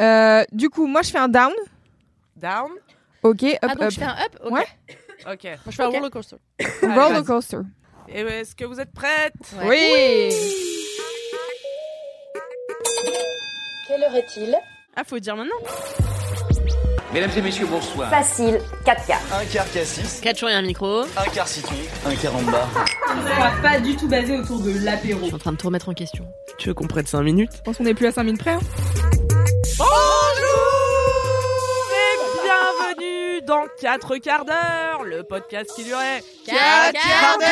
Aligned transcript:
Euh, 0.00 0.44
du 0.52 0.70
coup, 0.70 0.86
moi, 0.86 1.02
je 1.02 1.10
fais 1.10 1.18
un 1.18 1.28
down. 1.28 1.52
Down? 2.36 2.70
Ok, 3.22 3.42
up, 3.44 3.58
Ah, 3.62 3.68
donc 3.74 3.82
up. 3.84 3.90
je 3.90 3.98
fais 3.98 4.04
un 4.04 4.16
up? 4.24 4.36
Ok. 4.44 4.52
Ouais. 4.52 4.66
Ok. 5.32 5.44
Moi, 5.44 5.56
je 5.66 5.70
fais 5.76 5.82
un 5.82 5.88
roller 5.88 6.10
coaster. 6.10 6.36
Allez, 6.58 6.70
Roller 6.94 7.10
vas-y. 7.12 7.24
coaster. 7.24 7.58
Et 8.08 8.20
est-ce 8.20 8.54
que 8.54 8.64
vous 8.64 8.80
êtes 8.80 8.92
prêtes? 8.92 9.32
Oui. 9.64 10.30
Quelle 13.88 14.02
heure 14.02 14.14
est-il? 14.16 14.56
Ah, 14.96 15.04
faut 15.04 15.18
dire 15.18 15.36
maintenant. 15.36 15.56
Mesdames 17.12 17.30
et 17.36 17.42
messieurs, 17.42 17.66
bonsoir. 17.66 18.10
Facile, 18.10 18.60
4 18.84 19.06
quarts. 19.06 19.20
Un 19.40 19.44
quart 19.46 19.66
K6, 19.68 20.20
4 20.20 20.38
jours 20.38 20.48
et 20.50 20.54
un 20.54 20.62
micro. 20.62 21.02
un 21.02 21.24
quart 21.32 21.46
citron, 21.46 21.76
un 22.06 22.14
quart 22.16 22.34
en 22.36 22.42
bas. 22.42 22.66
pas 23.62 23.78
du 23.80 23.94
tout 23.96 24.08
basé 24.08 24.36
autour 24.36 24.60
de 24.60 24.72
l'apéro. 24.84 25.20
Je 25.20 25.26
suis 25.26 25.34
en 25.34 25.38
train 25.38 25.52
de 25.52 25.56
tout 25.56 25.66
remettre 25.68 25.88
en 25.88 25.94
question. 25.94 26.26
Tu 26.58 26.68
veux 26.68 26.74
qu'on 26.74 26.88
prenne 26.88 27.06
5 27.06 27.22
minutes? 27.22 27.52
Je 27.56 27.62
pense 27.62 27.76
qu'on 27.78 27.86
est 27.86 27.94
plus 27.94 28.06
à 28.08 28.12
5 28.12 28.24
minutes 28.24 28.40
près. 28.40 28.54
hein. 28.54 28.60
Bonjour 29.76 29.88
et 31.90 32.16
bienvenue 32.44 33.42
dans 33.46 33.64
4 33.80 34.18
quarts 34.18 34.44
d'heure, 34.44 35.02
le 35.04 35.22
podcast 35.24 35.70
qui 35.74 35.82
durait 35.84 36.22
Quatre 36.46 36.92
quarts 36.92 37.38
d'heure 37.38 37.48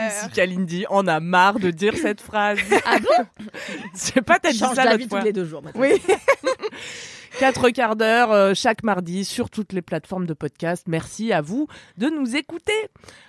Même 0.00 0.10
si 0.10 0.28
Kalindi 0.30 0.84
en 0.88 1.06
a 1.06 1.20
marre 1.20 1.60
de 1.60 1.70
dire 1.70 1.94
cette 1.96 2.20
phrase. 2.20 2.58
Ah 2.84 2.98
bon? 2.98 3.24
Je 3.94 3.98
sais 3.98 4.22
pas, 4.22 4.38
t'as 4.40 4.50
dit 4.50 4.58
Change 4.58 4.74
ça 4.74 4.84
d'avis 4.84 5.04
l'autre 5.04 5.04
tous 5.04 5.16
fois. 5.16 5.20
les 5.24 5.32
deux 5.32 5.44
jours 5.44 5.62
maintenant. 5.62 5.80
Oui. 5.80 6.02
4 7.38 7.68
quarts 7.68 7.96
d'heure 7.96 8.32
euh, 8.32 8.52
chaque 8.54 8.82
mardi 8.82 9.24
sur 9.24 9.50
toutes 9.50 9.74
les 9.74 9.82
plateformes 9.82 10.24
de 10.26 10.32
podcast. 10.32 10.84
Merci 10.88 11.32
à 11.34 11.42
vous 11.42 11.68
de 11.98 12.08
nous 12.08 12.34
écouter. 12.34 12.72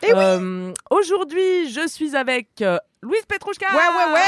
Eh 0.02 0.14
Euh, 0.16 0.72
Aujourd'hui, 0.90 1.70
je 1.70 1.86
suis 1.88 2.16
avec 2.16 2.62
euh, 2.62 2.78
Louise 3.08 3.26
Petrouchka. 3.26 3.68
Ouais, 3.72 3.78
ouais, 3.78 4.14
ouais. 4.14 4.22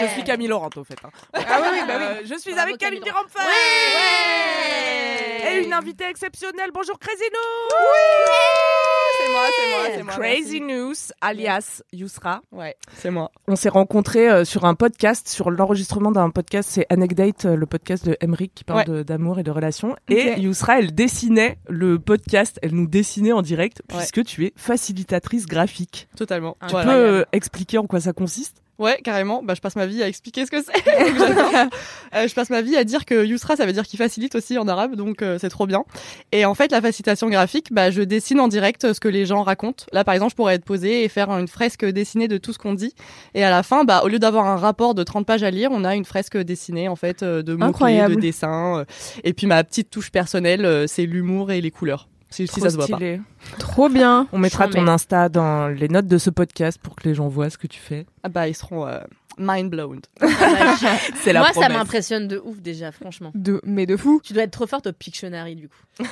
Je 0.00 0.06
suis 0.12 0.22
Camille 0.22 0.46
Laurent, 0.46 0.70
au 0.76 0.84
fait. 0.84 0.94
hein. 1.04 1.10
Ah 1.34 1.60
oui, 1.60 1.68
oui, 1.72 1.80
bah 1.88 1.94
oui. 1.98 2.04
Euh, 2.04 2.20
je 2.24 2.34
suis 2.38 2.52
Bravo, 2.52 2.68
avec 2.68 2.78
Camille. 2.80 3.00
Ouais. 3.02 3.10
Et 5.54 5.64
une 5.64 5.72
invitée 5.72 6.04
exceptionnelle. 6.08 6.70
Bonjour 6.72 6.96
Crazy 7.00 7.24
News. 7.32 8.77
C'est 9.38 9.70
moi, 9.70 9.84
c'est 9.86 9.88
moi, 9.88 9.96
c'est 9.96 10.02
moi. 10.02 10.12
Crazy 10.14 10.60
merci. 10.60 10.74
News, 10.78 10.94
alias 11.20 11.82
Yousra. 11.92 12.40
Ouais, 12.52 12.76
c'est 12.96 13.10
moi. 13.10 13.30
On 13.46 13.56
s'est 13.56 13.68
rencontrés 13.68 14.28
euh, 14.28 14.44
sur 14.44 14.64
un 14.64 14.74
podcast, 14.74 15.28
sur 15.28 15.50
l'enregistrement 15.50 16.10
d'un 16.10 16.30
podcast, 16.30 16.68
c'est 16.72 16.86
Anecdate, 16.90 17.44
euh, 17.44 17.56
le 17.56 17.66
podcast 17.66 18.04
de 18.04 18.16
Emric 18.20 18.54
qui 18.54 18.64
parle 18.64 18.78
Ouais. 18.80 18.84
de- 18.84 19.02
d'amour 19.02 19.38
et 19.38 19.42
de 19.42 19.50
relations. 19.50 19.96
Et. 20.08 20.38
Yousra, 20.40 20.78
elle 20.78 20.94
dessinait 20.94 21.58
le 21.68 21.98
podcast, 21.98 22.58
elle 22.62 22.74
nous 22.74 22.86
dessinait 22.86 23.32
en 23.32 23.42
direct, 23.42 23.82
Ouais. 23.90 23.98
puisque 23.98 24.24
tu 24.24 24.44
es 24.46 24.52
facilitatrice 24.56 25.46
graphique. 25.46 26.08
Totalement. 26.16 26.56
Tu 26.62 26.70
Voilà. 26.70 26.92
peux 26.92 26.98
euh, 26.98 27.24
expliquer 27.32 27.78
en 27.78 27.86
quoi 27.86 28.00
ça 28.00 28.12
consiste? 28.12 28.62
Ouais, 28.78 29.00
carrément. 29.02 29.42
Bah, 29.42 29.54
je 29.54 29.60
passe 29.60 29.74
ma 29.74 29.86
vie 29.86 30.02
à 30.02 30.08
expliquer 30.08 30.46
ce 30.46 30.50
que 30.50 30.62
c'est. 30.62 30.72
Euh, 32.14 32.26
je 32.26 32.34
passe 32.34 32.48
ma 32.48 32.62
vie 32.62 32.74
à 32.76 32.84
dire 32.84 33.04
que 33.04 33.26
Yusra, 33.26 33.56
ça 33.56 33.66
veut 33.66 33.72
dire 33.72 33.86
qu'il 33.86 33.98
facilite 33.98 34.34
aussi 34.34 34.56
en 34.56 34.66
arabe, 34.66 34.94
donc 34.94 35.20
euh, 35.20 35.36
c'est 35.38 35.50
trop 35.50 35.66
bien. 35.66 35.84
Et 36.32 36.46
en 36.46 36.54
fait, 36.54 36.72
la 36.72 36.80
facilitation 36.80 37.28
graphique, 37.28 37.70
bah, 37.70 37.90
je 37.90 38.00
dessine 38.00 38.40
en 38.40 38.48
direct 38.48 38.84
euh, 38.84 38.94
ce 38.94 39.00
que 39.00 39.08
les 39.08 39.26
gens 39.26 39.42
racontent. 39.42 39.84
Là, 39.92 40.04
par 40.04 40.14
exemple, 40.14 40.30
je 40.30 40.36
pourrais 40.36 40.54
être 40.54 40.64
posée 40.64 41.04
et 41.04 41.08
faire 41.08 41.30
une 41.30 41.48
fresque 41.48 41.84
dessinée 41.84 42.26
de 42.26 42.38
tout 42.38 42.54
ce 42.54 42.58
qu'on 42.58 42.72
dit. 42.72 42.94
Et 43.34 43.44
à 43.44 43.50
la 43.50 43.62
fin, 43.62 43.84
bah, 43.84 44.00
au 44.04 44.08
lieu 44.08 44.18
d'avoir 44.18 44.46
un 44.46 44.56
rapport 44.56 44.94
de 44.94 45.02
30 45.02 45.26
pages 45.26 45.42
à 45.42 45.50
lire, 45.50 45.70
on 45.70 45.84
a 45.84 45.94
une 45.94 46.06
fresque 46.06 46.38
dessinée, 46.38 46.88
en 46.88 46.96
fait, 46.96 47.22
euh, 47.22 47.42
de 47.42 47.54
mots 47.54 47.72
de 47.72 48.14
dessins. 48.14 48.84
Et 49.22 49.34
puis, 49.34 49.46
ma 49.46 49.62
petite 49.64 49.90
touche 49.90 50.10
personnelle, 50.10 50.86
c'est 50.88 51.04
l'humour 51.04 51.50
et 51.50 51.60
les 51.60 51.70
couleurs. 51.70 52.08
Si, 52.30 52.46
si 52.46 52.52
Trop 52.54 52.60
ça 52.60 52.70
se 52.70 52.76
voit 52.76 52.86
pas. 52.86 52.96
stylé. 52.96 53.20
Trop 53.58 53.88
bien. 53.88 54.26
On 54.32 54.38
mettra 54.38 54.68
ton 54.68 54.82
mets. 54.82 54.90
Insta 54.90 55.28
dans 55.28 55.68
les 55.68 55.88
notes 55.88 56.06
de 56.06 56.18
ce 56.18 56.30
podcast 56.30 56.78
pour 56.82 56.94
que 56.94 57.08
les 57.08 57.14
gens 57.14 57.28
voient 57.28 57.50
ce 57.50 57.58
que 57.58 57.66
tu 57.66 57.80
fais. 57.80 58.06
Ah 58.22 58.28
bah, 58.28 58.48
ils 58.48 58.54
seront 58.54 58.86
euh, 58.86 59.00
mind 59.38 59.70
blown. 59.70 60.00
C'est 61.22 61.32
la 61.32 61.40
Moi, 61.40 61.52
ça 61.52 61.68
m'impressionne 61.68 62.28
de 62.28 62.40
ouf 62.44 62.60
déjà, 62.60 62.92
franchement. 62.92 63.30
De, 63.34 63.60
mais 63.64 63.86
de 63.86 63.96
fou. 63.96 64.20
Tu 64.22 64.32
dois 64.32 64.42
être 64.44 64.50
trop 64.52 64.66
forte 64.66 64.86
au 64.88 64.92
Pictionary 64.92 65.54
du 65.56 65.68
coup. 65.68 65.76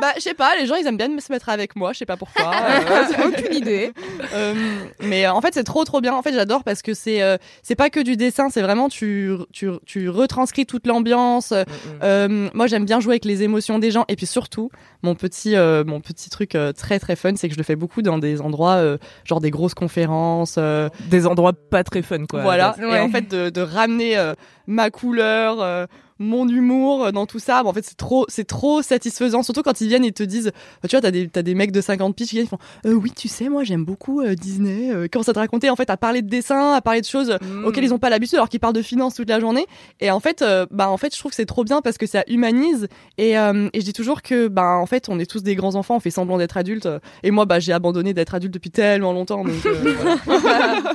bah, 0.00 0.12
je 0.16 0.20
sais 0.20 0.34
pas, 0.34 0.56
les 0.58 0.66
gens, 0.66 0.74
ils 0.76 0.86
aiment 0.86 0.96
bien 0.96 1.08
se 1.20 1.32
mettre 1.32 1.48
avec 1.48 1.76
moi, 1.76 1.92
je 1.92 1.98
sais 1.98 2.06
pas 2.06 2.16
pourquoi. 2.16 2.50
Euh, 2.60 3.28
Aucune 3.28 3.54
idée. 3.54 3.92
Euh, 4.34 4.54
mais 5.00 5.26
euh, 5.26 5.32
en 5.32 5.40
fait, 5.40 5.54
c'est 5.54 5.64
trop 5.64 5.84
trop 5.84 6.00
bien. 6.00 6.14
En 6.14 6.22
fait, 6.22 6.32
j'adore 6.32 6.64
parce 6.64 6.82
que 6.82 6.94
c'est 6.94 7.22
euh, 7.22 7.36
c'est 7.62 7.74
pas 7.74 7.90
que 7.90 8.00
du 8.00 8.16
dessin, 8.16 8.48
c'est 8.50 8.62
vraiment 8.62 8.88
tu 8.88 9.32
tu 9.52 9.68
tu 9.86 10.08
retranscris 10.08 10.66
toute 10.66 10.86
l'ambiance. 10.86 11.50
Mm, 11.52 11.64
Euh, 12.02 12.48
moi, 12.54 12.66
j'aime 12.66 12.84
bien 12.84 13.00
jouer 13.00 13.14
avec 13.14 13.24
les 13.24 13.42
émotions 13.42 13.78
des 13.78 13.90
gens 13.90 14.04
et 14.08 14.16
puis 14.16 14.26
surtout, 14.26 14.70
mon 15.02 15.14
petit 15.14 15.56
euh, 15.56 15.84
mon 15.84 16.00
petit 16.00 16.30
truc 16.30 16.54
euh, 16.54 16.72
très 16.72 16.98
très 16.98 17.16
fun, 17.16 17.32
c'est 17.36 17.48
que 17.48 17.54
je 17.54 17.58
le 17.58 17.64
fais 17.64 17.76
beaucoup 17.76 18.02
dans 18.02 18.18
des 18.18 18.40
endroits 18.40 18.76
euh, 18.76 18.98
genre 19.24 19.40
des 19.40 19.50
grosses 19.50 19.74
conférences. 19.74 20.56
euh, 20.58 20.88
Des 21.10 21.26
endroits 21.26 21.52
pas 21.52 21.84
très 21.84 22.02
fun, 22.02 22.19
quoi. 22.26 22.42
voilà. 22.42 22.74
Ouais. 22.78 22.96
Et 22.96 23.00
en 23.00 23.10
fait, 23.10 23.28
de, 23.30 23.50
de 23.50 23.60
ramener 23.60 24.16
euh, 24.16 24.34
ma 24.66 24.90
couleur, 24.90 25.60
euh, 25.60 25.86
mon 26.22 26.46
humour 26.46 27.06
euh, 27.06 27.12
dans 27.12 27.24
tout 27.24 27.38
ça, 27.38 27.62
bon, 27.62 27.70
en 27.70 27.72
fait, 27.72 27.82
c'est 27.84 27.96
trop, 27.96 28.26
c'est 28.28 28.44
trop 28.46 28.82
satisfaisant. 28.82 29.42
Surtout 29.42 29.62
quand 29.62 29.80
ils 29.80 29.88
viennent 29.88 30.04
et 30.04 30.12
te 30.12 30.22
disent, 30.22 30.48
euh, 30.48 30.86
tu 30.88 30.94
vois, 30.94 31.00
t'as 31.00 31.10
des, 31.10 31.28
t'as 31.28 31.40
des 31.40 31.54
mecs 31.54 31.72
de 31.72 31.80
50 31.80 32.14
piges 32.14 32.28
qui 32.28 32.34
viennent, 32.36 32.44
ils 32.44 32.48
font, 32.48 32.58
euh, 32.84 32.92
oui, 32.92 33.10
tu 33.16 33.26
sais, 33.26 33.48
moi, 33.48 33.64
j'aime 33.64 33.86
beaucoup 33.86 34.20
euh, 34.20 34.34
Disney. 34.34 34.92
Euh, 34.92 35.08
comment 35.10 35.22
ça 35.22 35.32
te 35.32 35.38
raconter, 35.38 35.70
en 35.70 35.76
fait, 35.76 35.88
à 35.88 35.96
parler 35.96 36.20
de 36.20 36.28
dessin, 36.28 36.74
à 36.74 36.82
parler 36.82 37.00
de 37.00 37.06
choses 37.06 37.38
Mm. 37.40 37.64
auxquelles 37.64 37.84
ils 37.84 37.94
ont 37.94 37.98
pas 37.98 38.10
l'habitude, 38.10 38.34
alors 38.34 38.50
qu'ils 38.50 38.60
parlent 38.60 38.74
de 38.74 38.82
finance 38.82 39.14
toute 39.14 39.30
la 39.30 39.40
journée. 39.40 39.66
Et 40.00 40.10
en 40.10 40.20
fait, 40.20 40.42
euh, 40.42 40.66
bah, 40.70 40.90
en 40.90 40.98
fait, 40.98 41.14
je 41.14 41.18
trouve 41.18 41.30
que 41.30 41.36
c'est 41.36 41.46
trop 41.46 41.64
bien 41.64 41.80
parce 41.80 41.96
que 41.96 42.04
ça 42.06 42.22
humanise. 42.28 42.86
Et, 43.16 43.38
euh, 43.38 43.70
et 43.72 43.80
je 43.80 43.84
dis 43.86 43.94
toujours 43.94 44.20
que, 44.20 44.48
bah, 44.48 44.76
en 44.76 44.84
fait, 44.86 45.08
on 45.08 45.18
est 45.18 45.26
tous 45.30 45.42
des 45.42 45.54
grands 45.54 45.74
enfants, 45.74 45.96
on 45.96 46.00
fait 46.00 46.10
semblant 46.10 46.36
d'être 46.36 46.58
adultes. 46.58 46.88
Et 47.22 47.30
moi, 47.30 47.46
bah, 47.46 47.60
j'ai 47.60 47.72
abandonné 47.72 48.12
d'être 48.12 48.34
adulte 48.34 48.52
depuis 48.52 48.70
tellement 48.70 49.14
longtemps. 49.14 49.42
Donc, 49.42 49.64
euh, 49.64 49.94
voilà. 50.26 50.82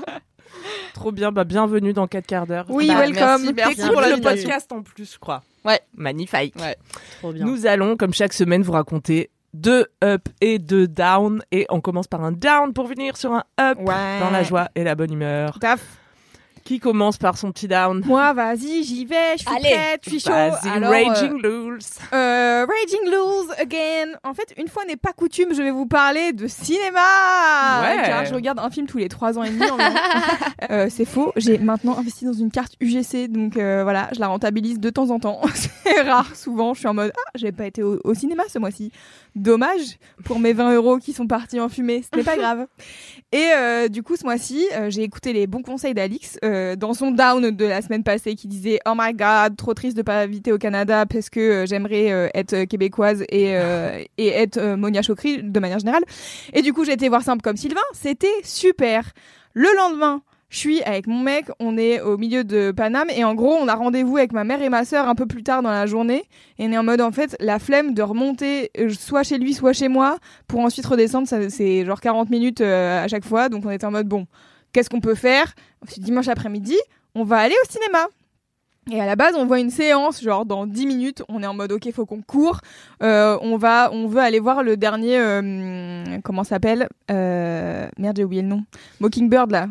Trop 0.95 1.11
bien, 1.11 1.33
bah 1.33 1.43
bienvenue 1.43 1.91
dans 1.91 2.07
4 2.07 2.25
quarts 2.25 2.47
d'heure. 2.47 2.65
Oui, 2.69 2.87
Bah, 2.87 2.99
welcome. 3.01 3.51
merci, 3.53 3.81
pour 3.91 3.99
le 3.99 4.21
podcast 4.21 4.71
en 4.71 4.81
plus, 4.81 5.13
je 5.13 5.19
crois. 5.19 5.43
Ouais. 5.65 5.81
Magnifique. 5.97 6.55
Ouais. 6.57 6.77
Trop 7.19 7.33
bien. 7.33 7.45
Nous 7.45 7.65
allons, 7.67 7.97
comme 7.97 8.13
chaque 8.13 8.31
semaine, 8.31 8.61
vous 8.61 8.71
raconter 8.71 9.29
deux 9.53 9.87
up 10.01 10.29
et 10.39 10.57
deux 10.57 10.87
down. 10.87 11.43
Et 11.51 11.65
on 11.67 11.81
commence 11.81 12.07
par 12.07 12.23
un 12.23 12.31
down 12.31 12.71
pour 12.71 12.87
venir 12.87 13.17
sur 13.17 13.33
un 13.33 13.43
up 13.59 13.77
Ouais. 13.79 14.19
dans 14.21 14.29
la 14.31 14.43
joie 14.43 14.69
et 14.73 14.85
la 14.85 14.95
bonne 14.95 15.11
humeur. 15.11 15.59
Taf. 15.59 15.81
Qui 16.65 16.79
commence 16.79 17.17
par 17.17 17.37
son 17.37 17.51
petit 17.51 17.67
down? 17.67 18.01
Moi, 18.07 18.33
vas-y, 18.33 18.83
j'y 18.83 19.05
vais, 19.05 19.33
je 19.37 19.43
suis 19.43 19.55
Allez. 19.55 19.69
prête, 19.69 20.01
je 20.03 20.09
suis 20.09 20.19
chaud. 20.19 20.31
Vas-y, 20.31 20.67
Alors, 20.67 20.89
Raging 20.89 21.39
euh, 21.45 21.77
euh, 22.11 22.65
Raging 22.65 23.05
Lose 23.05 23.51
again. 23.59 24.17
En 24.23 24.33
fait, 24.33 24.51
une 24.57 24.67
fois 24.67 24.83
n'est 24.85 24.95
pas 24.95 25.13
coutume, 25.13 25.53
je 25.53 25.61
vais 25.61 25.69
vous 25.69 25.85
parler 25.85 26.33
de 26.33 26.47
cinéma. 26.47 27.01
Ouais. 27.83 28.01
Car 28.07 28.25
je 28.25 28.33
regarde 28.33 28.57
un 28.57 28.71
film 28.71 28.87
tous 28.87 28.97
les 28.97 29.09
trois 29.09 29.37
ans 29.37 29.43
et 29.43 29.51
demi. 29.51 29.61
Euh, 30.71 30.87
c'est 30.89 31.05
faux. 31.05 31.31
J'ai 31.35 31.59
maintenant 31.59 31.97
investi 31.97 32.25
dans 32.25 32.33
une 32.33 32.49
carte 32.49 32.73
UGC, 32.79 33.27
donc 33.27 33.55
euh, 33.57 33.83
voilà, 33.83 34.09
je 34.15 34.19
la 34.19 34.27
rentabilise 34.27 34.79
de 34.79 34.89
temps 34.89 35.11
en 35.11 35.19
temps. 35.19 35.41
c'est 35.53 36.01
rare, 36.01 36.35
souvent. 36.35 36.73
Je 36.73 36.79
suis 36.79 36.87
en 36.87 36.93
mode 36.95 37.11
ah, 37.15 37.31
j'ai 37.35 37.51
pas 37.51 37.67
été 37.67 37.83
au, 37.83 37.99
au 38.03 38.13
cinéma 38.15 38.43
ce 38.49 38.57
mois-ci. 38.57 38.91
Dommage 39.35 39.97
pour 40.23 40.39
mes 40.39 40.53
20 40.53 40.73
euros 40.75 40.97
qui 40.97 41.13
sont 41.13 41.27
partis 41.27 41.59
en 41.59 41.69
fumée. 41.69 42.03
Ce 42.09 42.17
n'est 42.17 42.23
pas 42.23 42.37
grave. 42.37 42.67
Et 43.31 43.49
euh, 43.53 43.89
du 43.89 44.01
coup, 44.01 44.15
ce 44.15 44.23
mois-ci, 44.23 44.65
euh, 44.73 44.89
j'ai 44.89 45.03
écouté 45.03 45.33
les 45.33 45.45
bons 45.45 45.61
conseils 45.61 45.93
d'Alix 45.93 46.39
euh, 46.43 46.54
dans 46.75 46.93
son 46.93 47.11
down 47.11 47.51
de 47.51 47.65
la 47.65 47.81
semaine 47.81 48.03
passée 48.03 48.35
qui 48.35 48.47
disait 48.47 48.79
Oh 48.85 48.93
my 48.97 49.13
god, 49.13 49.55
trop 49.57 49.73
triste 49.73 49.97
de 49.97 50.01
pas 50.01 50.19
habiter 50.19 50.51
au 50.51 50.57
Canada 50.57 51.05
parce 51.05 51.29
que 51.29 51.39
euh, 51.39 51.65
j'aimerais 51.65 52.11
euh, 52.11 52.27
être 52.33 52.65
québécoise 52.65 53.23
et, 53.29 53.55
euh, 53.57 54.01
et 54.17 54.27
être 54.27 54.57
euh, 54.57 54.77
Monia 54.77 55.01
Chokri 55.01 55.43
de 55.43 55.59
manière 55.59 55.79
générale. 55.79 56.03
Et 56.53 56.61
du 56.61 56.73
coup, 56.73 56.85
j'ai 56.85 56.93
été 56.93 57.09
voir 57.09 57.23
Simple 57.23 57.41
comme 57.41 57.57
Sylvain. 57.57 57.81
C'était 57.93 58.27
super. 58.43 59.11
Le 59.53 59.69
lendemain, 59.75 60.21
je 60.49 60.59
suis 60.59 60.81
avec 60.83 61.07
mon 61.07 61.19
mec, 61.19 61.47
on 61.59 61.77
est 61.77 61.99
au 62.01 62.17
milieu 62.17 62.43
de 62.43 62.71
Paname 62.71 63.09
et 63.09 63.23
en 63.23 63.33
gros, 63.33 63.55
on 63.55 63.67
a 63.67 63.75
rendez-vous 63.75 64.17
avec 64.17 64.31
ma 64.31 64.43
mère 64.43 64.61
et 64.61 64.69
ma 64.69 64.85
sœur 64.85 65.09
un 65.09 65.15
peu 65.15 65.25
plus 65.25 65.43
tard 65.43 65.61
dans 65.61 65.71
la 65.71 65.85
journée 65.85 66.23
et 66.59 66.67
on 66.67 66.71
est 66.71 66.77
en 66.77 66.83
mode 66.83 67.01
en 67.01 67.11
fait 67.11 67.35
la 67.39 67.59
flemme 67.59 67.93
de 67.93 68.01
remonter 68.01 68.69
euh, 68.77 68.89
soit 68.89 69.23
chez 69.23 69.37
lui, 69.37 69.53
soit 69.53 69.73
chez 69.73 69.87
moi 69.87 70.17
pour 70.47 70.61
ensuite 70.61 70.85
redescendre, 70.85 71.27
c'est 71.27 71.85
genre 71.85 71.99
40 71.99 72.29
minutes 72.29 72.61
euh, 72.61 73.03
à 73.03 73.07
chaque 73.07 73.25
fois. 73.25 73.49
Donc 73.49 73.65
on 73.65 73.69
était 73.69 73.85
en 73.85 73.91
mode 73.91 74.07
bon, 74.07 74.27
qu'est-ce 74.71 74.89
qu'on 74.89 75.01
peut 75.01 75.15
faire? 75.15 75.53
Dimanche 75.97 76.27
après-midi, 76.27 76.77
on 77.15 77.23
va 77.23 77.37
aller 77.37 77.55
au 77.63 77.71
cinéma. 77.71 78.07
Et 78.91 79.01
à 79.01 79.07
la 79.07 79.15
base, 79.15 79.33
on 79.35 79.45
voit 79.47 79.59
une 79.59 79.71
séance, 79.71 80.21
genre 80.21 80.45
dans 80.45 80.67
10 80.67 80.85
minutes, 80.85 81.23
on 81.27 81.41
est 81.41 81.47
en 81.47 81.55
mode 81.55 81.71
ok, 81.71 81.91
faut 81.91 82.05
qu'on 82.05 82.21
court. 82.21 82.61
Euh, 83.01 83.37
on 83.41 83.57
va, 83.57 83.89
on 83.91 84.07
veut 84.07 84.19
aller 84.19 84.39
voir 84.39 84.61
le 84.61 84.77
dernier, 84.77 85.17
euh, 85.17 86.03
comment 86.23 86.43
ça 86.43 86.51
s'appelle 86.51 86.87
euh, 87.09 87.87
Merde, 87.97 88.17
j'ai 88.17 88.23
oublié 88.23 88.43
le 88.43 88.47
nom. 88.47 88.63
Mockingbird 88.99 89.51
là. 89.51 89.67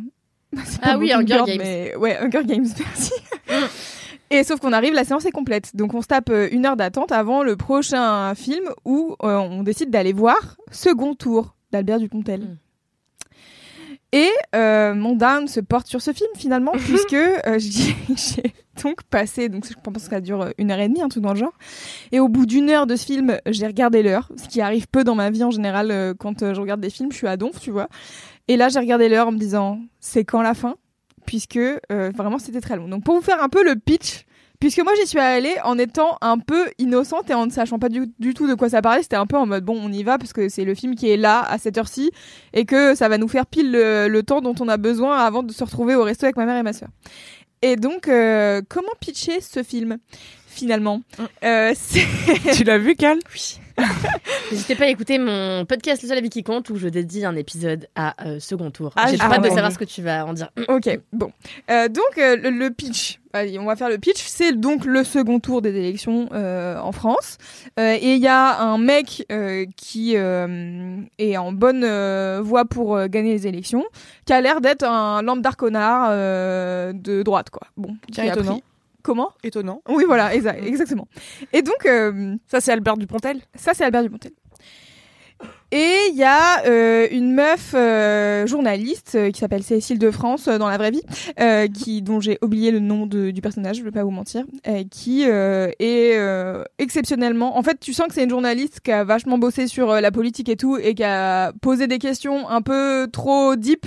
Ah 0.82 0.98
oui, 0.98 1.12
Hunger 1.12 1.42
Games. 1.46 1.58
Mais... 1.58 1.94
Ouais, 1.96 2.16
Hunger 2.18 2.44
Games, 2.44 2.66
merci. 2.78 3.12
Et 4.30 4.42
sauf 4.42 4.58
qu'on 4.58 4.72
arrive, 4.72 4.94
la 4.94 5.04
séance 5.04 5.24
est 5.26 5.32
complète. 5.32 5.76
Donc 5.76 5.94
on 5.94 6.02
se 6.02 6.08
tape 6.08 6.30
euh, 6.30 6.48
une 6.50 6.66
heure 6.66 6.76
d'attente 6.76 7.12
avant 7.12 7.44
le 7.44 7.56
prochain 7.56 8.34
film 8.34 8.64
où 8.84 9.14
on 9.20 9.62
décide 9.62 9.90
d'aller 9.90 10.12
voir 10.12 10.56
Second 10.72 11.14
Tour 11.14 11.54
d'Albert 11.70 12.00
Dupontel. 12.00 12.40
Mm. 12.40 12.56
Et 14.14 14.30
euh, 14.54 14.94
mon 14.94 15.16
down 15.16 15.48
se 15.48 15.58
porte 15.58 15.88
sur 15.88 16.00
ce 16.00 16.12
film 16.12 16.30
finalement, 16.36 16.70
puisque 16.78 17.14
euh, 17.14 17.36
j'ai 17.58 18.54
donc 18.80 19.02
passé, 19.02 19.48
donc 19.48 19.66
je 19.66 19.74
pense 19.74 20.04
que 20.04 20.10
ça 20.10 20.20
dure 20.20 20.50
une 20.56 20.70
heure 20.70 20.78
et 20.78 20.88
demie, 20.88 21.02
un 21.02 21.08
truc 21.08 21.24
dans 21.24 21.32
le 21.32 21.38
genre. 21.38 21.52
Et 22.12 22.20
au 22.20 22.28
bout 22.28 22.46
d'une 22.46 22.70
heure 22.70 22.86
de 22.86 22.94
ce 22.94 23.06
film, 23.06 23.36
j'ai 23.46 23.66
regardé 23.66 24.04
l'heure, 24.04 24.30
ce 24.36 24.46
qui 24.46 24.60
arrive 24.60 24.86
peu 24.86 25.02
dans 25.02 25.16
ma 25.16 25.30
vie 25.30 25.42
en 25.42 25.50
général 25.50 25.90
euh, 25.90 26.14
quand 26.16 26.54
je 26.54 26.60
regarde 26.60 26.80
des 26.80 26.90
films, 26.90 27.10
je 27.10 27.16
suis 27.16 27.26
à 27.26 27.36
donf, 27.36 27.58
tu 27.58 27.72
vois. 27.72 27.88
Et 28.46 28.56
là, 28.56 28.68
j'ai 28.68 28.78
regardé 28.78 29.08
l'heure 29.08 29.26
en 29.26 29.32
me 29.32 29.38
disant, 29.38 29.80
c'est 29.98 30.24
quand 30.24 30.42
la 30.42 30.54
fin? 30.54 30.76
Puisque 31.26 31.58
vraiment, 31.88 32.38
c'était 32.38 32.60
très 32.60 32.76
long. 32.76 32.86
Donc, 32.86 33.02
pour 33.02 33.16
vous 33.16 33.22
faire 33.22 33.42
un 33.42 33.48
peu 33.48 33.64
le 33.64 33.74
pitch, 33.76 34.26
puisque 34.60 34.78
moi, 34.82 34.92
j'y 35.00 35.06
suis 35.06 35.18
allée 35.18 35.54
en 35.64 35.78
étant 35.78 36.16
un 36.20 36.38
peu 36.38 36.66
innocente 36.78 37.28
et 37.30 37.34
en 37.34 37.46
ne 37.46 37.50
sachant 37.50 37.78
pas 37.78 37.88
du, 37.88 38.06
du 38.18 38.34
tout 38.34 38.46
de 38.48 38.54
quoi 38.54 38.68
ça 38.68 38.80
parlait, 38.82 39.02
c'était 39.02 39.16
un 39.16 39.26
peu 39.26 39.36
en 39.36 39.46
mode, 39.46 39.64
bon, 39.64 39.78
on 39.82 39.92
y 39.92 40.02
va 40.02 40.18
parce 40.18 40.32
que 40.32 40.48
c'est 40.48 40.64
le 40.64 40.74
film 40.74 40.94
qui 40.94 41.10
est 41.10 41.16
là 41.16 41.40
à 41.42 41.58
cette 41.58 41.76
heure-ci 41.78 42.10
et 42.52 42.64
que 42.64 42.94
ça 42.94 43.08
va 43.08 43.18
nous 43.18 43.28
faire 43.28 43.46
pile 43.46 43.70
le, 43.72 44.08
le 44.08 44.22
temps 44.22 44.40
dont 44.40 44.54
on 44.60 44.68
a 44.68 44.76
besoin 44.76 45.18
avant 45.18 45.42
de 45.42 45.52
se 45.52 45.62
retrouver 45.64 45.94
au 45.94 46.02
resto 46.04 46.24
avec 46.26 46.36
ma 46.36 46.46
mère 46.46 46.56
et 46.56 46.62
ma 46.62 46.72
soeur. 46.72 46.88
Et 47.62 47.76
donc, 47.76 48.08
euh, 48.08 48.60
comment 48.68 48.92
pitcher 49.00 49.40
ce 49.40 49.62
film 49.62 49.98
Finalement, 50.46 51.00
Euh, 51.42 51.72
c'est 51.76 52.06
Tu 52.54 52.62
l'as 52.64 52.78
vu, 52.78 52.94
Cal? 52.94 53.18
N'hésitez 54.52 54.76
pas 54.76 54.84
à 54.84 54.88
écouter 54.88 55.18
mon 55.18 55.64
podcast 55.64 56.00
Le 56.02 56.08
seul 56.08 56.18
avis 56.18 56.30
qui 56.30 56.44
compte 56.44 56.70
où 56.70 56.76
je 56.76 56.86
dédie 56.88 57.24
un 57.24 57.34
épisode 57.34 57.88
à 57.96 58.14
euh, 58.24 58.38
second 58.38 58.70
tour. 58.70 58.92
Ah, 58.94 59.10
J'ai 59.10 59.20
hâte 59.20 59.42
de 59.42 59.48
savoir 59.48 59.72
ce 59.72 59.78
que 59.78 59.84
tu 59.84 60.00
vas 60.02 60.24
en 60.26 60.32
dire. 60.32 60.50
Ok, 60.68 60.88
bon. 61.12 61.32
Euh, 61.70 61.88
donc 61.88 62.18
euh, 62.18 62.36
le, 62.36 62.50
le 62.50 62.70
pitch, 62.70 63.18
allez, 63.34 63.58
on 63.58 63.64
va 63.66 63.76
faire 63.76 63.88
le 63.90 63.98
pitch. 63.98 64.22
C'est 64.26 64.52
donc 64.58 64.84
le 64.86 65.04
second 65.04 65.38
tour 65.40 65.60
des 65.60 65.70
élections 65.76 66.28
euh, 66.32 66.78
en 66.78 66.92
France, 66.92 67.36
Euh, 67.78 67.96
et 68.00 68.14
il 68.14 68.20
y 68.20 68.28
a 68.28 68.60
un 68.62 68.78
mec 68.78 69.26
euh, 69.32 69.66
qui 69.76 70.12
euh, 70.16 70.96
est 71.18 71.36
en 71.36 71.52
bonne 71.52 71.82
euh, 71.84 72.40
voie 72.42 72.64
pour 72.64 72.96
euh, 72.96 73.06
gagner 73.08 73.32
les 73.32 73.46
élections, 73.46 73.84
qui 74.26 74.32
a 74.32 74.40
l'air 74.40 74.60
d'être 74.60 74.84
un 74.84 75.22
lambda 75.22 75.50
connard 75.52 76.08
euh, 76.10 76.92
de 76.94 77.22
droite, 77.22 77.50
quoi. 77.50 77.66
Bon, 77.76 77.96
qui 78.10 78.20
a 78.20 78.26
étonnant. 78.26 78.60
Comment 79.02 79.32
Étonnant. 79.42 79.82
Oui, 79.88 80.04
voilà, 80.06 80.34
exa- 80.34 80.56
exactement. 80.64 81.06
Et 81.52 81.60
donc 81.60 81.84
euh, 81.84 82.36
Ça, 82.48 82.60
c'est 82.62 82.72
Albert 82.72 82.96
Dupontel 82.96 83.40
ça, 83.54 83.72
c'est 83.74 83.84
Albert 83.84 84.04
Dupontel. 84.04 84.32
Et 85.76 85.96
il 86.10 86.16
y 86.16 86.22
a 86.22 86.64
euh, 86.66 87.08
une 87.10 87.32
meuf 87.34 87.72
euh, 87.74 88.46
journaliste 88.46 89.16
euh, 89.16 89.32
qui 89.32 89.40
s'appelle 89.40 89.64
Cécile 89.64 89.98
de 89.98 90.12
France 90.12 90.46
euh, 90.46 90.56
dans 90.56 90.68
la 90.68 90.76
vraie 90.78 90.92
vie, 90.92 91.02
euh, 91.40 91.66
qui 91.66 92.00
dont 92.00 92.20
j'ai 92.20 92.38
oublié 92.42 92.70
le 92.70 92.78
nom 92.78 93.06
de- 93.06 93.32
du 93.32 93.40
personnage, 93.40 93.78
je 93.78 93.82
vais 93.82 93.90
pas 93.90 94.04
vous 94.04 94.12
mentir, 94.12 94.44
euh, 94.68 94.84
qui 94.88 95.24
est 95.24 96.64
exceptionnellement. 96.78 97.58
En 97.58 97.64
fait, 97.64 97.80
tu 97.80 97.92
sens 97.92 98.06
que 98.06 98.14
c'est 98.14 98.22
une 98.22 98.30
journaliste 98.30 98.78
qui 98.84 98.92
a 98.92 99.02
vachement 99.02 99.36
bossé 99.36 99.66
sur 99.66 99.92
la 100.00 100.10
politique 100.12 100.48
et 100.48 100.56
tout, 100.56 100.76
et 100.76 100.94
qui 100.94 101.02
a 101.02 101.52
posé 101.60 101.88
des 101.88 101.98
questions 101.98 102.48
un 102.48 102.62
peu 102.62 103.08
trop 103.12 103.56
deep. 103.56 103.84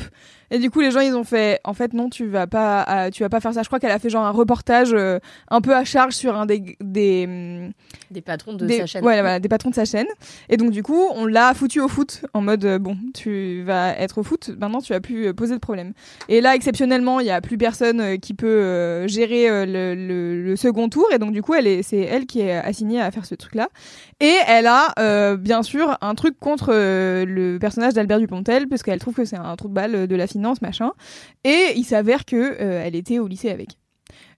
Et 0.51 0.59
du 0.59 0.69
coup, 0.71 0.79
les 0.81 0.91
gens, 0.91 1.01
ils 1.01 1.15
ont 1.15 1.23
fait, 1.23 1.59
en 1.63 1.73
fait, 1.73 1.93
non, 1.93 2.09
tu 2.09 2.25
vas 2.27 2.47
pas, 2.47 3.09
tu 3.11 3.23
vas 3.23 3.29
pas 3.29 3.39
faire 3.41 3.53
ça. 3.53 3.63
Je 3.63 3.67
crois 3.67 3.79
qu'elle 3.79 3.91
a 3.91 3.99
fait 3.99 4.09
genre 4.09 4.25
un 4.25 4.31
reportage 4.31 4.91
euh, 4.93 5.19
un 5.49 5.61
peu 5.61 5.75
à 5.75 5.83
charge 5.83 6.13
sur 6.13 6.35
un 6.37 6.45
des, 6.45 6.77
des, 6.81 7.69
Des 8.11 8.21
patrons 8.21 8.53
de 8.53 8.65
des, 8.65 8.77
sa 8.79 8.85
chaîne. 8.85 9.03
ouais, 9.03 9.19
voilà, 9.21 9.39
des 9.39 9.49
patrons 9.49 9.69
de 9.71 9.75
sa 9.75 9.85
chaîne. 9.85 10.07
Et 10.49 10.57
donc 10.57 10.71
du 10.71 10.83
coup, 10.83 11.05
on 11.15 11.25
l'a 11.25 11.53
foutu 11.53 11.79
au 11.81 11.87
foot 11.87 12.25
en 12.33 12.41
mode 12.41 12.63
euh, 12.65 12.79
bon, 12.79 12.97
tu 13.13 13.61
vas 13.63 13.97
être 13.97 14.19
au 14.19 14.23
foot, 14.23 14.51
maintenant 14.59 14.79
tu 14.79 14.93
vas 14.93 14.99
plus 15.01 15.27
euh, 15.27 15.33
poser 15.33 15.53
de 15.55 15.59
problème. 15.59 15.93
Et 16.29 16.39
là, 16.41 16.55
exceptionnellement, 16.55 17.19
il 17.19 17.25
y 17.27 17.31
a 17.31 17.41
plus 17.41 17.57
personne 17.57 18.17
qui 18.19 18.33
peut 18.33 19.05
gérer 19.07 19.65
le, 19.65 19.95
le- 19.95 20.43
le 20.43 20.55
second 20.55 20.87
tour, 20.89 21.07
et 21.13 21.19
donc 21.19 21.31
du 21.33 21.41
coup, 21.41 21.53
elle 21.55 21.67
est, 21.67 21.83
c'est 21.83 21.99
elle 21.99 22.25
qui 22.25 22.39
est 22.41 22.53
assignée 22.53 23.01
à 23.01 23.11
faire 23.11 23.25
ce 23.25 23.35
truc-là. 23.35 23.67
Et 24.19 24.33
elle 24.47 24.67
a 24.67 25.35
bien 25.35 25.61
sûr 25.63 25.97
un 26.01 26.15
truc 26.15 26.39
contre 26.39 26.71
le 26.71 27.57
personnage 27.59 27.93
d'Albert 27.93 28.19
Dupontel, 28.19 28.67
parce 28.67 28.83
qu'elle 28.83 28.99
trouve 28.99 29.13
que 29.15 29.25
c'est 29.25 29.37
un 29.37 29.55
trou 29.55 29.67
de 29.67 29.73
balle 29.73 30.07
de 30.07 30.15
la 30.15 30.27
machin. 30.61 30.91
Et 31.43 31.73
il 31.75 31.83
s'avère 31.83 32.25
que 32.25 32.35
euh, 32.35 32.83
elle 32.83 32.95
était 32.95 33.19
au 33.19 33.27
lycée 33.27 33.49
avec. 33.49 33.77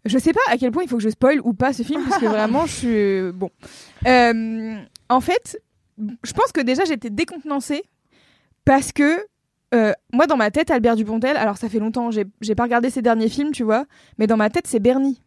Je 0.05 0.17
sais 0.17 0.33
pas 0.33 0.39
à 0.47 0.57
quel 0.57 0.71
point 0.71 0.83
il 0.83 0.89
faut 0.89 0.97
que 0.97 1.03
je 1.03 1.09
spoil 1.09 1.39
ou 1.43 1.53
pas 1.53 1.73
ce 1.73 1.83
film 1.83 2.03
parce 2.07 2.21
que 2.21 2.25
vraiment 2.37 2.65
je 2.65 2.73
suis 2.73 3.31
bon. 3.33 3.49
Euh, 4.07 4.77
en 5.09 5.21
fait, 5.21 5.61
je 5.97 6.33
pense 6.33 6.51
que 6.51 6.61
déjà 6.61 6.85
j'étais 6.85 7.09
décontenancée 7.09 7.83
parce 8.65 8.91
que 8.91 9.25
euh, 9.75 9.93
moi 10.13 10.25
dans 10.25 10.37
ma 10.37 10.51
tête 10.51 10.71
Albert 10.71 10.95
Dupontel, 10.95 11.37
alors 11.37 11.57
ça 11.57 11.69
fait 11.69 11.79
longtemps, 11.79 12.09
j'ai 12.11 12.55
pas 12.55 12.63
regardé 12.63 12.89
ses 12.89 13.01
derniers 13.01 13.29
films, 13.29 13.51
tu 13.51 13.63
vois, 13.63 13.85
mais 14.17 14.25
dans 14.25 14.37
ma 14.37 14.49
tête 14.49 14.67
c'est 14.67 14.79
Bernie. 14.79 15.21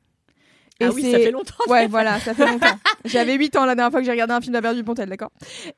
Ah 0.80 0.90
oui, 0.92 1.10
ça 1.10 1.19
fait 1.19 1.30
longtemps. 1.30 1.54
Ouais, 1.69 1.86
voilà, 1.88 2.19
ça 2.19 2.34
fait 2.34 2.46
longtemps. 2.46 2.74
J'avais 3.04 3.34
8 3.34 3.56
ans 3.56 3.66
la 3.66 3.74
dernière 3.74 3.90
fois 3.90 4.00
que 4.00 4.06
j'ai 4.06 4.12
regardé 4.12 4.34
un 4.34 4.40
film 4.40 4.52
d'Albert 4.52 4.74
Dupontel, 4.74 5.08
d'accord? 5.08 5.30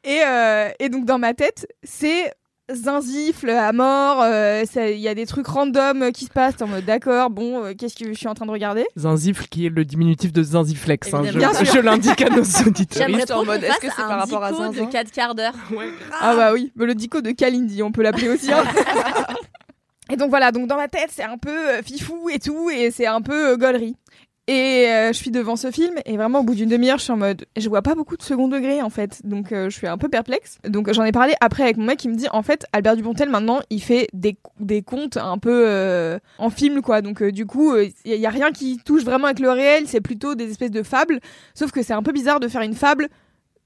Et, 0.02 0.20
euh, 0.24 0.70
et 0.78 0.88
donc 0.88 1.04
dans 1.04 1.18
ma 1.18 1.34
tête, 1.34 1.66
c'est 1.82 2.32
zinzifle 2.72 3.50
à 3.50 3.72
mort, 3.72 4.22
euh, 4.22 4.64
il 4.76 4.98
y 4.98 5.08
a 5.08 5.14
des 5.14 5.26
trucs 5.26 5.46
random 5.46 6.10
qui 6.12 6.24
se 6.24 6.30
passent 6.30 6.60
en 6.62 6.66
mode 6.66 6.84
d'accord, 6.84 7.30
bon, 7.30 7.64
euh, 7.64 7.74
qu'est-ce 7.76 7.94
que 7.94 8.08
je 8.08 8.14
suis 8.14 8.26
en 8.28 8.34
train 8.34 8.46
de 8.46 8.50
regarder? 8.50 8.86
Zinzifle, 8.96 9.46
qui 9.48 9.66
est 9.66 9.68
le 9.68 9.84
diminutif 9.84 10.32
de 10.32 10.42
Zinziflex. 10.42 11.12
hein, 11.12 11.24
je 11.24 11.78
l'indique 11.80 12.22
à 12.22 12.30
nos 12.30 12.42
auditeurs. 12.66 13.06
J'aimerais 13.06 13.30
en 13.32 13.44
mode, 13.44 13.62
est-ce 13.62 13.80
que 13.80 13.88
c'est 13.94 14.02
un 14.02 14.08
par 14.08 14.20
rapport 14.20 14.44
à 14.44 14.50
dico 14.52 14.62
Zinzin? 14.64 14.84
de 14.86 14.90
4 14.90 15.10
quarts 15.12 15.34
d'heure. 15.34 15.54
Ah 16.20 16.34
bah 16.36 16.52
oui, 16.52 16.72
mais 16.76 16.86
le 16.86 16.94
dico 16.94 17.20
de 17.20 17.32
Kalindi, 17.32 17.82
on 17.82 17.92
peut 17.92 18.02
l'appeler 18.02 18.28
aussi. 18.30 18.50
hein. 18.52 18.62
et 20.10 20.16
donc 20.16 20.30
voilà, 20.30 20.50
donc 20.52 20.66
dans 20.66 20.76
ma 20.76 20.88
tête, 20.88 21.10
c'est 21.10 21.24
un 21.24 21.36
peu 21.38 21.50
euh, 21.50 21.82
fifou 21.82 22.28
et 22.30 22.38
tout, 22.38 22.70
et 22.70 22.90
c'est 22.90 23.06
un 23.06 23.20
peu 23.20 23.52
euh, 23.52 23.56
gaulerie. 23.56 23.96
Et 24.46 24.88
euh, 24.88 25.08
je 25.08 25.16
suis 25.16 25.30
devant 25.30 25.56
ce 25.56 25.70
film, 25.70 25.94
et 26.04 26.18
vraiment 26.18 26.40
au 26.40 26.42
bout 26.42 26.54
d'une 26.54 26.68
demi-heure, 26.68 26.98
je 26.98 27.04
suis 27.04 27.12
en 27.12 27.16
mode, 27.16 27.46
je 27.56 27.66
vois 27.66 27.80
pas 27.80 27.94
beaucoup 27.94 28.18
de 28.18 28.22
second 28.22 28.46
degré 28.46 28.82
en 28.82 28.90
fait, 28.90 29.22
donc 29.24 29.52
euh, 29.52 29.70
je 29.70 29.76
suis 29.76 29.86
un 29.86 29.96
peu 29.96 30.10
perplexe. 30.10 30.58
Donc 30.68 30.92
j'en 30.92 31.02
ai 31.04 31.12
parlé 31.12 31.32
après 31.40 31.62
avec 31.62 31.78
mon 31.78 31.86
mec 31.86 31.98
qui 31.98 32.10
me 32.10 32.14
dit, 32.14 32.26
en 32.30 32.42
fait, 32.42 32.66
Albert 32.74 32.96
Dupontel 32.96 33.30
maintenant, 33.30 33.60
il 33.70 33.80
fait 33.80 34.06
des, 34.12 34.36
des 34.60 34.82
contes 34.82 35.16
un 35.16 35.38
peu 35.38 35.64
euh, 35.66 36.18
en 36.36 36.50
film 36.50 36.82
quoi, 36.82 37.00
donc 37.00 37.22
du 37.22 37.46
coup, 37.46 37.74
il 37.76 37.92
y 38.04 38.26
a 38.26 38.30
rien 38.30 38.52
qui 38.52 38.76
touche 38.84 39.02
vraiment 39.02 39.26
avec 39.26 39.38
le 39.38 39.50
réel, 39.50 39.84
c'est 39.86 40.02
plutôt 40.02 40.34
des 40.34 40.50
espèces 40.50 40.70
de 40.70 40.82
fables, 40.82 41.20
sauf 41.54 41.72
que 41.72 41.82
c'est 41.82 41.94
un 41.94 42.02
peu 42.02 42.12
bizarre 42.12 42.38
de 42.38 42.48
faire 42.48 42.60
une 42.60 42.74
fable 42.74 43.08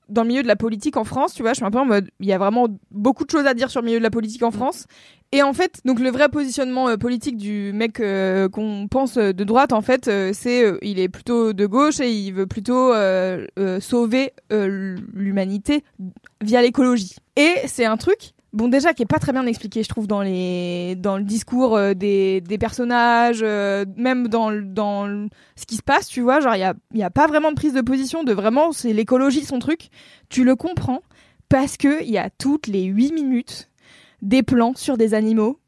dans 0.08 0.22
le 0.22 0.28
milieu 0.28 0.42
de 0.42 0.48
la 0.48 0.56
politique 0.56 0.96
en 0.96 1.04
France, 1.04 1.34
tu 1.34 1.42
vois, 1.42 1.52
je 1.52 1.56
suis 1.56 1.64
un 1.64 1.70
peu 1.70 1.78
en 1.78 1.84
mode, 1.84 2.08
il 2.20 2.26
y 2.26 2.32
a 2.32 2.38
vraiment 2.38 2.68
beaucoup 2.90 3.24
de 3.24 3.30
choses 3.30 3.46
à 3.46 3.54
dire 3.54 3.70
sur 3.70 3.80
le 3.80 3.86
milieu 3.86 3.98
de 3.98 4.02
la 4.04 4.10
politique 4.10 4.42
en 4.42 4.50
France. 4.50 4.86
Et 5.30 5.42
en 5.42 5.52
fait, 5.52 5.82
donc 5.84 6.00
le 6.00 6.10
vrai 6.10 6.30
positionnement 6.30 6.88
euh, 6.88 6.96
politique 6.96 7.36
du 7.36 7.72
mec 7.74 8.00
euh, 8.00 8.48
qu'on 8.48 8.88
pense 8.90 9.18
euh, 9.18 9.32
de 9.32 9.44
droite, 9.44 9.74
en 9.74 9.82
fait, 9.82 10.10
c'est, 10.32 10.64
euh, 10.64 10.78
il 10.80 10.98
est 10.98 11.10
plutôt 11.10 11.52
de 11.52 11.66
gauche 11.66 12.00
et 12.00 12.10
il 12.10 12.32
veut 12.32 12.46
plutôt 12.46 12.94
sauver 13.80 14.32
l'humanité 14.50 15.84
via 16.40 16.62
l'écologie. 16.62 17.16
Et 17.36 17.54
c'est 17.66 17.84
un 17.84 17.98
truc, 17.98 18.32
bon 18.54 18.68
déjà 18.68 18.94
qui 18.94 19.02
est 19.02 19.06
pas 19.06 19.18
très 19.18 19.32
bien 19.32 19.44
expliqué, 19.46 19.82
je 19.82 19.88
trouve, 19.88 20.06
dans 20.06 20.22
les, 20.22 20.96
dans 20.96 21.18
le 21.18 21.24
discours 21.24 21.78
des, 21.94 22.40
des 22.40 22.58
personnages, 22.58 23.42
même 23.42 24.28
dans, 24.28 24.50
dans 24.50 25.28
ce 25.56 25.66
qui 25.66 25.76
se 25.76 25.82
passe, 25.82 26.08
tu 26.08 26.22
vois, 26.22 26.40
genre 26.40 26.54
il 26.56 26.60
y 26.60 26.64
a, 26.64 26.74
il 26.94 27.00
y 27.00 27.04
a 27.04 27.10
pas 27.10 27.26
vraiment 27.26 27.50
de 27.50 27.56
prise 27.56 27.74
de 27.74 27.82
position, 27.82 28.24
de 28.24 28.32
vraiment, 28.32 28.72
c'est 28.72 28.94
l'écologie 28.94 29.44
son 29.44 29.58
truc. 29.58 29.88
Tu 30.30 30.44
le 30.44 30.56
comprends 30.56 31.02
parce 31.48 31.76
que 31.76 32.02
il 32.02 32.10
y 32.10 32.18
a 32.18 32.30
toutes 32.30 32.66
les 32.66 32.84
8 32.84 33.12
minutes 33.12 33.68
des 34.22 34.42
plans 34.42 34.72
sur 34.76 34.96
des 34.96 35.14
animaux 35.14 35.58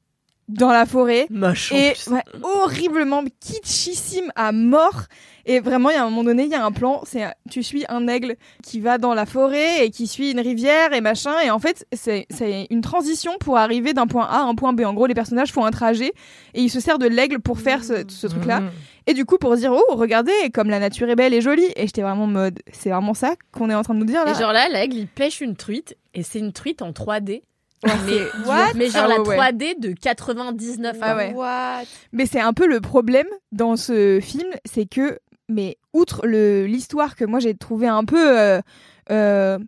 dans 0.48 0.72
la 0.72 0.84
forêt. 0.84 1.26
Moche. 1.30 1.72
en 1.72 1.76
et 1.76 1.92
ouais, 2.10 2.24
horriblement 2.42 3.22
kitschissime 3.38 4.32
à 4.34 4.50
mort. 4.52 5.02
Et 5.46 5.60
vraiment 5.60 5.90
il 5.90 5.94
y 5.94 5.96
a 5.96 6.02
un 6.04 6.10
moment 6.10 6.24
donné 6.24 6.44
il 6.44 6.50
y 6.50 6.54
a 6.54 6.64
un 6.64 6.70
plan 6.72 7.00
c'est 7.04 7.24
tu 7.50 7.62
suis 7.62 7.84
un 7.88 8.08
aigle 8.08 8.36
qui 8.62 8.78
va 8.80 8.98
dans 8.98 9.14
la 9.14 9.26
forêt 9.26 9.84
et 9.86 9.90
qui 9.90 10.06
suit 10.06 10.32
une 10.32 10.40
rivière 10.40 10.92
et 10.92 11.00
machin. 11.00 11.34
Et 11.44 11.50
en 11.50 11.58
fait 11.58 11.86
c'est 11.92 12.26
c'est 12.30 12.66
une 12.70 12.80
transition 12.82 13.32
pour 13.38 13.56
arriver 13.56 13.94
d'un 13.94 14.06
point 14.06 14.24
A 14.24 14.40
à 14.40 14.42
un 14.42 14.54
point 14.54 14.72
B. 14.72 14.80
En 14.80 14.92
gros 14.92 15.06
les 15.06 15.14
personnages 15.14 15.52
font 15.52 15.64
un 15.64 15.70
trajet 15.70 16.12
et 16.54 16.60
ils 16.60 16.68
se 16.68 16.80
servent 16.80 16.98
de 16.98 17.08
l'aigle 17.08 17.40
pour 17.40 17.58
faire 17.58 17.84
ce, 17.84 18.04
ce 18.08 18.26
truc 18.26 18.44
là 18.44 18.60
Mmh. 18.60 18.70
et 19.06 19.14
du 19.14 19.24
coup 19.24 19.38
pour 19.38 19.56
dire 19.56 19.72
oh 19.72 19.94
regardez 19.94 20.32
comme 20.52 20.68
la 20.68 20.78
nature 20.80 21.08
est 21.08 21.16
belle 21.16 21.32
et 21.32 21.40
jolie. 21.40 21.72
Et 21.76 21.86
j'étais 21.86 22.02
vraiment 22.02 22.24
en 22.24 22.26
mode 22.26 22.58
c'est 22.72 22.90
vraiment 22.90 23.14
ça 23.14 23.34
qu'on 23.52 23.70
est 23.70 23.74
en 23.74 23.82
train 23.82 23.94
de 23.94 24.00
nous 24.00 24.04
dire 24.04 24.24
là. 24.24 24.32
Et 24.32 24.34
genre 24.34 24.52
là, 24.52 24.68
l'aigle, 24.68 24.96
il 24.96 25.06
pêche 25.06 25.40
une 25.40 25.56
truite 25.56 25.96
et 26.12 26.22
c'est 26.22 26.40
une 26.40 26.52
truite 26.52 26.82
en 26.82 26.90
3D. 26.90 27.42
Ouais, 27.84 27.92
mais, 28.06 28.12
c'est- 28.44 28.48
What? 28.48 28.66
mais 28.74 28.90
genre 28.90 29.02
Ah 29.04 29.08
la 29.08 29.20
ouais, 29.22 29.28
ouais. 29.28 29.36
3D 29.52 29.80
de 29.80 29.92
99. 29.92 30.96
Ah 31.00 31.16
ouais. 31.16 31.32
What? 31.34 31.82
Mais 32.12 32.26
c'est 32.26 32.40
un 32.40 32.52
peu 32.52 32.66
le 32.66 32.80
problème 32.80 33.26
dans 33.52 33.76
ce 33.76 34.20
film, 34.20 34.50
c'est 34.64 34.86
que, 34.86 35.18
mais 35.48 35.78
outre 35.92 36.26
le 36.26 36.66
l'histoire 36.66 37.16
que 37.16 37.24
moi 37.24 37.40
j'ai 37.40 37.54
trouvé 37.54 37.86
un 37.88 38.04
peu 38.04 38.38
euh, 38.38 38.60
euh, 39.10 39.58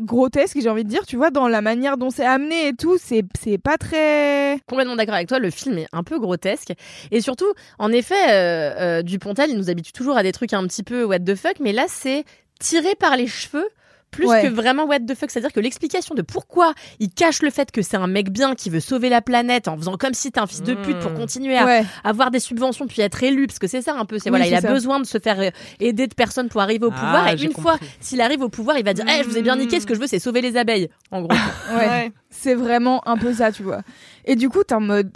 grotesque, 0.00 0.56
j'ai 0.60 0.68
envie 0.70 0.84
de 0.84 0.88
dire, 0.88 1.04
tu 1.06 1.16
vois, 1.16 1.30
dans 1.30 1.48
la 1.48 1.60
manière 1.60 1.96
dont 1.96 2.10
c'est 2.10 2.24
amené 2.24 2.68
et 2.68 2.72
tout, 2.74 2.96
c'est 3.02 3.24
c'est 3.38 3.58
pas 3.58 3.76
très. 3.76 4.58
Complètement 4.68 4.94
d'accord 4.96 5.16
avec 5.16 5.28
toi, 5.28 5.40
le 5.40 5.50
film 5.50 5.76
est 5.78 5.88
un 5.92 6.04
peu 6.04 6.20
grotesque. 6.20 6.72
Et 7.10 7.20
surtout, 7.20 7.52
en 7.80 7.90
effet, 7.90 8.14
euh, 8.30 8.98
euh, 9.00 9.02
Dupontel, 9.02 9.50
il 9.50 9.56
nous 9.58 9.68
habitue 9.70 9.92
toujours 9.92 10.16
à 10.16 10.22
des 10.22 10.30
trucs 10.32 10.52
un 10.52 10.64
petit 10.68 10.84
peu 10.84 11.04
what 11.04 11.18
the 11.18 11.34
fuck, 11.34 11.56
mais 11.60 11.72
là, 11.72 11.86
c'est 11.88 12.24
tiré 12.60 12.94
par 12.94 13.16
les 13.16 13.26
cheveux 13.26 13.66
plus 14.10 14.26
Ouais. 14.26 14.42
que 14.42 14.48
vraiment 14.48 14.84
what 14.86 15.00
the 15.00 15.14
fuck. 15.14 15.30
C'est-à-dire 15.30 15.52
que 15.52 15.60
l'explication 15.60 16.14
de 16.14 16.22
pourquoi 16.22 16.72
il 16.98 17.10
cache 17.10 17.42
le 17.42 17.50
fait 17.50 17.70
que 17.70 17.82
c'est 17.82 17.96
un 17.96 18.06
mec 18.06 18.30
bien 18.30 18.54
qui 18.54 18.70
veut 18.70 18.80
sauver 18.80 19.08
la 19.08 19.20
planète 19.20 19.68
en 19.68 19.76
faisant 19.76 19.96
comme 19.96 20.14
si 20.14 20.32
t'es 20.32 20.40
un 20.40 20.46
fils 20.46 20.62
de 20.62 20.74
pute 20.74 20.98
pour 21.00 21.10
Mm. 21.12 21.16
continuer 21.18 21.56
à 21.58 21.64
Ouais. 21.66 21.84
avoir 22.04 22.30
des 22.30 22.40
subventions 22.40 22.86
puis 22.86 23.02
être 23.02 23.22
élu, 23.22 23.46
parce 23.46 23.58
que 23.58 23.66
c'est 23.66 23.82
ça 23.82 23.94
un 23.94 24.04
peu. 24.04 24.18
C'est 24.18 24.30
Oui, 24.30 24.38
voilà, 24.38 24.46
il 24.46 24.54
a 24.54 24.60
ça. 24.60 24.72
besoin 24.72 24.98
de 25.00 25.04
se 25.06 25.18
faire 25.18 25.38
euh, 25.40 25.50
aider 25.80 26.06
de 26.06 26.14
personnes 26.14 26.48
pour 26.48 26.60
arriver 26.60 26.86
au 26.86 26.90
Ah, 26.92 27.00
pouvoir. 27.00 27.28
Et 27.28 27.42
une 27.42 27.52
fois, 27.52 27.78
s'il 28.00 28.20
arrive 28.20 28.40
au 28.42 28.48
pouvoir, 28.48 28.78
il 28.78 28.84
va 28.84 28.94
dire 28.94 29.04
Eh, 29.08 29.22
je 29.22 29.28
vous 29.28 29.36
ai 29.38 29.42
bien 29.42 29.56
niqué, 29.56 29.78
ce 29.80 29.86
que 29.86 29.94
je 29.94 30.00
veux, 30.00 30.06
c'est 30.06 30.18
sauver 30.18 30.40
les 30.40 30.56
abeilles. 30.56 30.88
En 31.10 31.22
gros. 31.22 31.30
Ouais. 31.76 32.12
C'est 32.30 32.54
vraiment 32.54 33.06
un 33.08 33.16
peu 33.16 33.32
ça, 33.34 33.52
tu 33.52 33.62
vois. 33.62 33.82
Et 34.24 34.36
du 34.36 34.48
coup, 34.48 34.62
t'es 34.64 34.74
en 34.74 34.80
mode. 34.80 35.10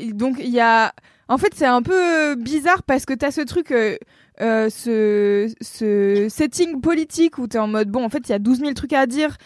Donc, 0.00 0.36
il 0.38 0.48
y 0.50 0.60
a. 0.60 0.92
En 1.32 1.38
fait, 1.38 1.52
c'est 1.54 1.64
un 1.66 1.82
peu 1.82 2.34
bizarre 2.36 2.82
parce 2.82 3.06
que 3.06 3.14
t'as 3.14 3.30
ce 3.30 3.40
truc. 3.40 3.70
euh, 3.70 3.96
euh, 4.40 4.70
ce, 4.70 5.52
ce 5.60 6.26
setting 6.30 6.80
politique 6.80 7.36
où 7.38 7.46
t'es 7.46 7.58
en 7.58 7.68
mode 7.68 7.90
bon 7.90 8.02
en 8.02 8.08
fait 8.08 8.20
il 8.28 8.30
y 8.30 8.34
a 8.34 8.38
12 8.38 8.60
000 8.60 8.72
trucs 8.72 8.94
à 8.94 9.06
dire 9.06 9.36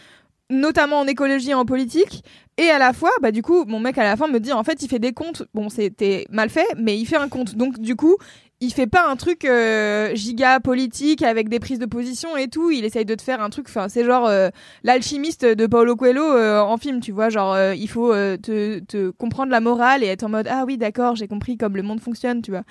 notamment 0.49 1.01
en 1.01 1.07
écologie 1.09 1.51
et 1.51 1.55
en 1.55 1.65
politique 1.65 2.23
et 2.57 2.71
à 2.71 2.79
la 2.79 2.93
fois 2.93 3.11
bah 3.21 3.33
du 3.33 3.43
coup 3.43 3.65
mon 3.67 3.81
mec 3.81 3.99
à 3.99 4.05
la 4.05 4.17
fin 4.17 4.29
me 4.29 4.39
dit 4.39 4.53
en 4.53 4.63
fait 4.63 4.81
il 4.83 4.89
fait 4.89 5.01
des 5.01 5.13
comptes 5.13 5.43
bon 5.55 5.69
c'était 5.71 6.25
mal 6.31 6.51
fait 6.51 6.67
mais 6.79 6.97
il 6.97 7.05
fait 7.05 7.17
un 7.17 7.29
compte 7.29 7.57
donc 7.57 7.81
du 7.81 7.97
coup 7.97 8.17
il 8.61 8.73
fait 8.73 8.87
pas 8.87 9.07
un 9.07 9.17
truc 9.17 9.45
euh, 9.45 10.15
giga 10.15 10.61
politique 10.61 11.23
avec 11.23 11.49
des 11.51 11.61
prises 11.61 11.79
de 11.79 11.85
position 11.87 12.37
et 12.39 12.49
tout 12.49 12.71
il 12.71 12.87
essaye 12.87 13.05
de 13.05 13.15
te 13.15 13.21
faire 13.21 13.43
un 13.43 13.51
truc 13.51 13.67
enfin 13.69 13.89
c'est 13.91 14.03
genre 14.05 14.27
euh, 14.27 14.49
l'alchimiste 14.83 15.45
de 15.45 15.67
Paulo 15.67 15.95
Coelho 15.95 16.23
euh, 16.25 16.61
en 16.61 16.79
film 16.79 17.01
tu 17.01 17.13
vois 17.13 17.29
genre 17.29 17.53
euh, 17.53 17.75
il 17.75 17.89
faut 17.89 18.15
euh, 18.15 18.39
te, 18.39 18.79
te 18.79 19.11
comprendre 19.11 19.51
la 19.53 19.61
morale 19.61 20.03
et 20.03 20.07
être 20.07 20.23
en 20.25 20.31
mode 20.31 20.49
ah 20.51 20.65
oui 20.67 20.79
d'accord 20.79 21.17
j'ai 21.17 21.29
compris 21.29 21.59
comme 21.59 21.77
le 21.77 21.83
monde 21.83 22.01
fonctionne 22.01 22.41
tu 22.41 22.51
vois 22.51 22.63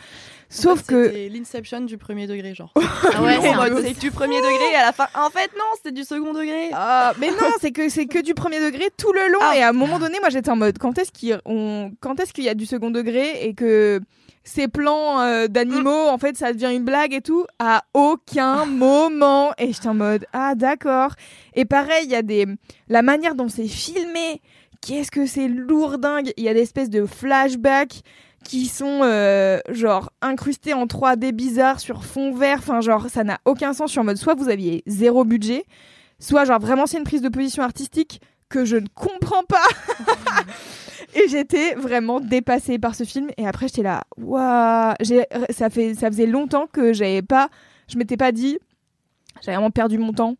sauf 0.49 0.83
que 0.87 1.11
C'est 1.11 1.29
l'inception 1.29 1.81
du 1.81 1.97
premier 1.97 2.27
degré, 2.27 2.53
genre. 2.55 2.73
Ah 3.13 3.21
ouais, 3.23 3.37
c'est 3.41 3.83
c'est 3.93 3.99
du 3.99 4.11
premier 4.11 4.37
degré 4.37 4.71
et 4.73 4.75
à 4.75 4.85
la 4.85 4.91
fin, 4.93 5.07
en 5.15 5.29
fait, 5.29 5.49
non, 5.57 5.65
c'était 5.75 5.91
du 5.91 6.03
second 6.03 6.33
degré. 6.33 6.69
Ah, 6.73 7.13
mais 7.19 7.29
non, 7.29 7.49
c'est 7.59 7.71
que 7.71 7.89
c'est 7.89 8.05
que 8.05 8.19
du 8.21 8.33
premier 8.35 8.59
degré 8.59 8.85
tout 8.97 9.11
le 9.11 9.31
long. 9.33 9.39
Ah. 9.41 9.57
Et 9.57 9.61
à 9.63 9.69
un 9.69 9.73
moment 9.73 9.99
donné, 9.99 10.17
moi, 10.21 10.29
j'étais 10.29 10.49
en 10.51 10.55
mode 10.55 10.77
quand 10.77 10.97
est-ce 10.97 11.11
qu'il 11.11 11.37
on- 11.45 11.91
quand 11.99 12.19
est-ce 12.19 12.31
qu'il 12.33 12.43
y 12.45 12.49
a 12.49 12.53
du 12.53 12.65
second 12.65 12.89
degré 12.91 13.45
et 13.47 13.53
que 13.53 13.99
ces 14.45 14.67
plans 14.67 15.19
euh, 15.21 15.47
d'animaux, 15.47 16.07
en 16.07 16.17
fait, 16.17 16.37
ça 16.37 16.53
devient 16.53 16.73
une 16.73 16.85
blague 16.85 17.13
et 17.13 17.21
tout. 17.21 17.45
À 17.59 17.83
aucun 17.93 18.65
moment. 18.65 19.51
Et 19.57 19.73
j'étais 19.73 19.87
en 19.87 19.95
mode 19.95 20.25
ah 20.31 20.55
d'accord. 20.55 21.11
Et 21.55 21.65
pareil, 21.65 22.05
il 22.05 22.11
y 22.11 22.15
a 22.15 22.21
des 22.21 22.45
la 22.87 23.01
manière 23.01 23.35
dont 23.35 23.49
c'est 23.49 23.67
filmé. 23.67 24.41
Qu'est-ce 24.81 25.11
que 25.11 25.25
c'est 25.25 25.47
lourdingue. 25.47 26.31
Il 26.37 26.43
y 26.43 26.49
a 26.49 26.53
des 26.53 26.61
espèces 26.61 26.91
de 26.91 27.05
flashbacks 27.05 28.01
qui 28.43 28.67
sont 28.67 28.99
euh, 29.01 29.57
genre 29.69 30.11
incrustés 30.21 30.75
en 30.75 30.85
3D 30.85 31.31
bizarre 31.31 31.79
sur 31.79 32.05
fond 32.05 32.31
vert. 32.31 32.59
Enfin, 32.59 32.81
genre, 32.81 33.09
ça 33.09 33.23
n'a 33.23 33.39
aucun 33.45 33.73
sens. 33.73 33.89
Je 33.89 33.93
suis 33.93 33.99
en 33.99 34.03
mode 34.03 34.17
soit 34.17 34.35
vous 34.35 34.49
aviez 34.49 34.83
zéro 34.85 35.25
budget, 35.25 35.65
soit 36.19 36.45
genre 36.45 36.59
vraiment 36.59 36.85
c'est 36.85 36.99
une 36.99 37.03
prise 37.03 37.23
de 37.23 37.29
position 37.29 37.63
artistique 37.63 38.21
que 38.47 38.63
je 38.63 38.77
ne 38.77 38.87
comprends 38.93 39.43
pas. 39.43 39.65
et 41.15 41.27
j'étais 41.27 41.73
vraiment 41.75 42.19
dépassée 42.19 42.77
par 42.79 42.93
ce 42.95 43.03
film. 43.03 43.29
Et 43.37 43.47
après, 43.47 43.67
j'étais 43.67 43.83
là, 43.83 44.03
waouh, 44.17 44.93
ça 45.49 45.69
fait, 45.69 45.93
ça 45.95 46.07
faisait 46.11 46.25
longtemps 46.27 46.67
que 46.71 46.93
j'avais 46.93 47.21
pas, 47.21 47.49
je 47.87 47.97
m'étais 47.97 48.17
pas 48.17 48.31
dit, 48.31 48.59
j'avais 49.41 49.55
vraiment 49.57 49.71
perdu 49.71 49.97
mon 49.97 50.13
temps. 50.13 50.35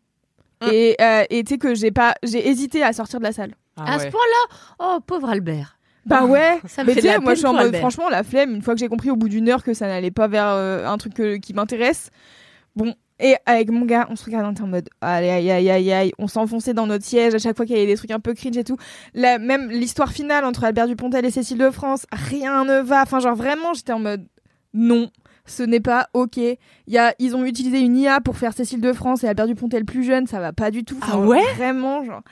Hum. 0.62 0.70
Et 0.72 0.96
euh, 1.00 1.24
tu 1.30 1.42
sais 1.48 1.58
que 1.58 1.74
j'ai 1.74 1.90
pas, 1.90 2.14
j'ai 2.22 2.48
hésité 2.48 2.82
à 2.82 2.92
sortir 2.92 3.18
de 3.18 3.24
la 3.24 3.32
salle. 3.32 3.54
Ah 3.76 3.94
à 3.94 3.98
ce 3.98 4.06
point-là, 4.08 4.56
oh 4.78 4.98
pauvre 5.06 5.28
Albert. 5.28 5.78
Bah 6.06 6.24
ouais, 6.24 6.60
Ça 6.66 6.82
me 6.82 6.86
mais 6.88 6.94
fait 6.94 7.00
tu 7.00 7.06
de 7.06 7.10
sais, 7.10 7.14
la 7.16 7.20
moi 7.20 7.34
je 7.34 7.38
suis 7.40 7.46
en 7.46 7.50
peine 7.50 7.56
pour 7.58 7.64
mode, 7.64 7.66
Albert. 7.74 7.80
franchement, 7.80 8.08
la 8.08 8.22
flemme, 8.22 8.54
une 8.54 8.62
fois 8.62 8.74
que 8.74 8.80
j'ai 8.80 8.88
compris 8.88 9.10
au 9.10 9.16
bout 9.16 9.28
d'une 9.28 9.48
heure 9.48 9.62
que 9.64 9.74
ça 9.74 9.86
n'allait 9.88 10.12
pas 10.12 10.28
vers 10.28 10.46
euh, 10.48 10.86
un 10.86 10.96
truc 10.98 11.14
que- 11.14 11.36
qui 11.36 11.52
m'intéresse, 11.52 12.10
bon. 12.76 12.94
Et 13.18 13.34
avec 13.46 13.70
mon 13.70 13.86
gars, 13.86 14.06
on 14.10 14.16
se 14.16 14.24
regardait, 14.24 14.60
en 14.60 14.66
mode, 14.66 14.88
allez, 15.00 15.30
aïe, 15.30 15.50
aïe, 15.50 15.70
aïe, 15.70 15.92
aïe, 15.92 16.12
on 16.18 16.28
s'enfonçait 16.28 16.74
dans 16.74 16.86
notre 16.86 17.04
siège 17.04 17.34
à 17.34 17.38
chaque 17.38 17.56
fois 17.56 17.64
qu'il 17.64 17.74
y 17.76 17.78
avait 17.78 17.90
des 17.90 17.96
trucs 17.96 18.10
un 18.10 18.20
peu 18.20 18.34
cringe 18.34 18.56
et 18.56 18.64
tout. 18.64 18.76
La, 19.14 19.38
même 19.38 19.70
l'histoire 19.70 20.12
finale 20.12 20.44
entre 20.44 20.64
Albert 20.64 20.86
Dupontel 20.86 21.24
et 21.24 21.30
Cécile 21.30 21.58
de 21.58 21.70
France, 21.70 22.06
rien 22.12 22.64
ne 22.64 22.80
va. 22.80 23.02
Enfin, 23.02 23.20
genre 23.20 23.34
vraiment, 23.34 23.72
j'étais 23.72 23.92
en 23.92 24.00
mode, 24.00 24.26
non, 24.74 25.10
ce 25.46 25.62
n'est 25.62 25.80
pas 25.80 26.08
ok. 26.12 26.36
Y 26.36 26.98
a, 26.98 27.14
ils 27.18 27.34
ont 27.34 27.44
utilisé 27.44 27.80
une 27.80 27.96
IA 27.96 28.20
pour 28.20 28.36
faire 28.36 28.52
Cécile 28.52 28.82
de 28.82 28.92
France 28.92 29.24
et 29.24 29.28
Albert 29.28 29.46
Dupontel 29.46 29.84
plus 29.86 30.04
jeune, 30.04 30.26
ça 30.26 30.38
va 30.40 30.52
pas 30.52 30.70
du 30.70 30.84
tout. 30.84 30.98
Enfin, 31.00 31.12
Ah 31.14 31.20
ouais? 31.20 31.42
Vraiment, 31.56 32.04
genre. 32.04 32.22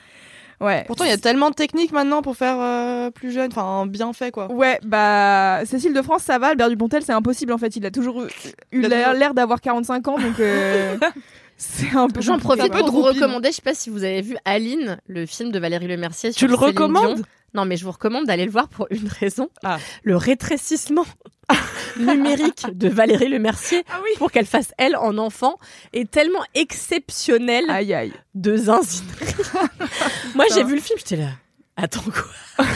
Ouais. 0.61 0.83
Pourtant, 0.87 1.03
il 1.03 1.09
y 1.09 1.13
a 1.13 1.17
tellement 1.17 1.49
de 1.49 1.55
techniques 1.55 1.91
maintenant 1.91 2.21
pour 2.21 2.37
faire 2.37 2.55
euh, 2.59 3.11
plus 3.11 3.31
jeune, 3.31 3.49
enfin, 3.51 3.85
bien 3.85 4.13
fait, 4.13 4.31
quoi. 4.31 4.51
Ouais, 4.51 4.79
bah 4.85 5.59
Cécile 5.65 5.93
de 5.93 6.01
France, 6.01 6.23
ça 6.23 6.39
va. 6.39 6.47
Albert 6.47 6.69
Dupontel, 6.69 7.03
c'est 7.03 7.11
impossible 7.13 7.51
en 7.53 7.57
fait. 7.57 7.75
Il 7.75 7.85
a 7.85 7.91
toujours 7.91 8.23
eu- 8.71 8.81
l'air 8.81 9.33
d'avoir 9.33 9.59
45 9.61 10.07
ans, 10.07 10.17
donc 10.17 10.39
euh, 10.39 10.97
c'est 11.57 11.95
un 11.95 12.07
peu. 12.07 12.21
J'en 12.21 12.39
profite 12.39 12.71
pour 12.71 12.91
vous 12.91 13.01
recommander, 13.01 13.49
je 13.49 13.55
sais 13.55 13.61
pas 13.61 13.73
si 13.73 13.89
vous 13.89 14.03
avez 14.03 14.21
vu 14.21 14.37
Aline, 14.45 14.97
le 15.07 15.25
film 15.25 15.51
de 15.51 15.59
Valérie 15.59 15.87
Lemercier. 15.87 16.31
Tu 16.31 16.39
sur 16.39 16.47
le 16.47 16.55
Céline 16.55 16.67
recommandes? 16.69 17.15
Dion. 17.15 17.25
Non, 17.55 17.63
mais 17.65 17.77
je 17.77 17.85
vous 17.85 17.91
recommande 17.91 18.25
d'aller 18.25 18.43
le 18.45 18.51
voir 18.51 18.67
pour 18.67 18.87
une 18.89 19.07
raison. 19.07 19.49
Ah. 19.63 19.77
Le 20.03 20.17
rétrécissement 20.17 21.05
numérique 21.97 22.65
de 22.73 22.89
Valérie 22.89 23.29
Lemercier 23.29 23.85
pour 24.17 24.29
qu'elle 24.31 24.45
fasse 24.45 24.73
elle 24.77 24.97
en 24.97 25.17
enfant 25.17 25.57
est 25.93 26.09
tellement 26.11 26.43
exceptionnel 26.53 27.63
Aïe 27.69 27.93
aïe. 27.93 28.13
de 28.33 28.57
zinzinerie. 28.57 29.35
Moi, 30.35 30.45
j'ai 30.53 30.63
vu 30.65 30.75
le 30.75 30.81
film, 30.81 30.99
j'étais 30.99 31.15
là. 31.15 31.29
Attends 31.77 32.01
quoi? 32.01 32.65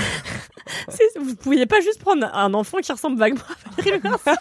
Vous 1.20 1.36
pouviez 1.36 1.66
pas 1.66 1.82
juste 1.82 2.00
prendre 2.00 2.30
un 2.34 2.54
enfant 2.54 2.78
qui 2.78 2.92
ressemble 2.92 3.18
vaguement 3.18 3.42
à 3.50 3.82
Valérie 3.82 4.00
Lemercier 4.04 4.34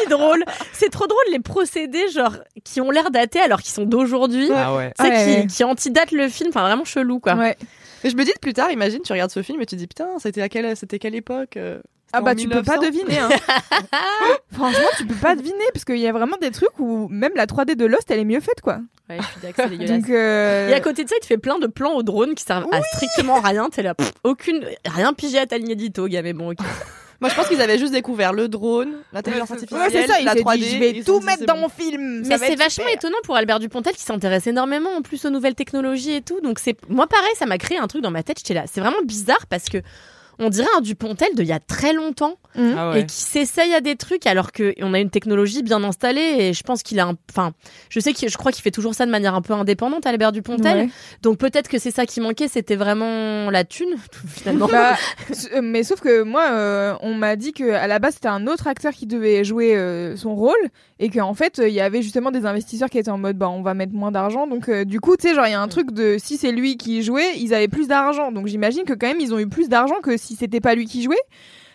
Si 0.00 0.08
drôle. 0.08 0.44
C'est 0.72 0.90
trop 0.90 1.06
drôle 1.06 1.24
les 1.30 1.40
procédés 1.40 2.08
genre 2.10 2.36
qui 2.64 2.80
ont 2.80 2.90
l'air 2.90 3.10
datés 3.10 3.40
alors 3.40 3.60
qu'ils 3.60 3.72
sont 3.74 3.84
d'aujourd'hui. 3.84 4.48
Ah 4.52 4.74
ouais. 4.74 4.92
Qui, 4.98 5.46
qui 5.46 5.64
antidatent 5.64 6.12
le 6.12 6.28
film, 6.28 6.48
enfin 6.50 6.62
vraiment 6.62 6.84
chelou 6.84 7.20
quoi. 7.20 7.34
Ouais. 7.34 7.56
Mais 8.04 8.10
je 8.10 8.16
me 8.16 8.24
dis 8.24 8.32
plus 8.40 8.52
tard, 8.52 8.70
imagine, 8.70 9.00
tu 9.02 9.12
regardes 9.12 9.30
ce 9.30 9.42
film 9.42 9.60
et 9.60 9.66
tu 9.66 9.74
te 9.76 9.80
dis, 9.80 9.86
putain, 9.86 10.18
c'était 10.18 10.42
à 10.42 10.48
quelle, 10.48 10.76
c'était 10.76 10.98
quelle 10.98 11.14
époque 11.14 11.56
euh, 11.56 11.80
Ah 12.12 12.20
bah 12.20 12.34
tu 12.34 12.48
peux 12.48 12.62
pas 12.62 12.78
1900? 12.78 12.82
deviner. 13.06 13.18
Hein. 13.18 13.28
Franchement, 14.52 14.88
tu 14.96 15.06
peux 15.06 15.14
pas 15.14 15.34
deviner 15.36 15.64
parce 15.72 15.84
qu'il 15.84 15.98
y 15.98 16.06
a 16.06 16.12
vraiment 16.12 16.36
des 16.40 16.50
trucs 16.50 16.78
où 16.78 17.08
même 17.08 17.32
la 17.34 17.46
3D 17.46 17.74
de 17.74 17.84
Lost, 17.86 18.10
elle 18.10 18.20
est 18.20 18.24
mieux 18.24 18.40
faite 18.40 18.60
quoi. 18.62 18.78
Ouais, 19.10 19.16
je 19.20 19.26
suis 19.26 19.40
d'accord, 19.42 19.66
c'est 19.68 19.70
dégueulasse. 19.78 20.00
Donc 20.02 20.10
euh, 20.10 20.68
Et 20.68 20.74
à 20.74 20.80
côté 20.80 21.04
de 21.04 21.08
ça, 21.08 21.16
il 21.16 21.20
te 21.20 21.26
fait 21.26 21.38
plein 21.38 21.58
de 21.58 21.66
plans 21.66 21.94
au 21.94 22.02
drone 22.02 22.34
qui 22.34 22.44
servent 22.44 22.66
à 22.72 22.80
strictement 22.82 23.40
rien. 23.40 23.68
T'es 23.70 23.82
là, 23.82 23.94
pff, 23.94 24.12
aucune, 24.24 24.64
rien 24.84 25.12
pigé 25.12 25.38
à 25.38 25.46
ta 25.46 25.58
ligne 25.58 25.70
édito, 25.70 26.06
gars, 26.08 26.22
mais 26.22 26.32
bon, 26.32 26.50
ok. 26.52 26.58
Moi, 27.20 27.30
je 27.30 27.34
pense 27.34 27.48
qu'ils 27.48 27.60
avaient 27.60 27.78
juste 27.78 27.92
découvert 27.92 28.32
le 28.32 28.48
drone, 28.48 28.90
l'intelligence 29.12 29.50
artificielle, 29.50 29.80
ouais, 29.92 30.06
ça. 30.06 30.20
Il 30.20 30.24
la 30.24 30.34
s'est 30.34 30.40
3D. 30.40 30.58
dit, 30.58 30.68
je 30.70 30.78
vais 30.78 31.02
tout 31.02 31.18
mettre 31.20 31.44
dans 31.46 31.54
bon. 31.54 31.62
mon 31.62 31.68
film. 31.68 32.22
ça 32.24 32.38
Mais 32.38 32.46
c'est 32.46 32.54
vachement 32.54 32.84
super. 32.84 32.94
étonnant 32.94 33.16
pour 33.24 33.34
Albert 33.34 33.58
Dupontel 33.58 33.94
qui 33.94 34.02
s'intéresse 34.02 34.46
énormément 34.46 34.90
en 34.90 35.02
plus 35.02 35.24
aux 35.24 35.30
nouvelles 35.30 35.56
technologies 35.56 36.12
et 36.14 36.22
tout. 36.22 36.40
Donc 36.40 36.60
c'est 36.60 36.76
moi 36.88 37.08
pareil, 37.08 37.32
ça 37.36 37.46
m'a 37.46 37.58
créé 37.58 37.76
un 37.78 37.88
truc 37.88 38.02
dans 38.02 38.12
ma 38.12 38.22
tête. 38.22 38.38
J'étais 38.38 38.54
là, 38.54 38.64
c'est 38.72 38.80
vraiment 38.80 39.02
bizarre 39.04 39.46
parce 39.48 39.64
que 39.64 39.78
on 40.38 40.48
dirait 40.50 40.68
un 40.76 40.80
Dupontel 40.80 41.34
de 41.34 41.42
il 41.42 41.48
y 41.48 41.52
a 41.52 41.60
très 41.60 41.92
longtemps 41.92 42.34
Ah 42.56 42.90
ouais. 42.90 43.00
et 43.00 43.06
qui 43.06 43.16
s'essaye 43.16 43.74
à 43.74 43.80
des 43.80 43.96
trucs 43.96 44.26
alors 44.26 44.52
que 44.52 44.74
on 44.80 44.94
a 44.94 44.98
une 45.00 45.10
technologie 45.10 45.62
bien 45.62 45.82
installée 45.84 46.36
et 46.38 46.52
je 46.52 46.62
pense 46.62 46.82
qu'il 46.82 47.00
a 47.00 47.06
un 47.06 47.16
enfin 47.30 47.52
je 47.90 48.00
sais 48.00 48.12
que 48.12 48.28
je 48.28 48.36
crois 48.36 48.52
qu'il 48.52 48.62
fait 48.62 48.70
toujours 48.70 48.94
ça 48.94 49.06
de 49.06 49.10
manière 49.10 49.34
un 49.34 49.42
peu 49.42 49.52
indépendante 49.52 50.06
Albert 50.06 50.32
Dupontel. 50.32 50.76
Ouais. 50.78 50.88
Donc 51.22 51.38
peut-être 51.38 51.68
que 51.68 51.78
c'est 51.78 51.90
ça 51.90 52.06
qui 52.06 52.20
manquait, 52.20 52.48
c'était 52.48 52.76
vraiment 52.76 53.50
la 53.50 53.64
thune 53.64 53.94
finalement. 54.28 54.66
Bah, 54.66 54.96
euh, 55.54 55.60
mais 55.62 55.82
sauf 55.82 56.00
que 56.00 56.22
moi, 56.22 56.44
euh, 56.52 56.94
on 57.00 57.14
m'a 57.14 57.36
dit 57.36 57.52
que 57.52 57.70
à 57.72 57.86
la 57.86 57.98
base 57.98 58.14
c'était 58.14 58.28
un 58.28 58.46
autre 58.46 58.66
acteur 58.66 58.92
qui 58.92 59.06
devait 59.06 59.44
jouer 59.44 59.76
euh, 59.76 60.16
son 60.16 60.34
rôle 60.34 60.54
et 60.98 61.10
qu'en 61.10 61.34
fait 61.34 61.58
euh, 61.58 61.68
il 61.68 61.74
y 61.74 61.80
avait 61.80 62.02
justement 62.02 62.30
des 62.30 62.46
investisseurs 62.46 62.90
qui 62.90 62.98
étaient 62.98 63.10
en 63.10 63.18
mode 63.18 63.36
bah 63.38 63.48
on 63.48 63.62
va 63.62 63.74
mettre 63.74 63.92
moins 63.92 64.10
d'argent 64.10 64.46
donc 64.46 64.68
euh, 64.68 64.84
du 64.84 65.00
coup 65.00 65.16
tu 65.16 65.28
sais 65.28 65.34
genre 65.34 65.46
il 65.46 65.52
y 65.52 65.54
a 65.54 65.60
un 65.60 65.68
truc 65.68 65.92
de 65.92 66.16
si 66.18 66.36
c'est 66.36 66.50
lui 66.52 66.76
qui 66.76 67.02
jouait 67.02 67.36
ils 67.38 67.54
avaient 67.54 67.68
plus 67.68 67.86
d'argent 67.88 68.32
donc 68.32 68.46
j'imagine 68.48 68.84
que 68.84 68.92
quand 68.94 69.06
même 69.06 69.20
ils 69.20 69.32
ont 69.32 69.38
eu 69.38 69.48
plus 69.48 69.68
d'argent 69.68 70.00
que 70.02 70.16
si 70.16 70.27
c'était 70.36 70.60
pas 70.60 70.74
lui 70.74 70.86
qui 70.86 71.02
jouait 71.02 71.16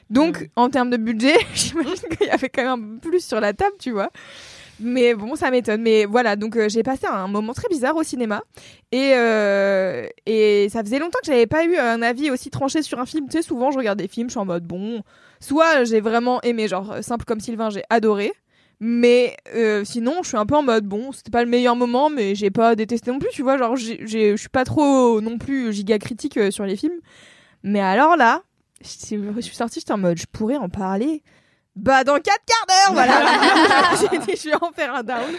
donc 0.10 0.50
en 0.56 0.70
termes 0.70 0.90
de 0.90 0.98
budget 0.98 1.36
j'imagine 1.54 2.10
qu'il 2.18 2.28
y 2.28 2.30
avait 2.30 2.50
quand 2.50 2.64
même 2.64 2.96
un 2.96 3.00
peu 3.00 3.10
plus 3.10 3.26
sur 3.26 3.40
la 3.40 3.54
table 3.54 3.76
tu 3.80 3.92
vois 3.92 4.10
mais 4.80 5.14
bon, 5.14 5.36
ça 5.36 5.52
m'étonne. 5.52 5.82
Mais 5.82 6.06
voilà, 6.06 6.36
donc 6.36 6.56
euh, 6.56 6.70
j'ai 6.70 6.84
passé 6.84 7.06
un 7.08 7.28
moment 7.28 7.54
très 7.54 7.68
bizarre 7.70 7.96
au 7.96 8.04
cinéma. 8.04 8.44
Et, 8.92 9.14
euh, 9.16 10.08
et 10.26 10.68
ça 10.70 10.84
faisait 10.84 11.00
longtemps 11.00 11.20
que 11.22 11.28
j'avais 11.32 11.48
pas 11.48 11.66
eu 11.66 11.78
un 11.78 12.02
avis 12.02 12.32
aussi 12.32 12.50
tranché 12.50 12.82
sur 12.82 13.00
un 13.00 13.06
film. 13.06 13.28
Tu 13.28 13.38
sais, 13.38 13.44
souvent 13.44 13.72
je 13.72 13.78
regarde 13.78 14.00
des 14.00 14.08
films, 14.08 14.30
je 14.30 14.34
suis 14.34 14.40
en 14.40 14.46
mode 14.46 14.66
bon. 14.66 15.02
Soit 15.40 15.84
j'ai 15.84 16.02
vraiment 16.02 16.42
aimé, 16.42 16.68
genre 16.68 16.92
euh, 16.92 17.02
simple 17.02 17.26
comme 17.26 17.40
Sylvain, 17.40 17.70
j'ai 17.70 17.84
adoré. 17.90 18.34
Mais 18.80 19.38
euh, 19.56 19.84
sinon, 19.86 20.24
je 20.24 20.30
suis 20.30 20.38
un 20.38 20.46
peu 20.46 20.56
en 20.56 20.64
mode 20.64 20.86
bon, 20.86 21.12
c'était 21.14 21.32
pas 21.32 21.44
le 21.44 21.50
meilleur 21.50 21.76
moment, 21.76 22.10
mais 22.10 22.36
j'ai 22.36 22.52
pas 22.52 22.76
détesté 22.76 23.12
non 23.12 23.20
plus, 23.20 23.30
tu 23.32 23.42
vois. 23.42 23.58
Genre, 23.58 23.76
je 23.78 24.36
suis 24.36 24.50
pas 24.50 24.66
trop 24.66 25.22
non 25.22 25.38
plus 25.38 25.72
giga 25.72 26.00
critique 26.00 26.38
sur 26.52 26.66
les 26.66 26.76
films. 26.76 27.00
Mais 27.64 27.80
alors 27.82 28.16
là, 28.18 28.42
je 28.82 28.88
suis 28.90 29.18
je 29.36 29.42
suis 29.42 29.56
sortie, 29.56 29.80
j'étais 29.80 29.94
en 29.94 29.98
mode 29.98 30.18
je 30.18 30.26
pourrais 30.32 30.58
en 30.58 30.70
parler. 30.70 31.24
Bah, 31.76 32.04
dans 32.04 32.16
4 32.16 32.24
quarts 32.26 32.68
d'heure, 32.68 32.94
voilà. 32.94 33.22
j'ai 34.12 34.20
dit, 34.20 34.40
je 34.40 34.50
vais 34.50 34.56
en 34.62 34.72
faire 34.72 34.94
un 34.94 35.02
down. 35.02 35.32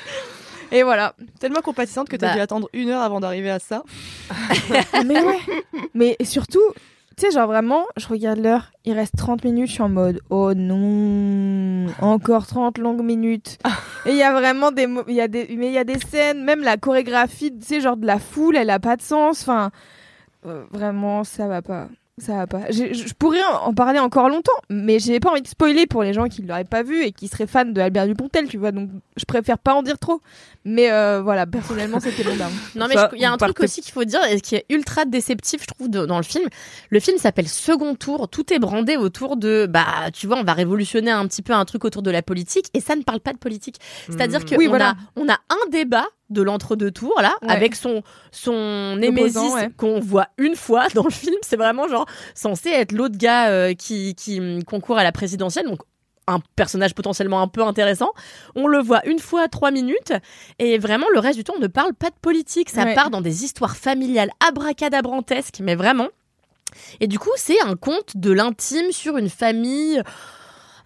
Et 0.72 0.82
voilà. 0.82 1.14
Tellement 1.38 1.60
compatissante 1.60 2.08
que 2.08 2.16
t'as 2.16 2.28
Bah. 2.28 2.34
dû 2.34 2.40
attendre 2.40 2.68
une 2.72 2.88
heure 2.88 3.02
avant 3.02 3.20
d'arriver 3.20 3.50
à 3.50 3.60
ça. 3.60 3.84
mais 5.06 5.22
ouais. 5.22 5.38
Mais 5.94 6.16
surtout, 6.24 6.62
tu 7.16 7.26
sais, 7.26 7.30
genre 7.30 7.46
vraiment, 7.46 7.84
je 7.96 8.08
regarde 8.08 8.40
l'heure, 8.40 8.72
il 8.84 8.94
reste 8.94 9.14
30 9.16 9.44
minutes, 9.44 9.68
je 9.68 9.72
suis 9.74 9.82
en 9.82 9.88
mode, 9.88 10.20
oh 10.30 10.54
non, 10.54 11.86
encore 12.00 12.48
30 12.48 12.78
longues 12.78 13.04
minutes. 13.04 13.58
Et 14.06 14.10
il 14.10 14.16
y 14.16 14.22
a 14.24 14.32
vraiment 14.32 14.72
des, 14.72 14.88
y 15.08 15.20
a 15.20 15.28
des, 15.28 15.54
mais 15.56 15.68
il 15.68 15.72
y 15.72 15.78
a 15.78 15.84
des 15.84 16.00
scènes, 16.00 16.42
même 16.42 16.62
la 16.64 16.76
chorégraphie, 16.78 17.56
tu 17.56 17.64
sais, 17.64 17.80
genre 17.80 17.96
de 17.96 18.06
la 18.06 18.18
foule, 18.18 18.56
elle 18.56 18.70
a 18.70 18.80
pas 18.80 18.96
de 18.96 19.02
sens. 19.02 19.42
Enfin, 19.42 19.70
euh, 20.46 20.64
vraiment, 20.72 21.22
ça 21.22 21.46
va 21.46 21.62
pas. 21.62 21.86
Ça 22.18 22.36
va 22.36 22.46
pas. 22.46 22.70
Je 22.70 22.92
je 22.94 23.12
pourrais 23.14 23.42
en 23.42 23.74
parler 23.74 23.98
encore 23.98 24.28
longtemps, 24.28 24.52
mais 24.70 25.00
j'ai 25.00 25.18
pas 25.18 25.32
envie 25.32 25.42
de 25.42 25.48
spoiler 25.48 25.86
pour 25.86 26.04
les 26.04 26.12
gens 26.12 26.28
qui 26.28 26.42
l'auraient 26.42 26.62
pas 26.62 26.84
vu 26.84 27.02
et 27.02 27.10
qui 27.10 27.26
seraient 27.26 27.48
fans 27.48 27.64
de 27.64 27.80
Albert 27.80 28.06
Dupontel, 28.06 28.46
tu 28.48 28.56
vois. 28.56 28.70
Donc, 28.70 28.88
je 29.16 29.24
préfère 29.24 29.58
pas 29.58 29.74
en 29.74 29.82
dire 29.82 29.98
trop. 29.98 30.20
Mais 30.64 30.92
euh, 30.92 31.20
voilà, 31.22 31.44
personnellement, 31.44 31.98
c'était 31.98 32.22
mon 32.22 32.36
down. 32.36 32.52
Non 32.76 32.86
mais 32.88 32.94
il 33.14 33.20
y 33.20 33.24
a 33.24 33.32
un 33.32 33.36
truc 33.36 33.58
aussi 33.58 33.80
qu'il 33.80 33.92
faut 33.92 34.04
dire 34.04 34.20
et 34.30 34.40
qui 34.40 34.54
est 34.54 34.64
ultra 34.70 35.04
déceptif 35.06 35.62
je 35.62 35.66
trouve 35.66 35.90
de- 35.90 36.06
dans 36.06 36.16
le 36.18 36.22
film. 36.22 36.48
Le 36.90 37.00
film 37.00 37.18
s'appelle 37.18 37.48
Second 37.48 37.96
Tour, 37.96 38.28
tout 38.28 38.52
est 38.52 38.60
brandé 38.60 38.96
autour 38.96 39.36
de 39.36 39.66
bah 39.68 39.84
tu 40.12 40.28
vois 40.28 40.36
on 40.38 40.44
va 40.44 40.52
révolutionner 40.52 41.10
un 41.10 41.26
petit 41.26 41.42
peu 41.42 41.52
un 41.52 41.64
truc 41.64 41.84
autour 41.84 42.02
de 42.02 42.12
la 42.12 42.22
politique 42.22 42.66
et 42.74 42.80
ça 42.80 42.94
ne 42.94 43.02
parle 43.02 43.20
pas 43.20 43.32
de 43.32 43.38
politique. 43.38 43.76
C'est-à-dire 44.08 44.44
qu'on 44.44 44.54
Oui, 44.56 44.66
a 44.66 44.68
voilà. 44.68 44.94
on 45.16 45.28
a 45.28 45.34
un 45.50 45.70
débat 45.70 46.06
de 46.30 46.42
l'entre-deux 46.42 46.90
tours 46.90 47.20
là 47.20 47.34
Ouais. 47.42 47.50
avec 47.50 47.74
son 47.74 48.02
son 48.30 48.96
némésis 48.96 49.36
ouais. 49.54 49.70
qu'on 49.76 50.00
voit 50.00 50.28
une 50.38 50.56
fois 50.56 50.86
dans 50.94 51.04
le 51.04 51.10
film, 51.10 51.36
c'est 51.42 51.56
vraiment 51.56 51.86
genre 51.88 52.06
censé 52.34 52.70
être 52.70 52.92
l'autre 52.92 53.16
gars 53.18 53.48
euh, 53.50 53.74
qui 53.74 54.14
qui 54.14 54.40
hum, 54.40 54.64
concourt 54.64 54.98
à 54.98 55.04
la 55.04 55.12
présidentielle 55.12 55.66
donc 55.66 55.80
un 56.26 56.38
personnage 56.56 56.94
potentiellement 56.94 57.42
un 57.42 57.48
peu 57.48 57.62
intéressant. 57.62 58.10
On 58.54 58.66
le 58.66 58.78
voit 58.78 59.06
une 59.06 59.18
fois 59.18 59.46
trois 59.48 59.70
minutes 59.70 60.14
et 60.58 60.78
vraiment 60.78 61.06
le 61.12 61.18
reste 61.20 61.36
du 61.36 61.44
temps 61.44 61.52
on 61.58 61.60
ne 61.60 61.66
parle 61.66 61.92
pas 61.92 62.08
de 62.08 62.14
politique. 62.20 62.70
Ça 62.70 62.84
Ouais. 62.84 62.94
part 62.94 63.10
dans 63.10 63.20
des 63.20 63.44
histoires 63.44 63.76
familiales 63.76 64.30
abracadabrantesques, 64.48 65.60
mais 65.60 65.74
vraiment. 65.74 66.08
Et 67.00 67.06
du 67.08 67.18
coup 67.18 67.30
c'est 67.36 67.60
un 67.60 67.76
conte 67.76 68.16
de 68.16 68.32
l'intime 68.32 68.90
sur 68.90 69.18
une 69.18 69.28
famille 69.28 70.02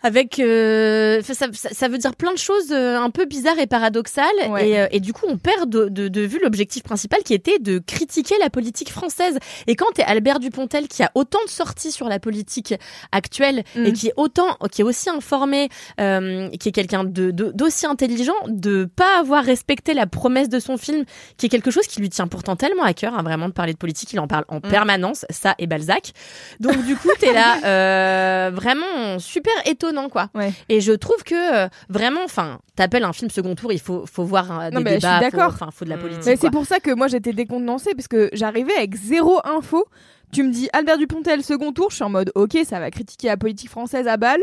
avec 0.03 0.39
euh, 0.39 1.21
ça, 1.23 1.47
ça, 1.53 1.89
veut 1.89 1.99
dire 1.99 2.15
plein 2.15 2.33
de 2.33 2.39
choses 2.39 2.71
euh, 2.73 2.97
un 2.99 3.11
peu 3.11 3.25
bizarres 3.25 3.59
et 3.59 3.67
paradoxales 3.67 4.25
Ouais. 4.51 4.69
et, 4.71 4.81
euh, 4.81 4.87
et 4.93 5.01
du 5.01 5.13
coup 5.13 5.27
on 5.29 5.37
perd 5.37 5.69
de, 5.69 5.89
de, 5.89 6.09
de 6.09 6.21
vue 6.21 6.39
l'objectif 6.43 6.83
principal 6.83 7.23
qui 7.25 7.35
était 7.35 7.59
de 7.59 7.79
critiquer 7.79 8.35
la 8.41 8.51
politique 8.51 8.91
française 8.91 9.39
et 9.67 9.75
quand 9.77 9.91
t'es 9.95 10.03
Albert 10.05 10.39
Dupontel 10.41 10.87
qui 10.89 11.03
a 11.03 11.11
autant 11.15 11.39
de 11.45 11.51
sorties 11.51 11.91
sur 11.93 12.09
la 12.09 12.19
politique 12.19 12.75
actuelle 13.13 13.65
Mm. 13.75 13.87
et 13.87 13.93
qui 13.93 14.09
est 14.09 14.13
autant 14.17 14.57
qui 14.71 14.81
est 14.83 14.85
aussi 14.85 15.11
informé 15.11 15.69
euh, 16.01 16.49
qui 16.59 16.69
est 16.69 16.73
quelqu'un 16.73 17.05
de 17.05 17.31
d'aussi 17.31 17.87
intelligent 17.87 18.35
de 18.47 18.85
pas 18.85 19.19
avoir 19.19 19.45
respecté 19.45 19.95
la 19.95 20.07
promesse 20.07 20.49
de 20.49 20.59
son 20.61 20.77
film 20.77 21.05
qui 21.37 21.47
est 21.47 21.49
quelque 21.49 21.71
chose 21.71 21.87
qui 21.87 22.01
lui 22.01 22.09
tient 22.09 22.29
pourtant 22.29 22.57
tellement 22.57 22.85
à 22.85 22.95
cœur 22.95 23.15
hein, 23.19 23.23
vraiment 23.23 23.49
de 23.49 23.53
parler 23.53 23.73
de 23.73 23.79
politique 23.79 24.13
il 24.13 24.21
en 24.21 24.27
parle 24.29 24.45
en 24.49 24.61
permanence 24.61 25.27
ça 25.31 25.55
et 25.59 25.67
Balzac 25.67 26.13
donc 26.61 26.85
du 26.87 26.97
coup 26.97 27.09
t'es 27.19 27.33
là 27.33 27.59
euh, 27.65 28.51
vraiment 28.55 29.19
super 29.19 29.53
étonnant 29.89 30.09
quoi 30.09 30.29
Ouais. 30.35 30.53
et 30.69 30.81
je 30.81 30.93
trouve 30.93 31.23
que 31.25 31.65
euh, 31.65 31.69
vraiment 31.89 32.21
enfin 32.25 32.59
t'appelles 32.77 33.05
un 33.05 33.13
film 33.13 33.31
second 33.31 33.55
tour 33.55 33.73
il 33.73 33.81
faut 33.81 34.05
faut 34.07 34.25
voir 34.25 34.51
euh, 34.61 34.71
Non, 34.71 34.81
des 34.81 34.85
mais 34.85 34.91
je 34.95 35.07
suis 35.07 35.09
débats 35.09 35.31
faut- 35.31 35.37
d'accord. 35.37 35.53
enfin 35.55 35.71
faut 35.73 35.85
de 35.85 35.91
la 35.91 35.97
Mm. 35.97 36.01
politique 36.01 36.27
Mais 36.27 36.37
quoi. 36.37 36.41
c'est 36.43 36.51
pour 36.51 36.67
ça 36.67 36.81
que 36.81 36.91
moi 36.95 37.09
j'étais 37.09 37.33
décontenancée 37.33 37.95
parce 37.95 38.09
que 38.09 38.29
j'arrivais 38.33 38.75
avec 38.75 38.95
zéro 38.97 39.41
info. 39.45 39.87
Tu 40.33 40.43
me 40.43 40.51
dis 40.53 40.69
Albert 40.75 40.99
Dupontel 40.99 41.43
second 41.43 41.73
tour, 41.73 41.89
je 41.91 41.97
suis 41.97 42.05
en 42.05 42.11
mode 42.11 42.31
ok 42.35 42.59
ça 42.65 42.79
va 42.81 42.91
critiquer 42.91 43.29
la 43.29 43.37
politique 43.37 43.71
française 43.71 44.07
à 44.09 44.17
balle. 44.17 44.43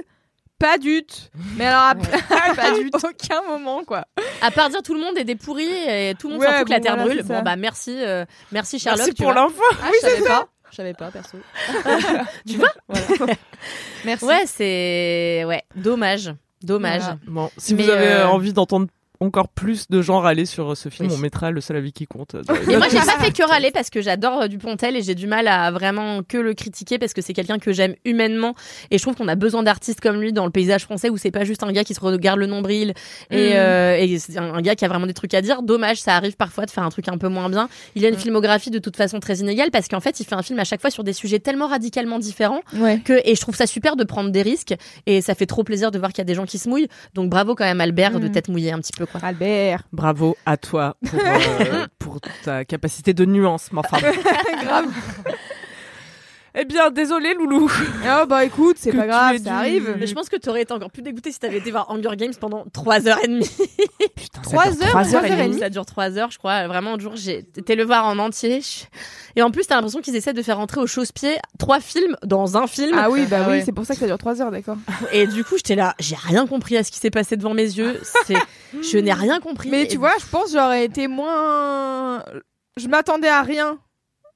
Pas 0.58 0.78
du 0.78 1.04
tout. 1.06 1.16
Mais 1.58 1.66
alors 1.66 1.82
à- 1.82 1.96
pas 2.56 2.72
du 2.80 2.90
tout. 2.90 2.98
Aucun 3.06 3.42
moment 3.50 3.84
quoi. 3.84 4.06
à 4.42 4.52
part 4.52 4.70
dire 4.70 4.82
tout 4.82 4.94
le 4.94 5.02
monde 5.02 5.18
est 5.18 5.26
des 5.26 5.36
pourris 5.36 5.68
et 5.68 6.16
tout 6.18 6.28
le 6.28 6.36
monde 6.36 6.42
Ouais, 6.44 6.48
s'en 6.48 6.58
fout 6.60 6.66
que 6.68 6.72
la 6.72 6.80
terre 6.80 6.94
voilà, 6.96 7.06
brûle 7.10 7.18
c'est 7.22 7.28
bon 7.28 7.36
ça. 7.36 7.42
bah 7.42 7.56
merci 7.58 7.94
euh, 8.00 8.24
merci 8.54 8.80
Sherlock 8.80 9.00
Merci 9.00 9.14
tu 9.16 9.24
pour 9.24 9.34
l'info. 9.34 9.62
Ah, 9.84 9.90
je 9.94 10.00
savais 10.08 10.22
pas. 10.24 10.48
Je 10.72 10.76
savais 10.76 10.94
pas, 10.94 11.12
perso. 11.12 11.38
Tu 12.48 12.58
vois 12.58 12.72
Voilà. 12.88 13.34
Merci. 14.06 14.26
ouais 14.26 14.44
c'est 14.46 15.44
ouais 15.46 15.64
dommage 15.76 16.34
dommage 16.62 17.02
Voilà. 17.02 17.18
Bon, 17.28 17.50
si 17.58 17.74
Mais, 17.76 17.84
vous 17.84 17.90
avez 17.90 18.08
euh, 18.08 18.28
envie 18.28 18.54
d'entendre 18.54 18.88
encore 19.26 19.48
plus 19.50 19.88
de 19.90 20.02
gens 20.02 20.20
râler 20.20 20.46
sur 20.46 20.72
euh, 20.72 20.76
ce 20.76 20.90
film, 20.90 21.10
Oui. 21.10 21.16
on 21.18 21.20
mettra 21.20 21.52
le 21.52 21.62
seul 21.62 21.78
avis 21.78 21.92
qui 21.94 22.06
compte. 22.06 22.36
euh, 22.36 22.42
Et 22.70 22.78
moi, 22.78 22.88
j'ai 22.90 22.98
pas 22.98 23.18
fait 23.20 23.32
que 23.32 23.44
râler 23.48 23.72
parce 23.72 23.90
que 23.90 24.02
j'adore 24.02 24.42
euh, 24.44 24.48
Dupontel 24.48 24.96
et 24.96 25.02
j'ai 25.02 25.16
du 25.16 25.28
mal 25.28 25.48
à 25.48 25.72
vraiment 25.72 26.22
que 26.24 26.38
le 26.38 26.54
critiquer 26.54 26.98
parce 27.00 27.14
que 27.14 27.22
c'est 27.22 27.34
quelqu'un 27.34 27.60
que 27.60 27.72
j'aime 27.74 27.96
humainement 28.06 28.56
et 28.92 28.98
je 28.98 29.04
trouve 29.04 29.16
qu'on 29.16 29.28
a 29.28 29.36
besoin 29.36 29.64
d'artistes 29.64 30.02
comme 30.02 30.20
lui 30.22 30.34
dans 30.34 30.46
le 30.46 30.52
paysage 30.52 30.84
français 30.84 31.10
où 31.10 31.18
c'est 31.18 31.32
pas 31.32 31.44
juste 31.44 31.64
un 31.64 31.72
gars 31.72 31.84
qui 31.84 31.94
se 31.94 32.00
regarde 32.00 32.40
le 32.40 32.46
nombril 32.48 32.94
et, 33.32 33.52
euh, 33.56 33.98
et 33.98 34.18
c'est 34.20 34.38
un 34.38 34.54
un 34.56 34.62
gars 34.62 34.76
qui 34.76 34.86
a 34.86 34.88
vraiment 34.88 35.08
des 35.08 35.14
trucs 35.14 35.34
à 35.34 35.42
dire. 35.42 35.62
Dommage, 35.64 36.00
ça 36.02 36.16
arrive 36.16 36.36
parfois 36.38 36.66
de 36.66 36.72
faire 36.72 36.84
un 36.84 36.90
truc 36.90 37.08
un 37.10 37.18
peu 37.18 37.28
moins 37.28 37.50
bien. 37.50 37.68
Il 37.96 38.06
a 38.06 38.10
une 38.10 38.18
filmographie 38.18 38.70
de 38.72 38.80
toute 38.80 38.96
façon 38.96 39.20
très 39.20 39.38
inégale 39.40 39.70
parce 39.72 39.88
qu'en 39.88 40.00
fait, 40.00 40.20
il 40.20 40.26
fait 40.26 40.36
un 40.36 40.42
film 40.44 40.60
à 40.60 40.64
chaque 40.64 40.80
fois 40.82 40.90
sur 40.92 41.04
des 41.04 41.14
sujets 41.14 41.40
tellement 41.40 41.68
radicalement 41.68 42.20
différents 42.20 42.62
Ouais. 42.78 43.00
que 43.04 43.20
et 43.26 43.36
je 43.36 43.42
trouve 43.42 43.56
ça 43.56 43.68
super 43.68 43.96
de 43.96 44.04
prendre 44.04 44.30
des 44.30 44.42
risques 44.44 44.74
et 45.08 45.22
ça 45.22 45.36
fait 45.36 45.46
trop 45.46 45.64
plaisir 45.64 45.92
de 45.92 45.98
voir 46.00 46.12
qu'il 46.12 46.20
y 46.20 46.22
a 46.22 46.26
des 46.26 46.36
gens 46.36 46.46
qui 46.46 46.58
se 46.58 46.70
mouillent. 46.70 46.88
Donc 47.16 47.30
bravo 47.30 47.56
quand 47.56 47.66
même 47.66 47.82
Albert 47.82 48.20
de 48.20 48.26
Mhm. 48.28 48.32
t'être 48.32 48.50
mouillé 48.50 48.72
un 48.72 48.80
petit 48.80 48.94
peu 48.98 49.06
quoi. 49.06 49.15
Albert. 49.24 49.84
Bravo 49.92 50.36
à 50.46 50.58
toi 50.58 50.96
pour, 51.10 51.20
euh, 51.20 51.86
pour 52.00 52.20
ta 52.44 52.66
capacité 52.66 53.14
de 53.14 53.26
nuance, 53.26 53.72
ma 53.72 53.84
femme. 53.84 54.02
Grave. 54.64 54.86
Eh 56.56 56.66
bien, 56.66 56.90
désolé, 56.92 57.34
Loulou. 57.34 57.70
Oh 57.70 58.26
bah 58.28 58.46
écoute, 58.46 58.78
c'est 58.80 58.92
pas 58.94 59.08
grave, 59.08 59.38
ça 59.44 59.58
arrive. 59.58 59.96
Mais 60.00 60.08
je 60.08 60.14
pense 60.14 60.30
que 60.30 60.36
t'aurais 60.38 60.62
été 60.64 60.74
encore 60.74 60.92
plus 60.92 61.02
dégoûté 61.02 61.32
si 61.32 61.40
t'avais 61.40 61.58
été 61.58 61.72
voir 61.72 61.90
Hunger 61.92 62.16
Games 62.16 62.34
pendant 62.40 62.66
3 62.74 63.08
heures 63.08 63.20
et 63.24 63.28
demie. 63.28 63.50
Putain, 64.16 64.42
Trois 64.42 64.66
ça 64.66 64.72
dure 64.72 64.84
heures, 64.84 64.90
trois 64.90 65.04
trois 65.04 65.16
heures 65.16 65.26
et 65.26 65.32
heures 65.32 65.40
et 65.40 65.44
demie. 65.44 65.50
demie. 65.50 65.60
Ça 65.60 65.70
dure 65.70 65.86
3 65.86 66.18
heures, 66.18 66.32
je 66.32 66.38
crois. 66.38 66.68
Vraiment, 66.68 66.94
un 66.96 67.00
jour, 67.00 67.14
j'ai 67.16 67.40
été 67.58 67.76
le 67.76 67.84
voir 67.84 68.06
en 68.06 68.18
entier. 68.20 68.62
Et 69.36 69.42
en 69.42 69.52
plus, 69.52 69.68
t'as 69.68 69.76
l'impression 69.76 70.02
qu'ils 70.02 70.16
essaient 70.16 70.34
de 70.34 70.42
faire 70.42 70.58
rentrer 70.58 70.80
au 70.80 70.88
chausse-pied 70.88 71.38
trois 71.60 71.80
films 71.80 72.16
dans 72.24 72.58
un 72.58 72.68
film. 72.68 72.98
Ah 72.98 73.10
oui, 73.10 73.26
bah 73.26 73.38
Ah 73.42 73.46
oui, 73.50 73.58
ouais. 73.58 73.64
c'est 73.66 73.72
pour 73.74 73.86
ça 73.86 73.94
que 73.94 74.00
ça 74.00 74.06
dure 74.08 74.18
3 74.18 74.42
heures, 74.42 74.52
d'accord. 74.52 74.78
Et 75.12 75.28
du 75.28 75.44
coup, 75.44 75.56
j'étais 75.58 75.76
là, 75.76 75.94
j'ai 76.00 76.16
rien 76.16 76.48
compris 76.48 76.78
à 76.78 76.84
ce 76.84 76.92
qui 76.92 77.00
s'est 77.00 77.10
passé 77.12 77.36
devant 77.38 77.54
mes 77.54 77.64
yeux. 77.64 78.00
C'est, 78.26 78.38
je 78.82 78.98
n'ai 78.98 79.14
rien 79.14 79.40
compris. 79.40 79.70
Mais 79.70 79.84
Et- 79.84 79.88
tu 79.88 79.98
vois, 79.98 80.14
je 80.20 80.26
pense 80.32 80.46
que 80.46 80.52
j'aurais 80.58 80.86
été 80.86 81.08
moins. 81.08 82.24
Je 82.78 82.88
m'attendais 82.88 83.28
à 83.30 83.42
rien, 83.42 83.78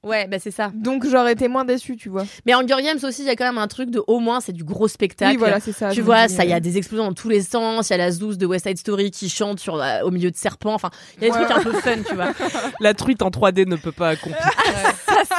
Ouais, 0.02 0.28
bah 0.28 0.38
c'est 0.40 0.52
ça. 0.52 0.72
donc 0.74 1.06
j'aurais 1.06 1.34
été 1.34 1.50
moins 1.50 1.66
déçue, 1.66 1.98
tu 1.98 2.08
vois. 2.08 2.24
Mais 2.46 2.54
Hunger 2.54 2.82
Games 2.82 3.00
aussi, 3.04 3.22
il 3.24 3.28
y 3.28 3.30
a 3.30 3.36
quand 3.36 3.44
même 3.44 3.58
un 3.58 3.68
truc 3.68 3.90
de 3.90 4.02
au 4.08 4.20
moins, 4.20 4.40
c'est 4.40 4.54
du 4.54 4.64
gros 4.64 4.88
spectacle. 4.88 5.32
Oui, 5.34 5.38
voilà, 5.38 5.60
c'est 5.60 5.74
ça. 5.74 5.90
Tu 5.92 6.00
vois, 6.02 6.28
dis, 6.28 6.36
ça, 6.36 6.46
il 6.46 6.50
y 6.50 6.54
euh, 6.54 6.56
a 6.56 6.60
des 6.62 6.78
explosions 6.78 7.04
dans 7.06 7.14
tous 7.14 7.28
les 7.28 7.42
sens. 7.42 7.90
Il 7.90 7.92
y 7.92 7.96
a 7.96 7.98
la 7.98 8.10
zouze 8.12 8.38
de 8.38 8.46
West 8.46 8.66
Side 8.66 8.78
Story 8.78 9.12
qui 9.12 9.28
chante 9.30 9.60
sur, 9.60 9.76
euh, 9.76 10.00
au 10.04 10.12
milieu 10.12 10.32
de 10.32 10.38
serpents. 10.38 10.74
Enfin, 10.74 10.90
il 11.18 11.24
y 11.28 11.30
a 11.30 11.34
des 11.34 11.38
Ouais. 11.38 11.46
trucs 11.46 11.58
un 11.58 11.62
peu 11.70 11.74
fun, 11.74 11.98
tu 12.08 12.16
vois. 12.16 12.30
La 12.80 12.94
truite 12.94 13.22
en 13.22 13.30
3D 13.30 13.66
ne 13.68 13.76
peut 13.76 13.92
pas 13.92 14.10
accomplir. 14.12 14.40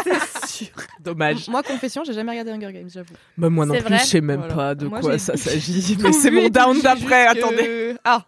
c'est 0.05 0.47
sûr. 0.47 0.69
Dommage. 1.01 1.49
Moi, 1.49 1.63
confession, 1.63 2.03
j'ai 2.05 2.13
jamais 2.13 2.33
regardé 2.33 2.51
Hunger 2.53 2.73
Games, 2.75 2.91
j'avoue. 2.93 3.15
Bah, 3.39 3.49
moi 3.49 3.65
non 3.65 3.75
plus, 3.81 3.97
je 3.99 4.05
sais 4.05 4.21
même 4.21 4.41
Voilà. 4.41 4.55
pas 4.55 4.75
de 4.75 4.87
Moi, 4.89 5.01
quoi 5.01 5.17
ça 5.19 5.37
s'agit. 5.39 5.97
Mais 6.03 6.13
c'est 6.13 6.31
mon 6.31 6.49
down 6.51 6.79
d'après, 6.83 7.27
attendez. 7.27 7.95
Ah, 8.05 8.25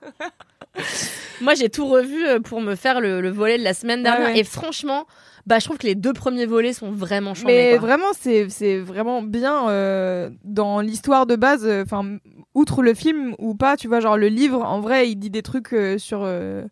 Moi, 1.42 1.55
j'ai 1.55 1.68
tout 1.68 1.87
revu 1.87 2.27
euh, 2.27 2.40
pour 2.40 2.62
me 2.62 2.75
faire 2.75 3.01
le, 3.03 3.21
le 3.21 3.29
volet 3.31 3.59
de 3.59 3.64
la 3.64 3.75
semaine 3.75 4.03
dernière. 4.03 4.29
Ouais, 4.29 4.33
ouais. 4.35 4.38
Et 4.40 4.45
franchement, 4.45 5.07
bah, 5.46 5.59
je 5.59 5.64
trouve 5.64 5.78
que 5.78 5.87
les 5.87 5.94
deux 5.94 6.12
premiers 6.12 6.46
volets 6.46 6.72
sont 6.72 6.90
vraiment 6.90 7.35
chambés. 7.35 7.52
Mais 7.72 7.78
quoi. 7.78 7.88
vraiment, 7.88 8.12
c'est 8.18 8.48
c'est 8.48 8.78
vraiment 8.78 9.22
bien 9.22 9.68
euh, 9.68 10.31
dans 10.44 10.81
l'histoire 10.81 11.26
de 11.26 11.37
base. 11.37 11.64
euh, 11.66 11.83
Enfin, 11.85 12.18
outre 12.55 12.83
le 12.83 12.94
film 12.94 13.35
ou 13.38 13.55
pas, 13.55 13.76
tu 13.76 13.88
vois, 13.88 14.00
genre 14.00 14.16
le 14.16 14.28
livre, 14.28 14.62
en 14.62 14.81
vrai, 14.81 15.11
il 15.11 15.16
dit 15.16 15.31
des 15.31 15.42
trucs 15.42 15.72
euh, 15.72 15.98
sur 15.98 16.20
euh, 16.22 16.62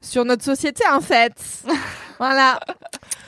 sur 0.00 0.24
notre 0.24 0.44
société, 0.44 0.84
en 0.92 1.00
fait. 1.00 1.34
voilà. 2.18 2.58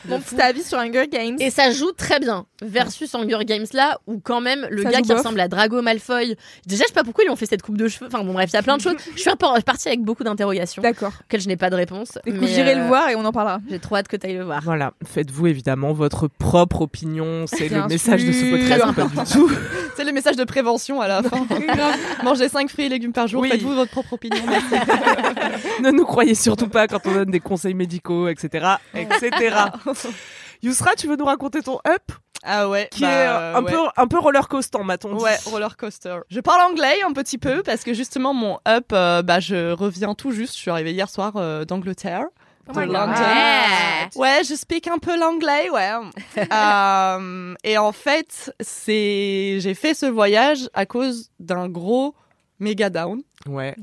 Mon 0.09 0.21
petit 0.21 0.41
avis 0.41 0.63
sur 0.63 0.79
Hunger 0.79 1.07
Games. 1.09 1.37
Et 1.41 1.51
ça 1.51 1.71
joue 1.71 1.93
très 1.93 2.21
bien 2.21 2.47
versus 2.63 3.15
Hunger 3.15 3.45
Games 3.45 3.67
là 3.73 3.99
où 4.07 4.19
quand 4.19 4.41
même 4.41 4.67
le 4.71 4.83
Ça 4.83 4.91
gars 4.91 5.01
qui 5.01 5.09
bof. 5.09 5.19
ressemble 5.19 5.41
à 5.41 5.49
Drago 5.49 5.83
Malfoy. 5.83 6.37
Déjà, 6.67 6.85
je 6.85 6.89
sais 6.89 6.95
pas 6.95 7.05
pourquoi 7.05 7.25
ils 7.25 7.31
ont 7.31 7.37
fait 7.37 7.47
cette 7.47 7.63
coupe 7.63 7.77
de 7.77 7.89
cheveux. 7.89 8.07
Enfin 8.07 8.25
bon 8.25 8.33
bref, 8.33 8.51
il 8.51 8.55
y 8.55 8.59
a 8.59 8.63
plein 8.63 8.77
de 8.77 8.83
choses. 8.83 8.97
Je 9.15 9.21
suis 9.21 9.31
partie 9.65 9.89
avec 9.89 10.01
beaucoup 10.03 10.25
d'interrogations 10.25 10.83
D'accord. 10.83 11.13
auxquelles 11.25 11.41
je 11.41 11.49
n'ai 11.49 11.57
pas 11.57 11.71
de 11.71 11.77
réponse. 11.77 12.19
Écoute, 12.27 12.41
mais, 12.41 12.49
j'irai 12.49 12.75
euh, 12.75 12.83
le 12.83 12.87
voir 12.87 13.09
et 13.11 13.17
on 13.17 13.25
en 13.25 13.33
parlera. 13.33 13.61
J'ai 13.69 13.79
trop 13.79 13.97
hâte 13.97 14.09
que 14.09 14.17
tu 14.17 14.27
ailles 14.27 14.37
le 14.37 14.45
voir. 14.45 14.61
Voilà, 14.63 14.93
faites-vous 15.05 15.47
évidemment 15.47 15.93
votre 15.93 16.29
propre 16.29 16.83
opinion. 16.83 17.45
C'est 17.47 17.69
le 17.69 17.87
message 17.87 18.25
de 18.25 18.33
ce 18.33 18.51
podcast. 18.51 18.81
Très 18.83 19.09
pas 19.09 19.25
du 19.25 19.31
tout. 19.33 19.51
c'est 19.97 20.05
le 20.05 20.13
message 20.13 20.37
de 20.37 20.45
prévention 20.45 21.01
à 21.01 21.09
la 21.09 21.23
fin. 21.23 21.47
Mangez 22.25 22.49
5 22.49 22.71
fruits 22.71 22.87
et 22.87 22.89
légumes 22.89 23.13
par 23.13 23.27
jour, 23.27 23.43
Oui. 23.43 23.51
faites-vous 23.51 23.75
votre 23.75 23.91
propre 23.91 24.15
opinion. 24.15 24.43
merci. 24.49 24.75
ne 25.83 25.91
nous 25.91 26.05
croyez 26.05 26.35
surtout 26.35 26.69
pas 26.69 26.87
quand 26.87 27.07
on 27.07 27.13
donne 27.13 27.31
des 27.31 27.41
conseils 27.41 27.75
médicaux, 27.75 28.29
etc., 28.29 28.67
etc. 28.95 29.55
Yousra, 30.63 30.95
tu 30.97 31.07
veux 31.07 31.17
nous 31.17 31.25
raconter 31.25 31.63
ton 31.63 31.79
up 31.87 32.13
Ah 32.43 32.69
ouais. 32.69 32.89
qui 32.91 33.03
bah, 33.03 33.11
est 33.11 33.27
un 33.27 33.63
ouais. 33.63 33.73
peu 33.73 33.79
un 33.97 34.07
peu 34.09 34.19
roller 34.19 34.49
coaster, 34.49 34.83
m'a-t-on 34.83 35.15
dit. 35.17 35.23
Ouais, 35.23 35.37
roller 35.47 35.77
coaster. 35.77 36.19
Je 36.31 36.41
parle 36.41 36.63
anglais 36.71 37.01
un 37.07 37.13
petit 37.13 37.39
peu 37.39 37.63
parce 37.63 37.85
que 37.85 37.95
justement 37.95 38.35
mon 38.35 38.59
up, 38.67 38.87
euh, 38.93 39.23
bah 39.23 39.41
je 39.41 39.73
reviens 39.73 40.15
tout 40.15 40.33
juste. 40.33 40.55
Je 40.55 40.59
suis 40.61 40.71
arrivée 40.71 40.93
hier 40.93 41.09
soir 41.09 41.33
euh, 41.37 41.65
d'Angleterre. 41.65 42.25
Oh 42.69 42.73
de 42.75 42.81
my 42.81 42.87
God. 42.87 42.95
London. 42.97 43.13
Ouais. 43.21 44.09
Ouais, 44.17 44.45
je 44.45 44.55
speak 44.55 44.89
un 44.89 44.99
peu 44.99 45.19
l'anglais, 45.19 45.71
ouais. 45.71 45.91
Euh, 46.53 47.55
et 47.65 47.79
en 47.79 47.93
fait, 47.93 48.53
c'est 48.61 49.59
j'ai 49.61 49.75
fait 49.75 49.95
ce 49.95 50.07
voyage 50.07 50.69
à 50.75 50.85
cause 50.87 51.31
d'un 51.41 51.69
gros 51.69 52.15
méga 52.61 52.91
down. 52.91 53.21
Ouais. 53.47 53.75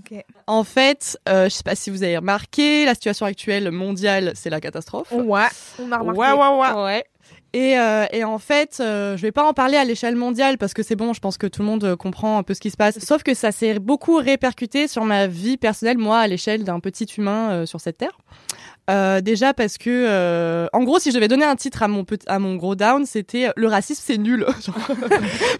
En 0.48 0.64
fait, 0.64 1.18
euh, 1.30 1.46
je 1.46 1.50
sais 1.50 1.64
pas 1.64 1.76
si 1.76 1.90
vous 1.90 2.04
avez 2.04 2.18
remarqué, 2.18 2.86
la 2.86 2.94
situation 2.94 3.26
actuelle 3.26 3.72
mondiale, 3.72 4.34
c'est 4.36 4.50
la 4.50 4.62
catastrophe. 4.62 5.12
Ouais, 5.12 5.48
on 5.80 5.92
a 5.92 5.98
remarqué. 5.98 6.20
Ouais, 6.20 6.32
ouais, 6.32 6.60
ouais. 6.60 6.84
Ouais. 6.84 7.06
Et, 7.54 7.80
euh, 7.80 8.06
et 8.12 8.26
en 8.26 8.38
fait, 8.38 8.80
euh, 8.82 9.16
je 9.16 9.22
vais 9.22 9.32
pas 9.32 9.46
en 9.46 9.54
parler 9.54 9.78
à 9.78 9.86
l'échelle 9.86 10.18
mondiale 10.18 10.58
parce 10.58 10.74
que 10.74 10.84
c'est 10.84 10.98
bon, 10.98 11.14
je 11.14 11.22
pense 11.22 11.38
que 11.38 11.48
tout 11.48 11.62
le 11.62 11.68
monde 11.68 11.86
euh, 11.86 11.96
comprend 11.96 12.38
un 12.38 12.44
peu 12.44 12.54
ce 12.54 12.60
qui 12.60 12.70
se 12.70 12.76
passe. 12.76 13.00
Sauf 13.00 13.24
que 13.24 13.34
ça 13.34 13.54
s'est 13.54 13.80
beaucoup 13.80 14.18
répercuté 14.18 14.90
sur 14.90 15.06
ma 15.06 15.26
vie 15.28 15.56
personnelle, 15.56 15.98
moi, 15.98 16.20
à 16.20 16.28
l'échelle 16.28 16.66
d'un 16.66 16.82
petit 16.82 17.06
humain 17.18 17.52
euh, 17.52 17.66
sur 17.66 17.80
cette 17.80 17.98
terre. 17.98 18.18
Euh, 18.90 19.22
déjà 19.22 19.54
parce 19.54 19.78
que, 19.78 19.90
euh, 19.90 20.68
en 20.74 20.84
gros, 20.84 21.00
si 21.00 21.12
je 21.12 21.16
devais 21.16 21.30
donner 21.30 21.46
un 21.46 21.56
titre 21.56 21.82
à 21.82 21.88
mon 21.88 22.06
à 22.28 22.40
mon 22.40 22.56
gros 22.56 22.76
down, 22.76 23.06
c'était 23.06 23.50
le 23.56 23.68
racisme, 23.68 24.04
c'est 24.06 24.18
nul. 24.18 24.46
Genre, 24.62 24.76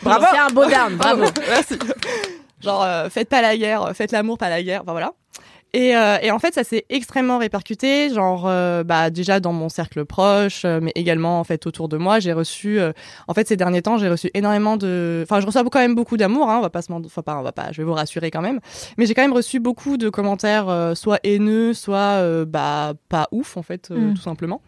Bravo. 0.04 0.26
C'est 0.32 0.38
un 0.38 0.48
beau 0.50 0.66
down, 0.66 0.96
bravo. 0.98 1.24
Merci. 1.50 1.76
Genre, 2.62 2.84
euh, 2.84 3.10
faites 3.10 3.30
pas 3.30 3.42
la 3.42 3.58
guerre, 3.58 3.92
faites 3.96 4.12
l'amour, 4.12 4.38
pas 4.38 4.50
la 4.50 4.64
guerre. 4.64 4.82
Enfin 4.84 4.92
voilà. 4.94 5.14
Et, 5.74 5.94
euh, 5.98 6.18
et 6.22 6.32
en 6.32 6.40
fait, 6.40 6.54
ça 6.54 6.64
s'est 6.64 6.86
extrêmement 6.90 7.38
répercuté, 7.38 8.10
genre 8.14 8.46
euh, 8.48 8.86
bah 8.86 9.10
déjà 9.10 9.42
dans 9.42 9.52
mon 9.52 9.68
cercle 9.68 10.06
proche, 10.06 10.62
euh, 10.64 10.80
mais 10.82 10.94
également 10.96 11.38
en 11.38 11.44
fait 11.44 11.68
autour 11.68 11.90
de 11.90 11.98
moi. 11.98 12.20
J'ai 12.22 12.32
reçu, 12.32 12.80
euh, 12.80 12.94
en 13.28 13.34
fait, 13.34 13.46
ces 13.50 13.58
derniers 13.58 13.82
temps, 13.82 13.98
j'ai 13.98 14.08
reçu 14.08 14.30
énormément 14.34 14.78
de, 14.78 15.22
enfin, 15.24 15.42
je 15.42 15.46
reçois 15.46 15.66
quand 15.66 15.80
même 15.80 15.94
beaucoup 15.96 16.16
d'amour. 16.16 16.50
Hein, 16.50 16.60
on 16.60 16.62
va 16.62 16.70
pas 16.70 16.82
se, 16.82 16.92
mentir- 16.94 17.08
enfin 17.08 17.24
pas, 17.24 17.38
on 17.38 17.42
va 17.42 17.52
pas, 17.52 17.74
je 17.74 17.78
vais 17.82 17.84
vous 17.84 17.92
rassurer 17.94 18.32
quand 18.32 18.42
même. 18.42 18.62
Mais 18.98 19.06
j'ai 19.06 19.14
quand 19.14 19.22
même 19.24 19.34
reçu 19.34 19.60
beaucoup 19.60 19.98
de 19.98 20.08
commentaires, 20.10 20.70
euh, 20.70 20.96
soit 20.96 21.20
haineux, 21.26 21.74
soit 21.74 21.98
euh, 22.22 22.46
bah 22.46 22.94
pas 23.10 23.28
ouf 23.34 23.58
en 23.58 23.62
fait, 23.62 23.90
euh, 23.92 24.12
Mm. 24.12 24.14
tout 24.14 24.22
simplement. 24.22 24.62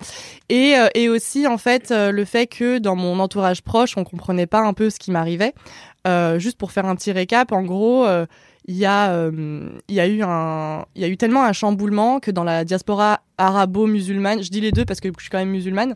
Et 0.49 0.75
euh, 0.77 0.88
et 0.93 1.07
aussi 1.07 1.47
en 1.47 1.57
fait 1.57 1.91
euh, 1.91 2.12
le 2.12 2.25
fait 2.25 2.47
que 2.47 2.79
dans 2.79 2.97
mon 2.97 3.19
entourage 3.19 3.62
proche, 3.62 3.95
on 3.95 4.03
comprenait 4.03 4.45
pas 4.47 4.60
un 4.60 4.73
peu 4.73 4.89
ce 4.89 4.99
qui 4.99 5.12
m'arrivait. 5.12 5.53
Euh, 6.05 6.38
juste 6.39 6.57
pour 6.57 6.71
faire 6.71 6.86
un 6.86 6.95
petit 6.95 7.12
récap, 7.12 7.51
en 7.51 7.63
gros, 7.63 8.05
euh, 8.05 8.25
il 8.67 8.75
y 8.75 8.86
a, 8.86 9.12
euh, 9.12 9.69
y 9.88 9.99
eu 9.99 10.17
y 10.17 11.03
a 11.03 11.08
eu 11.08 11.17
tellement 11.17 11.43
un 11.43 11.53
chamboulement 11.53 12.19
que 12.19 12.32
dans 12.32 12.43
la 12.43 12.65
diaspora 12.65 13.21
arabo-musulmane, 13.38 14.43
je 14.43 14.49
dis 14.49 14.62
les 14.62 14.71
deux 14.71 14.84
parce 14.84 14.99
que 14.99 15.10
je 15.15 15.21
suis 15.21 15.30
quand 15.30 15.38
même 15.38 15.51
musulmane, 15.51 15.95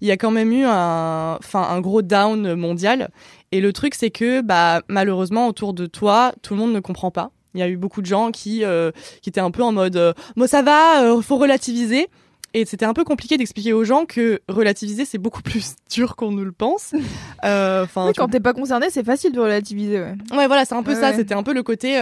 il 0.00 0.08
y 0.08 0.10
a 0.10 0.16
quand 0.16 0.30
même 0.30 0.52
eu 0.52 0.64
un, 0.64 1.38
un 1.54 1.80
gros 1.80 2.02
down 2.02 2.54
mondial. 2.54 3.10
Et 3.50 3.60
le 3.60 3.72
truc, 3.72 3.94
c'est 3.94 4.10
que, 4.10 4.40
bah, 4.40 4.82
malheureusement, 4.88 5.48
autour 5.48 5.74
de 5.74 5.86
toi, 5.86 6.32
tout 6.42 6.54
le 6.54 6.60
monde 6.60 6.72
ne 6.72 6.80
comprend 6.80 7.10
pas. 7.10 7.30
Il 7.54 7.60
y 7.60 7.62
a 7.62 7.68
eu 7.68 7.76
beaucoup 7.76 8.00
de 8.00 8.06
gens 8.06 8.30
qui, 8.30 8.64
euh, 8.64 8.92
qui 9.20 9.28
étaient 9.28 9.40
un 9.40 9.50
peu 9.50 9.62
en 9.62 9.72
mode, 9.72 9.96
euh, 9.96 10.12
moi 10.36 10.48
ça 10.48 10.62
va, 10.62 11.02
euh, 11.02 11.20
faut 11.20 11.36
relativiser. 11.36 12.08
Et 12.54 12.64
c'était 12.66 12.84
un 12.84 12.92
peu 12.92 13.04
compliqué 13.04 13.36
d'expliquer 13.36 13.72
aux 13.72 13.84
gens 13.84 14.04
que 14.04 14.40
relativiser, 14.48 15.04
c'est 15.04 15.18
beaucoup 15.18 15.42
plus 15.42 15.74
dur 15.90 16.16
qu'on 16.16 16.32
ne 16.32 16.42
le 16.42 16.52
pense. 16.52 16.92
Euh, 17.44 17.82
Enfin, 17.82 18.06
Oui, 18.06 18.12
tu 18.12 18.20
quand 18.20 18.28
t'es 18.28 18.38
pas 18.38 18.52
concerné, 18.52 18.86
c'est 18.90 19.02
facile 19.04 19.32
de 19.32 19.40
relativiser. 19.40 19.98
Ouais. 20.00 20.14
Ouais, 20.30 20.46
voilà, 20.46 20.64
c'est 20.64 20.74
un 20.76 20.84
peu 20.84 20.92
Ouais, 20.94 21.00
ça. 21.00 21.12
C'était 21.12 21.34
un 21.34 21.42
peu 21.42 21.52
le 21.52 21.64
côté. 21.64 21.98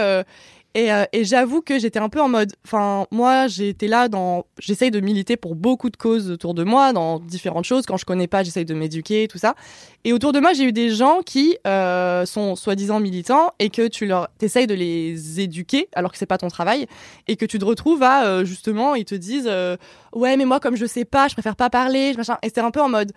Et 0.73 0.91
euh, 0.91 1.03
et 1.13 1.23
j'avoue 1.25 1.61
que 1.61 1.79
j'étais 1.79 1.99
un 1.99 2.09
peu 2.09 2.21
en 2.21 2.29
mode. 2.29 2.53
Enfin, 2.65 3.05
moi, 3.11 3.47
été 3.59 3.87
là 3.87 4.07
dans. 4.07 4.45
J'essaye 4.59 4.91
de 4.91 4.99
militer 4.99 5.37
pour 5.37 5.55
beaucoup 5.55 5.89
de 5.89 5.97
causes 5.97 6.31
autour 6.31 6.53
de 6.53 6.63
moi, 6.63 6.93
dans 6.93 7.19
différentes 7.19 7.65
choses. 7.65 7.85
Quand 7.85 7.97
je 7.97 8.05
connais 8.05 8.27
pas, 8.27 8.43
j'essaye 8.43 8.65
de 8.65 8.73
m'éduquer, 8.73 9.27
tout 9.27 9.37
ça. 9.37 9.55
Et 10.03 10.13
autour 10.13 10.31
de 10.31 10.39
moi, 10.39 10.53
j'ai 10.53 10.63
eu 10.63 10.71
des 10.71 10.89
gens 10.89 11.21
qui 11.23 11.57
euh, 11.67 12.25
sont 12.25 12.55
soi-disant 12.55 12.99
militants 12.99 13.51
et 13.59 13.69
que 13.69 13.87
tu 13.87 14.07
leur 14.07 14.29
t'essayes 14.39 14.65
de 14.65 14.73
les 14.73 15.39
éduquer 15.39 15.89
alors 15.93 16.11
que 16.11 16.17
c'est 16.17 16.25
pas 16.25 16.39
ton 16.39 16.47
travail 16.47 16.87
et 17.27 17.35
que 17.35 17.45
tu 17.45 17.59
te 17.59 17.65
retrouves 17.65 18.01
à 18.01 18.25
euh, 18.25 18.43
justement 18.43 18.95
ils 18.95 19.05
te 19.05 19.13
disent 19.13 19.47
euh, 19.47 19.77
ouais 20.13 20.37
mais 20.37 20.45
moi 20.45 20.59
comme 20.59 20.75
je 20.75 20.85
sais 20.87 21.05
pas, 21.05 21.27
je 21.27 21.33
préfère 21.33 21.55
pas 21.55 21.69
parler, 21.69 22.13
machin. 22.17 22.37
Et 22.41 22.47
c'était 22.47 22.61
un 22.61 22.71
peu 22.71 22.81
en 22.81 22.89
mode. 22.89 23.11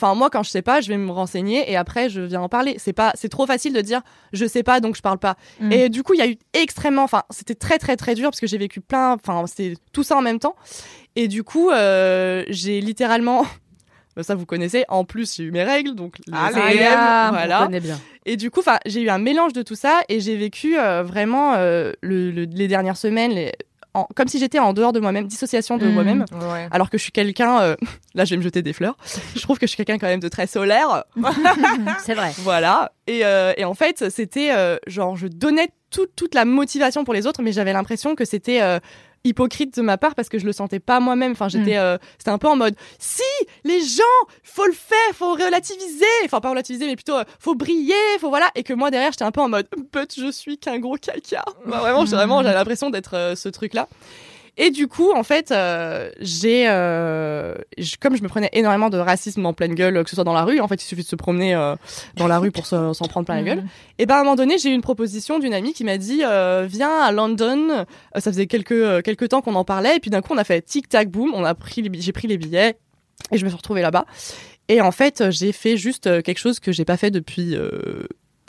Enfin, 0.00 0.14
moi, 0.14 0.30
quand 0.30 0.44
je 0.44 0.50
sais 0.50 0.62
pas, 0.62 0.80
je 0.80 0.88
vais 0.88 0.96
me 0.96 1.10
renseigner 1.10 1.68
et 1.68 1.76
après, 1.76 2.08
je 2.08 2.20
viens 2.20 2.40
en 2.40 2.48
parler. 2.48 2.76
C'est 2.78 2.92
pas, 2.92 3.10
c'est 3.16 3.28
trop 3.28 3.46
facile 3.46 3.72
de 3.72 3.80
dire, 3.80 4.00
je 4.32 4.46
sais 4.46 4.62
pas, 4.62 4.78
donc 4.78 4.94
je 4.96 5.02
parle 5.02 5.18
pas. 5.18 5.34
Mm. 5.58 5.72
Et 5.72 5.88
du 5.88 6.04
coup, 6.04 6.14
il 6.14 6.18
y 6.18 6.22
a 6.22 6.28
eu 6.28 6.36
extrêmement, 6.54 7.02
enfin, 7.02 7.24
c'était 7.30 7.56
très, 7.56 7.78
très, 7.78 7.96
très 7.96 8.14
dur 8.14 8.30
parce 8.30 8.38
que 8.38 8.46
j'ai 8.46 8.58
vécu 8.58 8.80
plein, 8.80 9.14
enfin, 9.14 9.44
c'était 9.48 9.74
tout 9.92 10.04
ça 10.04 10.16
en 10.16 10.22
même 10.22 10.38
temps. 10.38 10.54
Et 11.16 11.26
du 11.26 11.42
coup, 11.42 11.70
euh, 11.70 12.44
j'ai 12.48 12.80
littéralement, 12.80 13.44
bah, 14.16 14.22
ça 14.22 14.36
vous 14.36 14.46
connaissez, 14.46 14.84
en 14.88 15.04
plus, 15.04 15.34
j'ai 15.34 15.42
eu 15.42 15.50
mes 15.50 15.64
règles, 15.64 15.96
donc 15.96 16.18
les 16.28 16.32
CM, 16.32 16.92
ah, 16.96 17.28
On 17.30 17.34
voilà. 17.34 17.64
connaît 17.64 17.80
bien. 17.80 17.98
Et 18.24 18.36
du 18.36 18.52
coup, 18.52 18.60
enfin, 18.60 18.78
j'ai 18.86 19.00
eu 19.00 19.08
un 19.08 19.18
mélange 19.18 19.52
de 19.52 19.62
tout 19.62 19.74
ça 19.74 20.02
et 20.08 20.20
j'ai 20.20 20.36
vécu 20.36 20.78
euh, 20.78 21.02
vraiment 21.02 21.54
euh, 21.54 21.92
le- 22.02 22.30
le- 22.30 22.44
les 22.44 22.68
dernières 22.68 22.96
semaines, 22.96 23.32
les- 23.32 23.52
en- 23.94 24.06
comme 24.14 24.28
si 24.28 24.38
j'étais 24.38 24.58
en 24.58 24.72
dehors 24.72 24.92
de 24.92 25.00
moi-même, 25.00 25.26
dissociation 25.26 25.76
de 25.78 25.86
Mm. 25.86 25.92
moi-même. 25.92 26.24
Ouais. 26.32 26.68
Alors 26.70 26.90
que 26.90 26.98
je 26.98 27.02
suis 27.02 27.12
quelqu'un, 27.12 27.60
euh, 27.60 27.76
là 28.14 28.24
je 28.24 28.30
vais 28.30 28.36
me 28.36 28.42
jeter 28.42 28.62
des 28.62 28.72
fleurs, 28.72 28.96
je 29.34 29.40
trouve 29.40 29.58
que 29.58 29.66
je 29.66 29.70
suis 29.72 29.76
quelqu'un 29.76 29.98
quand 29.98 30.06
même 30.06 30.20
de 30.20 30.28
très 30.28 30.46
solaire, 30.46 31.04
C'est 32.04 32.14
vrai. 32.14 32.32
voilà. 32.38 32.92
Et, 33.06 33.24
euh, 33.24 33.52
et 33.56 33.64
en 33.64 33.74
fait, 33.74 34.10
c'était 34.10 34.50
euh, 34.52 34.76
genre, 34.86 35.16
je 35.16 35.26
donnais 35.26 35.68
toute 35.90 36.14
toute 36.16 36.34
la 36.34 36.44
motivation 36.44 37.04
pour 37.04 37.14
les 37.14 37.26
autres, 37.26 37.42
mais 37.42 37.52
j'avais 37.52 37.72
l'impression 37.72 38.14
que 38.14 38.24
c'était 38.26 38.60
hypocrite 39.24 39.76
de 39.76 39.82
ma 39.82 39.98
part 39.98 40.14
parce 40.14 40.28
que 40.28 40.38
je 40.38 40.46
le 40.46 40.52
sentais 40.52 40.80
pas 40.80 41.00
moi-même. 41.00 41.32
Enfin, 41.32 41.48
j'étais, 41.48 41.76
Mm. 41.76 41.80
euh, 41.80 41.98
c'était 42.18 42.30
un 42.30 42.38
peu 42.38 42.48
en 42.48 42.56
mode, 42.56 42.74
si 42.98 43.22
les 43.64 43.80
gens, 43.80 44.02
faut 44.42 44.66
le 44.66 44.72
faire, 44.72 45.14
faut 45.14 45.32
relativiser, 45.32 46.04
enfin 46.24 46.40
pas 46.40 46.50
relativiser, 46.50 46.86
mais 46.86 46.94
plutôt 46.96 47.16
euh, 47.16 47.24
faut 47.38 47.54
briller, 47.54 47.94
faut 48.20 48.28
voilà. 48.28 48.50
Et 48.54 48.62
que 48.62 48.72
moi 48.72 48.90
derrière, 48.90 49.12
j'étais 49.12 49.24
un 49.24 49.32
peu 49.32 49.40
en 49.40 49.48
mode, 49.48 49.66
but, 49.92 50.14
je 50.18 50.30
suis 50.30 50.58
qu'un 50.58 50.78
gros 50.78 50.96
caca. 50.96 51.44
Bah, 51.66 51.78
vraiment, 51.80 52.06
j'ai 52.06 52.16
vraiment, 52.16 52.42
j'avais 52.42 52.54
l'impression 52.58 52.90
d'être 52.90 53.14
euh, 53.14 53.34
ce 53.34 53.48
truc-là. 53.48 53.88
Et 54.60 54.70
du 54.70 54.88
coup, 54.88 55.12
en 55.12 55.22
fait, 55.22 55.52
euh, 55.52 56.10
j'ai, 56.20 56.64
euh, 56.68 57.54
comme 58.00 58.16
je 58.16 58.22
me 58.24 58.28
prenais 58.28 58.50
énormément 58.52 58.90
de 58.90 58.98
racisme 58.98 59.46
en 59.46 59.52
pleine 59.52 59.74
gueule, 59.74 60.02
que 60.02 60.10
ce 60.10 60.16
soit 60.16 60.24
dans 60.24 60.32
la 60.32 60.42
rue, 60.42 60.58
en 60.58 60.66
fait, 60.66 60.82
il 60.82 60.84
suffit 60.86 61.02
de 61.04 61.06
se 61.08 61.14
promener 61.14 61.54
euh, 61.54 61.76
dans 62.16 62.26
la 62.26 62.38
rue 62.40 62.50
pour 62.50 62.66
se- 62.66 62.92
s'en 62.92 63.06
prendre 63.06 63.24
plein 63.24 63.36
la 63.36 63.42
gueule. 63.44 63.64
Et 63.98 64.06
ben 64.06 64.16
à 64.16 64.18
un 64.18 64.24
moment 64.24 64.34
donné, 64.34 64.58
j'ai 64.58 64.70
eu 64.70 64.74
une 64.74 64.80
proposition 64.82 65.38
d'une 65.38 65.54
amie 65.54 65.72
qui 65.74 65.84
m'a 65.84 65.96
dit, 65.96 66.22
euh, 66.24 66.66
viens 66.68 66.90
à 67.02 67.12
London. 67.12 67.86
Ça 68.16 68.32
faisait 68.32 68.46
quelques 68.48 69.02
quelques 69.04 69.28
temps 69.28 69.42
qu'on 69.42 69.54
en 69.54 69.64
parlait, 69.64 69.96
et 69.96 70.00
puis 70.00 70.10
d'un 70.10 70.22
coup, 70.22 70.32
on 70.34 70.38
a 70.38 70.44
fait 70.44 70.60
tic 70.60 70.88
tac 70.88 71.08
boom, 71.08 71.30
on 71.34 71.44
a 71.44 71.54
pris, 71.54 71.88
j'ai 71.94 72.12
pris 72.12 72.26
les 72.26 72.36
billets, 72.36 72.76
et 73.30 73.38
je 73.38 73.44
me 73.44 73.48
suis 73.50 73.56
retrouvée 73.56 73.82
là-bas. 73.82 74.06
Et 74.68 74.80
en 74.80 74.90
fait, 74.90 75.30
j'ai 75.30 75.52
fait 75.52 75.76
juste 75.76 76.22
quelque 76.24 76.38
chose 76.38 76.58
que 76.58 76.72
j'ai 76.72 76.84
pas 76.84 76.96
fait 76.96 77.10
depuis. 77.12 77.54
euh, 77.54 77.70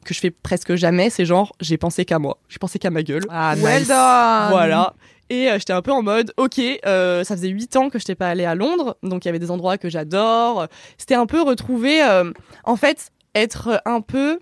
que 0.06 0.14
je 0.14 0.20
fais 0.22 0.32
presque 0.32 0.76
jamais, 0.76 1.10
c'est 1.10 1.26
genre 1.26 1.54
j'ai 1.60 1.78
pensé 1.78 2.06
qu'à 2.06 2.20
moi, 2.20 2.40
j'ai 2.48 2.58
pensé 2.58 2.80
qu'à 2.80 2.90
ma 2.90 3.04
gueule. 3.04 3.26
Ah, 3.30 3.54
Well 3.62 3.80
nice. 3.80 3.88
done. 3.90 4.48
Voilà. 4.50 4.94
Et 5.30 5.50
euh, 5.50 5.60
j'étais 5.60 5.74
un 5.74 5.82
peu 5.82 5.92
en 5.92 6.02
mode, 6.02 6.34
ok, 6.38 6.60
euh, 6.86 7.24
ça 7.24 7.36
faisait 7.36 7.50
huit 7.50 7.76
ans 7.76 7.90
que 7.90 8.00
je 8.00 8.04
n'étais 8.04 8.16
pas 8.16 8.30
allée 8.30 8.46
à 8.46 8.56
Londres, 8.56 8.98
donc 9.04 9.26
il 9.26 9.28
y 9.28 9.30
avait 9.30 9.40
des 9.40 9.52
endroits 9.52 9.78
que 9.78 9.90
j'adore. 9.90 10.68
C'était 10.98 11.16
un 11.16 11.28
peu 11.28 11.42
retrouver, 11.42 12.02
euh, 12.04 12.32
en 12.64 12.76
fait, 12.76 13.12
être 13.36 13.82
un 13.86 14.02
peu 14.02 14.40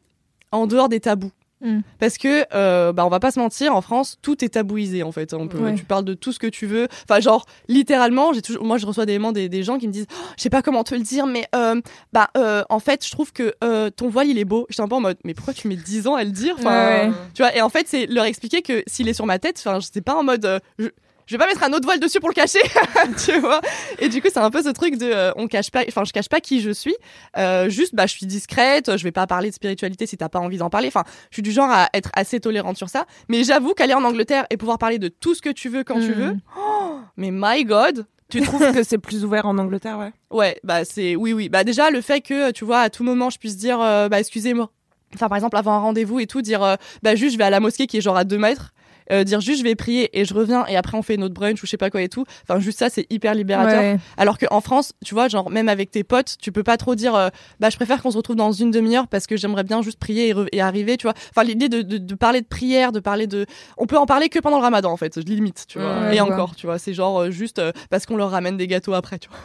en 0.51 0.65
dehors 0.65 0.87
des 0.87 1.01
tabous. 1.01 1.31
Mm. 1.61 1.79
Parce 1.99 2.17
que, 2.17 2.45
euh, 2.53 2.93
bah, 2.93 3.05
on 3.05 3.09
va 3.09 3.19
pas 3.19 3.31
se 3.31 3.39
mentir, 3.39 3.75
en 3.75 3.81
France, 3.81 4.17
tout 4.21 4.43
est 4.45 4.49
tabouisé, 4.49 5.03
en 5.03 5.11
fait. 5.11 5.33
On 5.33 5.47
peut, 5.47 5.57
Ouais. 5.57 5.75
Tu 5.75 5.83
parles 5.85 6.05
de 6.05 6.13
tout 6.13 6.31
ce 6.31 6.39
que 6.39 6.47
tu 6.47 6.65
veux. 6.67 6.87
Enfin, 7.09 7.19
genre, 7.19 7.45
littéralement, 7.67 8.31
j'ai 8.33 8.41
toujours, 8.41 8.63
moi, 8.63 8.77
je 8.77 8.85
reçois 8.85 9.05
des 9.05 9.17
des, 9.33 9.49
des 9.49 9.63
gens 9.63 9.77
qui 9.79 9.87
me 9.87 9.93
disent, 9.93 10.05
Oh, 10.11 10.23
je 10.37 10.43
sais 10.43 10.49
pas 10.49 10.61
comment 10.61 10.83
te 10.83 10.93
le 10.95 11.01
dire, 11.01 11.25
mais, 11.25 11.47
euh, 11.55 11.81
bah, 12.13 12.29
euh, 12.37 12.63
en 12.69 12.79
fait, 12.79 13.05
je 13.05 13.11
trouve 13.11 13.33
que 13.33 13.53
ton 13.89 14.09
voile, 14.09 14.27
il 14.27 14.37
est 14.37 14.45
beau. 14.45 14.65
J'étais 14.69 14.81
un 14.83 14.87
peu 14.87 14.95
en 14.95 15.01
mode, 15.01 15.17
mais 15.23 15.33
pourquoi 15.33 15.53
tu 15.53 15.67
mets 15.67 15.75
10 15.75 16.07
ans 16.07 16.15
à 16.15 16.23
le 16.23 16.31
dire? 16.31 16.55
Enfin, 16.59 16.69
Ouais, 16.87 17.07
ouais. 17.07 17.13
tu 17.33 17.41
vois, 17.41 17.55
et 17.55 17.61
en 17.61 17.69
fait, 17.69 17.87
c'est 17.87 18.05
leur 18.05 18.25
expliquer 18.25 18.61
que 18.61 18.83
s'il 18.87 19.07
est 19.09 19.13
sur 19.13 19.25
ma 19.25 19.39
tête, 19.39 19.61
enfin, 19.65 19.79
c'est 19.81 20.01
pas 20.01 20.15
en 20.15 20.23
mode. 20.23 20.61
je, 20.77 20.87
je 21.27 21.35
vais 21.35 21.37
pas 21.37 21.45
mettre 21.45 21.63
un 21.63 21.71
autre 21.73 21.85
voile 21.85 21.99
dessus 21.99 22.19
pour 22.19 22.29
le 22.29 22.33
cacher, 22.33 22.59
tu 23.25 23.37
vois. 23.39 23.61
Et 23.99 24.09
du 24.09 24.21
coup, 24.21 24.29
c'est 24.31 24.39
un 24.39 24.49
peu 24.49 24.63
ce 24.63 24.69
truc 24.69 24.97
de, 24.97 25.05
euh, 25.05 25.31
on 25.35 25.47
cache 25.47 25.69
pas, 25.69 25.83
enfin, 25.87 26.03
je 26.05 26.11
cache 26.13 26.29
pas 26.29 26.39
qui 26.39 26.61
je 26.61 26.71
suis. 26.71 26.95
Euh, 27.37 27.69
juste, 27.69 27.93
bah, 27.93 28.05
je 28.07 28.13
suis 28.13 28.25
discrète, 28.25 28.97
je 28.97 29.03
vais 29.03 29.11
pas 29.11 29.27
parler 29.27 29.49
de 29.49 29.53
spiritualité 29.55 30.07
si 30.07 30.17
t'as 30.17 30.29
pas 30.29 30.39
envie 30.39 30.57
d'en 30.57 30.69
parler. 30.69 30.87
Enfin, 30.87 31.03
je 31.29 31.35
suis 31.35 31.41
du 31.43 31.51
genre 31.51 31.69
à 31.69 31.89
être 31.93 32.09
assez 32.15 32.39
tolérante 32.39 32.77
sur 32.77 32.89
ça. 32.89 33.05
Mais 33.29 33.43
j'avoue 33.43 33.73
qu'aller 33.73 33.93
en 33.93 34.03
Angleterre 34.03 34.45
et 34.49 34.57
pouvoir 34.57 34.77
parler 34.79 34.97
de 34.99 35.09
tout 35.09 35.35
ce 35.35 35.41
que 35.41 35.49
tu 35.49 35.69
veux 35.69 35.83
quand 35.83 35.99
tu 35.99 36.11
Mm. 36.11 36.13
veux, 36.13 36.33
oh, 36.59 36.99
mais 37.17 37.29
my 37.31 37.63
God. 37.65 38.05
Tu 38.29 38.41
trouves 38.41 38.73
que 38.73 38.83
c'est 38.83 38.97
plus 38.97 39.23
ouvert 39.23 39.45
en 39.45 39.57
Angleterre, 39.57 39.97
ouais? 39.99 40.11
Ouais, 40.31 40.59
bah 40.63 40.83
c'est 40.83 41.15
oui 41.15 41.31
oui. 41.31 41.47
Bah 41.47 41.63
déjà 41.63 41.89
le 41.91 42.01
fait 42.01 42.19
que 42.19 42.51
tu 42.51 42.65
vois 42.65 42.79
à 42.81 42.89
tout 42.89 43.05
moment 43.05 43.29
je 43.29 43.37
puisse 43.37 43.55
dire 43.55 43.79
euh, 43.79 44.09
bah 44.09 44.19
excusez-moi. 44.19 44.69
Enfin 45.15 45.29
par 45.29 45.37
exemple 45.37 45.55
avant 45.55 45.71
un 45.73 45.79
rendez-vous 45.79 46.19
et 46.19 46.27
tout 46.27 46.41
dire 46.41 46.61
euh, 46.61 46.75
bah 47.03 47.15
juste 47.15 47.31
je 47.33 47.37
vais 47.37 47.45
à 47.45 47.49
la 47.49 47.61
mosquée 47.61 47.87
qui 47.87 47.95
est 47.97 48.01
genre 48.01 48.17
à 48.17 48.25
deux 48.25 48.37
mètres. 48.37 48.73
Euh, 49.11 49.23
dire 49.23 49.39
juste 49.41 49.59
je 49.59 49.63
vais 49.63 49.75
prier 49.75 50.09
et 50.19 50.25
je 50.25 50.33
reviens 50.33 50.65
et 50.67 50.75
après 50.75 50.97
on 50.97 51.01
fait 51.01 51.17
notre 51.17 51.33
brunch 51.33 51.61
ou 51.63 51.65
je 51.65 51.71
sais 51.71 51.77
pas 51.77 51.89
quoi 51.89 52.01
et 52.01 52.09
tout. 52.09 52.25
Enfin 52.43 52.59
juste 52.59 52.79
ça 52.79 52.89
c'est 52.89 53.05
hyper 53.09 53.33
libérateur. 53.33 53.79
Ouais. 53.79 53.97
Alors 54.17 54.37
qu'en 54.37 54.61
France, 54.61 54.93
tu 55.05 55.13
vois, 55.13 55.27
genre 55.27 55.49
même 55.49 55.69
avec 55.69 55.91
tes 55.91 56.03
potes, 56.03 56.35
tu 56.41 56.51
peux 56.51 56.63
pas 56.63 56.77
trop 56.77 56.95
dire 56.95 57.15
euh, 57.15 57.29
bah 57.59 57.69
je 57.69 57.75
préfère 57.75 58.01
qu'on 58.01 58.11
se 58.11 58.17
retrouve 58.17 58.35
dans 58.35 58.51
une 58.51 58.71
demi-heure 58.71 59.07
parce 59.07 59.27
que 59.27 59.37
j'aimerais 59.37 59.63
bien 59.63 59.81
juste 59.81 59.99
prier 59.99 60.33
et, 60.51 60.61
arriver, 60.61 60.97
tu 60.97 61.03
vois. 61.03 61.13
Enfin 61.29 61.43
l'idée 61.43 61.69
de, 61.69 61.81
de, 61.81 61.97
de 61.97 62.15
parler 62.15 62.41
de 62.41 62.47
prière, 62.47 62.91
de 62.91 62.99
parler 62.99 63.27
de 63.27 63.45
on 63.77 63.85
peut 63.85 63.97
en 63.97 64.05
parler 64.05 64.29
que 64.29 64.39
pendant 64.39 64.57
le 64.57 64.63
Ramadan 64.63 64.91
en 64.91 64.97
fait, 64.97 65.19
je 65.19 65.25
limite, 65.25 65.65
tu 65.67 65.79
vois. 65.79 65.99
Ouais, 65.99 66.15
et 66.15 66.21
encore, 66.21 66.55
tu 66.55 66.65
vois, 66.65 66.79
c'est 66.79 66.93
genre 66.93 67.21
euh, 67.21 67.31
juste 67.31 67.59
euh, 67.59 67.71
parce 67.89 68.05
qu'on 68.05 68.17
leur 68.17 68.31
ramène 68.31 68.57
des 68.57 68.67
gâteaux 68.67 68.93
après, 68.93 69.19
tu 69.19 69.29
vois. 69.29 69.37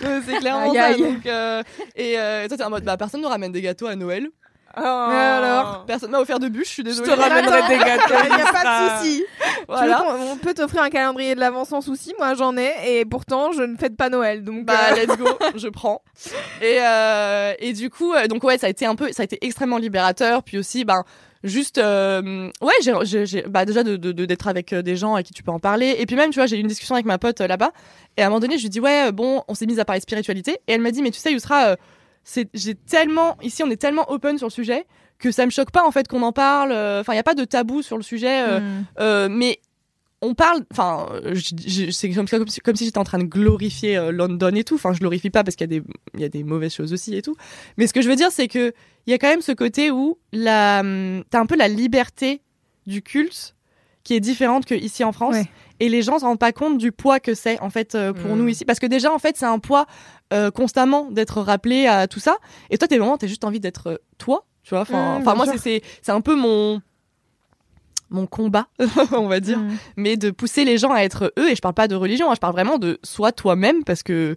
C'est 0.26 0.38
clairement 0.38 0.72
Aïe, 0.72 0.76
ça. 0.76 0.96
Donc, 0.96 1.26
euh, 1.26 1.62
et 1.96 2.14
toi 2.48 2.56
t'es 2.56 2.62
en 2.62 2.70
mode 2.70 2.84
bah 2.84 2.96
personne 2.96 3.20
ne 3.20 3.26
ramène 3.26 3.52
des 3.52 3.60
gâteaux 3.60 3.86
à 3.86 3.96
Noël. 3.96 4.28
Oh. 4.76 4.80
alors 4.82 5.84
Personne 5.86 6.10
m'a 6.12 6.20
offert 6.20 6.38
de 6.38 6.48
bûche, 6.48 6.68
je 6.68 6.72
suis 6.72 6.82
Je 6.82 6.88
désolée. 6.88 7.08
te 7.10 7.20
ramènerai 7.20 7.68
des 7.68 7.78
gâteaux. 7.84 8.14
Il 8.30 8.34
n'y 8.36 8.42
a 8.42 8.52
pas 8.52 8.62
de 8.92 8.98
souci. 9.04 9.24
Voilà. 9.68 10.04
On 10.32 10.36
peut 10.36 10.54
t'offrir 10.54 10.82
un 10.82 10.90
calendrier 10.90 11.34
de 11.34 11.40
l'avant 11.40 11.64
sans 11.64 11.80
souci? 11.80 12.14
Moi, 12.18 12.34
j'en 12.34 12.56
ai. 12.56 12.70
Et 12.86 13.04
pourtant, 13.04 13.52
je 13.52 13.62
ne 13.62 13.76
fête 13.76 13.96
pas 13.96 14.08
Noël. 14.08 14.44
Donc, 14.44 14.64
Bah 14.64 14.74
euh, 14.92 14.94
let's 15.06 15.16
go, 15.16 15.26
je 15.56 15.68
prends. 15.68 16.02
Et 16.62 16.78
euh, 16.80 17.52
et 17.58 17.72
du 17.72 17.90
coup, 17.90 18.12
euh, 18.12 18.26
donc 18.28 18.44
ouais, 18.44 18.58
ça 18.58 18.66
a 18.66 18.70
été 18.70 18.86
un 18.86 18.94
peu, 18.94 19.10
ça 19.12 19.22
a 19.22 19.24
été 19.24 19.38
extrêmement 19.44 19.78
libérateur. 19.78 20.42
Puis 20.44 20.56
aussi, 20.58 20.84
ben 20.84 21.04
juste 21.42 21.78
euh, 21.78 22.50
ouais 22.60 22.74
j'ai, 22.82 23.24
j'ai, 23.24 23.42
bah 23.48 23.64
déjà 23.64 23.82
de, 23.82 23.96
de- 23.96 24.12
de- 24.12 24.26
d'être 24.26 24.46
avec 24.46 24.74
euh, 24.74 24.82
des 24.82 24.94
gens 24.94 25.14
à 25.14 25.22
qui 25.22 25.32
tu 25.32 25.42
peux 25.42 25.50
en 25.50 25.58
parler 25.58 25.96
et 25.98 26.04
puis 26.04 26.14
même 26.14 26.28
tu 26.28 26.38
vois 26.38 26.44
j'ai 26.44 26.58
eu 26.58 26.60
une 26.60 26.66
discussion 26.66 26.94
avec 26.96 27.06
ma 27.06 27.16
pote 27.16 27.40
euh, 27.40 27.46
là-bas 27.46 27.70
et 28.18 28.22
à 28.22 28.26
un 28.26 28.28
moment 28.28 28.40
donné 28.40 28.58
je 28.58 28.62
lui 28.64 28.68
dis 28.68 28.78
ouais 28.78 29.10
bon 29.10 29.42
on 29.48 29.54
s'est 29.54 29.64
mis 29.64 29.80
à 29.80 29.86
parler 29.86 30.02
spiritualité 30.02 30.58
et 30.68 30.72
elle 30.74 30.82
m'a 30.82 30.90
dit 30.90 31.00
mais 31.00 31.10
tu 31.10 31.18
sais 31.18 31.32
Yousra 31.32 31.68
euh, 31.68 31.76
j'ai 32.54 32.74
tellement 32.74 33.36
ici 33.42 33.62
on 33.62 33.70
est 33.70 33.80
tellement 33.80 34.10
open 34.10 34.38
sur 34.38 34.46
le 34.46 34.52
sujet 34.52 34.86
que 35.18 35.30
ça 35.30 35.44
me 35.46 35.50
choque 35.50 35.70
pas 35.70 35.86
en 35.86 35.90
fait 35.90 36.08
qu'on 36.08 36.22
en 36.22 36.32
parle 36.32 36.72
euh, 36.72 37.00
enfin 37.00 37.12
il 37.12 37.16
y 37.16 37.20
a 37.20 37.24
pas 37.24 37.34
de 37.34 37.44
tabou 37.44 37.82
sur 37.82 37.96
le 37.96 38.02
sujet 38.02 38.42
euh, 38.42 38.60
Mm. 38.60 38.84
euh, 39.00 39.28
mais 39.30 39.60
on 40.22 40.34
parle, 40.34 40.64
enfin, 40.70 41.08
c'est 41.34 42.10
comme, 42.12 42.28
comme 42.28 42.46
si, 42.46 42.60
comme 42.60 42.76
si 42.76 42.84
j'étais 42.84 42.98
en 42.98 43.04
train 43.04 43.16
de 43.18 43.24
glorifier 43.24 43.96
euh, 43.96 44.12
London 44.12 44.54
et 44.54 44.64
tout. 44.64 44.74
Enfin, 44.74 44.92
je 44.92 44.98
glorifie 45.00 45.30
pas 45.30 45.44
parce 45.44 45.56
qu'il 45.56 45.64
y 45.72 45.76
a 45.76 45.80
des, 45.80 45.86
il 46.12 46.20
y 46.20 46.24
a 46.24 46.28
des 46.28 46.44
mauvaises 46.44 46.74
choses 46.74 46.92
aussi 46.92 47.16
et 47.16 47.22
tout. 47.22 47.36
Mais 47.78 47.86
ce 47.86 47.94
que 47.94 48.02
je 48.02 48.08
veux 48.10 48.16
dire, 48.16 48.30
c'est 48.30 48.46
que 48.46 48.74
il 49.06 49.10
y 49.10 49.14
a 49.14 49.18
quand 49.18 49.28
même 49.28 49.40
ce 49.40 49.52
côté 49.52 49.90
où 49.90 50.18
la, 50.34 50.80
hum, 50.80 51.24
t'as 51.30 51.40
un 51.40 51.46
peu 51.46 51.56
la 51.56 51.68
liberté 51.68 52.42
du 52.86 53.00
culte 53.00 53.56
qui 54.04 54.14
est 54.14 54.20
différente 54.20 54.66
que 54.66 54.74
ici 54.74 55.04
en 55.04 55.12
France. 55.12 55.36
Ouais. 55.36 55.48
Et 55.80 55.88
les 55.88 56.02
gens 56.02 56.18
se 56.18 56.24
rendent 56.24 56.38
pas 56.38 56.52
compte 56.52 56.78
du 56.78 56.92
poids 56.92 57.18
que 57.20 57.34
c'est 57.34 57.58
en 57.60 57.70
fait 57.70 57.94
euh, 57.94 58.12
pour 58.12 58.30
Mm. 58.34 58.38
nous 58.38 58.48
ici, 58.48 58.64
parce 58.64 58.78
que 58.78 58.86
déjà 58.86 59.12
en 59.12 59.18
fait 59.18 59.36
c'est 59.36 59.46
un 59.46 59.58
poids 59.58 59.86
euh, 60.32 60.50
constamment 60.50 61.10
d'être 61.10 61.40
rappelé 61.40 61.86
à 61.86 62.06
tout 62.06 62.20
ça. 62.20 62.36
Et 62.70 62.78
toi, 62.78 62.86
t'es 62.86 62.98
vraiment, 62.98 63.16
t'as 63.18 63.26
juste 63.26 63.44
envie 63.44 63.60
d'être 63.60 63.88
euh, 63.88 63.96
toi, 64.18 64.44
tu 64.62 64.70
vois. 64.74 64.82
Enfin, 64.82 65.18
Mm, 65.20 65.36
moi 65.36 65.46
c'est 65.58 65.82
c'est 66.02 66.12
un 66.12 66.20
peu 66.20 66.34
mon 66.36 66.80
mon 68.12 68.26
combat, 68.26 68.66
on 69.12 69.28
va 69.28 69.38
dire 69.40 69.58
Mm. 69.58 69.76
mais 69.96 70.16
de 70.16 70.30
pousser 70.30 70.64
les 70.64 70.78
gens 70.78 70.92
à 70.92 71.00
être 71.02 71.32
eux 71.38 71.48
et 71.50 71.54
je 71.54 71.60
parle 71.60 71.74
pas 71.74 71.86
de 71.88 71.94
religion 71.94 72.28
hein, 72.30 72.34
je 72.34 72.40
parle 72.40 72.52
vraiment 72.54 72.76
de 72.78 72.98
sois 73.04 73.30
toi-même 73.32 73.84
parce 73.84 74.02
que 74.02 74.36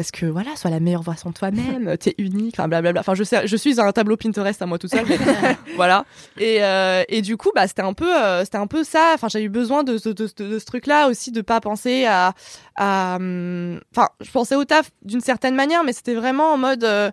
parce 0.00 0.10
que 0.12 0.24
voilà 0.26 0.56
sois 0.56 0.70
la 0.70 0.80
meilleure 0.80 1.02
version 1.02 1.28
de 1.30 1.34
toi-même 1.34 1.96
t'es 2.00 2.14
unique 2.18 2.54
enfin 2.58 2.68
blablabla. 2.68 3.00
Enfin 3.00 3.14
je 3.14 3.22
sais 3.22 3.46
je 3.46 3.56
suis 3.56 3.78
un 3.80 3.92
tableau 3.92 4.16
Pinterest 4.16 4.60
à 4.62 4.66
moi 4.66 4.78
toute 4.78 4.90
seule 4.90 5.04
mais 5.08 5.18
voilà. 5.76 6.04
Et 6.38 6.64
euh, 6.64 7.02
et 7.08 7.20
du 7.22 7.36
coup 7.36 7.50
bah 7.54 7.66
c'était 7.68 7.82
un 7.82 7.92
peu 7.92 8.10
euh, 8.16 8.44
c'était 8.44 8.56
un 8.58 8.66
peu 8.66 8.82
ça. 8.82 9.12
Enfin 9.14 9.28
j'ai 9.28 9.42
eu 9.42 9.48
besoin 9.50 9.84
de, 9.84 9.98
ce- 9.98 10.08
de, 10.08 10.26
ce- 10.26 10.34
de 10.42 10.58
ce 10.58 10.64
truc 10.64 10.86
là 10.86 11.08
aussi 11.08 11.32
de 11.32 11.42
pas 11.42 11.60
penser 11.60 12.06
à 12.06 12.32
hum, 12.78 13.80
enfin 13.94 14.08
je 14.20 14.30
pensais 14.30 14.56
au 14.56 14.64
taf 14.64 14.90
d'une 15.02 15.20
certaine 15.20 15.54
manière 15.54 15.84
mais 15.84 15.92
c'était 15.92 16.14
vraiment 16.14 16.52
en 16.52 16.56
mode 16.58 16.84
euh, 16.84 17.10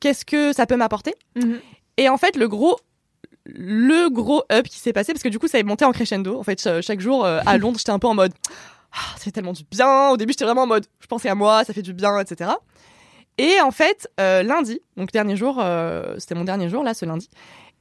qu'est-ce 0.00 0.24
que 0.24 0.52
ça 0.52 0.66
peut 0.66 0.76
m'apporter? 0.76 1.14
Mhm. 1.36 1.58
et 1.96 2.08
en 2.08 2.16
fait 2.18 2.36
le 2.36 2.48
gros 2.48 2.76
le 3.46 4.08
gros 4.08 4.42
up 4.50 4.66
qui 4.66 4.78
s'est 4.78 4.92
passé 4.94 5.12
parce 5.12 5.22
que 5.22 5.28
du 5.28 5.38
coup 5.38 5.48
ça 5.48 5.58
est 5.58 5.62
monté 5.64 5.84
en 5.84 5.92
crescendo 5.92 6.38
en 6.38 6.42
fait 6.42 6.58
ch- 6.58 6.84
chaque 6.84 7.00
jour 7.00 7.24
à 7.26 7.58
Londres 7.58 7.78
j'étais 7.78 7.90
un 7.92 7.98
peu 7.98 8.06
en 8.08 8.14
mode 8.14 8.32
ah, 8.96 9.16
ça 9.16 9.24
fait 9.24 9.30
tellement 9.32 9.52
du 9.52 9.64
bien. 9.70 10.10
Au 10.10 10.16
début 10.16 10.32
j'étais 10.32 10.44
vraiment 10.44 10.62
en 10.62 10.66
mode 10.66 10.86
je 11.00 11.06
pensais 11.06 11.28
à 11.28 11.34
moi 11.34 11.64
ça 11.64 11.72
fait 11.72 11.82
du 11.82 11.92
bien 11.92 12.18
etc 12.20 12.50
et 13.38 13.60
en 13.60 13.72
fait 13.72 14.08
euh, 14.20 14.42
lundi 14.44 14.80
donc 14.96 15.10
dernier 15.10 15.36
jour 15.36 15.58
euh, 15.60 16.14
c'était 16.18 16.36
mon 16.36 16.44
dernier 16.44 16.68
jour 16.68 16.84
là 16.84 16.94
ce 16.94 17.04
lundi 17.04 17.28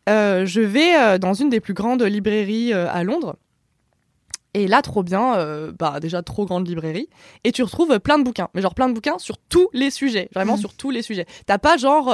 euh, 0.10 0.46
je 0.46 0.62
vais 0.62 1.20
dans 1.20 1.34
une 1.34 1.50
des 1.50 1.60
plus 1.60 1.74
grandes 1.74 2.02
librairies 2.04 2.74
à 2.74 3.04
Londres. 3.04 3.38
Et 4.56 4.68
là 4.68 4.82
trop 4.82 5.02
bien 5.02 5.72
bah 5.80 6.00
déjà 6.02 6.22
trop 6.22 6.46
grande 6.46 6.68
librairie. 6.68 7.08
Et 7.46 7.52
tu 7.54 7.64
retrouves 7.64 7.98
plein 8.02 8.20
de 8.20 8.24
bouquins. 8.24 8.50
Mais 8.54 8.62
genre 8.62 8.76
plein 8.76 8.90
de 8.90 8.94
bouquins 8.94 9.18
sur 9.18 9.38
tous 9.38 9.70
les 9.72 9.90
sujets. 9.92 10.28
Vraiment 10.36 10.56
Mhm. 10.56 10.60
sur 10.60 10.74
tous 10.74 10.92
les 10.92 11.02
sujets. 11.04 11.26
T'as 11.46 11.58
pas 11.58 11.78
genre 11.78 12.14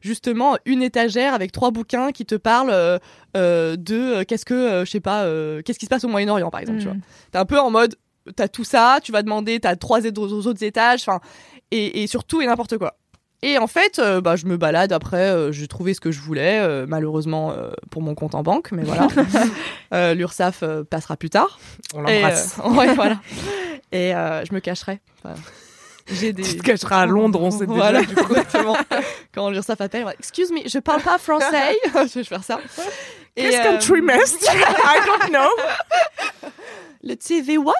justement 0.00 0.56
une 0.64 0.82
étagère 0.82 1.32
avec 1.34 1.52
trois 1.52 1.70
bouquins 1.70 2.10
qui 2.10 2.26
te 2.26 2.34
parlent 2.34 3.00
de 3.36 4.22
qu'est-ce 4.24 4.44
que 4.44 4.82
je 4.84 4.90
sais 4.90 5.00
pas 5.00 5.24
qu'est-ce 5.64 5.78
qui 5.78 5.86
se 5.86 5.90
passe 5.90 6.04
au 6.04 6.08
Moyen-Orient 6.08 6.50
par 6.50 6.60
exemple 6.60 6.80
tu 6.80 6.86
vois. 6.86 6.94
Mm. 6.94 7.02
t'es 7.30 7.38
un 7.38 7.46
peu 7.46 7.60
en 7.60 7.70
mode 7.70 7.94
t'as 8.36 8.48
tout 8.48 8.64
ça 8.64 8.98
tu 9.02 9.12
vas 9.12 9.22
demander 9.22 9.60
t'as 9.60 9.76
trois 9.76 10.04
et- 10.04 10.12
autres 10.18 10.62
étages 10.62 11.00
enfin 11.06 11.20
et, 11.70 12.02
et 12.02 12.06
sur 12.06 12.24
tout 12.24 12.40
et 12.40 12.46
n'importe 12.46 12.78
quoi 12.78 12.96
et 13.42 13.58
en 13.58 13.66
fait 13.66 13.98
euh, 13.98 14.20
bah 14.20 14.36
je 14.36 14.46
me 14.46 14.56
balade 14.56 14.92
après 14.92 15.30
euh, 15.30 15.52
j'ai 15.52 15.66
trouvé 15.66 15.94
ce 15.94 16.00
que 16.00 16.10
je 16.10 16.20
voulais 16.20 16.60
euh, 16.60 16.86
malheureusement 16.86 17.54
pour 17.90 18.02
mon 18.02 18.14
compte 18.14 18.34
en 18.34 18.42
banque 18.42 18.72
mais 18.72 18.82
voilà 18.82 19.08
euh, 19.94 20.84
passera 20.84 21.16
plus 21.16 21.30
tard 21.30 21.58
On 21.94 22.06
et, 22.06 22.20
l'embrasse. 22.20 22.56
ouais, 22.64 22.94
voilà. 22.94 23.20
Et 23.92 24.12
je 24.12 24.54
me 24.54 24.60
cacherai. 24.60 25.00
Voilà. 25.22 25.36
J'ai 26.12 26.32
des. 26.32 26.42
Tu 26.42 26.56
te 26.56 26.62
cacheras 26.62 27.02
à 27.02 27.06
Londres, 27.06 27.40
on 27.40 27.50
sait 27.50 27.66
déjà. 27.66 27.78
Voilà, 27.78 28.02
du 28.02 28.14
coup, 28.14 28.34
exactement. 28.34 28.76
Quand 29.32 29.50
l'URSSAF 29.50 29.80
appelle, 29.80 30.02
voilà, 30.02 30.16
excuse 30.18 30.50
me, 30.50 30.68
je 30.68 30.78
parle 30.78 31.02
pas 31.02 31.18
français. 31.18 31.76
je 31.94 32.18
vais 32.18 32.24
faire 32.24 32.44
ça. 32.44 32.60
Et, 33.36 33.42
Qu'est-ce 33.42 33.62
qu'un 33.62 33.78
trimestre? 33.78 34.44
I 34.52 34.98
don't 35.06 35.30
know. 35.30 36.50
Le 37.02 37.14
TV 37.16 37.58
what? 37.58 37.74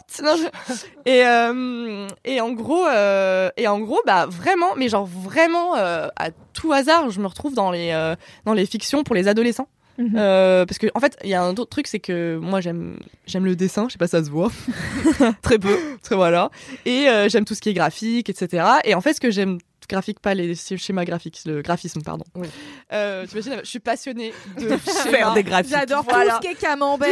Et 1.07 1.25
euh, 1.25 2.07
et 2.25 2.41
en 2.41 2.53
gros 2.53 2.87
euh, 2.87 3.51
et 3.57 3.69
en 3.69 3.81
gros 3.81 4.01
bah 4.07 4.27
vraiment 4.27 4.75
mais 4.77 4.89
genre 4.89 5.07
vraiment 5.07 5.77
euh, 5.77 6.09
à 6.17 6.31
tout 6.53 6.73
hasard 6.73 7.11
je 7.11 7.21
me 7.21 7.27
retrouve 7.27 7.55
dans 7.55 7.71
les 7.71 8.15
dans 8.45 8.55
les 8.55 8.67
fictions 8.67 9.05
pour 9.05 9.15
les 9.15 9.29
adolescents. 9.29 9.69
Mhm. 9.99 10.15
Parce 10.15 10.79
que 10.79 10.87
en 10.95 11.01
fait 11.01 11.19
il 11.25 11.31
y 11.31 11.35
a 11.35 11.43
un 11.43 11.51
autre 11.51 11.69
truc 11.69 11.87
c'est 11.87 12.01
que 12.01 12.39
moi 12.41 12.61
j'aime 12.61 12.99
j'aime 13.27 13.45
le 13.45 13.57
dessin 13.57 13.87
je 13.89 13.93
sais 13.93 13.99
pas 13.99 14.07
si 14.07 14.13
ça 14.13 14.25
se 14.25 14.31
voit. 14.31 14.51
Très 15.43 15.59
peu 15.59 15.77
très 16.03 16.17
voilà. 16.17 16.51
Et 16.87 17.07
j'aime 17.29 17.45
tout 17.45 17.55
ce 17.55 17.61
qui 17.61 17.69
est 17.69 17.75
graphique 17.75 18.31
etc 18.31 18.65
et 18.85 18.95
en 18.95 19.01
fait 19.01 19.15
ce 19.15 19.21
que 19.21 19.31
j'aime 19.31 19.59
graphique 19.91 20.21
pas 20.21 20.35
les 20.35 20.55
schémas 20.55 21.05
graphiques 21.05 21.41
le 21.45 21.61
graphisme 21.63 22.01
pardon 22.03 22.25
Oui. 22.35 22.49
euh, 22.93 23.27
je 23.33 23.61
suis 23.65 23.81
passionnée 23.81 24.33
de 24.59 24.77
Faire 25.11 25.33
des 25.35 25.43
graphiques. 25.43 25.71
J'adore 25.73 26.05
Voilà. 26.05 26.31
tout 26.33 26.37
ce 26.43 26.49
qui 26.49 26.55
est 26.55 26.59
camembert. 26.59 27.09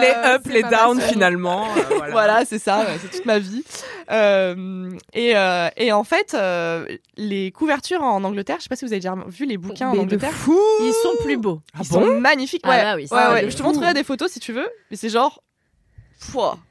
Les 0.00 0.08
euh, 0.08 0.34
up, 0.34 0.42
c'est 0.44 0.52
les 0.52 0.62
down 0.62 0.96
passion. 0.98 1.12
finalement. 1.12 1.64
euh, 1.76 1.80
voilà. 1.96 2.10
Voilà, 2.12 2.44
c'est 2.44 2.58
ça, 2.58 2.80
ouais, 2.80 2.98
c'est 3.00 3.10
toute 3.10 3.26
ma 3.26 3.38
vie. 3.38 3.64
Euh, 4.10 4.90
et, 5.14 5.36
euh, 5.36 5.68
et 5.76 5.92
en 5.92 6.04
fait, 6.04 6.34
euh, 6.34 6.86
les 7.16 7.50
couvertures 7.52 8.02
en 8.02 8.22
Angleterre, 8.24 8.56
je 8.58 8.64
sais 8.64 8.68
pas 8.68 8.76
si 8.76 8.84
vous 8.84 8.92
avez 8.92 9.00
déjà 9.00 9.14
vu 9.26 9.46
les 9.46 9.56
bouquins 9.58 9.88
en 9.88 9.94
Mais 9.94 10.00
Angleterre. 10.00 10.32
fou. 10.32 10.58
Ils 10.80 10.92
sont 11.02 11.22
plus 11.24 11.36
beaux. 11.36 11.60
Ah 11.74 11.78
Ils 11.82 11.88
bon? 11.88 12.00
sont 12.06 12.20
magnifiques. 12.20 12.62
Ah 12.64 12.68
Ouais, 12.70 12.82
bah 12.82 12.94
oui, 12.96 13.02
ouais, 13.02 13.06
ça, 13.08 13.32
ouais. 13.32 13.44
de 13.44 13.50
Je 13.50 13.56
te 13.56 13.62
montrerai 13.62 13.94
des 13.94 14.04
photos 14.04 14.30
si 14.30 14.40
tu 14.40 14.52
veux, 14.52 14.68
mais 14.90 14.96
c'est 14.96 15.08
genre. 15.08 15.42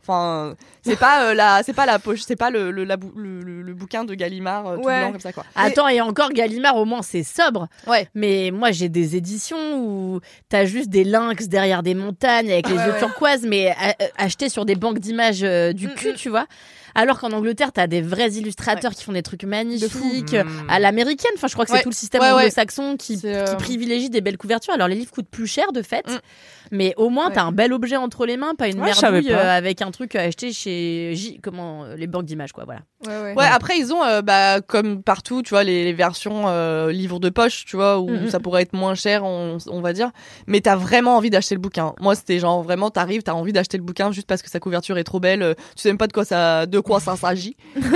Enfin, 0.03 0.55
c'est 0.81 0.97
pas 0.97 1.25
euh, 1.25 1.33
la, 1.33 1.61
c'est 1.63 1.73
pas 1.73 1.85
la 1.85 1.99
poche, 1.99 2.21
c'est 2.25 2.35
pas 2.35 2.49
le, 2.49 2.71
le, 2.71 2.83
la 2.83 2.97
bou- 2.97 3.11
le, 3.15 3.41
le- 3.41 3.61
le 3.61 3.73
bouquin 3.73 4.03
de 4.03 4.13
Gallimard 4.15 4.67
euh, 4.67 4.75
tout 4.77 4.83
Ouais. 4.83 4.99
blanc 5.01 5.11
comme 5.11 5.21
ça 5.21 5.31
quoi. 5.33 5.43
Attends, 5.55 5.87
et 5.87 6.01
encore 6.01 6.31
Gallimard, 6.31 6.75
au 6.77 6.85
moins 6.85 7.01
c'est 7.01 7.23
sobre. 7.23 7.67
Ouais. 7.87 8.07
Mais 8.15 8.51
moi 8.51 8.71
j'ai 8.71 8.89
des 8.89 9.15
éditions 9.15 9.77
où 9.79 10.19
t'as 10.49 10.65
juste 10.65 10.89
des 10.89 11.03
lynx 11.03 11.47
derrière 11.47 11.83
des 11.83 11.93
montagnes 11.93 12.51
avec 12.51 12.67
les 12.69 12.75
yeux 12.75 12.93
ouais. 12.93 12.99
turquoises, 12.99 13.43
mais 13.43 13.69
a- 13.79 13.89
euh, 14.01 14.07
achetés 14.17 14.49
sur 14.49 14.65
des 14.65 14.75
banques 14.75 14.99
d'images 14.99 15.43
euh, 15.43 15.71
du 15.73 15.87
Mm, 15.87 15.93
cul, 15.95 16.11
mm. 16.13 16.15
tu 16.15 16.29
vois. 16.29 16.47
Alors 16.95 17.19
qu'en 17.19 17.31
Angleterre, 17.31 17.71
t'as 17.71 17.87
des 17.87 18.01
vrais 18.01 18.31
illustrateurs 18.31 18.91
qui 18.93 19.03
font 19.03 19.13
des 19.13 19.21
trucs 19.23 19.43
magnifiques 19.43 20.33
Mm. 20.33 20.69
à 20.69 20.79
l'américaine. 20.79 21.31
Enfin, 21.35 21.47
je 21.47 21.53
crois 21.53 21.65
que 21.65 21.71
Ouais. 21.71 21.77
c'est 21.77 21.83
tout 21.83 21.89
le 21.89 21.95
système 21.95 22.21
Ouais, 22.21 22.31
ouais. 22.31 22.41
anglo-saxon 22.43 22.97
qui, 22.97 23.19
euh, 23.25 23.45
qui 23.45 23.55
privilégie 23.55 24.09
des 24.09 24.21
belles 24.21 24.37
couvertures. 24.37 24.73
Alors 24.73 24.87
les 24.87 24.95
livres 24.95 25.11
coûtent 25.11 25.29
plus 25.29 25.47
cher 25.47 25.71
de 25.71 25.81
fait, 25.81 26.07
Mm. 26.07 26.19
mais 26.71 26.93
au 26.97 27.09
moins 27.09 27.27
Ouais. 27.27 27.33
t'as 27.35 27.43
un 27.43 27.51
bel 27.51 27.73
objet 27.73 27.95
entre 27.97 28.25
les 28.25 28.37
mains, 28.37 28.55
pas 28.55 28.67
une 28.67 28.79
merdouille 28.81 29.27
pas. 29.27 29.33
euh, 29.33 29.57
avec 29.57 29.81
un 29.81 29.91
truc 29.91 30.15
à 30.15 30.21
acheter 30.21 30.51
chez 30.53 31.11
J, 31.15 31.39
comment 31.41 31.83
euh, 31.85 31.95
les 31.95 32.07
banques 32.07 32.25
d'images 32.25 32.51
quoi. 32.53 32.65
Voilà. 32.65 32.81
Ouais, 33.07 33.23
ouais. 33.23 33.35
Ouais, 33.35 33.45
après 33.51 33.77
ils 33.77 33.93
ont 33.93 34.03
euh, 34.03 34.21
bah 34.21 34.61
comme 34.61 35.01
partout, 35.03 35.41
tu 35.41 35.49
vois 35.51 35.63
les, 35.63 35.83
les 35.83 35.93
versions 35.93 36.43
euh, 36.47 36.91
livres 36.91 37.19
de 37.19 37.29
poche, 37.29 37.65
tu 37.65 37.75
vois 37.75 37.99
où 37.99 38.09
Mhm. 38.09 38.29
ça 38.29 38.39
pourrait 38.39 38.63
être 38.63 38.73
moins 38.73 38.95
cher, 38.95 39.23
on, 39.23 39.57
on 39.67 39.81
va 39.81 39.93
dire, 39.93 40.11
mais 40.47 40.61
t'as 40.61 40.75
vraiment 40.75 41.15
envie 41.17 41.29
d'acheter 41.29 41.55
le 41.55 41.61
bouquin. 41.61 41.93
Moi, 41.99 42.15
c'était 42.15 42.39
genre 42.39 42.61
vraiment 42.63 42.89
t'arrives, 42.89 43.23
t'as 43.23 43.33
envie 43.33 43.53
d'acheter 43.53 43.77
le 43.77 43.83
bouquin 43.83 44.11
juste 44.11 44.27
parce 44.27 44.41
que 44.41 44.49
sa 44.49 44.59
couverture 44.59 44.97
est 44.97 45.03
trop 45.03 45.19
belle, 45.19 45.41
euh, 45.43 45.53
tu 45.75 45.83
sais 45.83 45.89
même 45.89 45.97
pas 45.97 46.07
de 46.07 46.13
quoi 46.13 46.25
ça 46.25 46.65
de 46.65 46.79
quoi 46.81 46.99
ça 46.99 47.15
s'agit. 47.15 47.55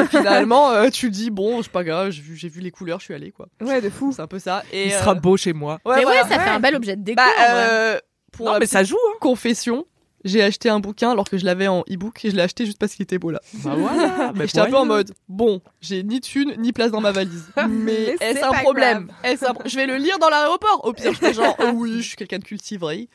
Finalement, 0.10 0.72
euh, 0.72 0.90
tu 0.90 1.10
dis 1.12 1.30
bon, 1.30 1.62
c'est 1.62 1.72
pas 1.72 1.84
grave, 1.84 2.12
j'ai 2.12 2.22
vu, 2.22 2.36
j'ai 2.36 2.50
vu 2.50 2.62
les 2.62 2.72
couleurs, 2.72 3.00
je 3.00 3.06
suis 3.06 3.14
allée 3.14 3.32
quoi. 3.32 3.48
Ouais, 3.62 3.82
de 3.82 3.90
fou. 3.90 4.12
C'est 4.16 4.22
un 4.22 4.28
peu 4.28 4.40
ça 4.40 4.64
et 4.72 4.88
Il 4.88 4.94
euh, 4.94 5.00
sera 5.00 5.14
beau 5.16 5.38
chez 5.38 5.54
moi. 5.54 5.80
ouais, 5.86 5.98
mais 5.98 6.04
voilà. 6.04 6.24
ouais, 6.24 6.30
ça 6.30 6.40
fait 6.40 6.50
un 6.50 6.60
bel 6.60 6.76
objet 6.76 6.96
de 6.96 7.04
déco. 7.04 7.18
Bah, 7.22 7.24
en 7.38 7.52
vrai. 7.54 7.68
euh, 7.70 8.00
pour 8.32 8.46
Non, 8.48 8.54
la 8.54 8.60
mais 8.60 8.66
ça 8.66 8.84
joue. 8.84 8.96
Hein. 8.96 9.18
confession, 9.22 9.86
j'ai 10.26 10.42
acheté 10.42 10.70
un 10.70 10.80
bouquin 10.80 11.12
alors 11.12 11.30
que 11.30 11.38
je 11.38 11.46
l'avais 11.46 11.68
en 11.68 11.82
e-book 11.90 12.26
et 12.26 12.32
je 12.32 12.36
l'ai 12.36 12.42
acheté 12.42 12.66
juste 12.66 12.80
parce 12.80 12.94
qu'il 12.96 13.04
était 13.04 13.20
beau 13.20 13.30
là. 13.32 13.40
Bah 13.64 13.76
voilà. 13.78 14.34
Et 14.36 14.48
J'étais 14.48 14.60
un 14.60 14.66
peu 14.66 14.76
en 14.76 14.86
mode, 14.86 15.12
bon, 15.30 15.62
j'ai 15.82 16.02
ni 16.04 16.20
thune 16.20 16.54
ni 16.58 16.74
place 16.74 16.92
dans 16.92 17.00
ma 17.02 17.12
valise. 17.12 17.48
Mais 17.58 17.66
Mais 17.68 17.94
est-ce 17.94 18.40
c'est 18.40 18.44
un 18.44 18.52
pas 18.52 18.60
problème 18.62 19.08
Est-ce 19.24 19.46
un 19.46 19.54
pro- 19.54 19.64
Je 19.70 19.76
vais 19.76 19.86
le 19.86 19.98
lire 19.98 20.18
dans 20.20 20.30
l'aéroport. 20.30 20.82
Au 20.84 20.94
pire, 20.94 21.14
je 21.14 21.18
fais 21.20 21.34
genre, 21.34 21.56
oh 21.60 21.72
oui, 21.76 21.98
je 22.02 22.08
suis 22.08 22.16
quelqu'un 22.18 22.40
de 22.40 22.44
cultivé. 22.44 23.08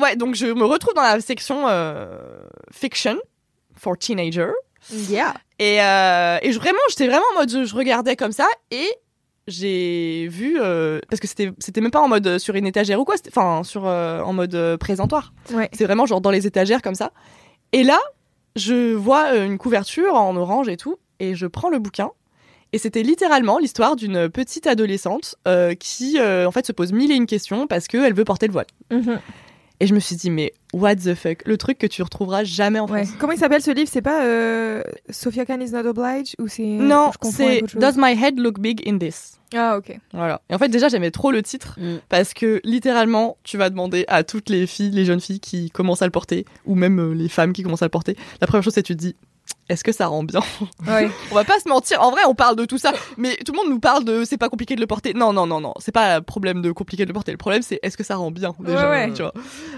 Ouais, 0.00 0.16
donc 0.16 0.34
je 0.34 0.46
me 0.46 0.64
retrouve 0.64 0.94
dans 0.94 1.02
la 1.02 1.20
section 1.20 1.66
euh, 1.68 2.18
fiction 2.72 3.16
for 3.76 3.96
teenager. 3.98 4.50
Yeah. 4.92 5.34
Et, 5.58 5.82
euh, 5.82 6.38
et 6.42 6.52
je, 6.52 6.58
vraiment, 6.58 6.78
j'étais 6.88 7.06
vraiment 7.06 7.24
en 7.34 7.40
mode, 7.40 7.50
je, 7.50 7.64
je 7.64 7.74
regardais 7.74 8.16
comme 8.16 8.32
ça 8.32 8.46
et 8.70 8.88
j'ai 9.46 10.28
vu 10.28 10.58
euh, 10.60 11.00
parce 11.08 11.20
que 11.20 11.26
c'était 11.26 11.50
c'était 11.58 11.80
même 11.80 11.90
pas 11.90 12.00
en 12.00 12.08
mode 12.08 12.38
sur 12.38 12.54
une 12.54 12.66
étagère 12.66 13.00
ou 13.00 13.04
quoi, 13.04 13.16
enfin 13.28 13.64
sur 13.64 13.86
euh, 13.86 14.20
en 14.20 14.32
mode 14.32 14.76
présentoir. 14.78 15.32
Ouais. 15.52 15.68
C'est 15.72 15.84
vraiment 15.84 16.06
genre 16.06 16.20
dans 16.20 16.30
les 16.30 16.46
étagères 16.46 16.82
comme 16.82 16.94
ça. 16.94 17.12
Et 17.72 17.82
là, 17.82 17.98
je 18.56 18.94
vois 18.94 19.36
une 19.36 19.58
couverture 19.58 20.14
en 20.14 20.36
orange 20.36 20.68
et 20.68 20.76
tout, 20.76 20.96
et 21.18 21.34
je 21.34 21.46
prends 21.46 21.68
le 21.70 21.78
bouquin. 21.78 22.10
Et 22.72 22.78
c'était 22.78 23.02
littéralement 23.02 23.58
l'histoire 23.58 23.96
d'une 23.96 24.28
petite 24.28 24.68
adolescente 24.68 25.34
qui, 25.80 26.20
en 26.20 26.50
fait, 26.52 26.66
se 26.66 26.72
pose 26.72 26.92
mille 26.92 27.10
et 27.10 27.16
une 27.16 27.26
questions 27.26 27.66
parce 27.66 27.88
qu'elle 27.88 28.14
veut 28.14 28.24
porter 28.24 28.46
le 28.46 28.52
voile. 28.52 28.66
Mhm. 28.92 29.18
Et 29.82 29.86
je 29.86 29.94
me 29.94 30.00
suis 30.00 30.14
dit, 30.16 30.28
mais 30.30 30.52
what 30.74 30.96
the 30.96 31.14
fuck? 31.14 31.42
Le 31.46 31.56
truc 31.56 31.78
que 31.78 31.86
tu 31.86 32.02
retrouveras 32.02 32.44
jamais 32.44 32.78
en 32.78 32.86
Ouais. 32.86 33.04
France. 33.06 33.16
Comment 33.18 33.32
il 33.32 33.38
s'appelle 33.38 33.62
ce 33.62 33.70
livre? 33.70 33.88
C'est 33.90 34.02
pas 34.02 34.24
euh, 34.24 34.82
Sophia 35.08 35.46
Khan 35.46 35.58
is 35.60 35.70
not 35.70 35.86
obliged 35.88 36.34
ou 36.38 36.48
c'est 36.48 36.62
Non, 36.62 37.10
c'est 37.22 37.62
Does 37.76 37.94
my 37.96 38.12
head 38.12 38.38
look 38.38 38.58
big 38.60 38.86
in 38.86 38.98
this? 38.98 39.38
Ah 39.54 39.78
ok. 39.78 39.98
Voilà. 40.12 40.42
Et 40.50 40.54
en 40.54 40.58
fait, 40.58 40.68
déjà, 40.68 40.88
j'aimais 40.88 41.10
trop 41.10 41.30
le 41.32 41.42
titre 41.42 41.76
Mm. 41.78 41.96
parce 42.10 42.34
que 42.34 42.60
littéralement, 42.62 43.36
tu 43.42 43.56
vas 43.56 43.70
demander 43.70 44.04
à 44.06 44.22
toutes 44.22 44.50
les 44.50 44.66
filles, 44.66 44.90
les 44.90 45.04
jeunes 45.06 45.20
filles 45.20 45.40
qui 45.40 45.70
commencent 45.70 46.02
à 46.02 46.06
le 46.06 46.12
porter, 46.12 46.44
ou 46.66 46.74
même 46.74 47.00
euh, 47.00 47.14
les 47.14 47.28
femmes 47.28 47.52
qui 47.54 47.62
commencent 47.62 47.82
à 47.82 47.86
le 47.86 47.90
porter, 47.90 48.16
la 48.40 48.46
première 48.46 48.62
chose, 48.62 48.74
c'est 48.74 48.82
tu 48.82 48.94
te 48.94 49.00
dis, 49.00 49.16
est-ce 49.68 49.84
que 49.84 49.92
ça 49.92 50.06
rend 50.08 50.22
bien 50.24 50.40
Ouais. 50.88 51.10
On 51.30 51.34
va 51.34 51.44
pas 51.44 51.58
se 51.60 51.68
mentir. 51.68 52.02
En 52.02 52.10
vrai, 52.10 52.22
on 52.26 52.34
parle 52.34 52.56
de 52.56 52.64
tout 52.64 52.78
ça, 52.78 52.92
mais 53.16 53.36
tout 53.44 53.52
le 53.52 53.58
monde 53.58 53.68
nous 53.70 53.78
parle 53.80 54.04
de 54.04 54.24
c'est 54.24 54.36
pas 54.38 54.48
compliqué 54.48 54.74
de 54.74 54.80
le 54.80 54.86
porter. 54.86 55.14
Non, 55.14 55.32
non, 55.32 55.46
non, 55.46 55.60
non. 55.60 55.74
C'est 55.78 55.92
pas 55.92 56.16
un 56.16 56.20
problème 56.22 56.60
de 56.62 56.72
compliqué 56.72 57.04
de 57.04 57.08
le 57.08 57.14
porter. 57.14 57.30
Le 57.32 57.38
problème, 57.38 57.62
c'est 57.62 57.78
est-ce 57.82 57.96
que 57.96 58.02
ça 58.04 58.16
rend 58.16 58.30
bien 58.30 58.54
déjà, 58.60 58.90
Ouais, 58.90 59.06
ouais. 59.06 59.12
tu 59.12 59.22
vois. 59.22 59.32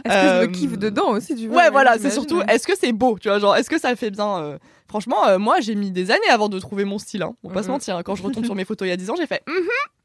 Est-ce 0.05 0.15
que 0.15 0.21
je 0.29 0.35
Euh, 0.35 0.41
me 0.43 0.47
kiffe 0.47 0.79
dedans 0.79 1.09
aussi 1.11 1.35
tu 1.37 1.49
vois 1.49 1.57
Ouais, 1.65 1.71
voilà, 1.71 1.99
c'est 1.99 2.11
surtout 2.11 2.41
est-ce 2.49 2.67
que 2.67 2.73
c'est 2.79 2.93
beau, 2.93 3.19
tu 3.21 3.29
vois, 3.29 3.39
genre 3.39 3.57
est-ce 3.57 3.69
que 3.71 3.79
ça 3.79 3.95
fait 3.97 4.11
bien. 4.11 4.39
euh, 4.39 4.59
Franchement, 4.89 5.27
euh, 5.27 5.39
moi, 5.39 5.61
j'ai 5.61 5.75
mis 5.75 5.91
des 5.91 6.11
années 6.11 6.29
avant 6.31 6.49
de 6.51 6.59
trouver 6.59 6.85
mon 6.85 6.99
style. 6.99 7.23
Hein. 7.23 7.33
On 7.43 7.49
va 7.49 7.55
pas 7.55 7.63
se 7.63 7.69
Mhm. 7.69 7.73
mentir. 7.73 7.97
hein. 7.97 8.03
Quand 8.03 8.15
je 8.15 8.23
retombe 8.23 8.45
sur 8.45 8.55
mes 8.55 8.67
photos 8.67 8.87
il 8.87 8.91
y 8.91 8.93
a 8.93 8.97
10 8.97 9.09
ans, 9.11 9.15
j'ai 9.17 9.27
fait. 9.27 9.43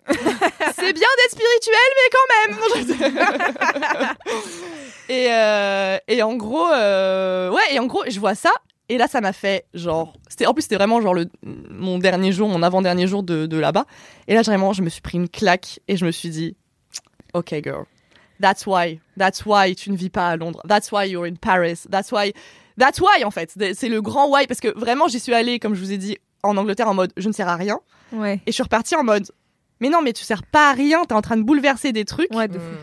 Mhm. 0.09 0.15
c'est 0.75 0.93
bien 0.93 1.07
d'être 1.17 1.31
spirituel, 1.31 1.89
mais 1.97 2.09
quand 2.13 2.27
même. 2.47 4.15
et 5.09 5.27
euh, 5.31 5.97
et 6.07 6.23
en 6.23 6.35
gros, 6.35 6.67
euh, 6.71 7.49
ouais, 7.51 7.73
et 7.73 7.79
en 7.79 7.85
gros, 7.85 8.03
je 8.07 8.17
vois 8.19 8.35
ça. 8.35 8.51
Et 8.89 8.97
là, 8.97 9.07
ça 9.07 9.21
m'a 9.21 9.33
fait 9.33 9.65
genre. 9.73 10.13
C'était 10.29 10.45
en 10.45 10.53
plus, 10.53 10.63
c'était 10.63 10.75
vraiment 10.75 11.01
genre 11.01 11.13
le 11.13 11.27
mon 11.43 11.99
dernier 11.99 12.31
jour, 12.31 12.47
mon 12.47 12.63
avant 12.63 12.81
dernier 12.81 13.07
jour 13.07 13.23
de, 13.23 13.45
de 13.45 13.57
là-bas. 13.57 13.85
Et 14.27 14.33
là, 14.33 14.41
vraiment, 14.41 14.73
je 14.73 14.81
me 14.81 14.89
suis 14.89 15.01
pris 15.01 15.17
une 15.17 15.29
claque 15.29 15.79
et 15.87 15.97
je 15.97 16.05
me 16.05 16.11
suis 16.11 16.29
dit, 16.29 16.55
ok, 17.33 17.55
girl. 17.63 17.85
That's 18.39 18.65
why. 18.65 18.99
That's 19.17 19.45
why 19.45 19.75
tu 19.75 19.91
ne 19.91 19.97
vis 19.97 20.09
pas 20.09 20.29
à 20.29 20.37
Londres. 20.37 20.61
That's 20.67 20.91
why 20.91 21.09
you're 21.09 21.25
in 21.25 21.35
Paris. 21.35 21.87
That's 21.89 22.11
why. 22.11 22.33
That's 22.77 22.99
why, 23.01 23.23
en 23.25 23.31
fait. 23.31 23.51
C'est 23.73 23.89
le 23.89 24.01
grand 24.01 24.29
why. 24.29 24.47
Parce 24.47 24.59
que 24.59 24.67
vraiment, 24.77 25.07
j'y 25.07 25.19
suis 25.19 25.33
allée, 25.33 25.59
comme 25.59 25.73
je 25.73 25.79
vous 25.79 25.91
ai 25.91 25.97
dit, 25.97 26.17
en 26.43 26.55
Angleterre 26.57 26.87
en 26.87 26.93
mode 26.93 27.11
je 27.17 27.27
ne 27.27 27.33
sers 27.33 27.47
à 27.47 27.55
rien. 27.55 27.79
Ouais. 28.11 28.35
Et 28.45 28.51
je 28.51 28.53
suis 28.53 28.63
repartie 28.63 28.95
en 28.95 29.03
mode 29.03 29.27
mais 29.79 29.89
non, 29.89 30.01
mais 30.01 30.13
tu 30.13 30.23
sers 30.23 30.43
pas 30.43 30.69
à 30.69 30.73
rien. 30.73 31.03
T'es 31.05 31.13
en 31.13 31.21
train 31.21 31.37
de 31.37 31.43
bouleverser 31.43 31.91
des 31.91 32.05
trucs. 32.05 32.33
Ouais, 32.33 32.47
de 32.47 32.57
fou. 32.57 32.75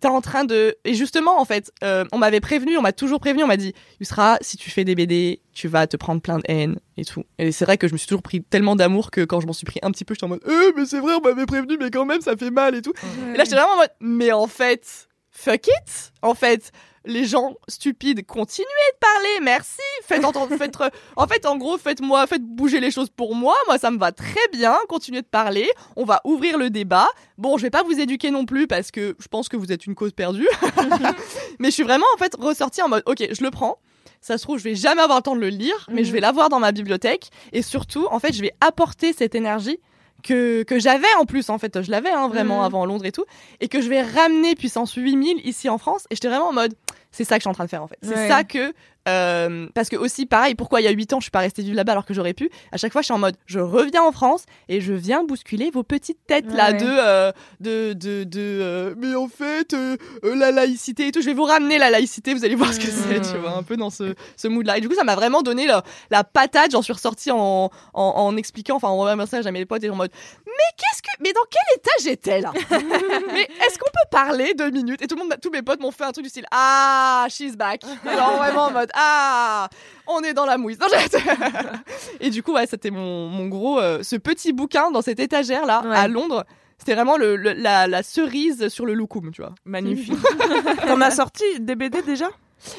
T'es 0.00 0.08
en 0.08 0.20
train 0.20 0.44
de. 0.44 0.76
Et 0.84 0.94
justement, 0.94 1.40
en 1.40 1.44
fait, 1.44 1.72
euh, 1.84 2.04
on 2.12 2.18
m'avait 2.18 2.40
prévenu, 2.40 2.76
on 2.76 2.82
m'a 2.82 2.92
toujours 2.92 3.20
prévenu, 3.20 3.44
on 3.44 3.46
m'a 3.46 3.56
dit 3.56 3.72
Yusra, 4.00 4.38
si 4.40 4.56
tu 4.56 4.70
fais 4.70 4.84
des 4.84 4.94
BD, 4.94 5.40
tu 5.52 5.68
vas 5.68 5.86
te 5.86 5.96
prendre 5.96 6.20
plein 6.20 6.38
de 6.38 6.44
haine 6.48 6.78
et 6.96 7.04
tout. 7.04 7.24
Et 7.38 7.52
c'est 7.52 7.64
vrai 7.64 7.78
que 7.78 7.88
je 7.88 7.92
me 7.92 7.98
suis 7.98 8.06
toujours 8.08 8.22
pris 8.22 8.42
tellement 8.42 8.76
d'amour 8.76 9.10
que 9.10 9.22
quand 9.24 9.40
je 9.40 9.46
m'en 9.46 9.52
suis 9.52 9.66
pris 9.66 9.80
un 9.82 9.90
petit 9.90 10.04
peu, 10.04 10.14
j'étais 10.14 10.24
en 10.24 10.28
mode 10.28 10.42
Eh, 10.46 10.72
mais 10.76 10.86
c'est 10.86 11.00
vrai, 11.00 11.14
on 11.14 11.20
m'avait 11.20 11.46
prévenu, 11.46 11.76
mais 11.80 11.90
quand 11.90 12.04
même, 12.04 12.20
ça 12.20 12.36
fait 12.36 12.50
mal 12.50 12.74
et 12.74 12.82
tout. 12.82 12.92
Et 13.32 13.36
là, 13.36 13.44
j'étais 13.44 13.56
vraiment 13.56 13.74
en 13.74 13.76
mode, 13.76 13.92
mais 14.00 14.32
en 14.32 14.46
fait, 14.46 15.08
fuck 15.30 15.66
it. 15.66 16.12
En 16.22 16.34
fait, 16.34 16.72
les 17.04 17.24
gens 17.24 17.54
stupides, 17.68 18.24
continuez 18.26 18.66
de 18.92 18.98
parler, 18.98 19.40
merci. 19.42 19.80
Faites 20.04 20.24
entendre, 20.24 20.54
faites, 20.58 20.76
re- 20.76 20.90
en 21.16 21.26
fait, 21.26 21.46
en 21.46 21.56
gros, 21.56 21.78
faites-moi, 21.78 22.26
faites 22.26 22.42
bouger 22.44 22.80
les 22.80 22.90
choses 22.90 23.10
pour 23.10 23.34
moi. 23.34 23.54
Moi, 23.66 23.78
ça 23.78 23.90
me 23.90 23.98
va 23.98 24.12
très 24.12 24.48
bien. 24.52 24.76
Continuez 24.88 25.22
de 25.22 25.26
parler. 25.26 25.68
On 25.96 26.04
va 26.04 26.20
ouvrir 26.24 26.58
le 26.58 26.70
débat. 26.70 27.08
Bon, 27.38 27.56
je 27.58 27.62
vais 27.62 27.70
pas 27.70 27.82
vous 27.82 27.98
éduquer 27.98 28.30
non 28.30 28.44
plus 28.46 28.66
parce 28.66 28.90
que 28.90 29.16
je 29.18 29.28
pense 29.28 29.48
que 29.48 29.56
vous 29.56 29.72
êtes 29.72 29.86
une 29.86 29.94
cause 29.94 30.12
perdue. 30.12 30.48
mais 31.58 31.68
je 31.68 31.74
suis 31.74 31.82
vraiment, 31.82 32.06
en 32.14 32.18
fait, 32.18 32.34
ressortie 32.38 32.82
en 32.82 32.88
mode, 32.88 33.02
ok, 33.06 33.26
je 33.32 33.42
le 33.42 33.50
prends. 33.50 33.78
Ça 34.20 34.38
se 34.38 34.44
trouve, 34.44 34.58
je 34.58 34.64
vais 34.64 34.76
jamais 34.76 35.02
avoir 35.02 35.18
le 35.18 35.22
temps 35.22 35.34
de 35.34 35.40
le 35.40 35.48
lire, 35.48 35.86
mais 35.90 36.04
je 36.04 36.12
vais 36.12 36.20
l'avoir 36.20 36.48
dans 36.48 36.60
ma 36.60 36.70
bibliothèque. 36.70 37.30
Et 37.52 37.62
surtout, 37.62 38.06
en 38.10 38.20
fait, 38.20 38.32
je 38.32 38.40
vais 38.40 38.52
apporter 38.60 39.12
cette 39.12 39.34
énergie 39.34 39.80
que, 40.22 40.62
que 40.62 40.78
j'avais 40.78 41.12
en 41.18 41.26
plus, 41.26 41.50
en 41.50 41.58
fait, 41.58 41.82
je 41.82 41.90
l'avais 41.90 42.10
hein, 42.12 42.28
vraiment 42.28 42.60
Mhm. 42.60 42.64
avant 42.64 42.86
Londres 42.86 43.04
et 43.04 43.10
tout, 43.10 43.24
et 43.60 43.66
que 43.66 43.80
je 43.80 43.88
vais 43.88 44.00
ramener 44.02 44.54
puissance 44.54 44.94
8000 44.94 45.40
ici 45.44 45.68
en 45.68 45.78
France. 45.78 46.04
Et 46.10 46.14
j'étais 46.14 46.28
vraiment 46.28 46.50
en 46.50 46.52
mode, 46.52 46.74
c'est 47.10 47.24
ça 47.24 47.36
que 47.36 47.40
je 47.40 47.44
suis 47.44 47.50
en 47.50 47.54
train 47.54 47.64
de 47.64 47.70
faire 47.70 47.82
en 47.82 47.88
fait. 47.88 47.98
C'est 48.02 48.14
Ouais. 48.14 48.28
ça 48.28 48.44
que. 48.44 48.72
euh, 49.08 49.66
parce 49.74 49.88
que 49.88 49.96
aussi, 49.96 50.26
pareil, 50.26 50.54
pourquoi 50.54 50.80
il 50.80 50.84
y 50.84 50.86
a 50.86 50.90
8 50.92 51.12
ans, 51.12 51.18
je 51.20 51.24
suis 51.24 51.30
pas 51.32 51.40
restée 51.40 51.62
vivre 51.62 51.74
là-bas 51.74 51.92
alors 51.92 52.06
que 52.06 52.14
j'aurais 52.14 52.34
pu? 52.34 52.50
À 52.70 52.76
chaque 52.76 52.92
fois, 52.92 53.00
je 53.02 53.06
suis 53.06 53.14
en 53.14 53.18
mode, 53.18 53.36
je 53.46 53.58
reviens 53.58 54.02
en 54.02 54.12
France 54.12 54.44
et 54.68 54.80
je 54.80 54.92
viens 54.92 55.24
bousculer 55.24 55.70
vos 55.72 55.82
petites 55.82 56.24
têtes 56.26 56.52
là 56.52 56.72
de, 56.72 56.86
euh, 56.86 57.32
de, 57.60 57.92
de, 57.94 58.22
de, 58.24 58.40
euh, 58.40 58.94
mais 58.96 59.14
en 59.16 59.26
fait, 59.28 59.74
la 60.22 60.52
laïcité 60.52 61.08
et 61.08 61.12
tout. 61.12 61.20
Je 61.20 61.26
vais 61.26 61.34
vous 61.34 61.44
ramener 61.44 61.78
la 61.78 61.90
laïcité, 61.90 62.32
vous 62.34 62.44
allez 62.44 62.54
voir 62.54 62.72
ce 62.72 62.78
que 62.78 62.86
c'est, 62.86 63.20
tu 63.20 63.38
vois, 63.38 63.56
un 63.56 63.62
peu 63.64 63.76
dans 63.76 63.90
ce, 63.90 64.14
ce 64.36 64.46
mood-là. 64.48 64.78
Et 64.78 64.80
du 64.80 64.88
coup, 64.88 64.94
ça 64.94 65.04
m'a 65.04 65.16
vraiment 65.16 65.42
donné 65.42 65.66
la, 65.66 65.82
la 66.10 66.22
patate. 66.24 66.70
J'en 66.70 66.82
suis 66.82 66.92
ressortie 66.92 67.30
en, 67.32 67.70
en, 67.94 68.02
en 68.02 68.36
expliquant, 68.36 68.76
enfin, 68.76 68.88
en 68.88 68.92
envoyant 68.92 69.14
un 69.14 69.16
message 69.16 69.46
à 69.46 69.50
mes 69.50 69.66
potes 69.66 69.82
et 69.84 69.90
en 69.90 69.96
mode, 69.96 70.12
mais 70.46 70.52
qu'est-ce 70.76 71.02
que, 71.02 71.08
mais 71.22 71.32
dans 71.32 71.40
quel 71.50 71.78
état 71.78 71.90
j'étais 72.04 72.40
là? 72.40 72.52
Mais 73.32 73.42
est-ce 73.66 73.78
qu'on 73.78 73.90
peut 73.90 74.08
parler 74.10 74.54
deux 74.54 74.70
minutes? 74.70 75.02
Et 75.02 75.06
tout 75.06 75.16
le 75.16 75.22
monde, 75.22 75.34
tous 75.42 75.50
mes 75.50 75.62
potes 75.62 75.80
m'ont 75.80 75.90
fait 75.90 76.04
un 76.04 76.12
truc 76.12 76.24
du 76.24 76.30
style, 76.30 76.44
ah, 76.52 76.81
she's 77.28 77.56
back. 77.56 77.82
Genre 78.04 78.36
vraiment 78.36 78.64
en 78.66 78.70
mode, 78.72 78.90
ah, 78.94 79.68
on 80.06 80.20
est 80.22 80.34
dans 80.34 80.44
la 80.46 80.58
mouise. 80.58 80.78
Non, 80.78 80.86
et 82.20 82.30
du 82.30 82.42
coup, 82.42 82.52
ouais, 82.54 82.66
c'était 82.66 82.90
mon, 82.90 83.28
mon 83.28 83.46
gros, 83.48 83.78
euh, 83.80 84.02
ce 84.02 84.16
petit 84.16 84.52
bouquin 84.52 84.90
dans 84.90 85.02
cette 85.02 85.20
étagère 85.20 85.64
là 85.66 85.82
Ouais. 85.84 85.96
à 85.96 86.08
Londres. 86.08 86.44
C'était 86.78 86.94
vraiment 86.94 87.16
le, 87.16 87.36
le- 87.36 87.52
la, 87.52 87.86
la 87.86 88.02
cerise 88.02 88.68
sur 88.68 88.84
le 88.86 88.94
loukoum, 88.94 89.30
tu 89.32 89.40
vois. 89.42 89.54
Magnifique. 89.64 90.18
T'en 90.86 91.00
as 91.00 91.12
sorti 91.12 91.44
des 91.60 91.76
BD 91.76 92.02
déjà? 92.02 92.28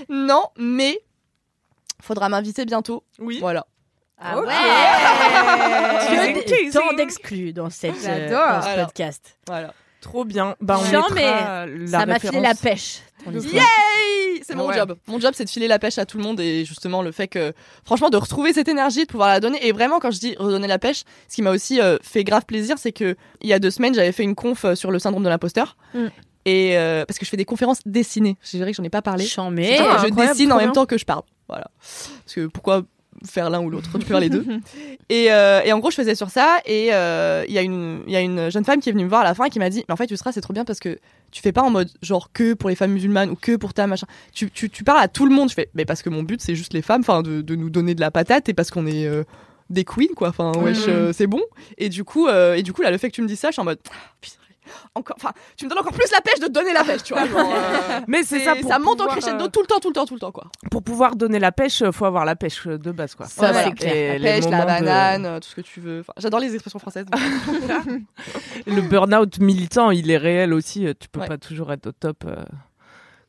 Non, 0.10 0.44
mais 0.58 1.00
faudra 2.02 2.28
m'inviter 2.28 2.66
bientôt. 2.66 3.04
Oui. 3.20 3.40
Voilà. 3.40 3.66
Ah 4.20 4.38
Ok. 4.40 4.48
ouais. 4.48 4.54
Tant 6.72 6.94
d'exclus 6.96 7.54
dans, 7.54 7.70
cette, 7.70 7.96
euh, 8.06 8.30
J'adore. 8.30 8.48
dans 8.48 8.62
ce 8.62 8.76
podcast. 8.86 9.38
Voilà. 9.48 9.74
Trop 10.04 10.26
bien. 10.26 10.56
Bah, 10.60 10.80
on 10.80 11.16
la 11.16 11.66
Ça 11.88 12.06
m'a 12.06 12.20
filé 12.20 12.42
la 12.42 12.54
pêche. 12.54 13.00
Yay 13.32 13.62
C'est 14.46 14.54
mon 14.54 14.68
Ouais. 14.68 14.76
job. 14.76 14.98
Mon 15.08 15.18
job, 15.18 15.32
c'est 15.34 15.46
de 15.46 15.50
filer 15.50 15.70
la 15.70 15.80
pêche 15.80 15.98
à 15.98 16.06
tout 16.06 16.18
le 16.18 16.24
monde 16.24 16.42
et 16.42 16.66
justement 16.66 17.02
le 17.02 17.14
fait 17.14 17.30
que, 17.30 17.54
franchement, 17.86 18.10
de 18.10 18.18
retrouver 18.18 18.52
cette 18.52 18.68
énergie, 18.68 19.04
de 19.06 19.08
pouvoir 19.08 19.30
la 19.30 19.40
donner. 19.40 19.66
Et 19.66 19.72
vraiment, 19.72 20.00
quand 20.00 20.12
je 20.12 20.20
dis 20.20 20.36
redonner 20.38 20.68
la 20.68 20.78
pêche, 20.78 21.04
ce 21.30 21.36
qui 21.36 21.42
m'a 21.42 21.52
aussi 21.52 21.80
euh, 21.80 21.98
fait 22.02 22.26
grave 22.26 22.46
plaisir, 22.46 22.78
c'est 22.78 22.92
que 22.92 23.16
il 23.42 23.50
y 23.50 23.54
a 23.54 23.60
deux 23.60 23.72
semaines, 23.72 23.96
j'avais 23.96 24.12
fait 24.12 24.24
une 24.24 24.36
conf 24.36 24.66
euh, 24.66 24.76
sur 24.76 24.92
le 24.92 25.00
syndrome 25.00 25.24
de 25.24 25.30
l'imposteur. 25.30 25.78
Mm. 25.94 26.08
Et 26.46 26.78
euh, 26.78 27.06
parce 27.06 27.18
que 27.18 27.24
je 27.26 27.30
fais 27.30 27.38
des 27.38 27.46
conférences 27.46 27.80
dessinées. 27.86 28.36
C'est 28.42 28.58
vrai 28.60 28.72
que 28.72 28.76
j'en 28.76 28.84
ai 28.84 28.90
pas 28.90 29.02
parlé. 29.02 29.26
Chambé. 29.26 29.78
Ah, 29.80 30.00
je 30.02 30.08
incroyable, 30.08 30.36
dessine 30.36 30.52
en 30.52 30.58
même 30.58 30.74
temps 30.74 30.86
que 30.86 30.98
je 30.98 31.06
parle. 31.06 31.24
Voilà. 31.48 31.68
Parce 31.80 32.36
que 32.36 32.48
pourquoi 32.48 32.84
faire 33.26 33.50
l'un 33.50 33.62
ou 33.62 33.70
l'autre 33.70 33.90
Tu 33.94 34.00
peux 34.00 34.06
faire 34.06 34.20
les 34.20 34.30
deux. 34.30 34.46
Et, 35.10 35.32
euh, 35.32 35.62
et 35.64 35.72
en 35.74 35.80
gros, 35.80 35.92
je 35.92 35.96
faisais 35.96 36.16
sur 36.16 36.30
ça. 36.30 36.58
Et 36.66 36.90
euh, 36.94 37.44
il 37.48 37.54
y, 37.54 37.58
a 37.58 37.62
une- 37.62 38.04
y 38.08 38.16
a 38.16 38.22
une 38.22 38.50
jeune 38.50 38.64
femme 38.66 38.80
qui 38.80 38.90
est 38.90 38.92
venue 38.94 39.04
me 39.04 39.10
voir 39.10 39.22
à 39.22 39.24
la 39.26 39.34
fin 39.36 39.46
et 39.46 39.50
qui 39.50 39.60
m'a 39.60 39.70
dit 39.70 39.84
Mais 39.88 39.94
en 39.94 39.98
fait, 39.98 40.08
tu 40.08 40.16
seras, 40.18 40.32
c'est 40.32 40.42
trop 40.42 40.54
bien 40.54 40.66
parce 40.66 40.80
que 40.80 40.98
tu 41.32 41.42
fais 41.42 41.52
pas 41.52 41.62
en 41.62 41.70
mode 41.70 41.90
genre 42.02 42.32
que 42.32 42.54
pour 42.54 42.70
les 42.70 42.76
femmes 42.76 42.92
musulmanes 42.94 43.30
ou 43.30 43.36
que 43.36 43.56
pour 43.56 43.74
ta 43.74 43.86
machin. 43.88 44.08
Tu, 44.34 44.50
tu, 44.50 44.70
tu 44.70 44.84
parles 44.84 45.02
à 45.02 45.08
tout 45.08 45.26
le 45.26 45.34
monde. 45.36 45.50
Je 45.50 45.56
fais 45.56 45.70
Mais 45.74 45.86
parce 45.86 46.02
que 46.02 46.10
mon 46.10 46.24
but, 46.24 46.42
c'est 46.42 46.56
juste 46.56 46.74
les 46.74 46.82
femmes, 46.82 47.02
enfin, 47.02 47.22
de, 47.22 47.42
de 47.42 47.56
nous 47.56 47.70
donner 47.70 47.96
de 47.96 48.02
la 48.02 48.12
patate 48.12 48.50
et 48.50 48.54
parce 48.54 48.72
qu'on 48.72 48.88
est. 48.88 49.06
euh, 49.06 49.24
des 49.70 49.86
queens 49.86 50.14
quoi 50.16 50.28
enfin 50.30 50.52
wesh 50.58 50.86
Mhm. 50.88 50.90
euh, 50.94 51.14
c'est 51.14 51.26
bon 51.26 51.42
et 51.78 51.88
du 51.88 52.04
coup 52.04 52.28
et 52.28 52.62
du 52.64 52.74
coup 52.74 52.82
là 52.82 52.92
le 52.92 52.98
fait 52.98 53.10
que 53.10 53.16
tu 53.16 53.22
me 53.22 53.28
dis 53.28 53.38
ça 53.38 53.48
je 53.48 53.54
suis 53.54 53.62
en 53.62 53.64
mode 53.64 53.80
Ah, 53.90 53.94
putain, 54.20 54.36
encore 54.96 55.16
enfin 55.20 55.32
tu 55.58 55.66
me 55.66 55.70
donnes 55.70 55.80
encore 55.80 55.94
plus 55.94 56.10
la 56.12 56.22
pêche 56.22 56.40
de 56.40 56.48
donner 56.48 56.74
la 56.74 56.84
pêche 56.84 57.04
tu 57.04 57.14
vois 57.14 57.26
genre, 57.28 57.52
euh, 57.54 58.00
Mais 58.08 58.24
c'est 58.24 58.40
ça. 58.40 58.56
pour 58.56 58.70
ça 58.70 58.80
monte 58.80 59.02
en 59.02 59.08
crescendo 59.08 59.46
euh, 59.46 59.48
tout 59.50 59.62
le 59.62 59.68
temps 59.68 59.80
tout 59.80 59.90
le 59.90 59.94
temps 59.94 60.06
tout 60.06 60.14
le 60.14 60.20
temps 60.20 60.32
quoi 60.32 60.46
Pour 60.72 60.84
pouvoir 60.84 61.16
donner 61.16 61.40
la 61.40 61.52
pêche, 61.52 61.82
euh, 61.82 61.92
faut 61.92 62.06
avoir 62.06 62.26
la 62.26 62.36
pêche 62.36 62.66
euh, 62.68 62.78
de 62.78 62.92
base, 62.92 63.16
quoi. 63.16 63.26
Ça, 63.28 63.52
Voilà. 63.52 63.64
c'est 63.66 63.74
clair. 63.74 64.14
La 64.14 64.18
les 64.36 64.42
pêche, 64.42 64.50
la 64.52 64.62
de- 64.62 64.66
banane, 64.66 65.26
euh, 65.26 65.40
tout 65.40 65.50
ce 65.50 65.56
que 65.56 65.62
tu 65.62 65.80
veux. 65.80 66.00
Enfin, 66.02 66.14
J'adore 66.18 66.40
les 66.40 66.54
expressions 66.54 66.80
françaises. 66.80 67.06
Le 68.66 68.82
burn-out 68.82 69.40
militant, 69.40 69.92
il 69.92 70.10
est 70.12 70.18
réel 70.18 70.54
aussi. 70.54 70.88
euh, 70.88 70.94
Tu 71.00 71.08
peux 71.10 71.20
Ouais. 71.22 71.28
pas 71.28 71.38
toujours 71.38 71.72
être 71.72 71.88
au 71.88 71.92
top 71.92 72.24
euh, 72.26 72.36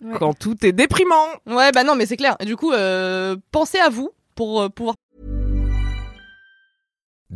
Ouais. 0.02 0.16
quand 0.18 0.34
tout 0.38 0.56
est 0.66 0.72
déprimant. 0.72 1.26
ouais, 1.46 1.72
bah 1.72 1.82
non, 1.84 1.94
mais 1.94 2.06
c'est 2.06 2.16
clair. 2.16 2.36
Et 2.40 2.44
du 2.44 2.56
coup, 2.56 2.72
euh, 2.72 3.36
pensez 3.52 3.78
à 3.78 3.88
vous 3.88 4.10
pour 4.34 4.62
euh, 4.62 4.68
pouvoir. 4.68 4.94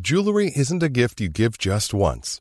Jewelry 0.01 0.53
isn't 0.55 0.83
a 0.83 0.89
gift 0.93 1.21
you 1.21 1.29
give 1.33 1.53
just 1.59 1.93
once. 1.95 2.41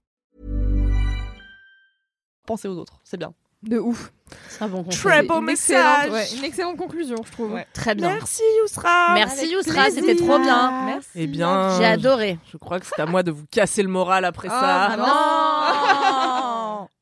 Pensez 2.51 2.67
aux 2.67 2.77
autres, 2.77 2.99
c'est 3.05 3.15
bien. 3.15 3.33
De 3.63 3.79
ouf. 3.79 4.11
C'est 4.49 4.63
un 4.63 4.67
bon. 4.67 4.83
Très 4.83 5.23
beau 5.23 5.39
Une 5.39 5.45
message. 5.45 6.07
excellente, 6.07 6.11
ouais, 6.11 6.37
une 6.37 6.43
excellente 6.43 6.75
conclusion, 6.77 7.15
je 7.25 7.31
trouve. 7.31 7.53
Ouais. 7.53 7.65
Très 7.71 7.95
bien. 7.95 8.09
Merci 8.09 8.41
Yousra. 8.59 9.13
Merci 9.13 9.39
Avec 9.39 9.51
Yousra, 9.51 9.89
c'était 9.89 10.15
trop 10.17 10.37
bien. 10.37 10.83
Merci. 10.85 11.09
Eh 11.15 11.27
bien, 11.27 11.77
J'ai 11.77 11.85
adoré. 11.85 12.39
Je 12.51 12.57
crois 12.57 12.81
que 12.81 12.85
c'est 12.85 12.99
à 13.01 13.05
moi 13.05 13.23
de 13.23 13.31
vous 13.31 13.45
casser 13.49 13.83
le 13.83 13.87
moral 13.87 14.25
après 14.25 14.49
Ah, 14.51 14.95
ça. 14.97 15.05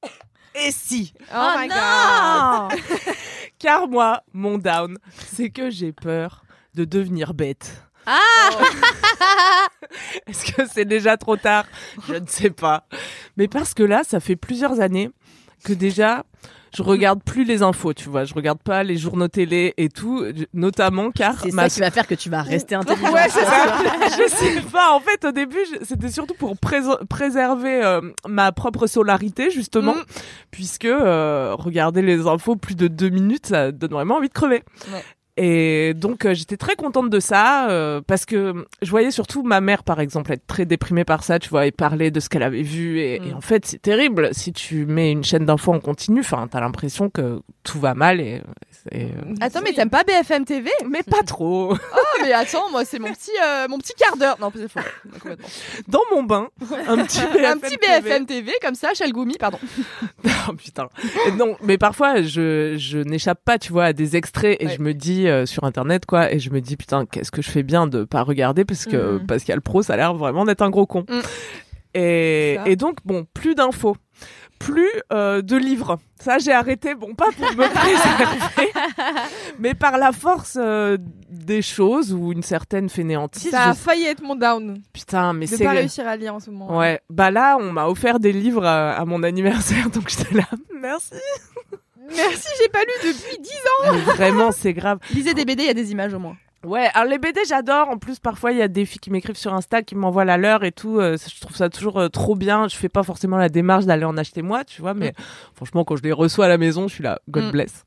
Non 0.03 0.11
Et 0.53 0.69
si 0.71 1.15
Oh, 1.33 1.47
my 1.57 1.67
god. 1.67 1.77
non 1.77 2.67
Car 3.57 3.87
moi, 3.87 4.21
mon 4.33 4.59
down, 4.59 4.99
c'est 5.33 5.49
que 5.49 5.71
j'ai 5.71 5.93
peur 5.93 6.43
de 6.75 6.85
devenir 6.85 7.33
bête. 7.33 7.85
Ah 8.05 8.19
Est-ce 10.27 10.51
que 10.51 10.63
c'est 10.71 10.85
déjà 10.85 11.17
trop 11.17 11.35
tard? 11.37 11.65
Je 12.07 12.15
ne 12.15 12.27
sais 12.27 12.49
pas. 12.49 12.85
Mais 13.37 13.47
parce 13.47 13.73
que 13.73 13.83
là, 13.83 14.03
ça 14.03 14.19
fait 14.19 14.35
plusieurs 14.35 14.79
années 14.79 15.09
que 15.63 15.73
déjà, 15.73 16.23
je 16.75 16.83
regarde 16.83 17.23
plus 17.23 17.43
les 17.43 17.63
infos, 17.63 17.93
tu 17.93 18.09
vois. 18.09 18.23
Je 18.25 18.33
regarde 18.33 18.59
pas 18.59 18.83
les 18.83 18.95
journaux 18.97 19.27
télé 19.27 19.73
et 19.77 19.89
tout, 19.89 20.23
notamment 20.53 21.09
car 21.11 21.39
C'est 21.41 21.51
ma 21.51 21.67
ça 21.67 21.73
qui 21.75 21.79
va 21.81 21.91
faire 21.91 22.05
que 22.07 22.13
tu 22.15 22.29
vas 22.29 22.41
rester 22.43 22.75
intelligent. 22.75 23.11
Ouais, 23.11 23.27
c'est 23.29 23.43
ça. 23.43 23.75
je 24.17 24.29
sais 24.29 24.61
pas. 24.71 24.91
En 24.93 24.99
fait, 24.99 25.25
au 25.25 25.31
début, 25.31 25.57
je- 25.73 25.83
c'était 25.85 26.11
surtout 26.11 26.35
pour 26.35 26.55
prés- 26.57 26.81
préserver 27.09 27.83
euh, 27.83 28.01
ma 28.27 28.51
propre 28.51 28.85
solarité, 28.87 29.49
justement, 29.51 29.95
Mm. 29.95 30.03
puisque 30.51 30.85
euh, 30.85 31.55
regarder 31.57 32.01
les 32.01 32.27
infos 32.27 32.55
plus 32.55 32.75
de 32.75 32.87
deux 32.87 33.09
minutes, 33.09 33.47
ça 33.47 33.71
donne 33.71 33.91
vraiment 33.91 34.17
envie 34.17 34.29
de 34.29 34.33
crever. 34.33 34.63
Ouais. 34.93 35.03
Et 35.41 35.93
donc 35.93 36.25
euh, 36.25 36.33
j'étais 36.33 36.57
très 36.57 36.75
contente 36.75 37.09
de 37.09 37.19
ça 37.21 37.69
euh, 37.69 38.01
parce 38.05 38.25
que 38.25 38.65
je 38.81 38.89
voyais 38.89 39.09
surtout 39.11 39.41
ma 39.41 39.61
mère 39.61 39.83
par 39.83 40.01
exemple 40.01 40.33
être 40.33 40.45
très 40.47 40.65
déprimée 40.65 41.05
par 41.05 41.23
ça, 41.23 41.39
tu 41.39 41.47
vois, 41.49 41.65
et 41.65 41.71
parler 41.71 42.11
de 42.11 42.19
ce 42.19 42.27
qu'elle 42.27 42.43
avait 42.43 42.61
vu 42.61 42.99
et, 42.99 43.19
Mm. 43.19 43.23
et 43.29 43.33
en 43.33 43.41
fait 43.41 43.65
c'est 43.65 43.81
terrible 43.81 44.29
si 44.33 44.51
tu 44.51 44.85
mets 44.85 45.11
une 45.11 45.23
chaîne 45.23 45.45
d'infos 45.45 45.71
en 45.73 45.79
continu, 45.79 46.19
enfin 46.19 46.47
t'as 46.51 46.59
l'impression 46.59 47.09
que 47.09 47.39
tout 47.63 47.79
va 47.79 47.93
mal 47.93 48.19
et, 48.19 48.41
et, 48.91 49.05
euh, 49.05 49.07
Attends, 49.39 49.61
mais 49.63 49.71
t'aimes 49.71 49.89
pas 49.89 50.03
BFM 50.03 50.43
TV 50.45 50.69
mais 50.89 51.03
pas 51.03 51.23
trop. 51.25 51.73
Oh, 52.21 52.21
mais 52.25 52.33
attends, 52.33 52.69
moi, 52.71 52.83
c'est 52.83 52.99
mon 52.99 53.11
petit, 53.13 53.31
euh, 53.41 53.67
mon 53.69 53.77
petit 53.77 53.93
quart 53.93 54.17
d'heure. 54.17 54.35
Non, 54.41 54.51
c'est 54.53 54.67
faux. 54.69 54.79
Dans 55.87 56.01
mon 56.11 56.23
bain, 56.23 56.49
un 56.87 56.97
petit 57.05 57.21
BFM 57.21 57.45
Un 57.45 57.57
petit 57.57 57.77
BFM 57.77 58.25
TV, 58.25 58.51
comme 58.61 58.75
ça, 58.75 58.93
Chalgoumi, 58.93 59.35
pardon. 59.39 59.57
Oh 60.49 60.53
putain. 60.53 60.87
Et 61.27 61.31
non, 61.31 61.55
mais 61.61 61.77
parfois 61.77 62.21
je, 62.21 62.75
je 62.77 62.97
n'échappe 62.99 63.39
pas, 63.45 63.57
tu 63.59 63.71
vois, 63.71 63.85
à 63.85 63.93
des 63.93 64.15
extraits 64.17 64.57
et 64.59 64.65
Ouais. 64.67 64.75
je 64.77 64.81
me 64.81 64.93
dis 64.93 65.27
euh, 65.29 65.45
sur 65.45 65.63
internet 65.63 66.05
quoi 66.05 66.31
et 66.31 66.39
je 66.39 66.49
me 66.51 66.61
dis 66.61 66.75
putain, 66.77 67.05
qu'est-ce 67.05 67.31
que 67.31 67.41
je 67.41 67.49
fais 67.49 67.63
bien 67.63 67.87
de 67.87 68.03
pas 68.03 68.23
regarder 68.23 68.65
parce 68.65 68.85
que 68.85 69.19
a 69.51 69.55
le 69.55 69.61
pro, 69.61 69.81
ça 69.81 69.93
a 69.93 69.97
l'air 69.97 70.13
vraiment 70.13 70.45
d'être 70.45 70.61
un 70.61 70.69
gros 70.69 70.85
con. 70.85 71.05
Mm. 71.09 71.19
Et 71.95 72.75
donc 72.77 72.97
bon, 73.05 73.25
plus 73.33 73.55
d'infos. 73.55 73.95
Plus 74.59 74.89
euh, 75.13 75.41
de 75.41 75.55
livres. 75.55 75.99
Ça, 76.19 76.37
j'ai 76.37 76.51
arrêté, 76.51 76.93
bon, 76.93 77.15
pas 77.15 77.29
pour 77.37 77.45
me 77.55 77.63
préserver, 77.73 78.71
mais 79.57 79.73
par 79.73 79.97
la 79.97 80.11
force 80.11 80.57
euh, 80.59 80.97
des 81.29 81.61
choses 81.61 82.13
ou 82.13 82.33
une 82.33 82.43
certaine 82.43 82.89
fainéantise. 82.89 83.49
Ça 83.51 83.69
a 83.69 83.71
je- 83.71 83.77
failli 83.77 84.03
être 84.03 84.21
mon 84.21 84.35
down. 84.35 84.81
Putain, 84.91 85.31
mais 85.31 85.45
De 85.45 85.55
c'est 85.55 85.63
pas 85.63 85.71
réussir 85.71 86.05
à 86.05 86.17
lire 86.17 86.35
en 86.35 86.41
ce 86.41 86.49
moment. 86.51 86.77
Ouais, 86.77 86.99
bah 87.09 87.31
là, 87.31 87.57
on 87.57 87.71
m'a 87.71 87.87
offert 87.87 88.19
des 88.19 88.33
livres 88.33 88.65
à, 88.65 88.91
à 88.91 89.05
mon 89.05 89.23
anniversaire, 89.23 89.89
donc 89.93 90.09
j'étais 90.09 90.35
là. 90.35 90.43
Merci. 90.77 91.13
Merci, 92.15 92.47
j'ai 92.61 92.69
pas 92.69 92.79
lu 92.81 93.09
depuis 93.11 93.41
10 93.41 93.49
ans. 93.49 94.13
Vraiment, 94.15 94.51
c'est 94.51 94.73
grave. 94.73 94.99
Lisez 95.13 95.33
des 95.33 95.45
BD, 95.45 95.63
il 95.63 95.67
y 95.67 95.69
a 95.69 95.73
des 95.73 95.91
images 95.91 96.13
au 96.13 96.19
moins. 96.19 96.35
Ouais, 96.65 96.89
alors 96.93 97.09
les 97.09 97.19
BD, 97.19 97.39
j'adore. 97.47 97.87
En 97.87 97.97
plus, 97.97 98.19
parfois, 98.19 98.51
il 98.51 98.57
y 98.57 98.61
a 98.61 98.67
des 98.67 98.85
filles 98.85 98.99
qui 98.99 99.11
m'écrivent 99.11 99.37
sur 99.37 99.53
Insta, 99.53 99.81
qui 99.81 99.95
m'envoient 99.95 100.25
la 100.25 100.35
leur 100.35 100.65
et 100.65 100.73
tout. 100.73 100.99
Euh, 100.99 101.15
je 101.17 101.39
trouve 101.39 101.55
ça 101.55 101.69
toujours 101.69 101.97
euh, 101.99 102.09
trop 102.09 102.35
bien. 102.35 102.67
Je 102.67 102.75
fais 102.75 102.89
pas 102.89 103.03
forcément 103.03 103.37
la 103.37 103.47
démarche 103.47 103.85
d'aller 103.85 104.03
en 104.03 104.17
acheter 104.17 104.41
moi, 104.41 104.65
tu 104.65 104.81
vois, 104.81 104.93
mais 104.93 105.13
franchement, 105.55 105.85
quand 105.85 105.95
je 105.95 106.03
les 106.03 106.11
reçois 106.11 106.45
à 106.45 106.49
la 106.49 106.57
maison, 106.57 106.87
je 106.89 106.93
suis 106.95 107.03
là, 107.03 107.19
God 107.29 107.45
Mm. 107.45 107.51
bless. 107.51 107.83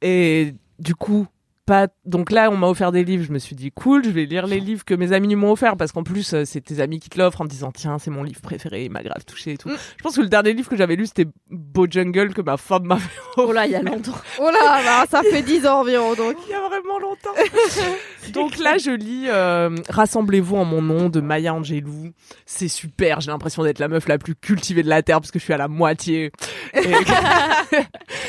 Et 0.00 0.54
du 0.78 0.94
coup, 0.94 1.26
pas. 1.66 1.88
Donc 2.04 2.30
là, 2.30 2.50
on 2.50 2.56
m'a 2.56 2.68
offert 2.68 2.92
des 2.92 3.04
livres. 3.04 3.24
Je 3.24 3.32
me 3.32 3.38
suis 3.38 3.56
dit, 3.56 3.70
cool, 3.72 4.04
je 4.04 4.10
vais 4.10 4.24
lire 4.24 4.46
les 4.46 4.60
livres 4.60 4.84
que 4.84 4.94
mes 4.94 5.12
amis 5.12 5.34
m'ont 5.34 5.50
offert 5.52 5.76
parce 5.76 5.92
qu'en 5.92 6.04
plus, 6.04 6.32
euh, 6.32 6.44
c'est 6.44 6.60
tes 6.60 6.80
amis 6.80 7.00
qui 7.00 7.10
te 7.10 7.18
l'offrent 7.18 7.40
en 7.40 7.44
me 7.44 7.48
disant, 7.50 7.72
tiens, 7.72 7.98
c'est 7.98 8.10
mon 8.10 8.22
livre 8.22 8.40
préféré, 8.40 8.84
il 8.84 8.90
m'a 8.90 9.02
grave 9.02 9.24
touché 9.26 9.52
et 9.52 9.58
tout. 9.58 9.68
Mm. 9.68 9.76
Je 9.98 10.02
pense 10.02 10.16
que 10.16 10.22
le 10.22 10.28
dernier 10.28 10.52
livre 10.54 10.68
que 10.70 10.76
j'avais 10.76 10.96
lu, 10.96 11.06
c'était 11.06 11.26
Beau 11.50 11.86
Jungle 11.90 12.32
que 12.32 12.40
ma 12.40 12.56
femme 12.56 12.84
m'avait 12.84 13.02
Oh 13.36 13.52
là, 13.52 13.66
il 13.66 13.72
y 13.72 13.76
a 13.76 13.82
longtemps. 13.82 14.14
Oh 14.38 14.48
là, 14.50 14.80
bah, 14.84 15.04
ça 15.10 15.22
fait 15.22 15.42
10 15.42 15.66
ans 15.66 15.80
environ 15.80 16.14
donc. 16.14 16.36
il 16.46 16.50
y 16.50 16.54
a 16.54 16.60
vraiment 16.68 16.98
longtemps. 16.98 17.34
Donc 18.32 18.58
là, 18.58 18.76
je 18.78 18.90
lis 18.90 19.24
euh, 19.28 19.70
Rassemblez-vous 19.88 20.56
en 20.56 20.64
mon 20.64 20.82
nom 20.82 21.08
de 21.08 21.20
Maya 21.20 21.54
Angelou. 21.54 22.10
C'est 22.44 22.68
super. 22.68 23.20
J'ai 23.20 23.30
l'impression 23.30 23.62
d'être 23.62 23.78
la 23.78 23.88
meuf 23.88 24.08
la 24.08 24.18
plus 24.18 24.34
cultivée 24.34 24.82
de 24.82 24.88
la 24.88 25.02
terre 25.02 25.20
parce 25.20 25.30
que 25.30 25.38
je 25.38 25.44
suis 25.44 25.52
à 25.52 25.56
la 25.58 25.68
moitié. 25.68 26.32
Et- 26.74 26.92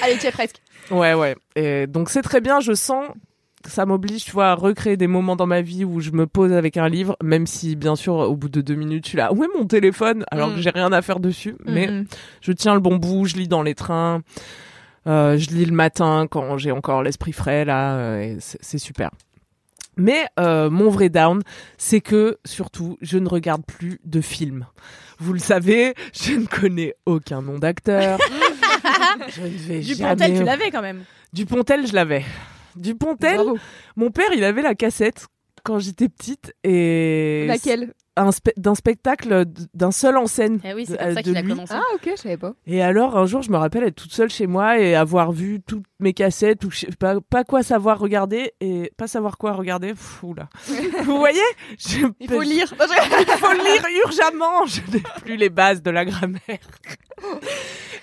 Allez, 0.03 0.17
tu 0.19 0.27
es 0.27 0.31
presque. 0.31 0.57
ouais, 0.91 1.13
ouais. 1.13 1.35
Et 1.55 1.87
donc 1.87 2.09
c'est 2.09 2.21
très 2.21 2.41
bien. 2.41 2.59
Je 2.59 2.73
sens 2.73 3.05
ça 3.67 3.85
m'oblige, 3.85 4.23
tu 4.25 4.31
vois, 4.31 4.47
à 4.47 4.53
recréer 4.55 4.97
des 4.97 5.07
moments 5.07 5.35
dans 5.35 5.45
ma 5.45 5.61
vie 5.61 5.85
où 5.85 5.99
je 5.99 6.11
me 6.11 6.25
pose 6.25 6.51
avec 6.53 6.77
un 6.77 6.89
livre, 6.89 7.15
même 7.23 7.45
si 7.45 7.75
bien 7.75 7.95
sûr 7.95 8.13
au 8.15 8.35
bout 8.35 8.49
de 8.49 8.61
deux 8.61 8.75
minutes, 8.75 9.05
je 9.05 9.09
suis 9.09 9.17
là. 9.17 9.31
Où 9.33 9.43
est 9.43 9.49
mon 9.57 9.65
téléphone? 9.65 10.23
Alors 10.31 10.49
Mm. 10.49 10.55
que 10.55 10.61
j'ai 10.61 10.69
rien 10.71 10.91
à 10.91 11.01
faire 11.01 11.19
dessus. 11.19 11.55
Mais 11.65 11.87
Mhm. 11.87 12.05
je 12.41 12.51
tiens 12.53 12.73
le 12.73 12.79
bon 12.79 12.95
bout, 12.95 13.25
je 13.25 13.35
lis 13.35 13.47
dans 13.47 13.61
les 13.63 13.75
trains, 13.75 14.21
euh, 15.05 15.37
je 15.37 15.49
lis 15.49 15.65
le 15.65 15.73
matin 15.75 16.27
quand 16.29 16.57
j'ai 16.57 16.71
encore 16.71 17.03
l'esprit 17.03 17.33
frais 17.33 17.65
là, 17.65 17.95
euh, 17.97 18.35
c'est 18.39 18.77
super. 18.79 19.11
Mais 19.99 20.27
euh, 20.39 20.69
mon 20.69 20.89
vrai 20.89 21.09
down, 21.09 21.41
c'est 21.77 22.01
que 22.01 22.37
surtout, 22.45 22.97
je 23.01 23.17
ne 23.17 23.27
regarde 23.27 23.63
plus 23.65 23.99
de 24.05 24.21
films. 24.21 24.65
Vous 25.19 25.33
le 25.33 25.39
savez, 25.39 25.95
je 26.13 26.33
ne 26.33 26.45
connais 26.45 26.93
aucun 27.07 27.41
nom 27.41 27.57
d'acteur. 27.57 28.19
je 29.35 29.41
ne 29.41 29.47
vais 29.47 29.79
Du 29.79 29.95
jamais... 29.95 30.11
Pontel, 30.15 30.37
tu 30.37 30.43
l'avais 30.43 30.69
quand 30.69 30.83
même. 30.83 31.03
Dupontel, 31.33 31.87
je 31.87 31.93
l'avais. 31.95 32.23
Dupontel, 32.77 33.39
mon 33.95 34.11
père, 34.11 34.29
il 34.35 34.43
avait 34.43 34.61
la 34.61 34.75
cassette 34.75 35.27
quand 35.63 35.79
j'étais 35.79 36.07
petite 36.07 36.53
et 36.63 37.45
Laquelle 37.47 37.93
un 38.19 38.29
spe- 38.31 38.53
d'un 38.57 38.73
spectacle 38.73 39.43
d'un 39.75 39.91
seul 39.91 40.17
en 40.17 40.25
scène. 40.25 40.59
Eh 40.63 40.73
oui, 40.73 40.85
c'est 40.87 40.97
comme 40.97 41.13
ça 41.13 41.21
qu'il 41.21 41.37
a 41.37 41.41
lui. 41.41 41.51
commencé. 41.51 41.73
Ah 41.75 41.83
ok, 41.93 42.09
je 42.15 42.21
savais 42.21 42.37
pas. 42.37 42.53
Et 42.65 42.81
alors, 42.81 43.15
un 43.15 43.27
jour, 43.27 43.43
je 43.43 43.51
me 43.51 43.57
rappelle 43.57 43.83
être 43.83 43.95
toute 43.95 44.11
seule 44.13 44.29
chez 44.31 44.47
moi 44.47 44.79
et 44.79 44.95
avoir 44.95 45.31
vu 45.31 45.59
toutes 45.61 45.83
mes 45.99 46.13
cassettes 46.13 46.63
ou 46.63 46.71
je 46.71 46.79
sais 46.79 46.87
pas, 46.97 47.19
pas 47.21 47.43
quoi 47.43 47.61
savoir 47.61 47.99
regarder 47.99 48.53
et 48.59 48.91
pas 48.97 49.05
savoir 49.07 49.37
quoi 49.37 49.51
regarder. 49.51 49.89
Pff, 49.89 50.23
oula. 50.23 50.49
Vous 51.03 51.17
voyez? 51.17 51.39
Je- 51.77 52.07
Il 52.19 52.27
faut 52.29 52.41
lire. 52.41 52.73
Il 53.19 53.25
faut 53.37 53.53
lire 53.53 53.85
urgemment. 54.05 54.65
Je 54.65 54.81
n'ai 54.91 55.03
plus 55.21 55.35
les 55.35 55.49
bases 55.49 55.83
de 55.83 55.91
la 55.91 56.05
grammaire. 56.05 56.39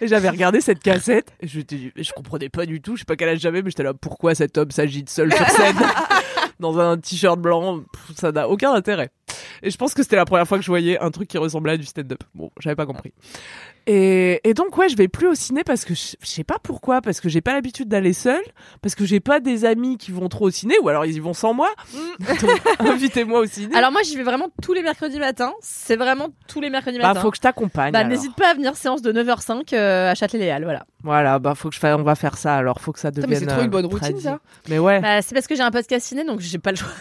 Et 0.00 0.08
j'avais 0.08 0.28
regardé 0.28 0.60
cette 0.60 0.80
cassette 0.80 1.32
et 1.40 1.46
je, 1.48 2.12
comprenais 2.12 2.48
pas 2.48 2.66
du 2.66 2.80
tout. 2.80 2.96
Je 2.96 3.00
sais 3.00 3.04
pas 3.04 3.16
quel 3.16 3.28
âge 3.28 3.40
j'avais, 3.40 3.62
mais 3.62 3.70
j'étais 3.70 3.82
là. 3.82 3.94
Pourquoi 3.94 4.34
cet 4.34 4.58
homme 4.58 4.70
s'agite 4.70 5.10
seul 5.10 5.32
sur 5.32 5.48
scène 5.48 5.76
dans 6.60 6.78
un 6.78 6.98
t-shirt 6.98 7.38
blanc 7.38 7.80
Pff, 7.80 8.16
Ça 8.16 8.32
n'a 8.32 8.48
aucun 8.48 8.72
intérêt. 8.72 9.10
Et 9.62 9.70
je 9.70 9.76
pense 9.76 9.94
que 9.94 10.02
c'était 10.02 10.16
la 10.16 10.24
première 10.24 10.46
fois 10.46 10.58
que 10.58 10.64
je 10.64 10.70
voyais 10.70 10.98
un 10.98 11.10
truc 11.10 11.28
qui 11.28 11.38
ressemblait 11.38 11.72
à 11.72 11.76
du 11.76 11.86
stand-up. 11.86 12.22
Bon, 12.34 12.50
j'avais 12.60 12.76
pas 12.76 12.86
compris. 12.86 13.12
Et, 13.86 14.40
et 14.48 14.54
donc 14.54 14.76
ouais, 14.78 14.88
je 14.88 14.96
vais 14.96 15.08
plus 15.08 15.26
au 15.26 15.34
ciné 15.34 15.62
parce 15.64 15.84
que 15.84 15.94
je, 15.94 16.14
je 16.20 16.26
sais 16.26 16.44
pas 16.44 16.58
pourquoi, 16.62 17.02
parce 17.02 17.20
que 17.20 17.28
j'ai 17.28 17.40
pas 17.40 17.52
l'habitude 17.52 17.88
d'aller 17.88 18.12
seule, 18.12 18.42
parce 18.80 18.94
que 18.94 19.04
j'ai 19.04 19.20
pas 19.20 19.40
des 19.40 19.64
amis 19.64 19.98
qui 19.98 20.10
vont 20.10 20.28
trop 20.28 20.46
au 20.46 20.50
ciné, 20.50 20.74
ou 20.82 20.88
alors 20.88 21.04
ils 21.04 21.16
y 21.16 21.20
vont 21.20 21.34
sans 21.34 21.52
moi. 21.54 21.68
Donc 22.20 22.60
invitez-moi 22.80 23.40
au 23.40 23.46
ciné. 23.46 23.74
Alors 23.76 23.92
moi, 23.92 24.02
j'y 24.02 24.16
vais 24.16 24.22
vraiment 24.22 24.48
tous 24.62 24.72
les 24.72 24.82
mercredis 24.82 25.18
matins. 25.18 25.52
C'est 25.60 25.96
vraiment 25.96 26.28
tous 26.48 26.60
les 26.60 26.70
mercredis 26.70 26.98
bah 26.98 27.08
matins. 27.08 27.20
faut 27.20 27.30
que 27.30 27.36
je 27.36 27.42
t'accompagne. 27.42 27.92
Bah, 27.92 28.04
n'hésite 28.04 28.34
pas 28.34 28.50
à 28.50 28.54
venir 28.54 28.76
séance 28.76 29.02
de 29.02 29.12
9h05 29.12 29.74
euh, 29.74 30.10
à 30.10 30.14
Châtelet-Léal, 30.14 30.64
voilà. 30.64 30.86
Voilà, 31.02 31.38
bah 31.38 31.54
faut 31.54 31.68
que 31.68 31.74
je 31.74 31.80
fasse, 31.80 31.94
on 31.98 32.02
va 32.02 32.14
faire 32.14 32.38
ça. 32.38 32.56
Alors 32.56 32.80
faut 32.80 32.92
que 32.92 32.98
ça 32.98 33.10
devienne. 33.10 33.28
mais 33.28 33.36
c'est 33.36 33.46
trop 33.46 33.60
une 33.60 33.66
euh, 33.66 33.70
bonne 33.70 33.84
routine, 33.86 34.18
ça. 34.18 34.38
Mais 34.70 34.78
ouais. 34.78 35.00
Bah, 35.00 35.20
c'est 35.20 35.34
parce 35.34 35.46
que 35.46 35.54
j'ai 35.54 35.62
un 35.62 35.70
podcast 35.70 36.06
ciné, 36.06 36.24
donc 36.24 36.40
j'ai 36.40 36.58
pas 36.58 36.70
le 36.70 36.76
choix. 36.76 36.88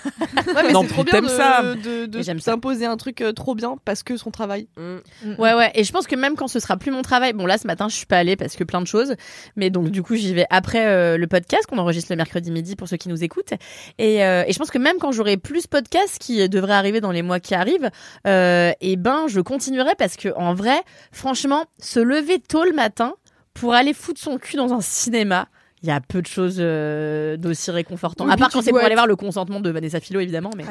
Ouais, 0.54 0.64
mais 0.68 0.74
Non, 0.74 0.82
c'est 0.82 0.90
trop 0.90 1.04
bien 1.04 1.22
de, 1.22 1.28
ça. 1.28 1.64
de, 1.64 2.06
de 2.06 2.22
ça. 2.22 2.34
s'imposer 2.38 2.86
un 2.86 2.98
truc 2.98 3.22
euh, 3.22 3.32
trop 3.32 3.56
bien 3.56 3.76
parce 3.86 4.04
que 4.04 4.18
son 4.18 4.30
travail. 4.30 4.68
Mm. 4.78 5.40
Ouais, 5.40 5.54
ouais. 5.54 5.72
Et 5.76 5.84
je 5.84 5.92
pense 5.92 6.06
que 6.06 6.16
même 6.16 6.36
quand 6.36 6.48
ce 6.48 6.60
sera 6.60 6.73
plus 6.78 6.92
mon 6.92 7.02
travail, 7.02 7.34
bon 7.34 7.46
là 7.46 7.58
ce 7.58 7.68
matin 7.68 7.88
je 7.90 7.96
suis 7.96 8.06
pas 8.06 8.18
allée 8.18 8.36
parce 8.36 8.56
que 8.56 8.64
plein 8.64 8.82
de 8.82 8.88
choses, 8.88 9.16
mais 9.56 9.70
donc 9.70 9.90
du 9.90 10.04
coup 10.04 10.16
j'y 10.16 10.34
vais 10.34 10.46
après 10.50 10.86
euh, 10.86 11.18
le 11.18 11.28
podcast 11.28 11.66
qu'on 11.68 11.78
enregistre 11.78 12.12
le 12.12 12.18
mercredi 12.18 12.52
midi 12.52 12.76
pour 12.76 12.88
ceux 12.88 12.98
qui 12.98 13.10
nous 13.10 13.24
écoutent. 13.24 13.54
Et, 13.98 14.24
euh, 14.24 14.44
et 14.48 14.54
je 14.54 14.60
pense 14.60 14.72
que 14.72 14.78
même 14.78 14.98
quand 15.00 15.12
j'aurai 15.12 15.38
plus 15.38 15.68
podcast 15.68 16.18
qui 16.20 16.48
devrait 16.50 16.74
arriver 16.74 17.02
dans 17.02 17.12
les 17.12 17.22
mois 17.22 17.40
qui 17.40 17.56
arrivent, 17.56 17.90
euh, 18.28 18.72
et 18.82 18.96
ben 18.96 19.28
je 19.28 19.42
continuerai 19.42 19.92
parce 19.98 20.16
que 20.16 20.30
en 20.36 20.54
vrai, 20.54 20.82
franchement, 21.12 21.66
se 21.80 22.00
lever 22.00 22.40
tôt 22.40 22.64
le 22.64 22.74
matin 22.74 23.14
pour 23.54 23.74
aller 23.74 23.94
foutre 23.94 24.20
son 24.20 24.38
cul 24.38 24.58
dans 24.58 24.74
un 24.74 24.82
cinéma. 24.82 25.48
Il 25.84 25.90
y 25.90 25.92
a 25.92 26.00
peu 26.00 26.22
de 26.22 26.28
choses 26.28 26.58
euh, 26.60 27.36
d'aussi 27.36 27.70
réconfortant. 27.70 28.26
Oui, 28.26 28.32
à 28.32 28.38
part 28.38 28.50
quand 28.50 28.62
c'est 28.62 28.72
pour 28.72 28.80
aller 28.80 28.96
voir 28.96 29.06
le 29.06 29.18
consentement 29.18 29.60
de 29.60 29.70
Vanessa 29.70 30.00
Philo, 30.00 30.22
évidemment. 30.22 30.52
Mais... 30.56 30.64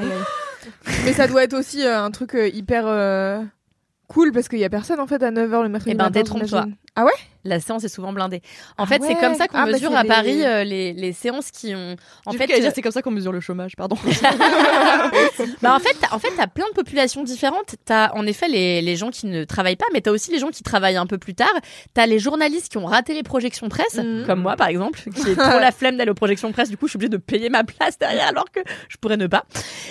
Ça 1.13 1.29
doit 1.29 1.45
être 1.45 1.53
aussi 1.53 1.85
euh, 1.85 2.03
un 2.03 2.11
truc 2.11 2.35
euh, 2.35 2.49
hyper 2.49 2.85
cool 4.13 4.33
parce 4.33 4.49
qu'il 4.49 4.59
y 4.59 4.65
a 4.65 4.71
personne 4.71 5.01
en 5.01 5.07
fait 5.07 5.23
à 5.23 5.31
9h 5.31 5.63
le 5.63 5.69
mercredi 5.69 5.93
Eh 5.93 5.95
ben, 5.95 6.05
matin. 6.05 6.21
détrompe-toi. 6.21 6.67
Ah 6.95 7.05
ouais? 7.05 7.13
La 7.45 7.59
séance 7.59 7.83
est 7.83 7.89
souvent 7.89 8.13
blindée. 8.13 8.41
En 8.79 8.85
Ah 8.85 8.87
fait, 8.87 9.03
c'est 9.03 9.17
comme 9.17 9.35
ça 9.35 9.49
qu'on 9.49 9.59
Ah, 9.59 9.65
bah, 9.67 9.73
mesure 9.73 9.93
à 9.97 10.03
les- 10.05 10.09
Paris 10.09 10.45
euh, 10.45 10.63
les, 10.63 10.93
les 10.93 11.13
séances 11.13 11.51
qui 11.51 11.75
ont. 11.75 11.97
En 12.27 12.33
fait, 12.33 12.45
euh, 12.53 12.61
dire, 12.61 12.71
c'est 12.73 12.83
comme 12.83 12.93
ça 12.93 13.03
qu'on 13.03 13.11
mesure 13.11 13.33
le 13.33 13.41
chômage, 13.41 13.75
pardon. 13.77 13.97
bah 15.63 15.75
en 15.75 15.79
fait, 15.81 15.97
t'as- 16.01 16.15
en 16.15 16.19
fait, 16.19 16.29
t'as 16.37 16.47
plein 16.47 16.67
de 16.69 16.75
populations 16.75 17.25
différentes. 17.25 17.75
T'as 17.85 18.13
en 18.15 18.27
effet 18.27 18.47
les, 18.49 18.81
les 18.83 18.97
gens 18.97 19.11
qui 19.11 19.27
ne 19.27 19.45
travaillent 19.45 19.77
pas, 19.77 19.87
mais 19.93 20.01
t'as 20.01 20.11
aussi 20.11 20.31
les 20.31 20.39
gens 20.39 20.51
qui 20.51 20.63
travaillent 20.63 20.97
un 20.97 21.07
peu 21.07 21.19
plus 21.19 21.35
tard. 21.35 21.53
T'as 21.95 22.07
les 22.07 22.19
journalistes 22.19 22.69
qui 22.71 22.79
ont 22.79 22.87
raté 22.87 23.15
les 23.15 23.23
projections 23.23 23.69
presse, 23.69 23.95
Mhm. 23.97 24.25
comme 24.27 24.41
moi 24.41 24.57
par 24.57 24.69
exemple, 24.69 25.01
qui 25.15 25.31
ai 25.31 25.35
trop 25.35 25.59
la 25.61 25.73
flemme 25.73 25.97
d'aller 25.97 26.11
aux 26.11 26.15
projections 26.15 26.53
presse. 26.53 26.71
Du 26.71 26.77
coup, 26.77 26.87
je 26.87 26.91
suis 26.91 26.97
obligée 26.97 27.09
de 27.11 27.17
payer 27.17 27.49
ma 27.49 27.65
place 27.65 27.99
derrière, 27.99 28.29
alors 28.29 28.51
que 28.53 28.61
je 28.89 28.97
pourrais 28.99 29.17
ne 29.17 29.27
pas. 29.27 29.45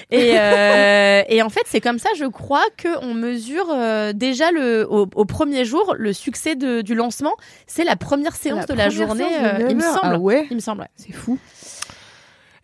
Et, 0.10 0.34
euh, 0.39 1.24
et 1.28 1.41
en 1.41 1.49
fait, 1.49 1.64
c'est 1.66 1.82
comme 1.82 1.99
ça, 1.99 2.10
je 2.18 2.26
crois, 2.26 2.64
que 2.78 2.88
on 3.04 3.14
mesure 3.14 3.68
euh, 3.72 4.14
déjà 4.14 4.52
le 4.52 4.88
au, 4.89 5.08
au 5.16 5.26
premier 5.26 5.66
jour 5.66 5.95
le 5.97 6.14
succès 6.14 6.56
de, 6.56 6.82
du 6.82 6.91
lancement. 6.96 7.36
C'est 7.68 7.84
la 7.84 7.96
première 7.96 8.36
séance 8.36 8.66
de 8.66 8.74
la 8.74 8.89
journée, 8.89 9.24
de 9.24 9.64
euh, 9.64 9.70
il 9.70 9.76
me 9.76 9.82
9 9.82 9.88
heures. 9.88 10.00
semble. 10.02 10.16
Ah 10.16 10.20
ouais 10.20 10.48
Il 10.50 10.56
me 10.56 10.62
semble. 10.62 10.82
ouais. 10.82 10.88
C'est 10.96 11.12
fou. 11.14 11.38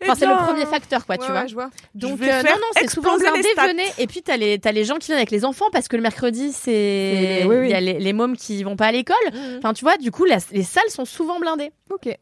Enfin, 0.00 0.12
Eh 0.14 0.18
c'est 0.20 0.26
le 0.26 0.36
premier 0.46 0.64
facteur, 0.64 1.04
quoi, 1.06 1.16
Ouais, 1.16 1.26
tu 1.26 1.32
ouais, 1.32 1.38
vois. 1.38 1.46
je 1.48 1.54
vois. 1.54 1.70
Donc 1.96 2.18
Je 2.22 2.28
euh, 2.28 2.42
non 2.44 2.50
non 2.54 2.68
c'est 2.76 2.88
souvent 2.88 3.16
déjeuner 3.16 3.82
et 3.98 4.06
puis 4.06 4.22
t'as 4.22 4.36
les 4.36 4.60
t'as 4.60 4.70
les 4.70 4.84
gens 4.84 4.94
qui 4.98 5.06
viennent 5.06 5.18
avec 5.18 5.32
les 5.32 5.44
enfants 5.44 5.64
parce 5.72 5.88
que 5.88 5.96
le 5.96 6.02
mercredi 6.02 6.52
c'est 6.52 7.40
C'est- 7.40 7.44
oui, 7.46 7.56
oui. 7.56 7.66
il 7.66 7.70
y 7.70 7.74
a 7.74 7.80
les, 7.80 7.94
les 7.98 8.12
mômes 8.12 8.36
qui 8.36 8.62
vont 8.62 8.76
pas 8.76 8.86
à 8.86 8.92
l'école 8.92 9.16
enfin 9.58 9.72
tu 9.72 9.84
vois 9.84 9.96
du 9.96 10.12
coup 10.12 10.24
la- 10.24 10.38
les 10.52 10.62
salles 10.62 10.88
sont 10.90 11.04
souvent 11.04 11.40
blindées 11.40 11.72
Ok. 11.90 12.16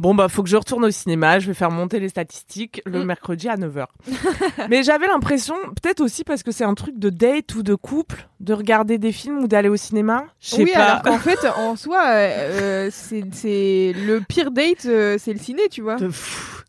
Bon, 0.00 0.14
bah, 0.14 0.28
faut 0.30 0.42
que 0.42 0.48
je 0.48 0.56
retourne 0.56 0.82
au 0.86 0.90
cinéma. 0.90 1.38
Je 1.40 1.46
vais 1.48 1.52
faire 1.54 1.70
monter 1.70 2.00
les 2.00 2.08
statistiques 2.08 2.80
le 2.86 3.00
Mm. 3.00 3.04
mercredi 3.04 3.48
à 3.50 3.56
9h. 3.56 3.84
Mais 4.70 4.82
j'avais 4.82 5.06
l'impression, 5.06 5.54
peut-être 5.80 6.00
aussi 6.00 6.24
parce 6.24 6.42
que 6.42 6.52
c'est 6.52 6.64
un 6.64 6.72
truc 6.72 6.98
de 6.98 7.10
date 7.10 7.54
ou 7.54 7.62
de 7.62 7.74
couple, 7.74 8.26
de 8.40 8.54
regarder 8.54 8.96
des 8.96 9.12
films 9.12 9.40
ou 9.40 9.46
d'aller 9.46 9.68
au 9.68 9.76
cinéma. 9.76 10.24
Je 10.40 10.48
sais 10.56 10.62
Oui, 10.64 10.70
pas. 10.72 10.84
alors 10.84 11.02
qu'en 11.02 11.18
fait, 11.28 11.38
en 11.54 11.76
soi, 11.76 12.02
euh, 12.06 12.88
euh, 12.88 12.90
c'est 12.90 13.92
le 13.94 14.20
pire 14.26 14.50
date, 14.52 14.86
euh, 14.86 15.16
c'est 15.20 15.34
le 15.34 15.38
ciné, 15.38 15.68
tu 15.70 15.82
vois. 15.82 15.96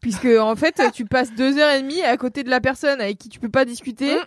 Puisque 0.02 0.26
en 0.26 0.56
fait, 0.58 0.82
tu 0.94 1.06
passes 1.06 1.32
deux 1.34 1.58
heures 1.58 1.72
et 1.74 1.82
demie 1.82 2.02
à 2.02 2.18
côté 2.18 2.44
de 2.44 2.50
la 2.50 2.60
personne 2.60 3.00
avec 3.00 3.18
qui 3.18 3.30
tu 3.30 3.40
peux 3.40 3.50
pas 3.50 3.64
discuter, 3.66 4.18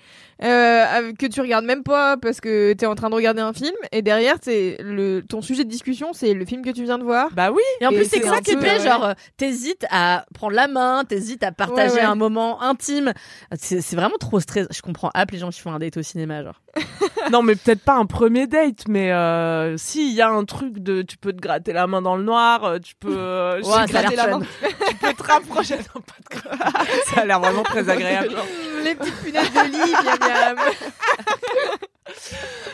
euh, 0.43 1.13
que 1.19 1.27
tu 1.27 1.41
regardes 1.41 1.65
même 1.65 1.83
pas 1.83 2.17
parce 2.17 2.41
que 2.41 2.73
t'es 2.73 2.87
en 2.87 2.95
train 2.95 3.11
de 3.11 3.15
regarder 3.15 3.41
un 3.41 3.53
film, 3.53 3.75
et 3.93 4.03
derrière, 4.03 4.37
c'est 4.43 4.77
le 4.81 5.23
ton 5.23 5.43
sujet 5.43 5.65
de 5.65 5.71
discussion, 5.71 6.13
c'est 6.13 6.35
le 6.35 6.45
film 6.45 6.63
que 6.65 6.71
tu 6.71 6.85
viens 6.85 6.99
de 6.99 7.05
voir. 7.05 7.31
Bah 7.33 7.51
oui. 7.53 7.63
et 7.81 7.87
en 7.87 7.91
Et 7.91 7.97
plus 7.97 8.05
c'est 8.09 8.23
ça 8.23 8.41
qui 8.41 8.57
ouais. 8.57 8.81
genre 8.81 9.15
t'hésites 9.37 9.87
à 9.91 10.25
prendre 10.35 10.55
la 10.55 10.69
main 10.69 11.05
t'hésites 11.09 11.43
à 11.45 11.53
partager 11.53 11.95
Ouais, 11.95 12.01
ouais. 12.01 12.05
un 12.05 12.15
moment 12.15 12.63
intime 12.63 13.13
c'est 13.57 13.81
c'est 13.81 13.97
vraiment 13.97 14.17
trop 14.19 14.41
stressant 14.41 14.69
je 14.73 14.81
comprends 14.83 15.11
app 15.15 15.31
les 15.31 15.39
gens 15.39 15.51
qui 15.51 15.61
font 15.61 15.73
un 15.73 15.79
date 15.79 15.97
au 15.97 16.03
cinéma 16.03 16.43
genre 16.43 16.61
non, 17.31 17.43
mais 17.43 17.55
peut-être 17.55 17.83
pas 17.83 17.95
un 17.95 18.07
premier 18.07 18.47
date, 18.47 18.89
mais 18.89 19.13
euh, 19.13 19.77
si, 19.77 20.09
il 20.11 20.15
y 20.15 20.23
a 20.23 20.29
un 20.31 20.45
truc 20.45 20.79
de 20.81 21.03
tu 21.03 21.17
peux 21.17 21.33
te 21.33 21.41
gratter 21.41 21.73
la 21.73 21.87
main 21.87 22.03
dans 22.03 22.17
le 22.17 22.25
noir, 22.25 22.65
euh, 22.65 22.79
tu 22.79 22.95
peux. 22.99 23.15
euh, 23.17 23.61
Ouais, 23.63 23.87
ça 23.87 24.03
l'air 24.03 24.13
la 24.17 24.39
main. 24.39 24.41
tu 24.89 24.95
peux 24.97 25.13
te 25.15 25.23
rapprocher. 25.23 25.77
Non, 25.95 26.01
pas 26.01 26.15
de 26.31 26.59
Ça 27.15 27.21
a 27.21 27.25
l'air 27.25 27.41
vraiment 27.41 27.63
très 27.63 27.89
agréable. 27.89 28.35
Les 28.83 28.95
petites 28.95 29.17
punaises 29.23 29.53
de 29.53 29.61
lit, 29.71 29.93
miam, 29.93 30.57
miam. 30.57 30.59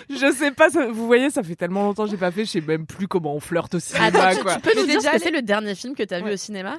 Je 0.08 0.32
sais 0.32 0.50
pas, 0.50 0.70
ça- 0.70 0.86
vous 0.88 1.06
voyez, 1.06 1.30
ça 1.30 1.42
fait 1.42 1.54
tellement 1.56 1.84
longtemps 1.84 2.04
que 2.04 2.10
j'ai 2.10 2.16
pas 2.16 2.30
fait, 2.32 2.44
je 2.44 2.50
sais 2.50 2.60
même 2.60 2.86
plus 2.86 3.06
comment 3.06 3.34
on 3.34 3.40
flirte 3.40 3.74
au 3.76 3.80
cinéma, 3.80 4.06
attends 4.06 4.36
tu, 4.38 4.42
quoi. 4.42 4.54
tu 4.56 4.60
peux 4.62 4.74
nous 4.80 4.86
dire 4.86 4.94
ce 5.00 5.06
déjà 5.06 5.12
que 5.12 5.22
c'est 5.22 5.30
le 5.30 5.42
dernier 5.42 5.74
film 5.74 5.94
que 5.94 6.02
t'as 6.02 6.18
vu 6.18 6.24
Ouais. 6.24 6.32
au 6.32 6.36
cinéma? 6.36 6.78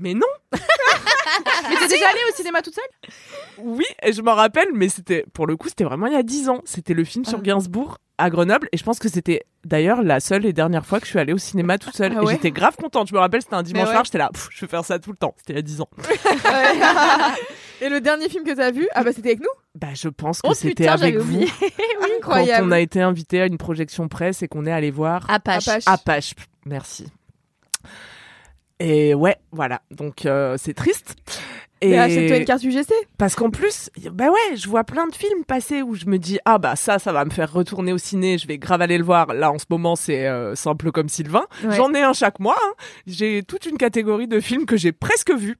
Mais 0.00 0.14
non 0.14 0.26
Mais 0.52 1.76
t'es 1.78 1.88
déjà 1.88 2.08
allée 2.08 2.18
au 2.32 2.34
cinéma 2.34 2.60
toute 2.62 2.74
seule? 2.74 3.12
Oui, 3.58 3.84
et 4.02 4.12
je 4.12 4.20
m'en 4.22 4.34
rappelle, 4.34 4.68
mais 4.74 4.88
c'était 4.88 5.24
pour 5.32 5.46
le 5.46 5.56
coup, 5.56 5.68
c'était 5.68 5.84
vraiment 5.84 6.06
il 6.06 6.12
y 6.14 6.16
a 6.16 6.22
10 6.22 6.48
ans. 6.48 6.60
C'était 6.64 6.94
le 6.94 7.04
film 7.04 7.24
sur 7.24 7.38
Ah. 7.38 7.42
Gainsbourg 7.42 7.98
à 8.18 8.28
Grenoble, 8.28 8.68
et 8.72 8.76
je 8.76 8.82
pense 8.84 8.98
que 8.98 9.08
c'était 9.08 9.44
d'ailleurs 9.64 10.02
la 10.02 10.20
seule 10.20 10.44
et 10.44 10.52
dernière 10.52 10.84
fois 10.84 10.98
que 11.00 11.06
je 11.06 11.10
suis 11.10 11.18
allée 11.18 11.32
au 11.32 11.38
cinéma 11.38 11.78
toute 11.78 11.94
seule. 11.96 12.12
Ah 12.16 12.22
ouais 12.22 12.32
j'étais 12.34 12.50
grave 12.50 12.76
contente. 12.76 13.08
Je 13.08 13.14
me 13.14 13.18
rappelle, 13.18 13.40
c'était 13.40 13.54
un 13.54 13.62
dimanche 13.62 13.86
ouais. 13.86 13.92
soir, 13.92 14.04
j'étais 14.04 14.18
là, 14.18 14.28
Pff, 14.32 14.48
je 14.50 14.60
vais 14.64 14.68
faire 14.70 14.84
ça 14.84 14.98
tout 14.98 15.10
le 15.10 15.16
temps. 15.16 15.34
C'était 15.38 15.52
il 15.54 15.56
y 15.56 15.58
a 15.60 15.62
10 15.62 15.80
ans. 15.82 15.88
Et 17.82 17.88
le 17.88 18.00
dernier 18.02 18.28
film 18.28 18.44
que 18.44 18.52
t'as 18.54 18.72
vu, 18.72 18.86
ah 18.94 19.02
bah 19.04 19.12
c'était 19.14 19.30
avec 19.30 19.40
nous? 19.40 19.46
Bah, 19.74 19.88
je 19.94 20.08
pense 20.08 20.42
que 20.42 20.48
oh 20.48 20.54
c'était 20.54 20.74
putain 20.84 20.92
avec 20.92 21.16
vous. 21.16 21.22
oublié 21.34 21.46
Quand 22.00 22.16
Incroyable. 22.18 22.66
on 22.68 22.72
a 22.72 22.80
été 22.80 23.00
invité 23.00 23.40
à 23.40 23.46
une 23.46 23.56
projection 23.56 24.06
presse 24.08 24.42
et 24.42 24.48
qu'on 24.48 24.66
est 24.66 24.72
allé 24.72 24.90
voir 24.90 25.24
Apache 25.30 25.68
Apache. 25.68 25.84
Apache. 25.86 26.34
Merci. 26.66 27.06
Et 28.80 29.14
ouais, 29.14 29.36
voilà. 29.52 29.82
Donc 29.90 30.26
euh, 30.26 30.56
c'est 30.58 30.74
triste. 30.74 31.14
Et 31.82 31.92
Mais 31.92 31.98
achète-toi 31.98 32.36
une 32.36 32.44
carte 32.44 32.62
UGC. 32.62 32.92
parce 33.16 33.34
qu'en 33.34 33.48
plus, 33.48 33.88
bah 34.12 34.26
ouais, 34.30 34.54
je 34.56 34.68
vois 34.68 34.84
plein 34.84 35.06
de 35.06 35.14
films 35.14 35.44
passer 35.46 35.80
où 35.80 35.94
je 35.94 36.04
me 36.04 36.18
dis 36.18 36.38
ah 36.44 36.58
bah 36.58 36.76
ça, 36.76 36.98
ça 36.98 37.10
va 37.10 37.24
me 37.24 37.30
faire 37.30 37.50
retourner 37.50 37.94
au 37.94 37.96
ciné. 37.98 38.36
Je 38.36 38.46
vais 38.46 38.58
grave 38.58 38.82
aller 38.82 38.98
le 38.98 39.04
voir. 39.04 39.32
Là 39.32 39.50
en 39.50 39.58
ce 39.58 39.64
moment, 39.70 39.96
c'est 39.96 40.26
euh, 40.26 40.54
simple 40.54 40.92
comme 40.92 41.08
Sylvain. 41.08 41.46
Ouais. 41.64 41.74
J'en 41.76 41.94
ai 41.94 42.02
un 42.02 42.12
chaque 42.12 42.38
mois. 42.38 42.58
hein. 42.62 42.72
J'ai 43.06 43.42
toute 43.42 43.64
une 43.64 43.78
catégorie 43.78 44.28
de 44.28 44.40
films 44.40 44.66
que 44.66 44.76
j'ai 44.76 44.92
presque 44.92 45.32
vus, 45.32 45.56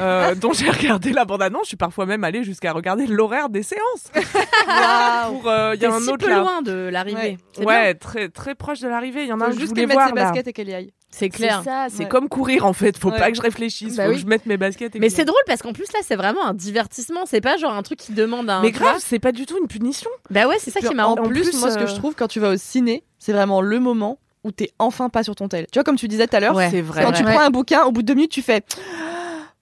euh, 0.00 0.34
dont 0.40 0.52
j'ai 0.52 0.68
regardé 0.70 1.12
la 1.12 1.24
bande-annonce. 1.24 1.62
Je 1.64 1.68
suis 1.68 1.76
parfois 1.76 2.04
même 2.04 2.24
allée 2.24 2.42
jusqu'à 2.42 2.72
regarder 2.72 3.06
l'horaire 3.06 3.48
des 3.48 3.62
séances. 3.62 4.10
Pour 5.28 5.48
euh, 5.48 5.74
il 5.76 5.82
y 5.82 5.86
a 5.86 5.92
un 5.94 6.00
si 6.00 6.08
autre 6.08 6.24
peu 6.24 6.30
là. 6.30 6.40
loin 6.40 6.62
de 6.62 6.88
l'arrivée 6.90 7.38
Ouais. 7.60 7.94
Très 7.94 8.28
très 8.28 8.56
proche 8.56 8.80
de 8.80 8.88
l'arrivée. 8.88 9.22
Il 9.22 9.28
y 9.28 9.32
en 9.32 9.40
a 9.40 9.44
un 9.44 9.48
que 9.50 9.54
je 9.54 9.60
juste 9.60 9.68
voulais 9.70 9.82
qu'elle 9.82 9.88
mette 9.88 9.96
voir 9.96 10.08
ses 10.08 10.14
là. 10.16 10.24
baskets 10.24 10.48
et 10.48 10.52
qu'elle 10.52 10.68
y 10.68 10.74
aille. 10.74 10.90
C'est 11.10 11.28
clair 11.28 11.60
C'est 11.64 11.70
ça, 11.70 11.86
c'est 11.90 12.02
Ouais. 12.04 12.08
comme 12.08 12.28
courir 12.28 12.64
en 12.64 12.72
fait. 12.72 12.96
Faut 12.96 13.10
Ouais. 13.10 13.18
pas 13.18 13.30
que 13.30 13.36
je 13.36 13.42
réfléchisse. 13.42 13.96
Bah 13.96 14.04
faut 14.04 14.10
oui. 14.10 14.14
que 14.16 14.20
je 14.22 14.26
mette 14.26 14.46
mes 14.46 14.56
baskets. 14.56 14.94
Et 14.94 14.98
Mais 15.00 15.10
c'est 15.10 15.24
drôle 15.24 15.40
parce 15.46 15.60
qu'en 15.62 15.72
plus 15.72 15.86
là 15.92 16.00
c'est 16.02 16.16
vraiment 16.16 16.44
un 16.46 16.54
divertissement, 16.54 17.26
c'est 17.26 17.40
pas 17.40 17.56
genre 17.56 17.72
un 17.74 17.82
truc 17.82 17.98
qui 17.98 18.12
demande 18.12 18.48
un. 18.48 18.62
Mais 18.62 18.70
grave, 18.70 18.96
c'est 19.04 19.18
pas 19.18 19.32
du 19.32 19.46
tout 19.46 19.58
une 19.60 19.66
punition. 19.68 20.10
Bah 20.30 20.46
ouais, 20.46 20.56
c'est 20.58 20.70
ça 20.70 20.80
qui 20.80 20.86
est 20.86 20.94
marrant. 20.94 21.12
En 21.18 21.28
plus, 21.28 21.52
moi, 21.60 21.70
ce 21.70 21.76
que 21.78 21.82
euh, 21.82 21.86
je 21.86 21.94
trouve 21.96 22.14
quand 22.14 22.28
tu 22.28 22.40
vas 22.40 22.50
au 22.50 22.56
ciné, 22.56 23.02
c'est 23.18 23.32
vraiment 23.32 23.60
le 23.60 23.80
moment 23.80 24.18
où 24.44 24.52
t'es 24.52 24.70
enfin 24.78 25.08
pas 25.10 25.22
sur 25.22 25.34
ton 25.34 25.48
tel. 25.48 25.66
Tu 25.70 25.78
vois, 25.78 25.84
comme 25.84 25.96
tu 25.96 26.08
disais 26.08 26.26
tout 26.26 26.36
à 26.36 26.40
l'heure, 26.40 26.54
Ouais, 26.56 26.70
c'est 26.70 26.80
vrai. 26.80 27.02
quand 27.02 27.12
tu 27.12 27.22
prends 27.24 27.40
un 27.40 27.50
bouquin, 27.50 27.84
au 27.84 27.92
bout 27.92 28.00
de 28.02 28.06
deux 28.06 28.14
minutes, 28.14 28.30
tu 28.32 28.40
fais. 28.42 28.62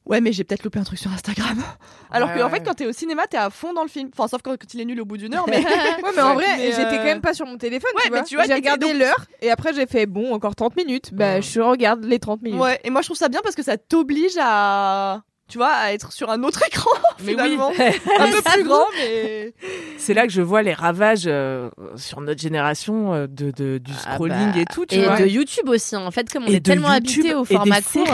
Ouais, 0.08 0.20
mais 0.22 0.32
j'ai 0.32 0.42
peut-être 0.42 0.64
loupé 0.64 0.78
un 0.78 0.84
truc 0.84 0.98
sur 0.98 1.12
Instagram. 1.12 1.62
Alors 2.10 2.30
Ouais, 2.30 2.36
que, 2.38 2.42
en 2.42 2.48
fait, 2.48 2.60
quand 2.64 2.72
t'es 2.74 2.86
au 2.86 2.92
cinéma, 2.92 3.26
t'es 3.28 3.36
à 3.36 3.50
fond 3.50 3.74
dans 3.74 3.82
le 3.82 3.88
film. 3.88 4.08
Enfin, 4.16 4.26
sauf 4.26 4.40
quand, 4.42 4.52
quand 4.52 4.72
il 4.74 4.80
est 4.80 4.84
nul 4.86 5.00
au 5.00 5.04
bout 5.04 5.18
d'une 5.18 5.34
heure, 5.34 5.44
mais. 5.48 5.58
Ouais, 6.02 6.10
mais 6.16 6.22
en 6.22 6.34
vrai, 6.34 6.46
Mais, 6.56 6.66
j'étais 6.72 6.82
euh, 6.86 6.96
quand 6.96 7.04
même 7.04 7.20
pas 7.20 7.34
sur 7.34 7.44
mon 7.46 7.58
téléphone, 7.58 7.90
ouais, 7.96 8.02
tu 8.04 8.10
mais 8.10 8.18
vois. 8.18 8.26
tu 8.26 8.34
vois, 8.36 8.44
j'ai 8.46 8.54
regardé 8.54 8.86
donc- 8.86 8.98
l'heure 8.98 9.26
et 9.42 9.50
après 9.50 9.74
j'ai 9.74 9.86
fait 9.86 10.06
bon, 10.06 10.32
encore 10.34 10.54
30 10.56 10.76
minutes. 10.76 11.10
Bah, 11.12 11.40
je 11.42 11.60
regarde 11.60 12.04
les 12.04 12.18
30 12.18 12.40
minutes. 12.42 12.60
Ouais, 12.60 12.80
et 12.84 12.90
moi, 12.90 13.02
je 13.02 13.08
trouve 13.08 13.16
ça 13.18 13.28
bien 13.28 13.40
parce 13.42 13.54
que 13.54 13.62
ça 13.62 13.76
t'oblige 13.76 14.36
à. 14.40 15.22
Tu 15.50 15.56
vois, 15.56 15.70
à 15.72 15.92
être 15.94 16.12
sur 16.12 16.28
un 16.30 16.42
autre 16.42 16.62
écran, 16.66 16.90
Mais 17.20 17.28
oui. 17.28 17.30
finalement. 17.30 17.70
un 17.70 18.30
peu 18.30 18.42
plus 18.52 18.64
grand, 18.64 18.84
mais. 18.98 19.54
C'est 19.96 20.12
là 20.12 20.26
que 20.26 20.32
je 20.32 20.42
vois 20.42 20.60
les 20.62 20.74
ravages 20.74 21.24
euh, 21.26 21.70
sur 21.96 22.20
notre 22.20 22.40
génération 22.40 23.14
euh, 23.14 23.26
de, 23.26 23.50
de- 23.50 23.78
du 23.78 23.92
Ah 24.06 24.12
scrolling 24.14 24.52
bah, 24.52 24.58
et 24.60 24.64
tout. 24.66 24.84
Tu 24.84 24.96
Et 24.96 25.04
vois. 25.04 25.16
de 25.18 25.24
YouTube 25.26 25.68
aussi. 25.70 25.96
En 25.96 26.10
fait, 26.10 26.30
comme 26.30 26.44
on 26.44 26.48
Et 26.48 26.56
est 26.56 26.60
tellement 26.60 26.92
YouTube 26.94 27.24
habité 27.24 27.34
au 27.34 27.44
format 27.46 27.80
court. 27.80 28.06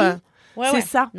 Ouais, 0.57 0.67
c'est 0.71 0.77
ouais, 0.77 0.81
ça. 0.81 1.11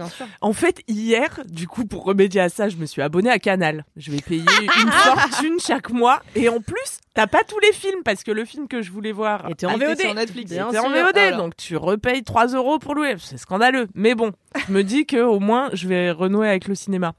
En 0.42 0.54
fait, 0.54 0.82
hier, 0.88 1.42
du 1.46 1.68
coup, 1.68 1.86
pour 1.86 2.04
remédier 2.04 2.42
à 2.42 2.50
ça, 2.50 2.70
je 2.70 2.78
me 2.78 2.86
suis 2.86 3.02
abonnée 3.02 3.30
à 3.30 3.40
Canal. 3.40 3.86
Je 3.96 4.12
vais 4.12 4.22
payer 4.22 4.44
une 4.62 4.92
fortune 4.92 5.60
chaque 5.60 5.90
mois. 5.90 6.22
Et 6.36 6.50
en 6.50 6.60
plus, 6.60 7.00
t'as 7.14 7.28
pas 7.28 7.44
tous 7.44 7.60
les 7.60 7.74
films 7.74 8.04
parce 8.04 8.24
que 8.24 8.32
le 8.32 8.46
film 8.46 8.68
que 8.68 8.82
je 8.82 8.92
voulais 8.92 9.12
voir 9.12 9.48
t'es 9.58 9.66
en 9.66 9.78
VOD. 9.78 10.00
sur 10.00 10.14
Netflix. 10.14 10.52
Bien 10.52 10.68
C'était 10.68 10.80
en. 10.80 10.90
VOD, 10.90 11.18
Alors. 11.18 11.40
donc 11.40 11.56
tu 11.56 11.78
repayes 11.78 12.24
3 12.24 12.48
euros 12.48 12.80
pour 12.80 12.96
louer. 12.96 13.16
C'est 13.20 13.38
scandaleux. 13.38 13.88
Mais 13.94 14.16
bon, 14.16 14.32
je 14.68 14.74
me 14.74 14.84
dis 14.84 15.06
que 15.06 15.18
au 15.18 15.40
moins, 15.40 15.70
je 15.74 15.88
vais 15.88 16.12
renouer 16.12 16.50
avec 16.50 16.68
le 16.68 16.76
cinéma. 16.76 17.14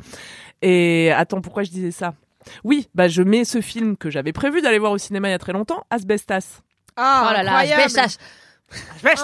Et 0.62 1.12
attends, 1.12 1.40
pourquoi 1.40 1.62
je 1.62 1.70
disais 1.70 1.90
ça? 1.90 2.14
Oui, 2.64 2.88
bah 2.94 3.08
je 3.08 3.22
mets 3.22 3.44
ce 3.44 3.60
film 3.60 3.96
que 3.96 4.08
j'avais 4.10 4.32
prévu 4.32 4.62
d'aller 4.62 4.78
voir 4.78 4.92
au 4.92 4.98
cinéma 4.98 5.28
il 5.28 5.32
y 5.32 5.34
a 5.34 5.38
très 5.38 5.52
longtemps, 5.52 5.84
Asbestas. 5.90 6.60
Ah, 6.96 7.28
oh 7.28 7.32
là 7.32 7.42
là. 7.42 7.56
Asbestas 7.58 8.18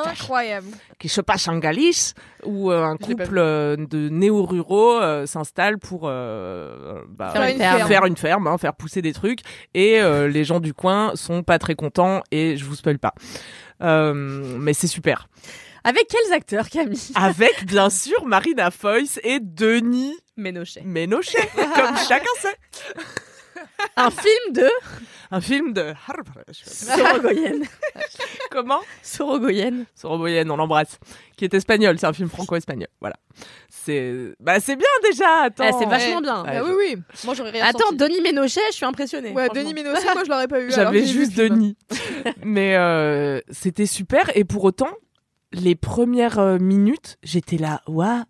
Incroyable. 0.06 0.68
qui 0.98 1.08
se 1.08 1.20
passe 1.20 1.48
en 1.48 1.58
Galice 1.58 2.14
où 2.44 2.70
euh, 2.70 2.84
un 2.84 2.96
couple 2.96 3.38
euh, 3.38 3.76
de 3.76 4.08
néo-ruraux 4.08 5.00
euh, 5.00 5.26
s'installe 5.26 5.78
pour 5.78 6.02
euh, 6.04 7.02
bah, 7.08 7.30
Faire 7.30 7.42
une 7.48 7.58
ferme. 7.58 7.88
faire 7.88 8.04
une 8.06 8.16
ferme, 8.16 8.46
hein, 8.46 8.58
faire 8.58 8.74
pousser 8.74 9.02
des 9.02 9.12
trucs 9.12 9.40
et 9.74 10.00
euh, 10.00 10.28
les 10.28 10.44
gens 10.44 10.60
du 10.60 10.72
coin 10.74 11.12
sont 11.16 11.42
pas 11.42 11.58
très 11.58 11.74
contents 11.74 12.22
et 12.30 12.56
je 12.56 12.64
vous 12.64 12.76
spoil 12.76 12.98
pas. 12.98 13.14
Euh, 13.82 14.12
mais 14.14 14.74
c'est 14.74 14.86
super. 14.86 15.28
Avec 15.84 16.06
quels 16.08 16.32
acteurs, 16.32 16.68
Camille? 16.68 17.10
Avec 17.16 17.66
bien 17.66 17.90
sûr 17.90 18.24
Marina 18.24 18.70
Foïs 18.70 19.18
et 19.24 19.40
Denis 19.40 20.16
Ménochet. 20.36 20.82
Ménochet, 20.84 21.48
comme 21.56 21.96
chacun 22.08 22.24
sait. 22.38 22.56
Un 23.96 24.10
film 24.10 24.52
de 24.52 24.68
Un 25.30 25.40
film 25.40 25.72
de 25.72 25.92
Sorogoyen. 26.52 27.60
comment 28.50 28.80
Sorogoyen. 29.02 29.84
Soroboyen, 29.94 30.48
on 30.50 30.56
l'embrasse, 30.56 30.98
qui 31.36 31.44
est 31.44 31.54
espagnol, 31.54 31.98
c'est 31.98 32.06
un 32.06 32.12
film 32.12 32.28
franco-espagnol. 32.28 32.88
Voilà. 33.00 33.16
C'est 33.68 34.34
bah 34.38 34.60
c'est 34.60 34.76
bien 34.76 34.86
déjà, 35.02 35.42
attends. 35.44 35.64
Ah, 35.66 35.76
c'est 35.78 35.86
vachement 35.86 36.20
bien. 36.20 36.42
Ouais, 36.44 36.56
Ah 36.56 36.64
oui, 36.64 36.72
oui. 36.76 37.02
Moi, 37.24 37.34
j'aurais 37.34 37.50
rien 37.50 37.64
Attends, 37.64 37.78
senti. 37.86 37.96
Denis 37.96 38.20
Ménochet, 38.20 38.60
je 38.70 38.76
suis 38.76 38.84
impressionnée. 38.86 39.32
Ouais. 39.32 39.48
Denis 39.48 39.74
Ménochet, 39.74 40.12
moi 40.12 40.22
je 40.24 40.30
l'aurais 40.30 40.48
pas 40.48 40.60
eu. 40.60 40.70
J'avais 40.70 41.04
juste. 41.06 41.36
Denis. 41.36 41.76
Mais 42.44 42.76
euh, 42.76 43.40
c'était 43.50 43.86
super. 43.86 44.30
Et 44.36 44.44
pour 44.44 44.64
autant, 44.64 44.90
les 45.52 45.74
premières 45.74 46.38
euh, 46.38 46.58
minutes, 46.58 47.16
j'étais 47.22 47.56
là, 47.56 47.82
waouh, 47.86 48.22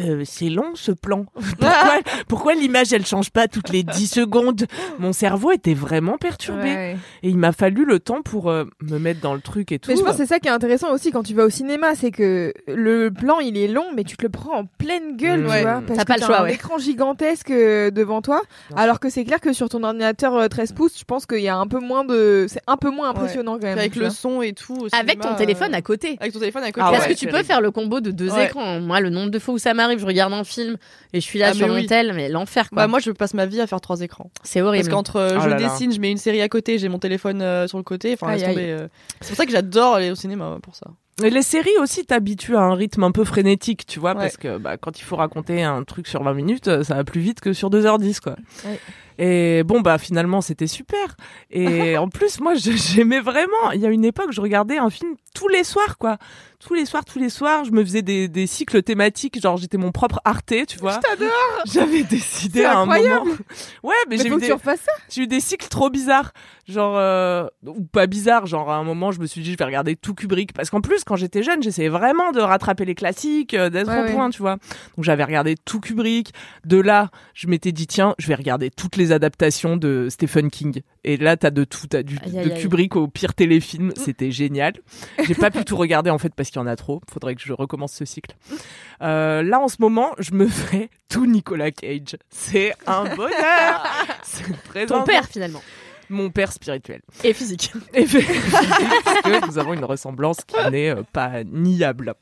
euh, 0.00 0.22
c'est 0.24 0.48
long 0.48 0.72
ce 0.74 0.92
plan. 0.92 1.26
Pourquoi, 1.58 1.98
pourquoi 2.28 2.54
l'image 2.54 2.92
elle 2.92 3.04
change 3.06 3.30
pas 3.30 3.48
toutes 3.48 3.70
les 3.70 3.82
10 3.82 4.06
secondes? 4.06 4.66
Mon 4.98 5.12
cerveau 5.12 5.52
était 5.52 5.74
vraiment 5.74 6.18
perturbé 6.18 6.62
Ouais. 6.74 6.96
et 7.22 7.28
il 7.28 7.36
m'a 7.38 7.52
fallu 7.52 7.84
le 7.84 7.98
temps 7.98 8.22
pour 8.22 8.50
euh, 8.50 8.64
me 8.82 8.98
mettre 8.98 9.20
dans 9.20 9.34
le 9.34 9.40
truc 9.40 9.72
et 9.72 9.78
tout. 9.78 9.90
Mais 9.90 9.96
je 9.96 10.02
pense 10.02 10.12
que 10.12 10.16
c'est 10.18 10.26
ça 10.26 10.38
qui 10.38 10.48
est 10.48 10.52
intéressant 10.52 10.92
aussi 10.92 11.10
quand 11.10 11.22
tu 11.22 11.34
vas 11.34 11.44
au 11.44 11.50
cinéma, 11.50 11.94
c'est 11.94 12.10
que 12.10 12.52
le 12.68 13.10
plan 13.10 13.38
il 13.40 13.56
est 13.56 13.68
long, 13.68 13.86
mais 13.94 14.04
tu 14.04 14.16
te 14.16 14.22
le 14.22 14.28
prends 14.28 14.58
en 14.60 14.64
pleine 14.64 15.16
gueule, 15.16 15.46
Ouais. 15.46 15.58
tu 15.58 15.62
vois, 15.62 15.82
parce 15.86 15.98
T'as 15.98 16.02
que 16.04 16.08
pas 16.08 16.16
le 16.16 16.22
choix, 16.22 16.40
un 16.40 16.44
ouais. 16.44 16.54
écran 16.54 16.78
gigantesque 16.78 17.50
euh, 17.50 17.90
devant 17.90 18.22
toi, 18.22 18.42
alors 18.74 19.00
que 19.00 19.08
c'est 19.10 19.24
clair 19.24 19.40
que 19.40 19.52
sur 19.52 19.68
ton 19.68 19.82
ordinateur 19.82 20.34
euh, 20.34 20.48
13 20.48 20.72
pouces, 20.72 20.98
je 20.98 21.04
pense 21.04 21.26
qu'il 21.26 21.40
y 21.40 21.48
a 21.48 21.56
un 21.56 21.66
peu 21.66 21.78
moins 21.80 22.04
de, 22.04 22.46
c'est 22.48 22.62
un 22.66 22.76
peu 22.76 22.90
moins 22.90 23.10
Ouais. 23.12 23.18
impressionnant 23.18 23.54
quand 23.58 23.66
même. 23.66 23.78
Avec 23.78 23.94
le 23.96 24.02
vois. 24.06 24.10
son 24.10 24.42
et 24.42 24.52
tout. 24.52 24.74
au 24.74 24.88
Avec 24.98 25.20
ton 25.20 25.34
téléphone 25.34 25.74
euh, 25.74 25.78
à 25.78 25.82
côté. 25.82 26.16
Avec 26.20 26.32
ton 26.32 26.38
téléphone 26.40 26.62
à 26.64 26.72
côté. 26.72 26.86
Ah 26.86 26.90
Parce 26.92 27.06
ouais, 27.06 27.14
que 27.14 27.18
tu 27.18 27.26
peux 27.28 27.42
faire 27.42 27.60
le 27.60 27.70
combo 27.70 28.00
de 28.00 28.10
deux 28.10 28.30
Ouais. 28.30 28.46
écrans? 28.46 28.80
Moi, 28.80 29.00
le 29.00 29.10
nombre 29.10 29.30
de 29.30 29.38
fois 29.38 29.54
où 29.54 29.58
ça 29.66 29.74
m'arrive, 29.74 29.98
je 29.98 30.06
regarde 30.06 30.32
un 30.32 30.44
film 30.44 30.76
et 31.12 31.20
je 31.20 31.24
suis 31.24 31.38
là 31.38 31.48
Ah, 31.50 31.54
sur 31.54 31.66
mon 31.68 31.74
oui. 31.74 31.86
tel, 31.86 32.12
mais 32.14 32.28
l'enfer 32.28 32.70
quoi. 32.70 32.76
Bah, 32.82 32.86
moi, 32.86 32.98
je 33.00 33.10
passe 33.10 33.34
ma 33.34 33.46
vie 33.46 33.60
à 33.60 33.66
faire 33.66 33.80
trois 33.80 34.00
écrans. 34.00 34.30
c'est 34.44 34.60
horrible. 34.62 34.84
Parce 34.84 34.94
qu'entre 34.94 35.16
euh, 35.16 35.36
Oh 35.36 35.40
je 35.42 35.48
là 35.48 35.58
là. 35.58 35.68
dessine, 35.68 35.92
je 35.92 36.00
mets 36.00 36.10
une 36.10 36.16
série 36.18 36.40
à 36.42 36.48
côté, 36.48 36.78
j'ai 36.78 36.88
mon 36.88 36.98
téléphone 36.98 37.42
euh, 37.42 37.66
sur 37.66 37.78
le 37.78 37.84
côté. 37.84 38.12
Enfin, 38.14 38.32
laisse 38.32 38.44
tomber. 38.44 38.70
euh. 38.70 38.88
C'est 39.20 39.28
pour 39.28 39.36
ça 39.36 39.46
que 39.46 39.52
j'adore 39.52 39.94
aller 39.94 40.10
au 40.10 40.14
cinéma 40.14 40.58
pour 40.62 40.74
ça. 40.76 40.86
Et 41.24 41.30
les 41.30 41.40
séries 41.42 41.70
aussi 41.80 42.04
t'habituent 42.04 42.56
à 42.56 42.60
un 42.60 42.74
rythme 42.74 43.02
un 43.02 43.10
peu 43.10 43.24
frénétique, 43.24 43.86
tu 43.86 43.98
vois, 43.98 44.10
Ouais. 44.12 44.16
parce 44.20 44.36
que 44.36 44.58
bah, 44.58 44.76
quand 44.76 45.00
il 45.00 45.02
faut 45.02 45.16
raconter 45.16 45.62
un 45.62 45.82
truc 45.82 46.08
sur 46.08 46.22
20 46.22 46.34
minutes, 46.34 46.68
euh, 46.68 46.84
ça 46.84 46.94
va 46.94 47.04
plus 47.04 47.22
vite 47.22 47.40
que 47.40 47.54
sur 47.54 47.70
2h10, 47.70 48.20
quoi. 48.20 48.36
Ouais. 48.66 48.78
Et 49.18 49.62
bon, 49.62 49.80
bah 49.80 49.96
finalement, 49.96 50.42
c'était 50.42 50.66
super. 50.66 51.16
Et 51.50 51.96
en 51.96 52.10
plus, 52.10 52.38
moi, 52.40 52.52
j'aimais 52.54 53.20
vraiment. 53.20 53.70
Il 53.72 53.80
y 53.80 53.86
a 53.86 53.88
une 53.88 54.04
époque, 54.04 54.30
je 54.32 54.42
regardais 54.42 54.76
un 54.76 54.90
film 54.90 55.14
tous 55.34 55.48
les 55.48 55.64
soirs, 55.64 55.96
quoi. 55.96 56.18
Tous 56.58 56.74
les 56.74 56.86
soirs, 56.86 57.04
tous 57.04 57.18
les 57.18 57.28
soirs, 57.28 57.64
je 57.64 57.70
me 57.72 57.84
faisais 57.84 58.02
des, 58.02 58.28
des 58.28 58.46
cycles 58.46 58.82
thématiques, 58.82 59.40
genre 59.40 59.56
j'étais 59.56 59.76
mon 59.76 59.92
propre 59.92 60.20
Arte, 60.24 60.54
tu 60.66 60.78
vois. 60.78 60.94
Je 60.94 61.00
t'adore. 61.00 61.30
J'avais 61.66 62.02
décidé 62.02 62.64
à 62.64 62.78
un 62.78 62.82
incroyable. 62.82 63.26
moment. 63.26 63.36
Ouais, 63.82 63.94
mais, 64.08 64.16
Mais 64.16 64.22
j'ai 64.22 64.28
eu 64.30 64.36
des... 64.38 64.52
J'ai 65.10 65.22
eu 65.22 65.26
des 65.26 65.40
cycles 65.40 65.68
trop 65.68 65.90
bizarres. 65.90 66.32
Genre, 66.66 66.96
euh, 66.96 67.46
ou 67.64 67.84
pas 67.84 68.06
bizarres, 68.08 68.46
genre 68.46 68.70
à 68.72 68.76
un 68.76 68.82
moment, 68.82 69.12
je 69.12 69.20
me 69.20 69.26
suis 69.26 69.40
dit, 69.40 69.52
je 69.52 69.56
vais 69.56 69.64
regarder 69.64 69.94
tout 69.94 70.14
Kubrick. 70.14 70.52
Parce 70.52 70.68
qu'en 70.70 70.80
plus, 70.80 71.04
quand 71.04 71.14
j'étais 71.14 71.42
jeune, 71.44 71.62
j'essayais 71.62 71.88
vraiment 71.88 72.32
de 72.32 72.40
rattraper 72.40 72.84
les 72.84 72.96
classiques, 72.96 73.54
euh, 73.54 73.70
d'être 73.70 73.88
Ouais, 73.88 74.00
au 74.00 74.02
ouais. 74.04 74.12
point, 74.12 74.30
tu 74.30 74.42
vois. 74.42 74.56
Donc 74.96 75.04
j'avais 75.04 75.22
regardé 75.24 75.54
tout 75.56 75.78
Kubrick. 75.80 76.32
De 76.64 76.78
là, 76.80 77.10
je 77.34 77.46
m'étais 77.46 77.70
dit, 77.70 77.86
tiens, 77.86 78.14
je 78.18 78.26
vais 78.26 78.34
regarder 78.34 78.70
toutes 78.70 78.96
les 78.96 79.12
adaptations 79.12 79.76
de 79.76 80.08
Stephen 80.10 80.50
King. 80.50 80.80
Et 81.06 81.16
là, 81.16 81.36
t'as 81.36 81.50
de 81.50 81.62
tout. 81.62 81.86
T'as 81.86 82.02
du, 82.02 82.18
Aïe, 82.22 82.32
de 82.32 82.38
aïe, 82.38 82.52
aïe. 82.52 82.60
Kubrick 82.60 82.96
au 82.96 83.06
pire 83.06 83.32
téléfilm. 83.32 83.92
C'était 83.96 84.32
génial. 84.32 84.74
J'ai 85.24 85.36
pas 85.36 85.52
pu 85.52 85.64
tout 85.64 85.76
regarder, 85.76 86.10
en 86.10 86.18
fait, 86.18 86.34
parce 86.34 86.50
qu'il 86.50 86.60
y 86.60 86.62
en 86.62 86.66
a 86.66 86.74
trop. 86.74 87.00
Faudrait 87.10 87.36
que 87.36 87.42
je 87.42 87.52
recommence 87.52 87.92
ce 87.92 88.04
cycle. 88.04 88.34
Euh, 89.02 89.42
là, 89.42 89.60
en 89.60 89.68
ce 89.68 89.76
moment, 89.78 90.10
je 90.18 90.32
me 90.32 90.48
fais 90.48 90.90
tout 91.08 91.24
Nicolas 91.26 91.70
Cage. 91.70 92.16
C'est 92.28 92.74
un 92.88 93.04
bonheur. 93.14 93.86
C'est 94.24 94.62
très 94.64 94.86
Ton 94.86 95.04
père 95.04 95.26
finalement. 95.26 95.62
Mon 96.10 96.30
père 96.30 96.52
spirituel. 96.52 97.00
Et 97.24 97.32
physique. 97.32 97.72
Et 97.94 98.04
parce 98.06 99.20
que 99.22 99.46
nous 99.46 99.58
avons 99.58 99.74
une 99.74 99.84
ressemblance 99.84 100.38
qui 100.46 100.56
n'est 100.70 100.90
euh, 100.90 101.02
pas 101.12 101.42
niable. 101.44 102.14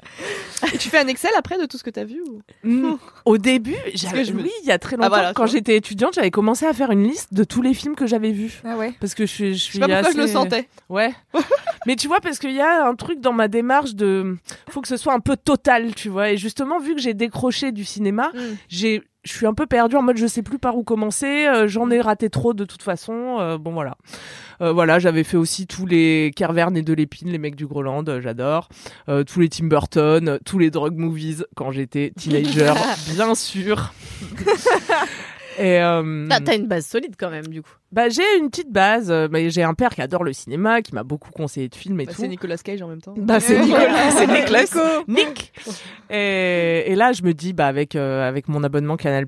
Et 0.72 0.78
tu 0.78 0.88
fais 0.88 0.98
un 0.98 1.06
Excel 1.06 1.30
après 1.36 1.58
de 1.58 1.66
tout 1.66 1.76
ce 1.78 1.84
que 1.84 1.90
t'as 1.90 2.04
vu 2.04 2.22
ou... 2.22 2.40
Mm. 2.62 2.96
Au 3.26 3.36
début, 3.38 3.76
j'avais, 3.94 4.18
que 4.22 4.24
je 4.28 4.32
me- 4.32 4.42
oui, 4.42 4.50
il 4.62 4.68
y 4.68 4.72
a 4.72 4.78
très 4.78 4.96
longtemps, 4.96 5.06
Ah, 5.06 5.08
voilà, 5.10 5.32
quand 5.34 5.44
tu 5.46 5.52
j'étais 5.52 5.76
étudiante, 5.76 6.14
j'avais 6.14 6.30
commencé 6.30 6.64
à 6.66 6.72
faire 6.72 6.90
une 6.90 7.02
liste 7.06 7.34
de 7.34 7.44
tous 7.44 7.60
les 7.62 7.74
films 7.74 7.94
que 7.96 8.06
j'avais 8.06 8.32
vus. 8.32 8.60
Ah 8.64 8.76
ouais. 8.76 8.94
Parce 9.00 9.14
que 9.14 9.26
je 9.26 9.30
suis, 9.32 9.48
je 9.48 9.58
Je 9.58 9.58
suis 9.62 9.72
sais 9.74 9.80
pas 9.80 9.88
pourquoi 9.88 10.12
je 10.12 10.16
le 10.18 10.26
sentais. 10.26 10.68
Ouais. 10.88 11.12
Mais 11.86 11.96
tu 11.96 12.08
vois, 12.08 12.20
parce 12.20 12.38
qu'il 12.38 12.52
y 12.54 12.60
a 12.60 12.86
un 12.86 12.94
truc 12.94 13.20
dans 13.20 13.32
ma 13.34 13.48
démarche 13.48 13.94
de, 13.94 14.36
faut 14.70 14.80
que 14.80 14.88
ce 14.88 14.96
soit 14.96 15.12
un 15.12 15.20
peu 15.20 15.36
total, 15.36 15.94
tu 15.94 16.08
vois. 16.08 16.30
Et 16.30 16.36
justement, 16.38 16.78
vu 16.80 16.94
que 16.94 17.00
j'ai 17.00 17.12
décroché 17.14 17.72
du 17.72 17.84
cinéma, 17.84 18.30
Mm. 18.34 18.38
j'ai, 18.68 19.02
je 19.24 19.32
suis 19.32 19.46
un 19.46 19.54
peu 19.54 19.66
perdue 19.66 19.96
en 19.96 20.02
mode 20.02 20.16
je 20.18 20.26
sais 20.26 20.42
plus 20.42 20.58
par 20.58 20.76
où 20.76 20.84
commencer. 20.84 21.46
euh, 21.46 21.66
J'en 21.68 21.90
ai 21.90 22.00
raté 22.00 22.30
trop 22.30 22.54
de 22.54 22.64
toute 22.64 22.82
façon. 22.82 23.38
euh, 23.40 23.58
bon 23.58 23.72
voilà. 23.72 23.96
Euh, 24.60 24.72
voilà, 24.72 24.98
j'avais 25.00 25.24
fait 25.24 25.36
aussi 25.36 25.66
tous 25.66 25.84
les 25.86 26.30
Kervern 26.36 26.76
et 26.76 26.82
de 26.82 26.92
l'épine, 26.94 27.28
les 27.28 27.38
mecs 27.38 27.56
du 27.56 27.66
Groland, 27.66 28.08
euh, 28.08 28.20
j'adore. 28.20 28.68
Euh, 29.08 29.24
tous 29.24 29.40
les 29.40 29.48
Tim 29.48 29.66
Burton, 29.66 30.38
tous 30.44 30.58
les 30.60 30.70
drug 30.70 30.96
movies 30.96 31.44
quand 31.56 31.72
j'étais 31.72 32.12
teenager, 32.16 32.72
bien 33.14 33.34
sûr. 33.34 33.92
Et 35.58 35.80
euh, 35.80 36.26
T'as 36.28 36.40
t'as 36.40 36.56
une 36.56 36.66
base 36.66 36.86
solide 36.86 37.14
quand 37.18 37.30
même 37.30 37.46
du 37.48 37.62
coup. 37.62 37.70
bah, 37.92 38.08
j'ai 38.08 38.22
une 38.38 38.50
petite 38.50 38.70
base. 38.72 39.10
mais 39.30 39.50
j'ai 39.50 39.62
un 39.62 39.74
père 39.74 39.90
qui 39.90 40.02
adore 40.02 40.24
le 40.24 40.32
cinéma, 40.32 40.82
qui 40.82 40.94
m'a 40.94 41.02
beaucoup 41.04 41.30
conseillé 41.30 41.68
de 41.68 41.74
films 41.74 42.00
et 42.00 42.06
Bah, 42.06 42.12
tout. 42.12 42.20
c'est 42.22 42.28
Nicolas 42.28 42.56
Cage 42.58 42.82
en 42.82 42.88
même 42.88 43.00
temps. 43.00 43.14
Bah, 43.16 43.40
c'est 43.40 43.58
Nicolas, 43.60 44.10
c'est 44.10 44.26
Nicolas, 44.26 44.62
Nico. 44.62 44.80
Nick. 45.08 45.52
Et, 46.10 46.84
et 46.92 46.94
là, 46.94 47.12
je 47.12 47.22
me 47.22 47.32
dis, 47.34 47.52
bah, 47.52 47.66
avec 47.66 47.94
euh, 47.96 48.26
avec 48.28 48.48
mon 48.48 48.62
abonnement 48.64 48.96
Canal 48.96 49.26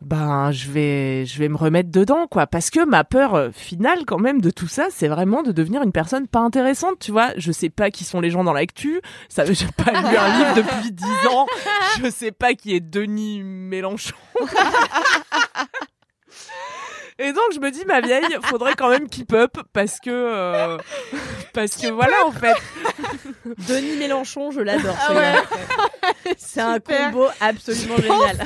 ben, 0.00 0.50
je 0.50 0.70
vais 0.70 1.26
je 1.26 1.38
vais 1.38 1.48
me 1.48 1.56
remettre 1.56 1.90
dedans, 1.90 2.26
quoi. 2.26 2.46
Parce 2.46 2.70
que 2.70 2.84
ma 2.84 3.04
peur 3.04 3.34
euh, 3.34 3.50
finale, 3.52 4.04
quand 4.06 4.18
même, 4.18 4.40
de 4.40 4.50
tout 4.50 4.68
ça, 4.68 4.86
c'est 4.90 5.08
vraiment 5.08 5.42
de 5.42 5.52
devenir 5.52 5.82
une 5.82 5.92
personne 5.92 6.26
pas 6.26 6.40
intéressante, 6.40 6.98
tu 7.00 7.12
vois. 7.12 7.32
Je 7.36 7.52
sais 7.52 7.68
pas 7.68 7.90
qui 7.90 8.04
sont 8.04 8.20
les 8.20 8.30
gens 8.30 8.42
dans 8.42 8.54
l'actu. 8.54 9.02
Ça, 9.28 9.44
j'ai 9.52 9.66
pas 9.66 9.90
lu 9.92 10.16
un 10.16 10.38
livre 10.38 10.54
depuis 10.56 10.92
dix 10.92 11.26
ans. 11.30 11.46
Je 12.02 12.10
sais 12.10 12.32
pas 12.32 12.54
qui 12.54 12.74
est 12.74 12.80
Denis 12.80 13.42
Mélenchon. 13.42 14.16
Et 17.22 17.34
donc 17.34 17.52
je 17.52 17.60
me 17.60 17.70
dis 17.70 17.84
ma 17.84 18.00
vieille, 18.00 18.38
faudrait 18.44 18.72
quand 18.72 18.88
même 18.88 19.06
keep 19.06 19.34
up 19.34 19.58
parce 19.74 20.00
que 20.00 20.08
euh, 20.08 20.78
parce 21.52 21.76
que 21.76 21.88
voilà 21.88 22.24
en 22.24 22.32
fait. 22.32 22.56
Denis 23.68 23.96
Mélenchon, 23.98 24.50
je 24.50 24.60
l'adore. 24.60 24.96
Ah 24.98 25.12
ouais. 25.12 25.34
C'est 26.38 26.62
un 26.62 26.80
combo 26.80 27.26
absolument 27.40 27.98
génial. 27.98 28.38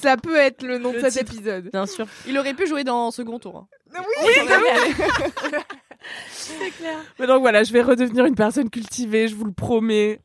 Ça 0.00 0.16
peut 0.16 0.36
être 0.36 0.62
le 0.62 0.78
nom 0.78 0.92
Le 0.92 1.02
de 1.02 1.08
cet 1.08 1.26
titre. 1.26 1.34
épisode. 1.34 1.70
Bien 1.72 1.86
sûr. 1.86 2.06
Il 2.26 2.38
aurait 2.38 2.54
pu 2.54 2.66
jouer 2.66 2.84
dans 2.84 3.10
second 3.10 3.38
tour. 3.38 3.66
hein. 3.94 4.02
Oui, 4.22 4.32
Mais 7.18 7.26
donc 7.26 7.40
voilà, 7.40 7.62
je 7.64 7.72
vais 7.72 7.82
redevenir 7.82 8.24
une 8.26 8.34
personne 8.34 8.70
cultivée, 8.70 9.28
je 9.28 9.34
vous 9.34 9.44
le 9.44 9.52
promets. 9.52 10.20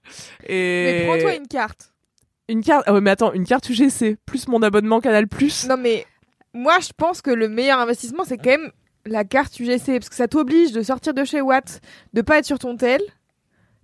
Et 0.48 0.84
Mais 0.86 1.06
prends-toi 1.08 1.36
une 1.36 1.48
carte. 1.48 1.94
une 2.50 2.64
carte. 2.64 2.84
Ah 2.88 2.94
ouais, 2.94 3.02
mais 3.02 3.10
attends, 3.12 3.34
une 3.34 3.46
carte 3.46 3.70
UGC 3.70 4.18
plus 4.26 4.48
mon 4.48 4.62
abonnement 4.62 5.00
Canal 5.02 5.28
Plus. 5.28 5.68
Non 5.68 5.78
mais 5.78 6.06
moi 6.54 6.78
je 6.82 6.90
pense 6.96 7.22
que 7.22 7.32
le 7.32 7.50
meilleur 7.50 7.80
investissement 7.80 8.24
c'est 8.26 8.38
quand 8.38 8.52
même 8.52 8.72
la 9.06 9.24
carte 9.24 9.60
UGC 9.60 9.86
parce 10.00 10.10
que 10.10 10.16
ça 10.16 10.28
t'oblige 10.28 10.72
de 10.72 10.82
sortir 10.84 11.14
de 11.14 11.24
chez 11.26 11.42
Watt, 11.42 11.82
de 12.14 12.22
pas 12.22 12.38
être 12.38 12.46
sur 12.46 12.60
ton 12.60 12.78
tel, 12.78 13.02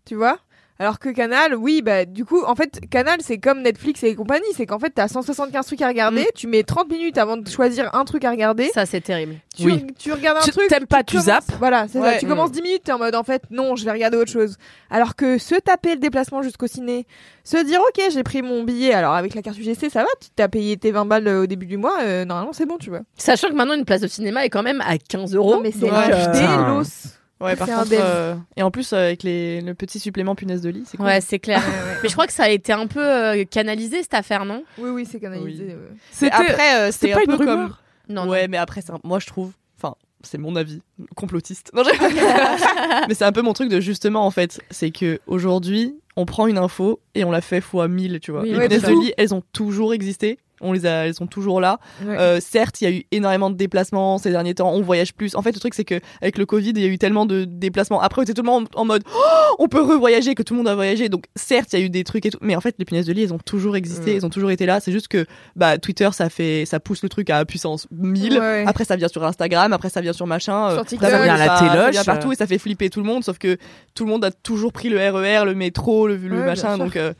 tu 0.06 0.16
vois? 0.16 0.40
Alors 0.80 0.98
que 0.98 1.10
Canal, 1.10 1.56
oui, 1.56 1.82
bah 1.82 2.06
du 2.06 2.24
coup, 2.24 2.42
en 2.46 2.56
fait, 2.56 2.80
Canal, 2.90 3.18
c'est 3.22 3.38
comme 3.38 3.62
Netflix 3.62 4.02
et 4.04 4.16
compagnie, 4.16 4.46
c'est 4.56 4.66
qu'en 4.66 4.80
fait, 4.80 4.92
t'as 4.92 5.10
175 5.10 5.66
trucs 5.66 5.82
à 5.82 5.88
regarder, 5.90 6.26
tu 6.36 6.48
mets 6.48 6.64
30 6.64 6.90
minutes 6.90 7.18
avant 7.18 7.36
de 7.36 7.48
choisir 7.50 7.94
un 7.94 8.06
truc 8.06 8.24
à 8.24 8.32
regarder, 8.32 8.70
Ça, 8.74 8.86
c'est 8.86 9.02
terrible. 9.02 9.36
tu, 9.56 9.66
Oui. 9.66 9.86
tu 10.00 10.14
regardes 10.14 10.38
un 10.38 10.42
Tu- 10.42 10.52
truc, 10.52 10.70
t'aimes 10.70 10.88
pas, 10.88 11.04
tu 11.04 11.20
zappes. 11.20 11.44
Voilà, 11.60 11.88
c'est 11.90 12.00
Ouais. 12.00 12.14
ça. 12.14 12.20
Tu 12.20 12.26
Mm. 12.26 12.30
commences 12.30 12.52
10 12.54 12.62
minutes, 12.62 12.84
t'es 12.86 12.94
en 12.94 12.98
mode, 12.98 13.14
en 13.16 13.24
fait, 13.24 13.44
non, 13.52 13.76
je 13.76 13.84
vais 13.84 13.92
regarder 13.92 14.16
autre 14.18 14.32
chose. 14.32 14.56
Alors 14.90 15.16
que 15.18 15.38
se 15.38 15.56
taper 15.56 15.96
le 15.96 16.00
déplacement 16.00 16.42
jusqu'au 16.42 16.68
ciné, 16.68 17.06
se 17.44 17.58
dire, 17.58 17.82
ok, 17.82 18.02
j'ai 18.14 18.24
pris 18.24 18.42
mon 18.42 18.64
billet, 18.64 18.94
alors 18.94 19.14
avec 19.16 19.36
la 19.36 19.42
carte 19.42 19.58
UGC, 19.58 19.90
ça 19.90 20.02
va, 20.04 20.10
tu 20.22 20.30
t'as 20.36 20.48
payé 20.48 20.78
tes 20.78 20.92
20 20.92 21.04
balles 21.06 21.28
euh, 21.28 21.44
au 21.44 21.46
début 21.46 21.66
du 21.66 21.76
mois, 21.78 21.98
euh, 22.04 22.24
normalement, 22.24 22.54
c'est 22.54 22.66
bon, 22.66 22.78
tu 22.78 22.90
vois. 22.90 23.02
Sachant 23.18 23.50
que 23.50 23.54
maintenant, 23.54 23.74
une 23.76 23.84
place 23.86 24.00
de 24.02 24.08
cinéma 24.08 24.46
est 24.46 24.50
quand 24.50 24.64
même 24.64 24.82
à 24.82 24.98
15 24.98 25.36
euros. 25.36 25.56
Non, 25.56 25.62
mais 25.62 25.72
c'est 25.72 25.92
Ouais. 25.92 27.19
Ouais, 27.42 27.56
par 27.56 27.68
contre. 27.68 27.92
euh, 27.94 28.36
Et 28.58 28.64
en 28.64 28.72
plus, 28.72 28.92
euh, 28.94 28.98
avec 28.98 29.24
les... 29.24 29.62
le 29.62 29.74
petit 29.74 30.00
supplément 30.00 30.36
punaise 30.36 30.62
de 30.62 30.70
lit, 30.70 30.84
c'est 30.86 30.98
cool. 30.98 31.06
Ouais, 31.06 31.22
c'est 31.22 31.40
clair. 31.40 31.62
Mais 32.04 32.10
je 32.10 32.14
crois 32.14 32.28
que 32.28 32.34
ça 32.34 32.44
a 32.44 32.50
été 32.50 32.74
un 32.74 32.86
peu 32.88 33.00
euh, 33.06 33.46
canalisé 33.46 34.02
cette 34.02 34.14
affaire, 34.14 34.44
non? 34.46 34.64
Oui, 34.78 34.90
oui, 34.90 35.08
c'est 35.10 35.20
canalisé. 35.20 35.66
Oui. 35.68 35.74
ouais. 35.74 35.98
C'était 36.12 36.32
après, 36.36 36.76
euh, 36.80 36.92
c'était 36.92 37.08
c'est 37.08 37.14
pas 37.14 37.20
un 37.20 37.22
une 37.24 37.28
peu 37.28 37.36
rumeur. 37.38 37.56
comme. 37.56 37.76
Non, 38.16 38.26
non. 38.26 38.32
ouais, 38.32 38.48
mais 38.48 38.58
après, 38.58 38.82
c'est 38.82 38.92
un- 38.92 39.00
moi 39.04 39.20
je 39.20 39.28
trouve. 39.28 39.52
Enfin, 39.82 39.96
c'est 40.22 40.38
mon 40.38 40.56
avis 40.58 40.82
complotiste. 41.16 41.72
Non, 41.74 41.84
je- 41.84 41.90
mais 43.08 43.14
c'est 43.14 43.24
un 43.26 43.32
peu 43.32 43.42
mon 43.42 43.54
truc 43.54 43.70
de 43.70 43.80
justement 43.80 44.26
en 44.26 44.32
fait, 44.32 44.60
c'est 44.70 44.92
que 44.92 45.20
aujourd'hui, 45.28 45.96
on 46.18 46.26
prend 46.26 46.48
une 46.48 46.58
info 46.58 47.00
et 47.16 47.24
on 47.24 47.32
la 47.32 47.40
fait 47.42 47.62
fois 47.62 47.88
1000, 47.88 48.20
tu 48.20 48.32
vois. 48.32 48.42
Oui, 48.42 48.50
les 48.52 48.58
ouais, 48.58 48.68
punaises 48.68 48.84
de 48.84 48.90
lit, 49.00 49.14
elles 49.18 49.34
ont 49.34 49.44
toujours 49.54 49.94
existé. 49.94 50.40
On 50.62 50.74
les 50.74 50.86
a, 50.86 51.06
elles 51.08 51.14
sont 51.14 51.28
toujours 51.28 51.62
là. 51.62 51.80
Ouais. 52.04 52.18
Euh, 52.18 52.40
certes, 52.42 52.82
il 52.82 52.84
y 52.84 52.88
a 52.88 52.96
eu 52.96 53.04
énormément 53.12 53.50
de 53.50 53.56
déplacements 53.56 54.18
ces 54.18 54.32
derniers 54.32 54.56
temps. 54.56 54.72
On 54.72 54.82
voyage 54.82 55.14
plus. 55.14 55.36
En 55.36 55.42
fait, 55.42 55.52
le 55.54 55.60
truc 55.60 55.74
c'est 55.74 55.86
que 55.86 56.00
avec 56.22 56.38
le 56.38 56.46
Covid, 56.46 56.70
il 56.72 56.80
y 56.80 56.86
a 56.86 56.88
eu 56.88 56.98
tellement 56.98 57.26
de 57.26 57.46
déplacements. 57.46 58.02
Après, 58.02 58.20
on 58.20 58.24
était 58.24 58.34
tout 58.34 58.42
le 58.42 58.48
monde 58.48 58.68
en 58.76 58.86
mode, 58.86 59.04
Oh, 59.14 59.56
on 59.60 59.68
peut 59.68 59.82
revoyager, 59.82 60.36
que 60.36 60.44
tout 60.44 60.54
le 60.54 60.60
monde 60.60 60.68
a 60.68 60.76
voyagé. 60.76 61.10
Donc, 61.10 61.26
certes, 61.36 61.74
il 61.74 61.80
y 61.80 61.82
a 61.82 61.86
eu 61.86 61.90
des 61.90 62.04
trucs 62.04 62.26
et 62.26 62.30
tout. 62.32 62.38
Mais 62.42 62.56
en 62.56 62.62
fait, 62.62 62.76
les 62.80 62.86
punaises 62.86 63.06
de 63.06 63.14
lit, 63.14 63.24
elles 63.24 63.34
ont 63.34 63.40
toujours 63.40 63.76
existé. 63.76 64.14
Mm. 64.14 64.18
Elles 64.18 64.26
ont 64.26 64.30
toujours 64.30 64.52
été 64.52 64.66
là. 64.66 64.80
C'est 64.80 64.92
juste 64.92 65.08
que, 65.08 65.26
bah, 65.56 65.78
Twitter, 65.78 66.10
ça 66.14 66.30
fait, 66.30 66.66
ça 66.66 66.80
pousse 66.80 67.04
le 67.04 67.10
truc 67.10 67.30
à 67.30 67.44
puissance 67.46 67.88
1000. 67.92 68.34
Ouais, 68.34 68.40
ouais. 68.40 68.64
Après, 68.68 68.86
ça 68.86 68.96
vient 68.96 69.08
sur 69.08 69.24
Instagram. 69.24 69.74
Après, 69.74 69.90
ça 69.90 70.02
vient 70.02 70.14
sur 70.14 70.28
machin. 70.28 70.72
Sur 70.72 70.80
euh, 70.82 70.84
TikTok. 70.84 71.10
Ça 71.10 71.22
vient 71.24 71.34
à 71.36 71.38
la 71.38 71.46
ça- 71.48 71.58
ça 71.60 71.90
vient 71.92 72.04
partout 72.04 72.32
et 72.32 72.36
ça 72.36 72.48
fait 72.48 72.58
flipper 72.58 72.90
tout 72.90 73.00
le 73.00 73.06
monde. 73.06 73.24
Sauf 73.24 73.38
que 73.38 73.58
tout 73.96 74.06
le 74.06 74.12
monde 74.12 74.24
a 74.26 74.32
toujours 74.32 74.72
pris 74.74 74.90
le 74.90 74.98
RER, 74.98 75.46
le 75.46 75.56
métro, 75.56 76.08
le, 76.08 76.18
le 76.18 76.44
machin. 76.44 76.78
Donc, 76.78 76.96
euh, 76.96 77.14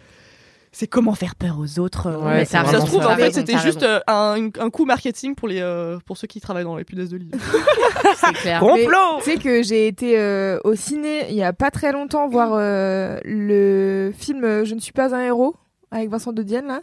c'est 0.72 0.88
comment 0.88 1.14
faire 1.16 1.36
peur 1.36 1.58
aux 1.60 1.80
autres. 1.80 2.08
euh, 2.08 2.18
Ouais, 2.20 2.36
Mais 2.40 2.46
ça 2.46 2.64
se 2.66 2.76
trouve, 2.86 3.02
ça. 3.02 3.10
en 3.12 3.16
fait, 3.16 3.32
c'était 3.34 3.58
juste 3.58 3.84
euh, 3.84 4.00
un, 4.08 4.50
un 4.60 4.70
coup 4.70 4.86
marketing 4.86 5.34
pour, 5.36 5.48
les, 5.48 5.60
euh, 5.62 5.98
pour 6.06 6.18
ceux 6.18 6.28
qui 6.28 6.40
travaillent 6.42 6.64
dans 6.64 6.78
les 6.78 6.84
punaises 6.84 7.10
de 7.10 7.18
lit. 7.18 7.32
c'est 8.16 8.34
clair. 8.34 8.60
complot. 8.60 9.20
Tu 9.24 9.32
sais 9.32 9.38
que 9.38 9.64
j'ai 9.64 9.88
été 9.88 10.20
euh, 10.20 10.60
au 10.64 10.76
ciné 10.76 11.26
il 11.30 11.36
y 11.36 11.44
a 11.44 11.54
pas 11.54 11.72
très 11.72 11.92
longtemps 11.92 12.28
voir 12.28 12.52
euh, 12.54 13.20
le 13.26 14.12
film 14.18 14.64
Je 14.66 14.76
ne 14.76 14.80
suis 14.80 14.94
pas 14.94 15.16
un 15.16 15.22
héros 15.22 15.56
avec 15.92 16.10
Vincent 16.10 16.34
de 16.34 16.44
Dienne 16.44 16.68
là. 16.68 16.82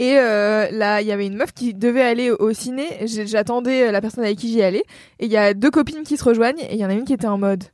Et 0.00 0.16
euh, 0.16 0.68
là, 0.70 1.00
il 1.00 1.08
y 1.08 1.12
avait 1.12 1.26
une 1.26 1.36
meuf 1.36 1.52
qui 1.52 1.74
devait 1.74 2.02
aller 2.02 2.30
au 2.30 2.52
ciné. 2.52 2.86
J'attendais 3.04 3.90
la 3.90 4.00
personne 4.00 4.22
avec 4.22 4.38
qui 4.38 4.48
j'y 4.52 4.62
allais. 4.62 4.84
Et 5.18 5.26
il 5.26 5.32
y 5.32 5.36
a 5.36 5.54
deux 5.54 5.72
copines 5.72 6.04
qui 6.04 6.16
se 6.16 6.22
rejoignent. 6.22 6.60
Et 6.60 6.74
il 6.74 6.78
y 6.78 6.84
en 6.86 6.88
a 6.88 6.92
une 6.94 7.04
qui 7.04 7.12
était 7.12 7.26
en 7.26 7.36
mode. 7.36 7.64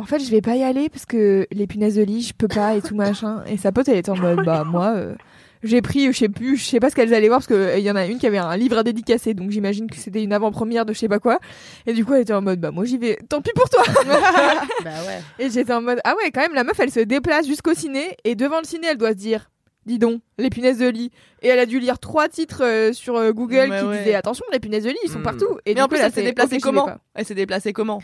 En 0.00 0.04
fait, 0.04 0.18
je 0.18 0.30
vais 0.30 0.40
pas 0.40 0.56
y 0.56 0.62
aller 0.62 0.88
parce 0.88 1.04
que 1.06 1.46
les 1.52 1.66
punaises 1.66 1.96
de 1.96 2.02
lit, 2.02 2.22
je 2.22 2.32
peux 2.34 2.48
pas 2.48 2.74
et 2.74 2.80
tout 2.82 2.94
machin. 2.96 3.42
Et 3.46 3.56
sa 3.56 3.70
pote, 3.72 3.88
elle 3.88 3.98
était 3.98 4.10
en 4.10 4.16
mode, 4.16 4.44
bah 4.44 4.64
moi, 4.64 4.94
euh, 4.96 5.14
j'ai 5.62 5.82
pris, 5.82 6.10
je 6.10 6.16
sais 6.16 6.28
plus, 6.30 6.56
je 6.56 6.64
sais 6.64 6.80
pas 6.80 6.88
ce 6.88 6.94
qu'elles 6.96 7.12
allaient 7.12 7.28
voir 7.28 7.40
parce 7.40 7.46
que 7.46 7.52
euh, 7.54 7.78
il 7.78 7.84
y 7.84 7.90
en 7.90 7.96
a 7.96 8.06
une 8.06 8.18
qui 8.18 8.26
avait 8.26 8.38
un 8.38 8.56
livre 8.56 8.78
à 8.78 8.82
dédicacer, 8.82 9.34
donc 9.34 9.50
j'imagine 9.50 9.90
que 9.90 9.96
c'était 9.96 10.22
une 10.22 10.32
avant-première 10.32 10.86
de 10.86 10.94
je 10.94 10.98
sais 10.98 11.08
pas 11.08 11.18
quoi. 11.18 11.38
Et 11.86 11.92
du 11.92 12.04
coup, 12.06 12.14
elle 12.14 12.22
était 12.22 12.32
en 12.32 12.40
mode, 12.40 12.60
bah 12.60 12.70
moi 12.70 12.86
j'y 12.86 12.96
vais. 12.96 13.18
Tant 13.28 13.42
pis 13.42 13.50
pour 13.54 13.68
toi. 13.68 13.82
Bah 14.84 14.90
ouais. 15.06 15.20
Et 15.44 15.50
j'étais 15.50 15.72
en 15.74 15.82
mode 15.82 16.00
ah 16.04 16.14
ouais 16.16 16.30
quand 16.30 16.40
même 16.40 16.54
la 16.54 16.64
meuf 16.64 16.80
elle 16.80 16.90
se 16.90 17.00
déplace 17.00 17.46
jusqu'au 17.46 17.74
ciné 17.74 18.16
et 18.24 18.34
devant 18.34 18.58
le 18.60 18.64
ciné 18.64 18.86
elle 18.90 18.96
doit 18.96 19.10
se 19.10 19.16
dire 19.16 19.50
dis 19.84 19.98
donc 19.98 20.22
les 20.38 20.48
punaises 20.48 20.78
de 20.78 20.88
lit 20.88 21.10
et 21.42 21.48
elle 21.48 21.58
a 21.58 21.66
dû 21.66 21.78
lire 21.80 21.98
trois 21.98 22.28
titres 22.28 22.62
euh, 22.64 22.92
sur 22.94 23.16
euh, 23.16 23.32
Google 23.32 23.66
Mais 23.68 23.80
qui 23.80 23.84
ouais. 23.86 23.98
disaient 23.98 24.14
attention 24.14 24.44
les 24.52 24.60
punaises 24.60 24.84
de 24.84 24.88
lit 24.90 24.96
ils 25.04 25.10
sont 25.10 25.18
Mm. 25.18 25.22
partout 25.22 25.58
et 25.66 25.74
Mais 25.74 25.82
en 25.82 25.88
plus, 25.88 25.98
elle 25.98 26.12
s'est 26.12 26.22
déplacée 26.22 26.58
comment. 26.58 26.88
Elle 27.14 27.26
s'est 27.26 27.34
déplacée 27.34 27.74
comment 27.74 28.00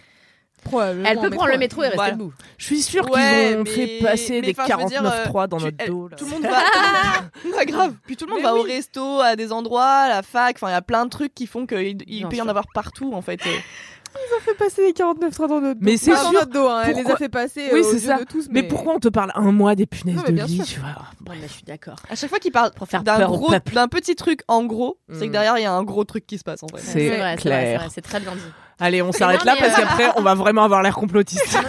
Elle 0.65 1.19
peut 1.21 1.27
en 1.29 1.31
prendre 1.31 1.53
le 1.53 1.59
métro 1.59 1.83
et 1.83 1.87
rester 1.87 1.97
Voilà. 1.97 2.13
debout. 2.13 2.33
Je 2.59 2.65
suis 2.65 2.83
sûre 2.83 3.05
qu'ils 3.07 3.15
ont 3.57 3.63
mais- 3.63 3.65
fait 3.71 3.99
passer 4.03 4.41
mais 4.41 4.53
des 4.53 4.55
enfin, 4.59 4.77
je 4.79 4.83
veux 4.83 4.89
dire, 4.89 5.03
49.3 5.03 5.47
dans 5.47 5.59
tu- 5.59 5.65
notre 5.65 5.87
dos. 5.87 6.09
là. 6.09 6.17
Tout 6.17 6.25
le 6.25 6.31
monde 6.33 6.43
va. 6.43 6.51
Pas 7.57 7.65
grave. 7.65 7.95
Puis 8.07 8.17
tout 8.17 8.25
le 8.27 8.31
monde 8.33 8.41
Mais 8.41 8.49
va 8.49 8.55
au 8.57 8.63
resto, 8.63 9.21
à 9.21 9.37
des 9.37 9.53
endroits, 9.53 9.85
à 9.87 10.09
la 10.09 10.23
fac. 10.23 10.57
Enfin, 10.57 10.69
il 10.69 10.73
y 10.73 10.75
a 10.75 10.83
plein 10.83 11.05
de 11.05 11.11
trucs 11.11 11.35
qui 11.35 11.47
font 11.47 11.67
qu'il 11.67 11.97
peut 12.29 12.37
y 12.37 12.43
en 12.43 12.49
avoir 12.49 12.65
partout 12.75 13.13
en 13.15 13.23
fait. 13.23 13.41
Ils 13.45 14.35
ont 14.37 14.41
fait 14.41 14.55
passer 14.55 14.83
les 14.87 14.93
49 14.95 15.35
3 15.35 15.47
dans 15.47 15.61
notre 15.61 15.79
dos 15.79 15.85
Mais 15.85 15.99
c'est 15.99 16.17
sûr. 16.17 16.33
notre 16.33 16.51
dos 16.51 16.67
hein, 16.67 16.85
elle 16.87 16.93
les 16.95 17.01
a 17.01 17.03
Pourquoi 17.03 17.17
fait 17.19 17.29
passer 17.29 17.69
Oui, 17.71 17.81
euh, 17.81 17.83
c'est 17.91 17.99
ça. 17.99 18.19
de 18.19 18.25
tous 18.25 18.49
Mais 18.51 18.63
pourquoi 18.63 18.95
on 18.95 18.99
te 18.99 19.09
parle 19.09 19.31
un 19.35 19.53
mois 19.53 19.75
des 19.75 19.85
punaises 19.85 20.17
Non, 20.17 20.23
de 20.23 20.43
lit 20.43 20.57
sûr. 20.57 20.65
tu 20.65 20.81
vois? 20.81 20.89
Bon, 21.21 21.33
bah, 21.33 21.39
je 21.43 21.53
suis 21.53 21.65
d'accord. 21.65 21.97
À 22.09 22.15
chaque 22.15 22.31
fois 22.31 22.39
qu'il 22.39 22.51
parle 22.51 22.71
Pour 22.73 22.89
faire 22.89 23.03
d'un 23.03 23.27
gros, 23.27 23.51
d'un 23.75 23.89
petit 23.89 24.17
truc 24.17 24.41
en 24.49 24.65
gros, 24.65 24.99
c'est 25.13 25.21
que 25.21 25.25
Mm. 25.27 25.33
derrière 25.33 25.59
il 25.59 25.63
y 25.65 25.67
a 25.67 25.73
un 25.73 25.83
gros 25.85 26.05
truc 26.05 26.27
qui 26.27 26.39
se 26.39 26.45
passe 26.45 26.63
en 26.63 26.69
fait. 26.69 26.79
C'est 26.81 27.37
clair. 27.37 27.79
vrai, 27.79 27.89
c'est 27.93 28.01
très 28.01 28.19
bien 28.21 28.33
dit. 28.35 28.41
Allez, 28.79 29.01
on 29.03 29.13
s'arrête 29.13 29.45
là 29.45 29.55
parce 29.59 29.73
euh, 29.79 29.83
qu'après, 29.83 30.11
on 30.17 30.23
va 30.23 30.35
vraiment 30.35 30.63
avoir 30.65 30.83
l'air 30.83 30.95
complotiste. 30.95 31.57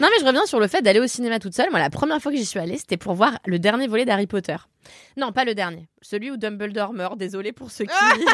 Non, 0.00 0.08
mais 0.10 0.18
je 0.18 0.24
reviens 0.24 0.46
sur 0.46 0.58
le 0.58 0.66
fait 0.66 0.82
d'aller 0.82 0.98
au 0.98 1.06
cinéma 1.06 1.38
toute 1.38 1.54
seule. 1.54 1.70
Moi, 1.70 1.78
la 1.78 1.90
première 1.90 2.20
fois 2.20 2.32
que 2.32 2.38
j'y 2.38 2.46
suis 2.46 2.58
allée, 2.58 2.76
c'était 2.76 2.96
pour 2.96 3.14
voir 3.14 3.38
le 3.46 3.60
dernier 3.60 3.86
volet 3.86 4.04
d'Harry 4.04 4.26
Potter. 4.26 4.56
Non, 5.16 5.30
pas 5.30 5.44
le 5.44 5.54
dernier. 5.54 5.86
Celui 6.00 6.32
où 6.32 6.36
Dumbledore 6.36 6.92
meurt. 6.92 7.16
Désolé 7.16 7.52
pour 7.52 7.70
ceux 7.70 7.84
qui. 7.84 7.92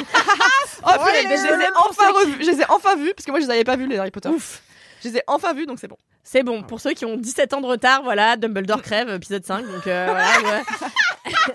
Oh, 0.87 0.91
purée, 1.05 1.25
les 1.25 1.37
je 1.37 1.43
les 1.43 1.65
ai 1.65 1.69
enfin 1.81 2.05
qui- 2.07 2.19
revus. 2.21 2.45
Je 2.45 2.51
les 2.53 2.61
ai 2.61 2.65
enfin 2.71 2.95
vus 2.97 3.13
parce 3.15 3.27
que 3.27 3.33
moi 3.33 3.41
je 3.41 3.47
les 3.47 3.51
avais 3.51 3.65
pas 3.65 3.77
vus 3.77 3.87
les 3.89 3.99
Harry 3.99 4.13
Potter. 4.13 4.29
Ouf. 4.29 4.63
Je 5.03 5.09
les 5.09 5.17
ai 5.19 5.23
enfin 5.27 5.53
vus 5.53 5.67
donc 5.67 5.79
c'est 5.81 5.89
bon. 5.89 5.97
C'est 6.23 6.43
bon, 6.45 6.63
pour 6.63 6.81
ceux 6.81 6.93
qui 6.93 7.05
ont 7.05 7.17
17 7.17 7.55
ans 7.55 7.61
de 7.61 7.67
retard, 7.67 8.03
voilà, 8.03 8.37
Dumbledore 8.37 8.81
crève, 8.83 9.09
épisode 9.11 9.45
5, 9.45 9.67
donc 9.67 9.87
euh, 9.87 10.07
voilà. 10.09 10.57
ouais. 10.57 10.63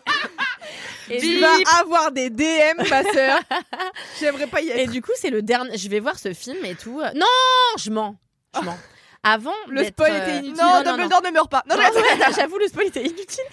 Et 1.09 1.19
tu 1.19 1.39
vas 1.39 1.55
avoir 1.79 2.11
des 2.11 2.29
DM 2.29 2.87
ma 2.89 3.03
sœur 3.03 3.39
j'aimerais 4.19 4.47
pas 4.47 4.61
y 4.61 4.69
Et 4.69 4.83
être 4.83 4.91
du 4.91 5.01
coup, 5.01 5.11
c'est 5.15 5.29
le 5.29 5.41
dernier. 5.41 5.77
Je 5.77 5.89
vais 5.89 5.99
voir 5.99 6.17
ce 6.17 6.33
film 6.33 6.63
et 6.65 6.75
tout. 6.75 7.01
Non, 7.15 7.25
je 7.77 7.89
mens. 7.89 8.15
Je 8.55 8.61
mens. 8.61 8.77
Avant. 9.23 9.51
Le 9.69 9.83
spoil 9.85 10.11
euh, 10.11 10.17
était 10.23 10.37
inutile. 10.45 10.63
Non, 10.63 10.79
non, 10.79 10.83
Dumbledore 10.97 11.21
ne 11.25 11.31
meurt 11.31 11.49
pas. 11.49 11.63
Non, 11.69 11.75
Non, 11.77 11.81
ouais, 11.81 12.33
J'avoue, 12.35 12.57
le 12.57 12.67
spoil 12.67 12.87
était 12.87 13.01
inutile. 13.03 13.43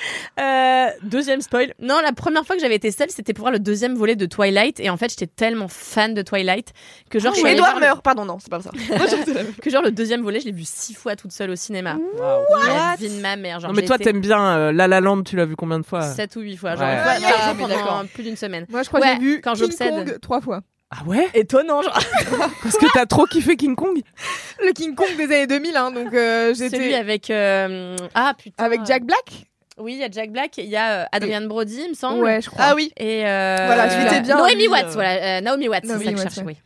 Euh, 0.41 0.87
deuxième 1.03 1.41
spoil. 1.41 1.75
Non, 1.79 2.01
la 2.03 2.13
première 2.13 2.45
fois 2.45 2.57
que 2.57 2.63
j'avais 2.63 2.75
été 2.75 2.91
seule, 2.91 3.11
c'était 3.11 3.33
pour 3.33 3.45
voir 3.45 3.53
le 3.53 3.59
deuxième 3.61 3.95
volet 3.95 4.17
de 4.17 4.27
Twilight. 4.27 4.81
Et 4.81 4.91
en 4.91 4.97
fait, 4.97 5.11
j'étais 5.11 5.29
tellement 5.29 5.69
fan 5.69 6.13
de 6.15 6.23
Twilight 6.23 6.73
que 7.09 7.19
genre, 7.21 7.33
je 7.35 7.39
suis 7.39 7.47
allée 7.47 7.57
Edouard 7.57 7.75
le- 7.77 7.81
meurt. 7.81 8.03
Pardon, 8.03 8.25
non, 8.25 8.39
c'est 8.41 8.51
pas 8.51 8.61
ça. 8.61 8.71
Que 9.63 9.71
genre 9.71 9.83
le 9.83 9.91
deuxième 9.93 10.23
volet, 10.23 10.41
je 10.41 10.47
l'ai 10.47 10.53
vu 10.53 10.65
six 10.65 10.95
fois 10.95 11.15
toute 11.17 11.33
seule 11.33 11.51
au 11.51 11.57
cinéma. 11.57 11.97
La 12.19 12.97
vie 12.99 13.09
de 13.09 13.21
ma 13.21 13.37
mère. 13.37 13.61
Genre, 13.61 13.71
Non, 13.71 13.77
mais 13.77 13.85
toi, 13.87 13.97
été 13.97 14.07
t'aimes 14.07 14.21
bien 14.21 14.41
euh, 14.57 14.73
La 14.73 14.89
La 14.89 15.01
Land, 15.01 15.23
tu 15.23 15.37
l'as 15.37 15.45
vu 15.47 15.57
combien 15.57 15.79
de 15.79 15.85
fois? 15.87 16.03
Sept 16.03 16.35
ou 16.37 16.41
huit 16.41 16.57
fois. 16.57 16.75
Genre, 16.75 16.81
Ouais. 16.87 16.97
Ah, 17.05 17.17
jour 17.55 17.55
mais 17.69 17.75
pendant 17.75 18.05
plus 18.07 18.23
d'une 18.25 18.37
semaine. 18.37 18.67
moi 18.71 18.83
je 18.83 18.89
crois 18.89 19.01
que 19.01 19.05
Ouais, 19.07 19.15
j'ai 19.15 19.21
vu 19.21 19.41
quand 19.41 19.53
King 19.53 19.63
j'obsède. 19.63 19.91
Kong 19.91 20.19
trois 20.21 20.41
fois 20.41 20.61
Ah 20.91 21.05
ouais? 21.07 21.29
Étonnant, 21.35 21.83
genre. 21.83 21.99
Parce 22.63 22.77
que 22.77 22.87
t'as 22.93 23.07
trop 23.07 23.25
kiffé 23.27 23.57
King 23.57 23.77
Kong? 23.77 24.01
Le 24.65 24.73
King 24.73 24.95
Kong 24.97 25.09
des 25.17 25.25
années 25.25 25.47
2000 25.47 25.77
hein, 25.77 25.91
donc 25.93 26.13
euh, 26.13 26.53
Celui 26.55 26.71
j'étais 26.71 26.95
avec. 26.95 27.31
euh, 27.31 27.97
Ah 28.15 28.35
putain. 28.37 28.65
avec 28.65 28.85
Jack 28.85 29.05
Black? 29.05 29.47
Oui, 29.79 29.93
il 29.95 29.99
y 29.99 30.05
a 30.05 30.11
Jack 30.11 30.31
Black, 30.33 30.59
il 30.59 30.67
y 30.67 30.77
a 30.77 31.03
euh, 31.03 31.05
Adrian 31.13 31.43
Brody, 31.43 31.81
il 31.85 31.89
me 31.91 31.95
semble. 31.95 32.23
ouais 32.23 32.43
je 32.43 32.51
crois 32.51 32.65
Ah 32.69 32.75
oui. 32.75 32.93
Et 32.99 33.25
euh, 33.27 33.57
Voilà, 33.67 33.89
je 33.89 33.99
l'étais 34.03 34.21
bien, 34.21 34.37
Naomi 34.37 34.55
lui, 34.57 34.69
Watts, 34.69 34.85
euh. 34.89 34.91
voilà, 34.93 35.39
euh, 35.39 35.41
Naomi 35.41 35.69
Watts, 35.69 35.83
c'est 35.85 35.89
Naomi 35.93 36.05
ça 36.05 36.11
que 36.13 36.17
je 36.19 36.23
Watts, 36.25 36.35
cherchais, 36.35 36.47
ouais. 36.49 36.57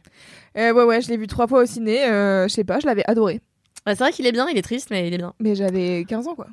oui. 0.57 0.61
Euh, 0.62 0.72
ouais, 0.72 0.85
ouais, 0.85 1.01
je 1.01 1.09
l'ai 1.09 1.16
vu 1.16 1.27
trois 1.27 1.47
fois 1.47 1.62
au 1.62 1.66
ciné. 1.66 2.05
Euh, 2.07 2.49
je 2.49 2.55
sais 2.55 2.64
pas, 2.64 2.81
je 2.81 2.87
l'avais 2.87 3.05
adoré. 3.07 3.41
Ouais, 3.87 3.95
c'est 3.95 4.03
vrai 4.05 4.12
qu'il 4.12 4.26
est 4.26 4.32
bien, 4.32 4.49
il 4.49 4.57
est 4.57 4.62
triste, 4.62 4.89
mais 4.91 5.07
il 5.09 5.12
est 5.12 5.18
bien. 5.18 5.35
Mais 5.41 5.55
j'avais 5.55 6.07
15 6.09 6.26
ans, 6.28 6.35
quoi. 6.35 6.47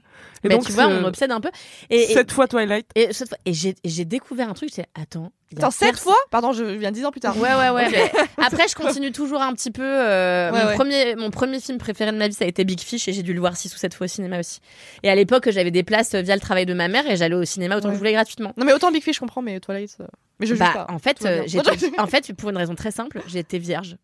Et 0.44 0.50
mais 0.50 0.56
donc, 0.56 0.66
tu 0.66 0.74
vois, 0.74 0.86
c'est- 0.88 0.92
on 0.92 1.06
obsède 1.06 1.32
un 1.32 1.40
peu. 1.40 1.50
Et, 1.90 2.12
et, 2.12 2.14
Sept 2.14 2.32
fois 2.32 2.48
Twilight. 2.48 2.86
et 2.96 3.14
cette 3.14 3.30
fois- 3.30 3.38
et 3.46 3.54
j'ai 3.54 3.70
et 3.84 3.90
j'ai 3.90 4.04
découvert 4.06 4.50
un 4.50 4.54
truc, 4.54 4.70
j'étais 4.70 4.90
attends. 5.00 5.32
Attends, 5.56 5.72
sept 5.72 5.90
personne- 5.92 6.04
fois? 6.04 6.16
Pardon, 6.30 6.52
je 6.52 6.64
viens 6.64 6.92
dix 6.92 7.06
ans 7.06 7.12
plus 7.12 7.20
tard. 7.22 7.38
Ouais, 7.38 7.54
ouais, 7.54 7.70
ouais. 7.70 8.12
Après, 8.38 8.68
je 8.68 8.76
continue 8.76 9.12
toujours 9.14 9.42
un 9.42 9.54
petit 9.54 9.72
peu. 9.72 9.82
euh, 9.84 10.52
Ouais, 10.52 10.60
mon, 10.62 10.68
ouais. 10.70 10.76
Premier, 10.76 11.16
mon 11.16 11.30
premier 11.30 11.60
film 11.62 11.78
préféré 11.78 12.12
de 12.12 12.18
ma 12.18 12.28
vie, 12.28 12.34
ça 12.34 12.44
a 12.46 12.48
été 12.48 12.64
Big 12.66 12.80
Fish 12.82 13.08
et 13.08 13.14
j'ai 13.14 13.24
dû 13.24 13.34
le 13.34 13.40
voir 13.40 13.56
six 13.56 13.74
ou 13.74 13.78
sept 13.78 13.94
fois 13.94 14.06
au 14.06 14.08
cinéma 14.10 14.40
aussi. 14.40 14.60
Et 15.04 15.10
à 15.10 15.16
l'époque, 15.16 15.50
j'avais 15.52 15.72
des 15.72 15.84
places 15.84 16.14
euh, 16.16 16.22
via 16.22 16.36
le 16.36 16.42
travail 16.42 16.66
de 16.66 16.74
ma 16.74 16.88
mère 16.90 17.10
et 17.10 17.16
j'allais 17.18 17.36
au 17.36 17.46
cinéma 17.46 17.78
autant 17.78 17.90
que 17.90 17.94
je 17.94 18.00
voulais 18.00 18.14
gratuitement. 18.14 18.54
Non, 18.58 18.66
mais 18.66 18.74
autant 18.74 18.92
Big 18.92 19.04
Fish, 19.04 19.16
je 19.16 19.20
comprends, 19.22 19.42
mais 19.42 19.60
Twilight. 19.62 19.96
euh, 20.02 20.06
Mais 20.40 20.48
je 20.48 20.54
juge 20.54 20.60
Bah, 20.60 20.72
pas. 20.74 20.94
en 20.94 21.00
fait, 21.00 21.18
euh, 21.26 21.44
en 21.98 22.08
fait, 22.08 22.34
pour 22.34 22.50
une 22.50 22.58
raison 22.58 22.76
très 22.76 22.92
simple, 22.92 23.22
j'étais 23.28 23.58
vierge. 23.60 23.96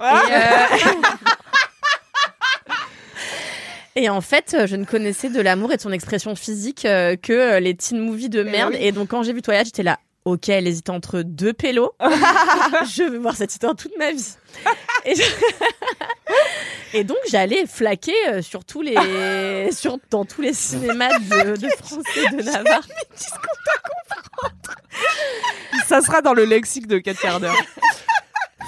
Ah 0.00 0.22
Et, 0.28 0.32
euh, 0.32 0.88
Et 4.00 4.08
en 4.08 4.20
fait, 4.20 4.54
euh, 4.54 4.66
je 4.68 4.76
ne 4.76 4.84
connaissais 4.84 5.28
de 5.28 5.40
l'amour 5.40 5.72
et 5.72 5.76
de 5.76 5.82
son 5.82 5.90
expression 5.90 6.36
physique 6.36 6.84
euh, 6.84 7.16
que 7.16 7.32
euh, 7.32 7.58
les 7.60 7.74
teen 7.74 7.98
movies 7.98 8.28
de 8.30 8.44
merde. 8.44 8.74
oui. 8.74 8.78
Et 8.80 8.92
donc, 8.92 9.08
quand 9.08 9.24
j'ai 9.24 9.32
vu 9.32 9.42
Twilight, 9.42 9.66
j'étais 9.66 9.82
là. 9.82 9.98
Ok, 10.24 10.48
elle 10.50 10.68
hésite 10.68 10.88
entre 10.88 11.22
deux 11.22 11.52
pélos. 11.52 11.90
je 12.00 13.02
veux 13.10 13.18
voir 13.18 13.34
cette 13.34 13.50
histoire 13.52 13.74
toute 13.74 13.96
ma 13.98 14.12
vie. 14.12 14.34
Et, 15.04 15.16
je- 15.16 15.22
Et 16.98 17.02
donc, 17.02 17.16
j'allais 17.28 17.66
flaquer 17.66 18.14
euh, 18.28 18.40
sur 18.42 18.64
tous 18.64 18.82
les, 18.82 18.94
sur, 19.72 19.98
dans 20.10 20.24
tous 20.24 20.42
les 20.42 20.52
cinémas 20.52 21.18
de, 21.18 21.56
de 21.56 21.68
français 21.82 22.36
de 22.36 22.42
Navarre. 22.42 22.86
Ça 25.88 26.00
sera 26.02 26.20
dans 26.22 26.34
le 26.34 26.44
lexique 26.44 26.86
de 26.86 26.98
4 26.98 27.20
quarts 27.20 27.40
d'heure. 27.40 27.56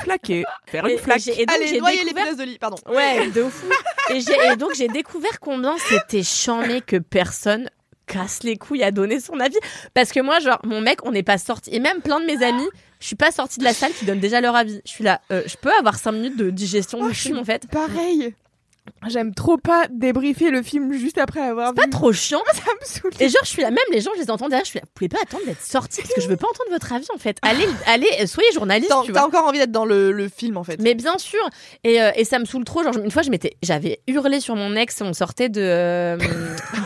Flaquer. 0.02 0.44
Faire 0.66 0.86
Et- 0.86 0.92
une 0.94 0.98
flaque. 0.98 1.18
et 1.18 1.20
j'ai- 1.20 1.42
et 1.42 1.46
donc, 1.46 1.56
Allez, 1.56 1.78
noyer 1.80 1.98
les 1.98 2.04
découvert- 2.06 2.24
punaises 2.24 2.38
de 2.38 2.44
lit, 2.44 2.58
pardon. 2.58 2.76
Ouais, 2.88 3.28
de 3.28 3.44
fou. 3.44 3.66
Et, 4.10 4.56
donc 4.56 4.74
j'ai 4.74 4.88
découvert 4.88 5.40
combien 5.40 5.76
c'était 5.88 6.22
chambé 6.22 6.80
que 6.80 6.96
personne 6.96 7.68
casse 8.06 8.42
les 8.42 8.56
couilles 8.56 8.82
à 8.82 8.90
donner 8.90 9.20
son 9.20 9.38
avis. 9.38 9.56
Parce 9.94 10.10
que 10.12 10.20
moi, 10.20 10.40
genre, 10.40 10.58
mon 10.64 10.80
mec, 10.80 10.98
on 11.04 11.12
n'est 11.12 11.22
pas 11.22 11.38
sorti. 11.38 11.70
Et 11.72 11.78
même 11.78 12.00
plein 12.00 12.18
de 12.20 12.26
mes 12.26 12.42
amis, 12.42 12.66
je 12.98 13.06
suis 13.06 13.16
pas 13.16 13.30
sortie 13.30 13.58
de 13.60 13.64
la 13.64 13.72
salle 13.72 13.92
qui 13.92 14.04
donnent 14.04 14.18
déjà 14.20 14.40
leur 14.40 14.56
avis. 14.56 14.80
Je 14.84 14.90
suis 14.90 15.04
là, 15.04 15.20
euh, 15.30 15.42
je 15.46 15.56
peux 15.56 15.72
avoir 15.72 15.96
5 15.96 16.12
minutes 16.12 16.36
de 16.36 16.50
digestion 16.50 16.98
Oh, 17.02 17.08
du 17.08 17.14
je 17.14 17.20
film 17.20 17.38
en 17.38 17.44
fait? 17.44 17.68
Pareil. 17.70 18.34
J'aime 19.08 19.34
trop 19.34 19.56
pas 19.56 19.86
débriefer 19.90 20.50
le 20.50 20.62
film 20.62 20.92
juste 20.92 21.16
après 21.18 21.40
avoir 21.40 21.72
Pas 21.74 21.84
vu. 21.84 21.90
trop 21.90 22.12
chiant. 22.12 22.42
Ça 22.52 22.62
me 22.80 22.84
saoule. 22.86 23.10
Et 23.20 23.28
genre, 23.28 23.40
je 23.44 23.48
suis 23.48 23.62
là, 23.62 23.70
même 23.70 23.78
les 23.92 24.00
gens, 24.00 24.10
je 24.16 24.20
les 24.22 24.30
entends 24.30 24.48
derrière, 24.48 24.64
je 24.64 24.70
suis 24.70 24.78
là, 24.78 24.84
vous 24.84 24.92
pouvez 24.94 25.08
pas 25.08 25.18
attendre 25.22 25.44
d'être 25.46 25.62
sortis 25.62 26.02
parce 26.02 26.12
que 26.14 26.20
je 26.20 26.28
veux 26.28 26.36
pas 26.36 26.48
entendre 26.48 26.70
votre 26.70 26.92
avis 26.92 27.06
en 27.14 27.18
fait. 27.18 27.38
Allez, 27.42 27.66
allez, 27.86 28.26
soyez 28.26 28.50
journaliste, 28.52 28.90
T'as 28.90 29.02
tu 29.02 29.12
t'as 29.12 29.20
vois. 29.20 29.28
encore 29.28 29.46
envie 29.48 29.58
d'être 29.58 29.70
dans 29.72 29.84
le, 29.86 30.12
le 30.12 30.28
film 30.28 30.56
en 30.56 30.64
fait. 30.64 30.80
Mais 30.80 30.94
bien 30.94 31.16
sûr, 31.18 31.40
et, 31.84 32.02
euh, 32.02 32.10
et 32.14 32.24
ça 32.24 32.38
me 32.38 32.44
saoule 32.44 32.64
trop. 32.64 32.82
Genre 32.82 32.96
une 32.98 33.10
fois, 33.10 33.22
je 33.22 33.30
m'étais, 33.30 33.56
j'avais 33.62 34.00
hurlé 34.06 34.40
sur 34.40 34.54
mon 34.56 34.74
ex, 34.76 35.00
on 35.00 35.12
sortait 35.14 35.48
de 35.48 35.60
euh, 35.62 36.16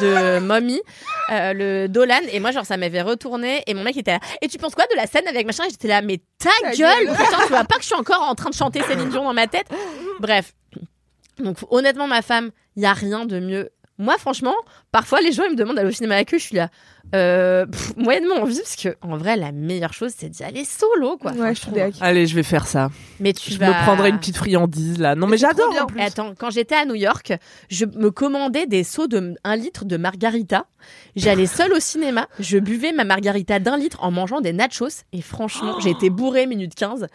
de 0.01 0.39
Mommy, 0.45 0.81
euh, 1.31 1.53
le 1.53 1.89
Dolan, 1.89 2.21
et 2.33 2.39
moi 2.41 2.51
genre 2.53 2.67
ça 2.67 2.77
m'avait 2.77 3.03
retourné, 3.03 3.63
et 3.67 3.75
mon 3.75 3.83
mec 3.83 3.97
était 3.97 4.13
là. 4.13 4.21
Et 4.41 4.49
tu 4.49 4.59
penses 4.59 4.75
quoi 4.75 4.85
de 4.91 4.97
la 4.97 5.07
scène 5.07 5.27
avec 5.27 5.47
machin? 5.47 5.65
Et 5.65 5.71
j'étais 5.71 5.89
là, 5.89 6.01
mais 6.03 6.19
ta, 6.39 6.51
Ta 6.63 6.71
gueule, 6.73 7.07
gueule. 7.07 7.17
putain, 7.17 7.39
tu 7.43 7.49
vois 7.49 7.65
pas 7.65 7.77
que 7.77 7.83
je 7.83 7.87
suis 7.87 7.95
encore 7.97 8.23
en 8.23 8.35
train 8.35 8.51
de 8.51 8.55
chanter 8.55 8.83
Céline 8.83 9.09
Dion 9.09 9.25
dans 9.25 9.35
ma 9.35 9.47
tête. 9.47 9.67
Bref, 10.21 10.53
donc 11.39 11.59
honnêtement, 11.71 12.07
ma 12.07 12.23
femme, 12.23 12.51
il 12.77 12.83
y 12.83 12.87
a 12.87 12.93
rien 12.93 13.27
de 13.27 13.39
mieux. 13.41 13.71
Moi, 13.99 14.19
franchement, 14.19 14.55
parfois 14.91 15.21
les 15.21 15.33
gens 15.33 15.45
ils 15.45 15.53
me 15.53 15.57
demandent 15.57 15.77
d'aller 15.77 15.89
au 15.89 15.93
cinéma 15.93 16.17
avec 16.17 16.35
eux, 16.35 16.39
je 16.39 16.45
suis 16.45 16.57
là, 16.57 16.69
euh, 17.15 17.67
pff, 17.67 17.97
moyennement 17.97 18.37
envie 18.37 18.59
parce 18.59 18.77
que 18.77 18.97
en 19.03 19.17
vrai, 19.17 19.37
la 19.37 19.53
meilleure 19.53 19.93
chose 19.93 20.13
c'est 20.17 20.29
d'y 20.29 20.43
aller 20.43 20.65
solo, 20.65 21.17
quoi. 21.17 21.33
Ouais, 21.33 21.55
je 21.55 21.61
suis. 21.61 21.71
Allez, 22.01 22.27
je 22.27 22.35
vais 22.35 22.43
faire 22.43 22.67
ça. 22.67 22.91
Mais 23.21 23.33
tu 23.33 23.53
Je 23.53 23.59
vas. 23.59 23.69
me 23.69 23.83
prendrai 23.85 24.09
une 24.11 24.19
petite 24.19 24.37
friandise 24.37 24.99
là. 24.99 25.15
Non, 25.15 25.27
mais 25.27 25.37
trop 25.37 25.49
j'adore. 25.49 25.87
Attends, 25.99 26.35
quand 26.39 26.51
j'étais 26.51 26.75
à 26.75 26.85
New 26.85 26.95
York, 26.95 27.33
je 27.69 27.85
me 27.85 28.11
commandais 28.11 28.67
des 28.67 28.85
seaux 28.85 29.07
de 29.07 29.35
1 29.45 29.57
litre 29.57 29.85
de 29.85 29.97
margarita. 29.97 30.67
J'allais 31.17 31.47
seule 31.47 31.73
au 31.73 31.81
cinéma, 31.81 32.27
je 32.41 32.59
buvais 32.59 32.93
ma 32.93 33.05
margarita 33.05 33.59
d'un 33.59 33.77
litre 33.79 33.99
en 34.03 34.11
mangeant 34.11 34.41
des 34.41 34.53
nachos. 34.53 35.05
Et 35.13 35.23
franchement, 35.23 35.79
j'ai 35.81 35.91
été 35.91 36.11
bourrée 36.11 36.47
minute 36.47 36.75
15 36.75 37.07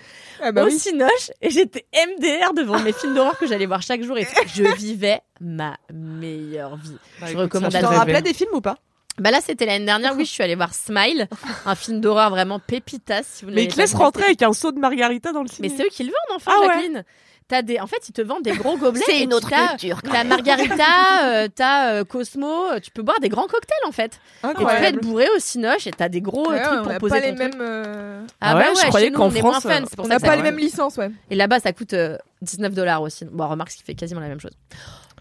Ah 0.41 0.51
bah 0.51 0.63
au 0.63 0.67
oui. 0.67 0.79
Cinoche 0.79 1.31
et 1.41 1.49
j'étais 1.49 1.85
MDR 1.93 2.53
devant 2.53 2.79
mes 2.79 2.93
films 2.93 3.13
d'horreur 3.13 3.37
que 3.37 3.45
j'allais 3.47 3.65
voir 3.67 3.81
chaque 3.81 4.01
jour. 4.01 4.17
Et 4.17 4.25
tout. 4.25 4.31
je 4.55 4.63
vivais 4.75 5.19
ma 5.41 5.77
meilleure 5.93 6.77
vie. 6.77 6.95
Bah, 7.19 7.27
je 7.27 7.31
écoute, 7.33 7.41
recommande 7.43 7.71
ça 7.71 7.77
à 7.77 7.81
Tu 7.81 7.87
t'en 7.87 7.93
rappelais 7.95 8.21
des 8.21 8.33
films 8.33 8.51
ou 8.53 8.61
pas? 8.61 8.77
Bah 9.19 9.31
là, 9.31 9.39
c'était 9.45 9.65
l'année 9.65 9.85
dernière. 9.85 10.15
Oui, 10.15 10.25
je 10.25 10.31
suis 10.31 10.43
allée 10.43 10.55
voir 10.55 10.73
Smile, 10.73 11.27
un 11.65 11.75
film 11.75 12.01
d'horreur 12.01 12.29
vraiment 12.29 12.59
pépitas. 12.59 13.21
Si 13.23 13.45
vous 13.45 13.51
Mais 13.51 13.65
ils 13.65 13.73
te 13.73 13.77
laissent 13.77 13.93
rentrer 13.93 14.23
avec 14.25 14.41
un 14.41 14.53
seau 14.53 14.71
de 14.71 14.79
margarita 14.79 15.31
dans 15.31 15.43
le 15.43 15.49
Mais 15.59 15.69
cinéma. 15.69 15.73
c'est 15.77 15.83
eux 15.85 15.89
qui 15.91 16.03
le 16.03 16.09
vendent 16.09 16.37
enfin, 16.37 16.51
Ah 16.55 16.59
ouais. 16.61 16.67
Jacqueline. 16.73 17.03
T'as 17.47 17.63
des, 17.63 17.79
en 17.79 17.87
fait, 17.87 18.07
ils 18.07 18.11
te 18.13 18.21
vendent 18.21 18.43
des 18.43 18.51
gros 18.51 18.77
gobelets. 18.77 19.01
C'est 19.07 19.17
et 19.21 19.23
une 19.23 19.33
autre 19.33 19.49
t'as- 19.49 19.69
culture. 19.69 20.03
T'as 20.03 20.23
Margarita, 20.23 20.83
euh, 21.23 21.47
t'as 21.53 21.93
euh, 21.93 22.03
Cosmo. 22.03 22.67
euh, 22.73 22.79
Tu 22.79 22.91
peux 22.91 23.01
boire 23.01 23.19
des 23.19 23.29
grands 23.29 23.47
cocktails 23.47 23.87
en 23.87 23.91
fait. 23.91 24.13
Et 24.13 24.17
tu 24.17 24.41
peux 24.41 24.49
être 24.51 24.59
Incroyable. 24.61 24.99
bourré 25.01 25.27
au 25.35 25.39
cinoche 25.39 25.87
et 25.87 25.91
t'as 25.91 26.09
des 26.09 26.21
gros 26.21 26.45
euh, 26.47 26.53
Ouais, 26.53 26.61
trucs 26.61 26.79
on 26.79 26.83
pour 26.83 26.91
n'a 26.91 26.99
poser 26.99 27.15
pas 27.15 27.21
ton 27.21 27.27
les 27.31 27.35
truc. 27.39 27.53
mêmes. 27.53 27.61
euh, 27.61 28.21
Ah, 28.39 28.51
Ah 28.51 28.53
bah 28.53 28.59
ouais, 28.59 28.67
ouais, 28.69 28.75
je 28.83 28.87
croyais 28.89 29.11
qu'en 29.11 29.29
on 29.29 29.31
est 29.33 29.41
moins 29.41 29.59
France, 29.59 29.63
fun, 29.63 29.83
On 29.97 30.07
n'a 30.07 30.19
pas 30.19 30.35
les 30.35 30.43
mêmes 30.43 30.59
licences, 30.59 30.97
ouais. 30.97 31.09
Et 31.31 31.35
là-bas, 31.35 31.59
ça 31.59 31.73
coûte 31.73 31.93
euh, 31.93 32.17
19 32.43 32.75
dollars 32.75 33.01
aussi. 33.01 33.25
Bon, 33.25 33.47
remarque, 33.47 33.71
ce 33.71 33.77
qui 33.77 33.83
fait 33.83 33.95
quasiment 33.95 34.21
la 34.21 34.27
même 34.27 34.39
chose. 34.39 34.53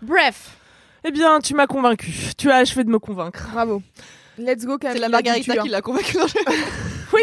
Bref. 0.02 0.50
Eh 1.04 1.10
bien, 1.10 1.40
tu 1.40 1.54
m'as 1.54 1.66
convaincu. 1.66 2.12
Tu 2.36 2.50
as 2.50 2.56
achevé 2.56 2.84
de 2.84 2.90
me 2.90 2.98
convaincre. 2.98 3.48
Bravo. 3.52 3.82
Let's 4.38 4.64
go, 4.64 4.78
Camille. 4.78 4.96
C'est 4.96 5.00
la 5.02 5.08
Margarita 5.08 5.56
qui 5.58 5.68
l'a 5.68 5.80
convaincu. 5.82 6.16
Oui. 7.10 7.22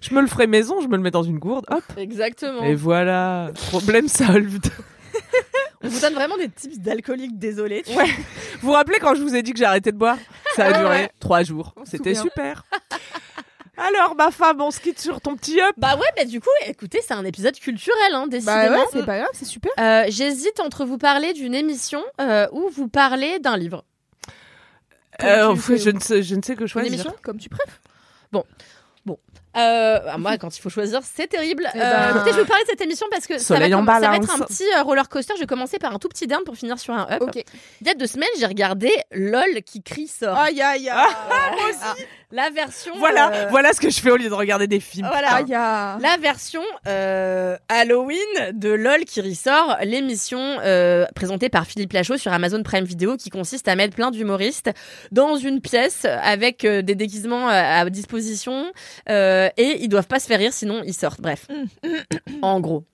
Je 0.00 0.14
me 0.14 0.20
le 0.20 0.28
ferai 0.28 0.46
maison, 0.46 0.80
je 0.80 0.86
me 0.86 0.96
le 0.96 1.02
mets 1.02 1.10
dans 1.10 1.24
une 1.24 1.40
gourde. 1.40 1.66
Hop. 1.68 1.82
Exactement. 1.96 2.62
Et 2.62 2.76
voilà. 2.76 3.50
Problème 3.70 4.06
solved. 4.06 4.66
On 5.82 5.88
vous 5.88 6.00
donne 6.00 6.14
vraiment 6.14 6.36
des 6.36 6.48
tips 6.48 6.78
d'alcoolique, 6.78 7.36
désolé. 7.36 7.82
tu 7.84 7.92
Ouais. 7.96 8.06
Vous 8.60 8.68
vous 8.68 8.72
rappelez 8.72 8.98
quand 9.00 9.16
je 9.16 9.22
vous 9.22 9.34
ai 9.34 9.42
dit 9.42 9.52
que 9.52 9.58
j'ai 9.58 9.64
arrêté 9.64 9.90
de 9.90 9.96
boire? 9.96 10.16
Ça 10.54 10.66
a 10.66 10.72
duré 10.78 11.10
trois 11.18 11.42
jours. 11.42 11.74
C'était 11.84 12.14
super. 12.14 12.64
Alors, 13.76 14.14
ma 14.14 14.30
femme, 14.30 14.60
on 14.60 14.70
se 14.70 14.80
quitte 14.80 15.00
sur 15.00 15.20
ton 15.20 15.36
petit 15.36 15.60
up. 15.60 15.74
Bah 15.76 15.96
ouais, 15.96 16.06
bah 16.16 16.24
du 16.24 16.40
coup, 16.40 16.48
écoutez, 16.66 17.00
c'est 17.06 17.14
un 17.14 17.24
épisode 17.24 17.58
culturel, 17.58 18.14
hein, 18.14 18.22
Bah 18.22 18.28
décidément. 18.28 18.76
ouais, 18.78 18.84
c'est 18.92 19.04
pas 19.04 19.18
grave, 19.18 19.30
c'est 19.32 19.44
super. 19.44 19.72
Euh, 19.80 20.04
J'hésite 20.08 20.60
entre 20.60 20.84
vous 20.84 20.98
parler 20.98 21.32
d'une 21.32 21.54
émission 21.54 22.02
euh, 22.20 22.46
ou 22.52 22.68
vous 22.70 22.88
parler 22.88 23.38
d'un 23.40 23.56
livre. 23.56 23.84
Euh, 25.22 25.52
tu 25.54 25.60
fais- 25.60 25.78
je, 25.78 25.90
ne 25.90 26.00
sais, 26.00 26.22
je 26.22 26.34
ne 26.34 26.42
sais 26.42 26.54
que 26.56 26.62
Une 26.62 26.66
choisir. 26.68 26.92
émission 26.92 27.14
Comme 27.22 27.38
tu 27.38 27.48
préfères. 27.48 27.78
Euh, 29.56 30.00
ah, 30.08 30.18
moi, 30.18 30.36
quand 30.38 30.56
il 30.56 30.60
faut 30.60 30.68
choisir, 30.68 31.00
c'est 31.04 31.28
terrible. 31.28 31.68
Eh 31.74 31.78
Euh, 31.78 31.80
ben- 31.80 32.10
écoutez, 32.16 32.30
je 32.32 32.36
vais 32.38 32.42
vous 32.42 32.48
parler 32.48 32.64
de 32.64 32.70
cette 32.70 32.80
émission 32.80 33.06
parce 33.08 33.24
que 33.28 33.38
ça 33.38 33.54
va, 33.54 33.60
Soleil 33.60 33.72
en 33.74 33.84
comme- 33.84 33.94
ça 33.94 34.00
va 34.10 34.16
être 34.16 34.34
un 34.34 34.40
petit 34.40 34.64
euh, 34.76 34.82
roller 34.82 35.08
coaster. 35.08 35.34
Je 35.36 35.40
vais 35.42 35.46
commencer 35.46 35.78
par 35.78 35.94
un 35.94 35.98
tout 36.00 36.08
petit 36.08 36.26
down 36.26 36.42
pour 36.44 36.56
finir 36.56 36.76
sur 36.80 36.92
un 36.92 37.06
up. 37.08 37.22
Ok. 37.22 37.44
Il 37.80 37.86
y 37.86 37.90
a 37.90 37.94
deux 37.94 38.08
semaines, 38.08 38.28
j'ai 38.36 38.46
regardé 38.46 38.90
LOL 39.12 39.62
qui 39.64 39.80
crie 39.82 40.08
sort. 40.08 40.36
Aïe, 40.36 40.60
aïe, 40.60 40.88
aïe. 40.88 41.12
moi 41.28 41.68
aussi. 41.70 42.04
La 42.32 42.50
version. 42.50 42.92
Voilà, 42.98 43.32
euh, 43.32 43.46
voilà 43.50 43.72
ce 43.72 43.80
que 43.80 43.90
je 43.90 44.00
fais 44.00 44.10
au 44.10 44.16
lieu 44.16 44.28
de 44.28 44.34
regarder 44.34 44.66
des 44.66 44.80
films. 44.80 45.06
Voilà. 45.10 45.34
Aïe, 45.34 45.54
aïe. 45.54 46.00
La 46.02 46.16
version 46.20 46.62
euh, 46.88 47.56
Halloween 47.68 48.18
de 48.52 48.70
LOL 48.70 49.04
qui 49.04 49.20
ressort, 49.20 49.76
l'émission 49.82 50.40
euh, 50.64 51.06
présentée 51.14 51.48
par 51.48 51.66
Philippe 51.66 51.92
Lachaud 51.92 52.16
sur 52.16 52.32
Amazon 52.32 52.62
Prime 52.62 52.84
Video 52.84 53.16
qui 53.16 53.30
consiste 53.30 53.68
à 53.68 53.76
mettre 53.76 53.94
plein 53.94 54.10
d'humoristes 54.10 54.70
dans 55.12 55.36
une 55.36 55.60
pièce 55.60 56.04
avec 56.22 56.64
euh, 56.64 56.82
des 56.82 56.94
déguisements 56.94 57.48
à, 57.48 57.80
à 57.80 57.90
disposition 57.90 58.66
euh, 59.08 59.48
et 59.56 59.78
ils 59.82 59.88
doivent 59.88 60.06
pas 60.06 60.18
se 60.18 60.26
faire 60.26 60.38
rire 60.38 60.52
sinon 60.52 60.82
ils 60.84 60.94
sortent. 60.94 61.20
Bref, 61.20 61.46
en 62.42 62.60
gros. 62.60 62.84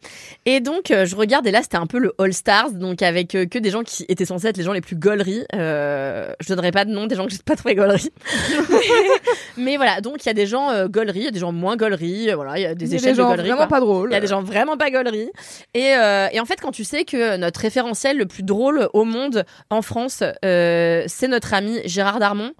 Et 0.44 0.60
donc 0.60 0.90
euh, 0.90 1.06
je 1.06 1.16
regarde 1.16 1.46
et 1.46 1.50
là 1.50 1.62
c'était 1.62 1.76
un 1.76 1.86
peu 1.86 1.98
le 1.98 2.12
All 2.18 2.32
Stars 2.32 2.72
donc 2.72 3.02
avec 3.02 3.34
euh, 3.34 3.46
que 3.46 3.58
des 3.58 3.70
gens 3.70 3.82
qui 3.82 4.04
étaient 4.08 4.24
censés 4.24 4.48
être 4.48 4.56
les 4.56 4.64
gens 4.64 4.72
les 4.72 4.80
plus 4.80 4.96
gauleries. 4.96 5.44
Euh, 5.54 6.32
je 6.40 6.48
donnerai 6.48 6.72
pas 6.72 6.84
de 6.84 6.90
nom 6.90 7.06
des 7.06 7.14
gens 7.16 7.26
que 7.26 7.32
j'ai 7.32 7.38
pas 7.38 7.56
trouvé 7.56 7.74
gauleries. 7.74 8.10
Mais 9.56 9.76
voilà, 9.76 10.00
donc 10.00 10.24
il 10.24 10.26
y 10.26 10.30
a 10.30 10.34
des 10.34 10.46
gens 10.46 10.70
euh, 10.70 10.88
gauleries, 10.88 11.20
il 11.20 11.24
y 11.24 11.28
a 11.28 11.30
des 11.32 11.38
gens 11.40 11.52
moins 11.52 11.76
gauleries, 11.76 12.30
euh, 12.30 12.36
voilà, 12.36 12.58
il 12.58 12.62
y 12.62 12.66
a 12.66 12.74
des 12.74 12.86
Il 12.86 12.90
y 12.92 12.94
a 12.94 12.96
échelles 12.98 13.16
de 13.16 13.22
gaulerie. 13.22 13.42
vraiment 13.48 13.56
quoi. 13.56 13.68
pas 13.68 13.80
drôles. 13.80 14.10
Il 14.10 14.14
y 14.14 14.16
a 14.16 14.20
des 14.20 14.26
gens 14.26 14.42
vraiment 14.42 14.76
pas 14.76 14.90
gauleries. 14.90 15.30
Et, 15.74 15.94
euh, 15.96 16.28
et 16.32 16.40
en 16.40 16.44
fait, 16.44 16.60
quand 16.60 16.72
tu 16.72 16.84
sais 16.84 17.04
que 17.04 17.36
notre 17.36 17.60
référentiel 17.60 18.16
le 18.16 18.26
plus 18.26 18.42
drôle 18.42 18.88
au 18.92 19.04
monde 19.04 19.44
en 19.70 19.82
France, 19.82 20.22
euh, 20.44 21.04
c'est 21.06 21.28
notre 21.28 21.54
ami 21.54 21.80
Gérard 21.84 22.18
Darmon. 22.20 22.52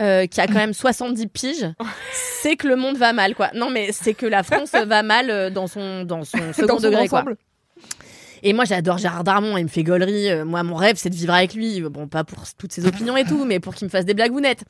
euh, 0.00 0.26
qui 0.26 0.40
a 0.40 0.46
quand 0.46 0.54
même 0.54 0.74
70 0.74 1.26
piges, 1.26 1.66
c'est 2.12 2.54
que 2.54 2.68
le 2.68 2.76
monde 2.76 2.96
va 2.96 3.12
mal, 3.12 3.34
quoi. 3.34 3.50
Non, 3.54 3.68
mais 3.68 3.90
c'est 3.90 4.14
que 4.14 4.26
la 4.26 4.44
France 4.44 4.70
va 4.86 5.02
mal 5.02 5.52
dans 5.52 5.66
son, 5.66 6.04
dans 6.04 6.22
son 6.24 6.38
second 6.52 6.66
Dans 6.74 6.78
son 6.78 6.88
degré, 6.88 7.08
quoi. 7.08 7.24
Et 8.42 8.52
moi, 8.52 8.64
j'adore 8.64 8.98
Gérard 8.98 9.24
Darmon, 9.24 9.56
il 9.56 9.64
me 9.64 9.68
fait 9.68 9.82
gaulerie. 9.82 10.30
Euh, 10.30 10.44
moi, 10.44 10.62
mon 10.62 10.74
rêve, 10.74 10.96
c'est 10.96 11.10
de 11.10 11.14
vivre 11.14 11.32
avec 11.34 11.54
lui. 11.54 11.80
Bon, 11.82 12.06
pas 12.06 12.24
pour 12.24 12.42
toutes 12.56 12.72
ses 12.72 12.86
opinions 12.86 13.16
et 13.16 13.24
tout, 13.24 13.44
mais 13.44 13.60
pour 13.60 13.74
qu'il 13.74 13.86
me 13.86 13.90
fasse 13.90 14.04
des 14.04 14.14
blagounettes. 14.14 14.64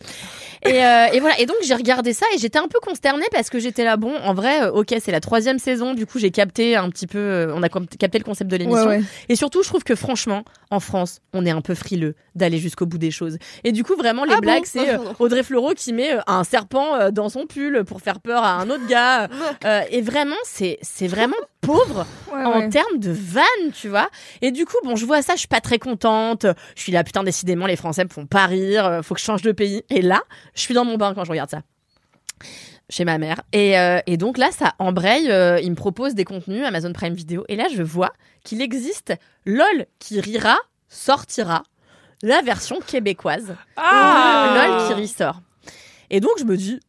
Et, 0.64 0.84
euh, 0.84 1.06
et 1.12 1.20
voilà. 1.20 1.38
Et 1.40 1.46
donc, 1.46 1.56
j'ai 1.62 1.74
regardé 1.74 2.12
ça 2.12 2.26
et 2.34 2.38
j'étais 2.38 2.58
un 2.58 2.68
peu 2.68 2.78
consternée 2.80 3.26
parce 3.32 3.50
que 3.50 3.58
j'étais 3.58 3.84
là, 3.84 3.96
bon, 3.96 4.14
en 4.24 4.34
vrai, 4.34 4.64
euh, 4.64 4.72
ok, 4.72 4.94
c'est 5.00 5.12
la 5.12 5.20
troisième 5.20 5.58
saison. 5.58 5.94
Du 5.94 6.06
coup, 6.06 6.18
j'ai 6.18 6.30
capté 6.30 6.76
un 6.76 6.88
petit 6.90 7.06
peu, 7.06 7.18
euh, 7.18 7.54
on 7.54 7.62
a 7.62 7.68
capté 7.68 8.18
le 8.18 8.24
concept 8.24 8.50
de 8.50 8.56
l'émission. 8.56 8.86
Ouais, 8.86 8.98
ouais. 8.98 9.04
Et 9.28 9.36
surtout, 9.36 9.62
je 9.62 9.68
trouve 9.68 9.84
que 9.84 9.94
franchement, 9.94 10.44
en 10.70 10.80
France, 10.80 11.20
on 11.32 11.46
est 11.46 11.50
un 11.50 11.60
peu 11.60 11.74
frileux 11.74 12.14
d'aller 12.34 12.58
jusqu'au 12.58 12.86
bout 12.86 12.98
des 12.98 13.10
choses. 13.10 13.38
Et 13.64 13.72
du 13.72 13.84
coup, 13.84 13.96
vraiment, 13.96 14.24
les 14.24 14.32
Ah 14.32 14.36
bon 14.36 14.42
blagues, 14.42 14.66
c'est. 14.66 14.96
Audrey 15.18 15.42
Fleurot 15.42 15.74
qui 15.74 15.92
met 15.92 16.10
un 16.26 16.44
serpent 16.44 17.10
dans 17.10 17.28
son 17.28 17.46
pull 17.46 17.84
pour 17.84 18.00
faire 18.00 18.20
peur 18.20 18.42
à 18.42 18.54
un 18.54 18.70
autre 18.70 18.86
gars. 18.86 19.28
Euh, 19.64 19.80
et 19.90 20.02
vraiment, 20.02 20.36
c'est 20.44 20.78
vraiment 21.02 21.36
pauvre 21.60 22.06
Ouais, 22.32 22.44
en 22.44 22.58
ouais. 22.60 22.68
termes 22.68 22.98
de 22.98 23.10
vannes, 23.10 23.72
tu 23.74 23.88
vois. 23.88 24.08
Et 24.42 24.50
du 24.50 24.64
coup, 24.64 24.76
bon, 24.84 24.96
je 24.96 25.04
vois 25.06 25.22
ça, 25.22 25.34
je 25.34 25.40
suis 25.40 25.48
pas 25.48 25.60
très 25.60 25.78
contente. 25.78 26.46
Je 26.76 26.82
suis 26.82 26.92
là, 26.92 27.02
putain, 27.04 27.22
décidément, 27.24 27.66
les 27.66 27.76
Français 27.76 28.04
me 28.04 28.08
font 28.10 28.26
pas 28.26 28.46
rire. 28.46 28.86
euh, 28.86 29.02
Faut 29.02 29.14
que 29.14 29.20
je 29.20 29.24
change 29.24 29.42
de 29.42 29.52
pays. 29.52 29.82
Et 29.90 30.02
là, 30.02 30.22
je 30.54 30.60
suis 30.60 30.74
dans 30.74 30.84
mon 30.84 30.96
bain 30.96 31.14
quand 31.14 31.24
je 31.24 31.30
regarde 31.30 31.50
ça. 31.50 31.62
Chez 32.90 33.04
ma 33.04 33.18
mère. 33.18 33.42
Et, 33.52 33.78
euh, 33.78 34.00
et 34.06 34.16
donc 34.16 34.38
là, 34.38 34.50
ça 34.50 34.74
embraye. 34.78 35.30
euh, 35.30 35.60
il 35.60 35.70
me 35.70 35.76
propose 35.76 36.14
des 36.14 36.24
contenus 36.24 36.64
Amazon 36.64 36.92
Prime 36.92 37.12
Video. 37.14 37.44
Et 37.48 37.56
là, 37.56 37.66
je 37.74 37.82
vois 37.82 38.12
qu'il 38.44 38.62
existe 38.62 39.12
LOL 39.44 39.86
qui 39.98 40.20
rira, 40.20 40.56
sortira. 40.88 41.64
La 42.22 42.40
version 42.42 42.78
québécoise. 42.80 43.54
Ah 43.76 44.66
LOL 44.68 44.86
qui 44.88 45.02
ressort. 45.02 45.40
Et 46.10 46.20
donc, 46.20 46.32
je 46.38 46.44
me 46.44 46.56
dis, 46.56 46.80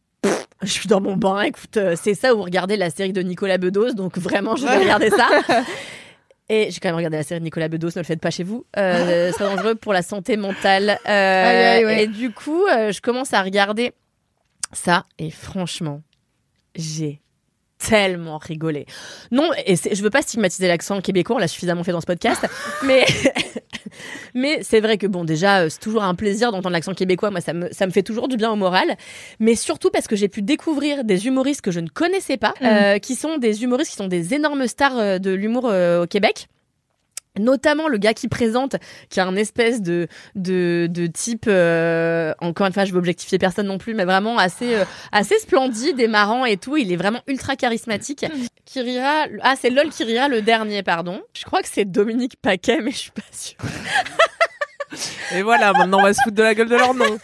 je 0.62 0.68
suis 0.68 0.88
dans 0.88 1.00
mon 1.00 1.16
bain, 1.16 1.42
écoute, 1.42 1.76
euh, 1.76 1.96
c'est 2.00 2.14
ça 2.14 2.34
ou 2.34 2.42
regarder 2.42 2.76
la 2.76 2.90
série 2.90 3.12
de 3.12 3.22
Nicolas 3.22 3.58
Bedos, 3.58 3.92
donc 3.92 4.18
vraiment, 4.18 4.56
je 4.56 4.66
vais 4.66 4.78
regarder 4.78 5.10
ça. 5.10 5.28
Et 6.50 6.72
j'ai 6.72 6.80
quand 6.80 6.88
même 6.88 6.96
regardé 6.96 7.16
la 7.16 7.22
série 7.22 7.38
de 7.38 7.44
Nicolas 7.44 7.68
Bedos, 7.68 7.90
ne 7.90 8.00
le 8.00 8.04
faites 8.04 8.20
pas 8.20 8.32
chez 8.32 8.42
vous. 8.42 8.66
Euh, 8.76 9.30
c'est 9.38 9.44
dangereux 9.44 9.76
pour 9.76 9.92
la 9.92 10.02
santé 10.02 10.36
mentale. 10.36 10.98
Euh, 11.06 11.76
aïe, 11.76 11.84
ouais. 11.84 12.02
Et 12.02 12.06
du 12.08 12.32
coup, 12.32 12.66
euh, 12.66 12.90
je 12.90 13.00
commence 13.00 13.32
à 13.32 13.42
regarder 13.42 13.92
ça, 14.72 15.06
et 15.18 15.30
franchement, 15.30 16.02
j'ai 16.74 17.20
tellement 17.78 18.38
rigolé. 18.38 18.86
Non, 19.30 19.50
et 19.64 19.76
je 19.76 20.02
veux 20.02 20.10
pas 20.10 20.22
stigmatiser 20.22 20.66
l'accent 20.66 21.00
québécois, 21.00 21.36
on 21.36 21.38
l'a 21.38 21.48
suffisamment 21.48 21.84
fait 21.84 21.92
dans 21.92 22.00
ce 22.00 22.06
podcast, 22.06 22.44
mais 22.84 23.06
mais 24.34 24.60
c'est 24.62 24.80
vrai 24.80 24.98
que 24.98 25.06
bon 25.06 25.24
déjà 25.24 25.60
euh, 25.60 25.68
c'est 25.68 25.80
toujours 25.80 26.02
un 26.02 26.14
plaisir 26.14 26.52
d'entendre 26.52 26.72
l'accent 26.72 26.94
québécois, 26.94 27.30
moi 27.30 27.40
ça 27.40 27.52
me 27.52 27.68
ça 27.72 27.86
me 27.86 27.90
fait 27.90 28.02
toujours 28.02 28.28
du 28.28 28.36
bien 28.36 28.50
au 28.50 28.56
moral, 28.56 28.96
mais 29.38 29.54
surtout 29.54 29.90
parce 29.90 30.06
que 30.06 30.16
j'ai 30.16 30.28
pu 30.28 30.42
découvrir 30.42 31.04
des 31.04 31.26
humoristes 31.26 31.60
que 31.60 31.70
je 31.70 31.80
ne 31.80 31.88
connaissais 31.88 32.36
pas, 32.36 32.54
euh, 32.62 32.98
qui 32.98 33.14
sont 33.14 33.38
des 33.38 33.62
humoristes 33.62 33.90
qui 33.90 33.96
sont 33.96 34.08
des 34.08 34.34
énormes 34.34 34.66
stars 34.66 34.98
euh, 34.98 35.18
de 35.18 35.30
l'humour 35.30 35.66
euh, 35.66 36.04
au 36.04 36.06
Québec. 36.06 36.48
Notamment 37.38 37.88
le 37.88 37.98
gars 37.98 38.12
qui 38.12 38.26
présente, 38.28 38.76
qui 39.08 39.20
a 39.20 39.26
un 39.26 39.36
espèce 39.36 39.82
de 39.82 40.08
de, 40.34 40.88
de 40.90 41.06
type, 41.06 41.44
euh, 41.46 42.32
encore 42.40 42.66
une 42.66 42.72
fois, 42.72 42.84
je 42.84 42.92
veux 42.92 42.98
objectifier 42.98 43.38
personne 43.38 43.66
non 43.66 43.78
plus, 43.78 43.94
mais 43.94 44.04
vraiment 44.04 44.36
assez 44.38 44.74
euh, 44.74 44.84
assez 45.12 45.38
splendide 45.38 46.00
et 46.00 46.08
marrant 46.08 46.44
et 46.44 46.56
tout. 46.56 46.76
Il 46.76 46.92
est 46.92 46.96
vraiment 46.96 47.20
ultra 47.28 47.54
charismatique. 47.56 48.26
Qui 48.64 48.80
rira 48.80 49.26
Ah, 49.42 49.54
c'est 49.60 49.70
LOL 49.70 49.90
qui 49.90 50.04
rira 50.04 50.28
le 50.28 50.42
dernier, 50.42 50.82
pardon. 50.82 51.22
Je 51.34 51.44
crois 51.44 51.62
que 51.62 51.68
c'est 51.70 51.84
Dominique 51.84 52.36
Paquet, 52.40 52.80
mais 52.82 52.90
je 52.90 52.96
suis 52.98 53.10
pas 53.12 53.22
sûre. 53.30 53.56
Et 55.36 55.42
voilà, 55.42 55.72
maintenant 55.72 56.00
on 56.00 56.02
va 56.02 56.12
se 56.12 56.20
foutre 56.22 56.36
de 56.36 56.42
la 56.42 56.54
gueule 56.54 56.68
de 56.68 56.74
leur 56.76 56.94
nom. 56.94 57.18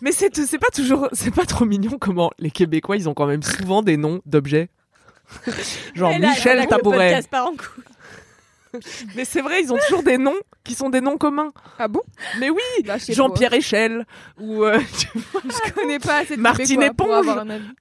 Mais 0.00 0.12
c'est 0.12 0.34
c'est 0.34 0.58
pas 0.58 0.70
toujours, 0.74 1.08
c'est 1.12 1.32
pas 1.34 1.44
trop 1.44 1.64
mignon 1.66 1.98
comment 2.00 2.30
les 2.38 2.50
Québécois 2.50 2.96
ils 2.96 3.08
ont 3.08 3.14
quand 3.14 3.26
même 3.26 3.42
souvent 3.42 3.82
des 3.82 3.96
noms 3.98 4.20
d'objets. 4.26 4.70
Genre 5.94 6.10
là, 6.18 6.30
Michel 6.30 6.66
Tabouret. 6.66 7.08
podcast 7.10 7.30
part 7.30 7.46
en 7.46 7.50
couille. 7.52 7.84
Mais 9.16 9.24
c'est 9.24 9.40
vrai, 9.42 9.62
ils 9.62 9.72
ont 9.72 9.78
toujours 9.86 10.02
des 10.02 10.18
noms 10.18 10.36
qui 10.64 10.74
sont 10.74 10.88
des 10.90 11.00
noms 11.00 11.18
communs. 11.18 11.52
Ah 11.78 11.88
bon? 11.88 12.00
Mais 12.38 12.50
oui, 12.50 12.60
Bah, 12.84 12.96
Jean-Pierre 13.08 13.52
Échelle 13.52 14.06
ou 14.40 14.64
euh, 14.64 14.78
pas. 15.32 15.40
Je 15.44 15.72
connais 15.72 15.98
pas 15.98 16.18
assez 16.18 16.36
de 16.36 16.40
Martine 16.40 16.82
Éponge. 16.82 17.26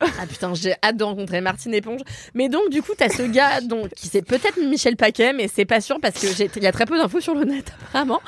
Ah 0.01 0.25
putain, 0.27 0.53
j'ai 0.53 0.73
hâte 0.83 0.97
de 0.97 1.03
rencontrer 1.03 1.41
Martine 1.41 1.73
Éponge. 1.73 2.01
Mais 2.33 2.49
donc, 2.49 2.69
du 2.69 2.81
coup, 2.81 2.91
t'as 2.97 3.09
ce 3.09 3.23
gars 3.23 3.61
donc, 3.61 3.89
qui 3.95 4.07
c'est 4.07 4.21
peut-être 4.23 4.59
Michel 4.59 4.95
Paquet, 4.97 5.33
mais 5.33 5.47
c'est 5.47 5.65
pas 5.65 5.81
sûr 5.81 5.99
parce 6.01 6.19
que 6.19 6.27
j'ai- 6.33 6.49
il 6.55 6.63
y 6.63 6.67
a 6.67 6.71
très 6.71 6.85
peu 6.85 6.97
d'infos 6.97 7.21
sur 7.21 7.35
le 7.35 7.45
net, 7.45 7.71
apparemment. 7.89 8.21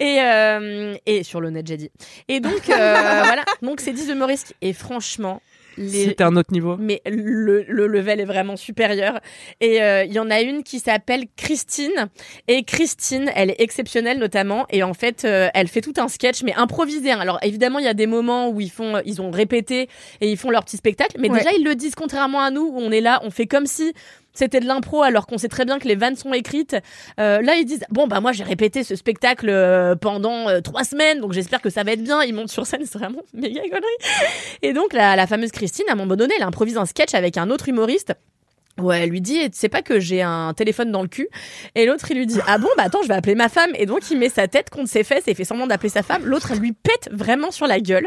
Et, 0.00 0.18
euh, 0.22 0.94
et 1.06 1.22
sur 1.24 1.40
le 1.40 1.50
net, 1.50 1.66
j'ai 1.66 1.76
dit. 1.76 1.90
Et 2.28 2.40
donc, 2.40 2.70
euh, 2.70 3.22
voilà. 3.24 3.44
Donc, 3.62 3.80
c'est 3.80 3.92
10 3.92 4.08
humoristes. 4.10 4.54
Et 4.62 4.72
franchement, 4.72 5.42
les, 5.78 6.04
c'était 6.06 6.24
un 6.24 6.36
autre 6.36 6.52
niveau. 6.52 6.76
mais 6.78 7.00
le, 7.06 7.62
le 7.68 7.86
level 7.86 8.20
est 8.20 8.24
vraiment 8.24 8.56
supérieur. 8.56 9.20
Et 9.60 9.80
euh, 9.82 10.04
il 10.04 10.12
y 10.12 10.18
en 10.18 10.30
a 10.30 10.40
une 10.40 10.62
qui 10.62 10.78
s'appelle 10.80 11.24
Christine. 11.36 12.08
Et 12.48 12.64
Christine, 12.64 13.30
elle 13.34 13.50
est 13.50 13.60
exceptionnelle 13.60 14.18
notamment. 14.18 14.66
Et 14.70 14.82
en 14.82 14.94
fait, 14.94 15.24
euh, 15.24 15.48
elle 15.54 15.68
fait 15.68 15.80
tout 15.80 15.94
un 15.98 16.08
sketch, 16.08 16.42
mais 16.42 16.54
improvisé. 16.54 17.10
hein. 17.12 17.20
Alors 17.20 17.38
évidemment, 17.42 17.78
il 17.78 17.84
y 17.84 17.88
a 17.88 17.94
des 17.94 18.06
moments 18.06 18.48
où 18.50 18.60
ils 18.60 18.70
font, 18.70 18.96
euh, 18.96 19.00
ils 19.04 19.22
ont 19.22 19.30
répété 19.30 19.88
et 20.20 20.30
ils 20.30 20.36
font 20.36 20.50
leur 20.50 20.64
petit 20.64 20.76
spectacle. 20.76 21.16
Mais 21.18 21.30
Ouais. 21.30 21.38
déjà, 21.38 21.52
ils 21.56 21.64
le 21.64 21.74
disent 21.74 21.94
contrairement 21.94 22.40
à 22.40 22.50
nous, 22.50 22.62
où 22.62 22.78
on 22.78 22.90
est 22.90 23.00
là, 23.00 23.20
on 23.22 23.30
fait 23.30 23.46
comme 23.46 23.66
si 23.66 23.92
c'était 24.38 24.60
de 24.60 24.66
l'impro 24.66 25.02
alors 25.02 25.26
qu'on 25.26 25.36
sait 25.36 25.48
très 25.48 25.64
bien 25.64 25.78
que 25.78 25.88
les 25.88 25.96
vannes 25.96 26.16
sont 26.16 26.32
écrites. 26.32 26.76
Euh, 27.18 27.42
là, 27.42 27.56
ils 27.56 27.64
disent 27.64 27.84
bon 27.90 28.06
bah 28.06 28.20
moi 28.20 28.32
j'ai 28.32 28.44
répété 28.44 28.84
ce 28.84 28.94
spectacle 28.94 29.48
euh, 29.48 29.96
pendant 29.96 30.48
euh, 30.48 30.60
trois 30.60 30.84
semaines, 30.84 31.20
donc 31.20 31.32
j'espère 31.32 31.60
que 31.60 31.70
ça 31.70 31.82
va 31.82 31.92
être 31.92 32.02
bien. 32.02 32.22
Ils 32.22 32.34
montent 32.34 32.50
sur 32.50 32.66
scène, 32.66 32.82
c'est 32.84 32.98
vraiment 32.98 33.22
méga 33.34 33.62
connerie. 33.62 33.82
Et 34.62 34.72
donc 34.72 34.92
la, 34.92 35.16
la 35.16 35.26
fameuse 35.26 35.50
Christine, 35.50 35.86
à 35.88 35.92
un 35.92 35.96
moment 35.96 36.16
donné, 36.16 36.34
elle 36.36 36.44
improvise 36.44 36.76
un 36.76 36.86
sketch 36.86 37.14
avec 37.14 37.36
un 37.36 37.50
autre 37.50 37.68
humoriste 37.68 38.14
Ouais, 38.78 39.02
elle 39.02 39.10
lui 39.10 39.20
dit, 39.20 39.40
c'est 39.52 39.68
pas 39.68 39.82
que 39.82 39.98
j'ai 39.98 40.22
un 40.22 40.54
téléphone 40.54 40.92
dans 40.92 41.02
le 41.02 41.08
cul. 41.08 41.28
Et 41.74 41.84
l'autre, 41.84 42.08
il 42.12 42.16
lui 42.16 42.26
dit, 42.26 42.38
ah 42.46 42.58
bon, 42.58 42.68
bah 42.76 42.84
attends, 42.84 43.02
je 43.02 43.08
vais 43.08 43.14
appeler 43.14 43.34
ma 43.34 43.48
femme. 43.48 43.70
Et 43.74 43.86
donc, 43.86 44.08
il 44.12 44.18
met 44.18 44.28
sa 44.28 44.46
tête 44.46 44.70
contre 44.70 44.88
ses 44.88 45.02
fesses 45.02 45.26
et 45.26 45.34
fait 45.34 45.42
semblant 45.42 45.66
d'appeler 45.66 45.88
sa 45.88 46.04
femme. 46.04 46.24
L'autre, 46.24 46.52
elle 46.52 46.60
lui 46.60 46.70
pète 46.72 47.08
vraiment 47.10 47.50
sur 47.50 47.66
la 47.66 47.80
gueule. 47.80 48.06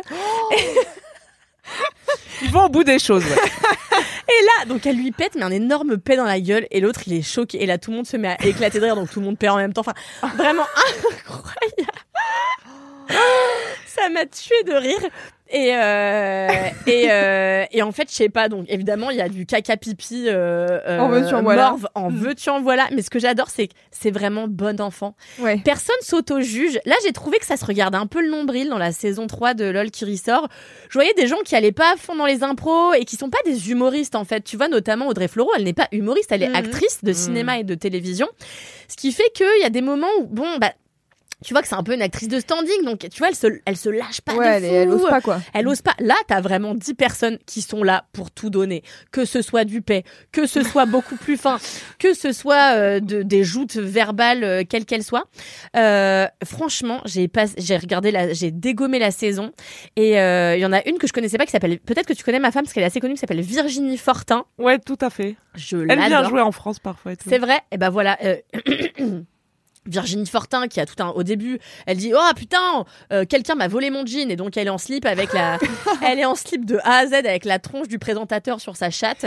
Ils 2.41 2.49
vont 2.51 2.65
au 2.65 2.69
bout 2.69 2.86
des 2.86 2.99
choses. 2.99 3.25
ouais. 3.25 3.99
Et 4.32 4.45
là, 4.45 4.65
donc 4.65 4.86
elle 4.86 4.95
lui 4.95 5.11
pète, 5.11 5.36
mais 5.36 5.43
un 5.43 5.51
énorme 5.51 5.97
paix 5.97 6.15
dans 6.15 6.25
la 6.25 6.39
gueule. 6.39 6.67
Et 6.71 6.79
l'autre, 6.79 7.01
il 7.07 7.13
est 7.13 7.21
choqué. 7.21 7.61
Et 7.61 7.65
là, 7.65 7.77
tout 7.77 7.91
le 7.91 7.97
monde 7.97 8.07
se 8.07 8.17
met 8.17 8.29
à 8.29 8.45
éclater 8.45 8.79
de 8.79 8.86
rire, 8.86 8.95
donc 8.95 9.09
tout 9.09 9.19
le 9.19 9.25
monde 9.25 9.38
perd 9.38 9.55
en 9.55 9.57
même 9.57 9.73
temps. 9.73 9.82
Enfin, 9.82 9.93
vraiment 10.36 10.65
incroyable. 11.11 11.99
Ça 13.86 14.09
m'a 14.09 14.25
tué 14.25 14.63
de 14.65 14.73
rire. 14.73 15.09
Et, 15.54 15.76
euh, 15.76 16.47
et, 16.88 17.08
euh, 17.12 17.66
et 17.72 17.82
en 17.82 17.91
fait, 17.91 18.10
je 18.10 18.16
sais 18.16 18.30
pas, 18.30 18.47
donc 18.47 18.66
évidemment, 18.70 19.10
il 19.10 19.18
y 19.18 19.22
a 19.22 19.28
du 19.28 19.45
caca 19.45 19.76
pipi 19.76 20.26
euh, 20.28 20.80
euh, 20.88 20.99
En 20.99 21.10
veux-tu, 21.10 21.34
en 21.36 21.43
voilà. 21.43 21.70
morve, 21.72 21.88
en 21.93 22.10
veux-tu, 22.10 22.49
en 22.49 22.62
voilà. 22.62 22.88
Mais 22.95 23.02
ce 23.02 23.10
que 23.10 23.20
j'adore, 23.20 23.49
c'est 23.49 23.68
que 23.68 23.74
c'est 23.91 24.12
vraiment 24.12 24.47
bon 24.47 24.80
enfant. 24.80 25.16
Ouais. 25.39 25.58
Personne 25.64 25.95
s'auto-juge. 26.02 26.80
Là, 26.86 26.95
j'ai 27.04 27.12
trouvé 27.12 27.38
que 27.38 27.45
ça 27.45 27.58
se 27.58 27.66
regardait 27.66 27.97
un 27.97 28.08
peu 28.08 28.22
le 28.22 28.30
nombril 28.30 28.70
dans 28.70 28.78
la 28.78 28.93
saison 28.93 29.28
3 29.28 29.54
de 29.54 29.66
LOL 29.66 29.91
qui 29.91 30.06
ressort. 30.06 30.47
Je 30.89 30.93
voyais 30.97 31.14
des 31.16 31.28
gens 31.28 31.39
qui 31.43 31.56
allaient 31.56 31.72
pas 31.74 31.93
à 31.93 31.97
fond 31.97 32.16
dans 32.16 32.26
les 32.26 32.43
impros 32.43 32.93
et 32.93 33.04
qui 33.04 33.18
sont 33.18 33.30
pas 33.30 33.39
des 33.45 33.72
humoristes, 33.72 34.16
en 34.16 34.24
fait. 34.24 34.41
Tu 34.45 34.56
vois, 34.56 34.70
notamment 34.70 35.08
Audrey 35.08 35.28
Fleurot, 35.28 35.52
elle 35.58 35.66
n'est 35.66 35.74
pas 35.74 35.89
humoriste, 35.91 36.32
elle 36.32 36.43
est 36.43 36.49
Mhm. 36.49 36.56
actrice 36.56 37.04
de 37.04 37.12
cinéma 37.14 37.60
et 37.60 37.64
de 37.66 37.76
télévision. 37.76 38.28
Ce 38.88 38.95
qui 38.95 39.12
fait 39.12 39.30
qu'il 39.34 39.62
y 39.62 39.66
a 39.66 39.70
des 39.70 39.82
moments 39.82 40.08
où, 40.22 40.28
bon, 40.28 40.58
bah, 40.60 40.72
tu 41.44 41.54
vois 41.54 41.62
que 41.62 41.68
c'est 41.68 41.76
un 41.76 41.84
peu 41.84 41.94
une 41.94 42.02
actrice 42.02 42.28
de 42.28 42.39
standing, 42.39 42.84
donc 42.86 43.00
tu 43.00 43.18
vois, 43.20 43.30
elle 43.30 43.36
se, 43.36 43.48
elle 43.66 43.78
se 43.78 43.89
lâche 43.89 44.22
pas 44.22 44.36
Ouais, 44.36 44.60
de 44.62 44.66
elle, 44.66 44.70
fou. 44.70 44.76
elle 44.76 44.89
ose 45.02 45.10
pas 45.10 45.22
quoi. 45.22 45.42
Elle 45.54 45.68
ose 45.68 45.82
pas. 45.82 45.94
Là, 46.00 46.16
t'as 46.28 46.42
vraiment 46.42 46.74
10 46.76 46.94
personnes 46.94 47.38
qui 47.46 47.62
sont 47.62 47.84
là 47.84 48.06
pour 48.14 48.32
tout 48.32 48.50
donner. 48.50 48.84
Que 49.12 49.26
ce 49.26 49.42
soit 49.42 49.66
du 49.66 49.82
paix, 49.82 50.04
que 50.32 50.46
ce 50.46 50.64
soit 50.64 50.86
beaucoup 50.86 51.16
plus 51.16 51.38
fin, 51.38 51.58
que 52.00 52.14
ce 52.14 52.32
soit 52.32 52.76
euh, 52.76 53.00
de, 53.00 53.22
des 53.24 53.44
joutes 53.44 53.76
verbales, 53.76 54.44
euh, 54.44 54.64
quelles 54.68 54.86
qu'elles 54.86 55.04
soient. 55.04 55.26
Euh, 55.76 56.28
franchement, 56.44 57.02
j'ai 57.06 57.28
pas, 57.28 57.46
j'ai 57.58 57.78
regardé 57.78 58.12
la, 58.12 58.34
j'ai 58.34 58.52
dégommé 58.52 59.00
la 59.00 59.12
saison. 59.12 59.52
Et 59.96 60.20
euh, 60.20 60.56
il 60.56 60.60
y 60.62 60.66
en 60.66 60.74
a 60.74 60.88
une 60.88 60.98
que 60.98 61.08
je 61.08 61.14
connaissais 61.14 61.38
pas 61.38 61.46
qui 61.46 61.52
s'appelle, 61.52 61.80
peut-être 61.80 62.06
que 62.08 62.14
tu 62.14 62.24
connais 62.24 62.39
ma 62.39 62.52
femme 62.52 62.64
parce 62.64 62.74
qu'elle 62.74 62.84
est 62.84 62.88
assez 62.88 63.00
connue, 63.00 63.14
qui 63.16 63.20
s'appelle 63.20 63.42
Virginie 63.42 63.98
Fortin. 63.98 64.46
Ouais, 64.58 64.80
tout 64.80 64.98
à 65.02 65.10
fait. 65.10 65.36
Je 65.56 65.78
Elle 65.89 66.00
vient 66.00 66.24
jouer 66.28 66.42
en 66.42 66.52
France 66.52 66.80
parfois. 66.80 67.14
et 67.14 67.18
tout. 67.18 67.28
C'est 67.30 67.39
vrai. 67.39 67.60
Et 67.72 67.78
ben 67.78 67.89
voilà. 67.89 68.18
Virginie 69.88 70.27
Fortin 70.27 70.67
qui 70.67 70.79
a 70.79 70.86
tout 70.86 71.01
un 71.01 71.09
au 71.09 71.23
début 71.23 71.59
elle 71.88 71.97
dit 71.97 72.13
oh 72.15 72.34
putain 72.36 72.86
euh, 73.11 73.25
quelqu'un 73.25 73.55
m'a 73.55 73.67
volé 73.67 73.89
mon 73.89 74.05
jean. 74.05 74.29
Et 74.29 74.36
donc 74.36 74.55
elle 74.57 74.67
est 74.67 74.71
en 74.71 74.77
slip 74.77 75.05
avec 75.05 75.34
la 75.34 75.57
elle 76.07 76.19
est 76.19 76.25
en 76.25 76.36
slip 76.36 76.65
de 76.65 76.77
A 76.84 76.97
à 76.97 77.07
Z 77.07 77.13
avec 77.13 77.45
la 77.45 77.57
tronche 77.57 77.88
du 77.88 77.97
présentateur 77.97 78.59
sur 78.59 78.75
sa 78.75 78.91
chatte. 78.91 79.25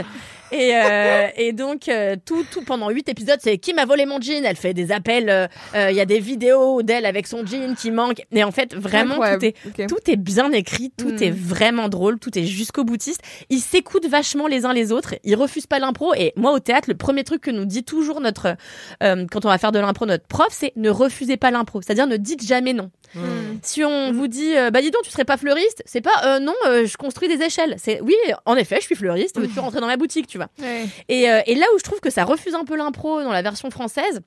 Et 0.53 0.73
euh, 0.75 1.27
et 1.37 1.53
donc 1.53 1.89
euh, 1.89 2.17
tout 2.25 2.45
tout 2.53 2.63
pendant 2.63 2.91
huit 2.91 3.09
épisodes 3.09 3.41
c'est 3.41 3.59
qui 3.59 3.75
m'a 3.75 3.85
volé 3.85 4.07
mon 4.07 4.21
jean? 4.21 4.45
Elle 4.45 4.57
fait 4.57 4.75
des 4.75 4.93
appels 4.93 5.49
il 5.75 5.95
y 5.95 6.01
a 6.01 6.07
des 6.07 6.21
vidéos 6.21 6.83
d'elle 6.83 7.07
avec 7.07 7.27
son 7.27 7.45
jean 7.45 7.75
qui 7.75 7.91
manque. 7.91 8.23
Et 8.33 8.45
en 8.45 8.53
fait 8.53 8.75
vraiment 8.75 9.17
tout 9.17 9.45
est 9.45 9.55
tout 9.89 10.11
est 10.11 10.17
bien 10.17 10.53
écrit, 10.53 10.93
tout 10.97 11.23
est 11.23 11.31
vraiment 11.31 11.89
drôle, 11.89 12.19
tout 12.19 12.39
est 12.39 12.45
jusqu'au 12.45 12.85
boutiste. 12.85 13.23
Ils 13.51 13.61
s'écoutent 13.61 14.07
vachement 14.07 14.47
les 14.47 14.65
uns 14.65 14.73
les 14.73 14.93
autres, 14.93 15.15
ils 15.25 15.35
refusent 15.35 15.67
pas 15.67 15.79
l'impro. 15.79 16.15
Et 16.15 16.33
moi, 16.37 16.53
au 16.53 16.59
théâtre, 16.59 16.89
le 16.89 16.97
premier 16.97 17.25
truc 17.25 17.43
que 17.43 17.51
nous 17.51 17.65
dit 17.65 17.85
toujours 17.85 18.21
notre, 18.21 18.57
quand 19.01 19.45
on 19.45 19.49
va 19.49 19.59
faire 19.59 19.73
de 19.73 19.79
l'impro, 19.79 20.07
notre 20.07 20.27
prof, 20.27 20.44
c'est 20.51 20.73
ne 20.77 20.91
refusez 20.91 21.37
pas 21.37 21.51
l'impro. 21.51 21.83
C'est-à-dire 21.83 22.07
ne 22.07 22.17
dites 22.17 22.45
jamais 22.47 22.73
non. 22.73 22.91
Mm. 23.15 23.21
Si 23.63 23.85
on 23.85 24.13
vous 24.13 24.29
dit, 24.29 24.57
euh, 24.57 24.71
bah 24.71 24.81
dis 24.81 24.91
donc, 24.91 25.03
tu 25.03 25.11
serais 25.11 25.25
pas 25.25 25.37
fleuriste, 25.37 25.83
c'est 25.87 26.01
pas, 26.01 26.25
euh, 26.25 26.39
non, 26.39 26.55
euh, 26.67 26.87
je 26.87 26.97
construis 26.97 27.29
des 27.29 27.43
échelles. 27.43 27.77
C'est, 27.79 28.01
oui, 28.01 28.15
en 28.45 28.57
effet, 28.57 28.77
je 28.77 28.87
suis 28.87 28.95
fleuriste, 28.95 29.39
veux-tu 29.39 29.59
rentrer 29.61 29.81
dans 29.81 29.87
ma 29.87 29.97
boutique, 29.97 30.27
tu 30.27 30.39
vois. 30.39 30.49
Ouais. 30.61 30.87
Et, 31.09 31.23
et 31.23 31.55
là 31.55 31.67
où 31.75 31.79
je 31.79 31.85
trouve 31.85 32.01
que 32.01 32.11
ça 32.11 32.25
refuse 32.25 32.55
un 32.55 32.65
peu 32.65 32.77
l'impro 32.77 33.23
dans 33.23 33.33
la 33.33 33.43
version 33.43 33.71
française, 33.71 34.21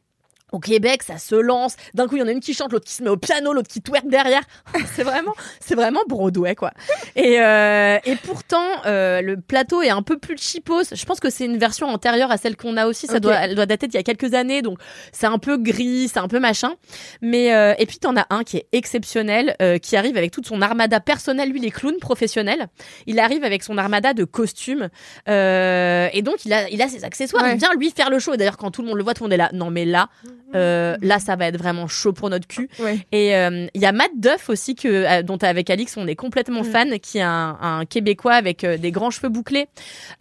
au 0.52 0.60
Québec, 0.60 1.04
ça 1.04 1.18
se 1.18 1.36
lance. 1.36 1.76
D'un 1.93 2.08
coup, 2.08 2.16
il 2.16 2.20
y 2.20 2.24
en 2.24 2.28
a 2.28 2.32
une 2.32 2.39
qui 2.39 2.54
chante, 2.54 2.72
l'autre 2.72 2.86
qui 2.86 2.93
se 2.93 3.04
met 3.04 3.10
au 3.10 3.18
piano, 3.18 3.54
l'autre 3.54 3.68
qui 3.68 3.82
twerk 3.82 4.08
derrière. 4.08 4.41
c'est 4.95 5.04
vraiment, 5.04 5.34
c'est 5.60 5.76
vraiment 5.76 6.02
Broadway, 6.08 6.56
quoi. 6.56 6.72
Et, 7.16 7.39
euh, 7.41 7.98
et 8.06 8.16
pourtant, 8.16 8.66
euh, 8.86 9.22
le 9.22 9.39
plateau 9.39 9.82
est 9.82 9.89
un 9.89 10.02
peu 10.02 10.18
plus 10.18 10.38
cheapos. 10.38 10.93
Je 10.93 11.06
pense 11.06 11.20
que 11.20 11.30
c'est 11.30 11.45
une 11.45 11.58
version 11.58 11.88
antérieure 11.88 12.32
à 12.32 12.38
celle 12.38 12.56
qu'on 12.56 12.78
a 12.78 12.88
aussi. 12.88 13.08
Ça 13.08 13.20
doit, 13.20 13.36
elle 13.36 13.56
doit 13.56 13.66
dater 13.66 13.88
d'il 13.88 13.95
y 13.95 14.00
a 14.00 14.04
quelques 14.04 14.34
années, 14.34 14.62
donc 14.62 14.80
c'est 15.12 15.28
un 15.28 15.38
peu 15.38 15.58
gris, 15.58 16.08
c'est 16.08 16.20
un 16.20 16.28
peu 16.28 16.39
machin. 16.39 16.74
Mais 17.22 17.54
euh, 17.54 17.74
et 17.78 17.86
puis 17.86 17.98
t'en 17.98 18.16
as 18.16 18.26
un 18.30 18.43
qui 18.43 18.58
est 18.58 18.68
exceptionnel, 18.72 19.56
euh, 19.62 19.78
qui 19.78 19.95
arrive 19.95 20.18
avec 20.18 20.32
toute 20.32 20.48
son 20.48 20.62
armada 20.62 21.00
personnelle. 21.00 21.52
Lui, 21.52 21.60
il 21.60 21.66
est 21.66 21.72
clown 21.72 21.98
professionnel. 22.00 22.68
Il 23.06 23.20
arrive 23.20 23.43
avec 23.43 23.64
son 23.64 23.78
armada 23.78 24.14
de 24.14 24.24
costumes. 24.24 24.89
Euh, 25.28 26.10
et 26.14 26.22
donc 26.22 26.45
il 26.45 26.54
a, 26.54 26.70
il 26.70 26.82
a 26.82 26.88
ses 26.88 27.04
accessoires. 27.04 27.43
Ouais. 27.43 27.54
Il 27.54 27.60
vient 27.60 27.74
lui 27.74 27.91
faire 27.91 28.10
le 28.10 28.20
show. 28.20 28.34
Et 28.34 28.38
d'ailleurs, 28.38 28.58
quand 28.58 28.72
tout 28.72 28.82
le 28.82 28.88
monde 28.88 28.98
le 28.98 29.04
voit, 29.04 29.14
tout 29.14 29.24
le 29.24 29.30
monde 29.30 29.34
est 29.34 29.38
là. 29.38 29.50
Non, 29.54 29.70
mais 29.70 29.86
là, 29.86 30.10
euh, 30.56 30.96
là, 31.02 31.20
ça 31.20 31.36
va 31.36 31.48
être 31.48 31.58
vraiment 31.58 31.88
chaud 31.88 32.14
pour 32.14 32.30
notre 32.30 32.48
cul. 32.48 32.70
Ouais. 32.80 33.00
Et 33.12 33.36
euh, 33.36 33.68
il 33.74 33.82
y 33.82 33.86
a 33.86 33.92
Matt 33.92 34.12
Duff 34.18 34.50
aussi 34.50 34.76
que 34.76 34.88
euh, 34.88 35.22
dont 35.22 35.38
avec 35.38 35.70
Alix 35.70 35.98
on 35.98 36.08
est 36.08 36.16
complètement 36.16 36.62
Mm. 36.62 36.72
fan, 36.72 37.00
qui 37.00 37.18
est 37.18 37.22
un, 37.22 37.58
un 37.62 37.86
québécois 37.86 38.34
avec 38.34 38.64
euh, 38.64 38.78
des 38.78 38.92
grands 38.92 39.12
cheveux 39.12 39.30
bouclés, 39.30 39.68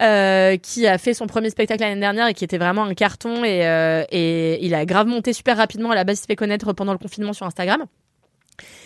euh, 0.01 0.57
qui 0.57 0.85
a 0.85 0.97
fait 0.97 1.13
son 1.13 1.27
premier 1.27 1.49
spectacle 1.49 1.81
l'année 1.81 1.99
dernière 1.99 2.27
et 2.27 2.33
qui 2.33 2.43
était 2.43 2.57
vraiment 2.57 2.83
un 2.83 2.93
carton 2.93 3.43
et, 3.43 3.65
euh, 3.65 4.03
et 4.11 4.65
il 4.65 4.75
a 4.75 4.85
grave 4.85 5.07
monté 5.07 5.33
super 5.33 5.57
rapidement. 5.57 5.91
À 5.91 5.95
la 5.95 6.03
base, 6.03 6.17
il 6.17 6.21
s'est 6.21 6.27
fait 6.27 6.35
connaître 6.35 6.73
pendant 6.73 6.91
le 6.91 6.99
confinement 6.99 7.33
sur 7.33 7.45
Instagram. 7.45 7.85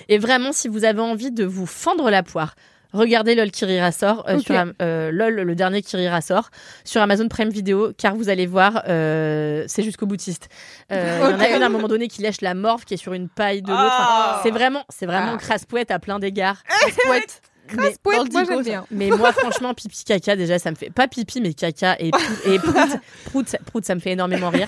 Et 0.10 0.18
vraiment, 0.18 0.52
si 0.52 0.68
vous 0.68 0.84
avez 0.86 1.02
envie 1.02 1.32
de 1.32 1.46
vous 1.46 1.66
fendre 1.66 2.10
la 2.10 2.24
poire. 2.24 2.56
Regardez 2.94 3.36
LOL 3.36 3.52
qui 3.52 3.66
rira 3.66 3.92
sort 3.92 4.26
euh, 4.28 4.39
sur 4.39 4.56
euh, 4.82 5.12
LOL 5.12 5.36
le 5.36 5.56
dernier 5.56 5.82
qui 5.82 5.96
rira 5.96 6.22
sort 6.22 6.50
sur 6.84 7.02
Amazon 7.02 7.28
Prime 7.30 7.50
Video 7.50 7.94
car 7.98 8.16
vous 8.16 8.30
allez 8.30 8.46
voir 8.46 8.84
euh, 8.89 9.64
c'est 9.68 9.84
jusqu'au 9.84 10.06
boutiste. 10.06 10.50
Il 10.89 10.98
y 10.98 11.00
en 11.00 11.39
a 11.39 11.50
une 11.50 11.64
à 11.64 11.68
un 11.68 11.70
moment 11.70 11.88
donné 11.88 12.08
qui 12.08 12.22
lèche 12.22 12.42
la 12.42 12.54
morve 12.54 12.84
qui 12.86 12.96
est 12.96 12.98
sur 12.98 13.14
une 13.14 13.30
paille 13.30 13.62
de 13.62 13.70
l'autre. 13.70 13.82
Enfin, 13.84 14.08
Ah. 14.10 14.39
c'est 14.44 14.52
vraiment 14.52 14.84
c'est 14.89 15.06
vraiment 15.06 15.34
Ah. 15.36 15.38
crasse-pouette 15.38 15.92
à 15.92 16.00
plein 16.00 16.20
d'égards. 16.20 16.64
Poète. 17.06 17.42
Mais, 17.74 17.94
moi 18.04 18.26
dico, 18.26 18.62
bien. 18.62 18.86
mais 18.92 19.10
moi 19.12 19.32
franchement 19.32 19.74
pipi 19.74 20.04
caca 20.04 20.36
déjà 20.36 20.60
ça 20.60 20.72
me 20.72 20.76
fait 20.76 20.89
pas 20.89 21.08
pipi 21.08 21.39
mais 21.39 21.54
caca 21.54 21.96
et 22.00 22.12
prout, 22.12 22.26
et 22.46 22.60
prout, 22.60 22.76
prout, 23.26 23.56
prout, 23.66 23.86
ça 23.86 23.96
me 23.96 24.02
fait 24.02 24.12
énormément 24.12 24.50
rire. 24.50 24.68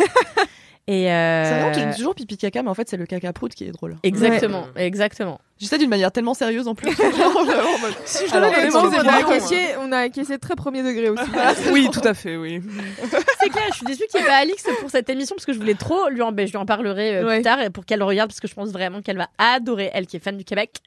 Et 0.86 1.10
euh, 1.12 1.72
C'est 1.74 1.80
vrai, 1.82 1.96
toujours 1.96 2.14
pipi 2.14 2.36
caca, 2.38 2.62
mais 2.62 2.70
en 2.70 2.74
fait, 2.74 2.90
c'est 2.90 2.98
le 2.98 3.06
caca 3.06 3.32
prout 3.32 3.54
qui 3.54 3.64
est 3.64 3.72
drôle. 3.72 3.96
exactement, 4.04 4.66
exactement. 4.76 5.40
Dis 5.58 5.68
ça 5.68 5.78
d'une 5.78 5.90
manière 5.90 6.12
tellement 6.12 6.34
sérieuse 6.34 6.68
en 6.68 6.76
plus. 6.76 6.92
Genre, 6.98 7.32
vraiment 7.46 7.88
Si 8.04 8.28
je 8.28 8.36
Alors, 8.36 8.52
l'avais 8.52 8.68
vraiment, 8.68 8.90
on, 8.94 9.08
a 9.08 9.14
acquiescé, 9.14 9.56
on 9.80 9.92
a 9.94 9.98
acquiescé 10.00 10.38
très 10.40 10.56
premier 10.56 10.84
degré 10.84 11.08
aussi. 11.10 11.24
Oui, 11.72 11.88
tout 11.90 12.02
à 12.04 12.14
fait, 12.14 12.36
oui. 12.36 12.62
C'est 13.40 13.50
clair, 13.50 13.64
je 13.70 13.76
suis 13.78 13.86
déçue 13.86 14.04
qu'il 14.12 14.20
n'y 14.20 14.26
ait 14.26 14.30
pas 14.30 14.38
Alix 14.40 14.62
pour 14.82 14.90
cette 14.90 15.10
émission 15.10 15.36
parce 15.38 15.46
que 15.46 15.54
je 15.54 15.60
voulais 15.60 15.76
trop 15.76 16.10
lui 16.10 16.22
en, 16.22 16.34
ben, 16.34 16.46
je 16.46 16.52
lui 16.52 16.58
en 16.58 16.66
parlerai 16.66 17.18
euh, 17.18 17.26
Ouais. 17.28 17.36
plus 17.36 17.44
tard 17.44 17.60
pour 17.74 17.86
qu'elle 17.86 18.00
le 18.00 18.06
regarde 18.06 18.30
parce 18.30 18.42
que 18.42 18.50
je 18.50 18.54
pense 18.54 18.70
vraiment 18.72 19.02
qu'elle 19.02 19.18
va 19.18 19.30
adorer, 19.38 19.90
elle 19.94 20.06
qui 20.06 20.18
est 20.18 20.20
fan 20.24 20.36
du 20.36 20.44
Québec. 20.44 20.82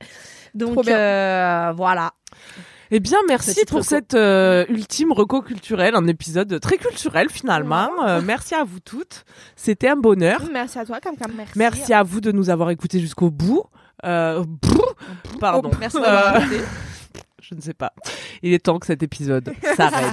Donc 0.55 0.87
euh, 0.89 1.73
voilà. 1.75 2.13
Eh 2.91 3.01
bien, 3.01 3.19
merci 3.27 3.65
pour 3.67 3.79
reco. 3.79 3.89
cette 3.89 4.15
euh, 4.15 4.65
ultime 4.69 5.13
reco 5.13 5.43
culturelle, 5.43 5.95
un 5.97 6.07
épisode 6.07 6.61
très 6.61 6.77
culturel 6.79 7.29
finalement. 7.31 7.89
Euh, 8.07 8.21
merci 8.25 8.55
à 8.55 8.65
vous 8.65 8.79
toutes, 8.81 9.25
c'était 9.57 9.89
un 9.89 9.97
bonheur. 9.97 10.43
Merci 10.53 10.79
à 10.79 10.85
toi, 10.85 11.01
comme 11.01 11.15
merci. 11.37 11.53
Merci 11.57 11.93
à 11.95 12.03
vous 12.03 12.21
de 12.21 12.31
nous 12.33 12.49
avoir 12.51 12.71
écoutés 12.71 13.01
jusqu'au 13.01 13.31
bout. 13.31 13.65
Euh, 14.05 14.45
brrr, 14.47 14.95
pardon. 15.41 15.71
Oh, 15.73 15.77
merci 15.81 15.97
d'avoir 16.01 16.37
Euh. 16.37 16.59
Je 17.43 17.55
ne 17.55 17.61
sais 17.61 17.75
pas. 17.75 17.93
Il 18.43 18.53
est 18.53 18.59
temps 18.59 18.79
que 18.79 18.87
cet 18.87 19.03
épisode 19.03 19.53
s'arrête. 19.77 20.13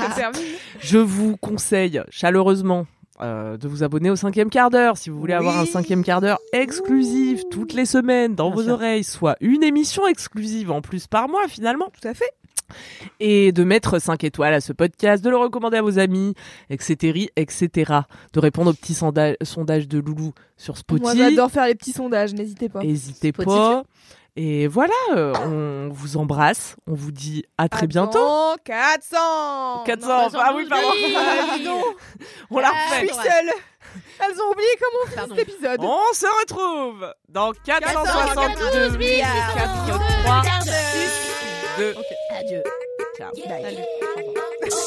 Je 0.80 0.98
vous 1.00 1.36
conseille 1.38 2.02
chaleureusement 2.10 2.86
euh, 3.22 3.58
de 3.58 3.68
vous 3.68 3.84
abonner 3.84 4.10
au 4.12 4.16
cinquième 4.16 4.50
quart 4.50 4.70
d'heure 4.70 4.98
si 4.98 5.10
vous 5.10 5.20
voulez 5.20 5.34
avoir 5.34 5.58
un 5.60 5.66
cinquième 5.66 6.04
quart 6.04 6.22
d'heure 6.22 6.40
exclusif 6.54 7.42
toutes 7.52 7.74
les 7.74 7.86
semaines 7.86 8.36
dans 8.36 8.50
Bien 8.50 8.56
vos 8.56 8.64
sûr. 8.64 8.74
oreilles, 8.74 9.04
soit 9.04 9.36
une 9.42 9.64
émission 9.64 10.08
exclusive 10.08 10.72
en 10.72 10.82
plus 10.82 11.08
par 11.08 11.28
mois 11.28 11.48
finalement. 11.48 11.90
Tout 12.00 12.08
à 12.08 12.14
fait. 12.14 12.30
Et 13.20 13.52
de 13.52 13.64
mettre 13.64 14.00
5 14.00 14.24
étoiles 14.24 14.54
à 14.54 14.62
ce 14.62 14.74
podcast, 14.74 15.24
de 15.24 15.30
le 15.30 15.38
recommander 15.38 15.78
à 15.78 15.82
vos 15.82 16.00
amis, 16.00 16.34
etc., 16.70 17.28
etc. 17.36 17.94
De 18.34 18.40
répondre 18.40 18.72
au 18.72 18.74
petit 18.74 18.94
sonda- 18.94 19.36
sondage 19.44 19.88
de 19.88 20.00
Loulou 20.00 20.34
sur 20.58 20.74
Moi 20.74 20.80
Spotify. 21.00 21.18
j'adore 21.18 21.52
faire 21.52 21.66
les 21.68 21.76
petits 21.76 21.92
sondages, 21.94 22.34
n'hésitez 22.34 22.70
pas. 22.70 22.80
N'hésitez 22.84 23.32
pas. 23.32 23.84
Et 24.36 24.66
voilà, 24.66 24.94
euh, 25.16 25.32
on 25.46 25.94
vous 25.94 26.18
embrasse. 26.18 26.76
On 26.88 26.96
vous 26.96 27.12
dit 27.12 27.44
à 27.60 27.70
très 27.70 27.86
bientôt. 27.86 28.18
Attends, 28.18 28.56
400 28.64 29.84
400, 29.86 30.08
Non, 30.08 30.40
ah 30.40 30.54
oui, 30.56 30.66
pardon. 30.68 30.88
Ah, 31.16 31.56
dis 31.58 31.64
donc. 31.64 31.84
On 32.50 32.58
la 32.60 32.70
Je 32.70 32.96
refait. 32.96 33.08
suis 33.08 33.16
seule. 33.16 33.52
Elles 34.20 34.42
ont 34.42 34.52
oublié 34.52 34.70
comment 34.80 35.04
on 35.04 35.08
fait 35.08 35.16
Pardon. 35.18 35.36
cet 35.36 35.48
épisode. 35.50 35.80
On 35.82 36.14
se 36.16 36.26
retrouve 36.42 37.14
dans 37.30 37.52
462 37.64 38.98
milliards. 38.98 39.54
4, 39.56 39.86
3, 40.24 40.42
6, 40.64 40.72
2, 41.78 41.96
Adieu. 42.44 42.62
ciao. 43.16 43.32
Bye. 43.48 43.62
Salut. 43.62 44.84